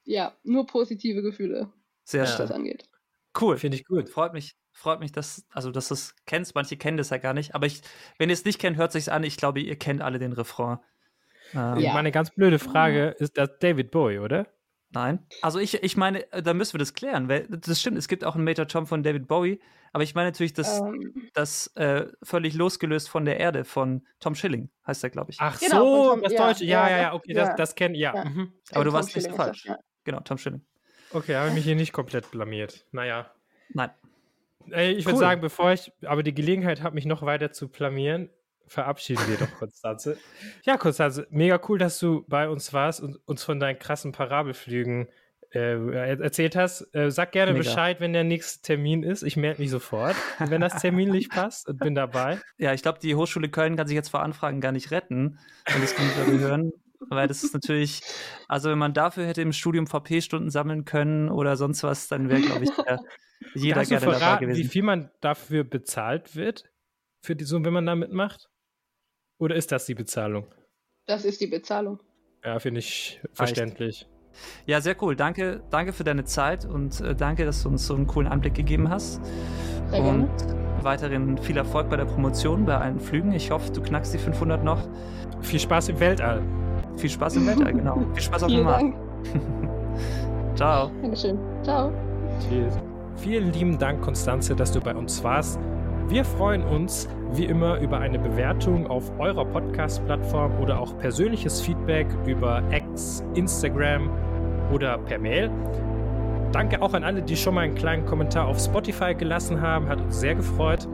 ja, 0.05 0.35
nur 0.43 0.66
positive 0.66 1.23
Gefühle. 1.23 1.73
Sehr 2.05 2.27
schön. 2.27 2.33
Was 2.33 2.49
das 2.49 2.51
angeht. 2.51 2.89
Cool. 3.39 3.57
Finde 3.59 3.77
ich 3.77 3.85
gut. 3.85 4.09
Freut 4.09 4.33
mich 4.33 4.57
freut 4.79 5.01
mich, 5.01 5.12
dass, 5.12 5.45
also, 5.51 5.70
dass 5.70 5.89
du 5.89 5.95
es 5.95 6.15
kennst. 6.25 6.55
Manche 6.55 6.77
kennen 6.77 6.97
das 6.97 7.11
ja 7.11 7.19
gar 7.19 7.35
nicht. 7.35 7.55
Aber 7.55 7.66
ich, 7.66 7.83
wenn 8.16 8.31
ihr 8.31 8.35
es 8.35 8.45
nicht 8.45 8.61
kennt, 8.61 8.77
hört 8.77 8.95
es 8.95 9.05
sich 9.05 9.12
an. 9.12 9.25
Ich 9.25 9.37
glaube, 9.37 9.61
ihr 9.61 9.77
kennt 9.77 10.01
alle 10.01 10.19
den 10.19 10.33
Refrain. 10.33 10.79
Ähm, 11.55 11.79
ja. 11.79 11.93
Meine 11.93 12.12
ganz 12.12 12.31
blöde 12.31 12.59
Frage, 12.59 13.16
ist 13.19 13.39
das 13.39 13.59
David 13.61 13.91
Bowie, 13.91 14.19
oder? 14.19 14.47
Nein. 14.91 15.27
Also 15.43 15.59
ich, 15.59 15.83
ich 15.83 15.97
meine, 15.97 16.31
äh, 16.33 16.43
da 16.43 16.55
müssen 16.55 16.75
wir 16.75 16.79
das 16.79 16.95
klären, 16.95 17.29
weil 17.29 17.47
das 17.49 17.81
stimmt, 17.81 17.99
es 17.99 18.09
gibt 18.09 18.25
auch 18.25 18.35
einen 18.35 18.45
Major 18.45 18.66
Tom 18.66 18.87
von 18.87 19.03
David 19.03 19.29
Bowie, 19.29 19.61
aber 19.93 20.03
ich 20.03 20.15
meine 20.15 20.29
natürlich 20.29 20.55
das, 20.55 20.81
um. 20.81 20.95
Ähm. 20.95 21.31
das 21.35 21.69
äh, 21.77 22.07
völlig 22.23 22.55
losgelöst 22.55 23.09
von 23.09 23.25
der 23.25 23.39
Erde 23.39 23.65
von 23.65 24.07
Tom 24.20 24.35
Schilling, 24.35 24.70
heißt 24.87 25.03
der, 25.03 25.11
glaube 25.11 25.31
ich. 25.31 25.39
Ach 25.41 25.59
genau, 25.59 26.05
so, 26.05 26.11
Tom, 26.11 26.23
das 26.23 26.33
ja, 26.33 26.47
Deutsche, 26.47 26.65
ja, 26.65 26.91
ja, 26.91 26.99
ja, 26.99 27.15
okay, 27.15 27.35
ja. 27.35 27.47
das, 27.47 27.57
das 27.57 27.75
kenne 27.75 27.95
ich, 27.95 28.01
ja. 28.01 28.15
ja. 28.15 28.25
Mhm. 28.25 28.53
Aber 28.73 28.85
du 28.85 28.91
Tom 28.91 28.95
warst 28.95 29.12
Schilling 29.12 29.31
nicht 29.31 29.37
so 29.37 29.43
falsch. 29.43 29.65
Das, 29.65 29.79
genau, 30.05 30.20
Tom 30.20 30.39
Schilling. 30.39 30.62
Okay, 31.12 31.37
habe 31.37 31.49
ich 31.49 31.55
mich 31.55 31.65
hier 31.65 31.77
nicht 31.77 31.93
komplett 31.93 32.31
blamiert. 32.31 32.87
Naja. 32.93 33.31
Nein. 33.70 33.91
ich 34.66 35.05
würde 35.07 35.19
sagen, 35.19 35.41
bevor 35.41 35.73
ich 35.73 35.93
aber 36.05 36.23
die 36.23 36.35
Gelegenheit 36.35 36.83
habe, 36.83 36.95
mich 36.95 37.07
noch 37.07 37.23
weiter 37.23 37.53
zu 37.53 37.69
blamieren, 37.69 38.31
verabschieden 38.69 39.23
wir 39.28 39.36
doch 39.36 39.53
Konstanze. 39.59 40.16
Ja, 40.65 40.77
Konstanze, 40.77 41.27
mega 41.31 41.61
cool, 41.69 41.78
dass 41.78 41.99
du 41.99 42.24
bei 42.28 42.49
uns 42.49 42.73
warst 42.73 43.01
und 43.01 43.16
uns 43.27 43.43
von 43.43 43.59
deinen 43.61 43.78
krassen 43.78 44.12
Parabelflügen 44.12 45.09
äh, 45.55 46.20
erzählt 46.20 46.57
hast. 46.57 46.95
Äh, 46.95 47.11
sag 47.11 47.32
gerne 47.32 47.53
mega. 47.53 47.65
Bescheid, 47.65 48.01
wenn 48.01 48.12
der 48.12 48.24
nächste 48.24 48.62
Termin 48.62 49.03
ist. 49.03 49.23
Ich 49.23 49.36
melde 49.36 49.61
mich 49.61 49.70
sofort, 49.70 50.16
wenn 50.39 50.61
das 50.61 50.81
terminlich 50.81 51.28
passt 51.31 51.69
und 51.69 51.78
bin 51.78 51.95
dabei. 51.95 52.39
Ja, 52.59 52.74
ich 52.74 52.82
glaube, 52.82 52.99
die 53.01 53.15
Hochschule 53.15 53.49
Köln 53.49 53.77
kann 53.77 53.86
sich 53.86 53.95
jetzt 53.95 54.11
vor 54.11 54.23
Anfragen 54.23 54.61
gar 54.61 54.73
nicht 54.73 54.90
retten, 54.90 55.39
wenn 55.66 55.81
das 55.81 55.95
Computer 55.95 56.39
hören. 56.39 56.73
Weil 57.11 57.28
das 57.28 57.45
ist 57.45 57.55
natürlich, 57.55 58.03
also 58.49 58.70
wenn 58.70 58.78
man 58.78 58.93
dafür 58.93 59.24
hätte 59.24 59.40
im 59.40 59.53
Studium 59.53 59.86
VP-Stunden 59.86 60.51
sammeln 60.51 60.85
können 60.85 61.28
oder 61.31 61.57
sonst 61.57 61.85
was, 61.85 62.09
dann 62.09 62.28
wäre, 62.28 62.40
glaube 62.40 62.65
ich, 62.65 62.70
der, 62.70 63.01
jeder 63.55 63.85
gerne 63.85 64.01
verraten, 64.01 64.20
dabei 64.20 64.40
gewesen. 64.40 64.59
Wie 64.59 64.69
viel 64.69 64.82
man 64.82 65.11
dafür 65.20 65.62
bezahlt 65.62 66.35
wird, 66.35 66.65
für 67.23 67.36
die, 67.36 67.45
so, 67.45 67.65
wenn 67.65 67.73
man 67.73 67.86
da 67.86 67.95
mitmacht? 67.95 68.51
Oder 69.39 69.55
ist 69.56 69.73
das 69.73 69.86
die 69.86 69.94
Bezahlung? 69.94 70.47
Das 71.06 71.24
ist 71.24 71.40
die 71.40 71.47
Bezahlung. 71.47 72.01
Ja, 72.44 72.59
finde 72.59 72.81
ich 72.81 73.20
verständlich. 73.32 74.06
Ja, 74.66 74.81
sehr 74.81 74.97
cool. 75.02 75.16
Danke, 75.16 75.62
danke 75.70 75.93
für 75.93 76.05
deine 76.05 76.24
Zeit 76.24 76.65
und 76.65 77.01
äh, 77.01 77.15
danke, 77.15 77.44
dass 77.44 77.62
du 77.62 77.69
uns 77.69 77.86
so 77.86 77.94
einen 77.94 78.06
coolen 78.06 78.28
Einblick 78.28 78.55
gegeben 78.55 78.89
hast. 78.89 79.20
Sehr 79.90 80.02
und 80.02 80.28
gerne. 80.36 80.85
weiterhin 80.85 81.39
viel 81.39 81.56
Erfolg 81.56 81.89
bei 81.89 81.97
der 81.97 82.05
Promotion, 82.05 82.65
bei 82.66 82.77
allen 82.77 83.01
Flügen. 83.01 83.32
Ich 83.32 83.51
hoffe, 83.51 83.73
du 83.73 83.82
knackst 83.82 84.15
die 84.15 84.19
500 84.19 84.62
noch. 84.62 84.86
Viel 85.40 85.60
Spaß 85.60 85.89
im 85.89 86.01
Weltall. 86.01 86.43
Viel 86.97 87.10
Spaß 87.10 87.36
im 87.36 87.47
Weltall, 87.47 87.73
genau. 87.73 88.06
Viel 88.15 88.23
Spaß 88.23 88.43
auf 88.44 88.51
dem 88.51 88.65
Markt. 88.65 88.94
Ciao. 90.56 90.90
Dankeschön. 91.01 91.39
Ciao. 91.62 91.93
Tschüss. 92.40 92.74
Vielen 93.16 93.52
lieben 93.52 93.78
Dank, 93.78 94.02
Konstanze, 94.02 94.55
dass 94.55 94.70
du 94.73 94.81
bei 94.81 94.94
uns 94.94 95.23
warst. 95.24 95.59
Wir 96.09 96.24
freuen 96.24 96.64
uns 96.64 97.06
wie 97.32 97.44
immer 97.44 97.78
über 97.80 97.98
eine 97.98 98.18
Bewertung 98.18 98.86
auf 98.86 99.12
eurer 99.18 99.44
Podcast-Plattform 99.44 100.59
oder 100.59 100.80
auch 100.80 100.97
persönliches 100.97 101.60
Feedback 101.60 102.06
über 102.24 102.62
X, 102.70 103.22
Instagram 103.35 104.09
oder 104.72 104.97
per 104.97 105.18
Mail. 105.18 105.51
Danke 106.51 106.80
auch 106.80 106.94
an 106.94 107.05
alle, 107.05 107.20
die 107.20 107.36
schon 107.36 107.55
mal 107.55 107.60
einen 107.60 107.74
kleinen 107.74 108.06
Kommentar 108.06 108.47
auf 108.47 108.59
Spotify 108.59 109.14
gelassen 109.14 109.60
haben. 109.60 109.86
Hat 109.90 110.01
uns 110.01 110.18
sehr 110.18 110.35
gefreut. 110.35 110.89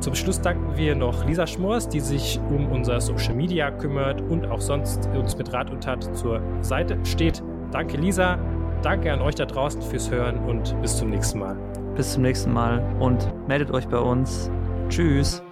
Zum 0.00 0.16
Schluss 0.16 0.40
danken 0.40 0.76
wir 0.76 0.96
noch 0.96 1.24
Lisa 1.24 1.46
Schmors, 1.46 1.88
die 1.88 2.00
sich 2.00 2.40
um 2.50 2.66
unser 2.72 3.00
Social 3.00 3.34
Media 3.36 3.70
kümmert 3.70 4.20
und 4.20 4.46
auch 4.50 4.60
sonst 4.60 5.08
uns 5.14 5.38
mit 5.38 5.52
Rat 5.52 5.70
und 5.70 5.84
Tat 5.84 6.02
zur 6.16 6.42
Seite 6.60 6.98
steht. 7.04 7.40
Danke, 7.70 7.98
Lisa. 7.98 8.36
Danke 8.82 9.12
an 9.12 9.22
euch 9.22 9.36
da 9.36 9.44
draußen 9.44 9.80
fürs 9.80 10.10
Hören 10.10 10.38
und 10.40 10.74
bis 10.82 10.96
zum 10.96 11.10
nächsten 11.10 11.38
Mal. 11.38 11.56
Bis 11.96 12.12
zum 12.12 12.22
nächsten 12.22 12.52
Mal 12.52 12.84
und 13.00 13.32
meldet 13.48 13.70
euch 13.70 13.88
bei 13.88 13.98
uns. 13.98 14.50
Tschüss. 14.88 15.42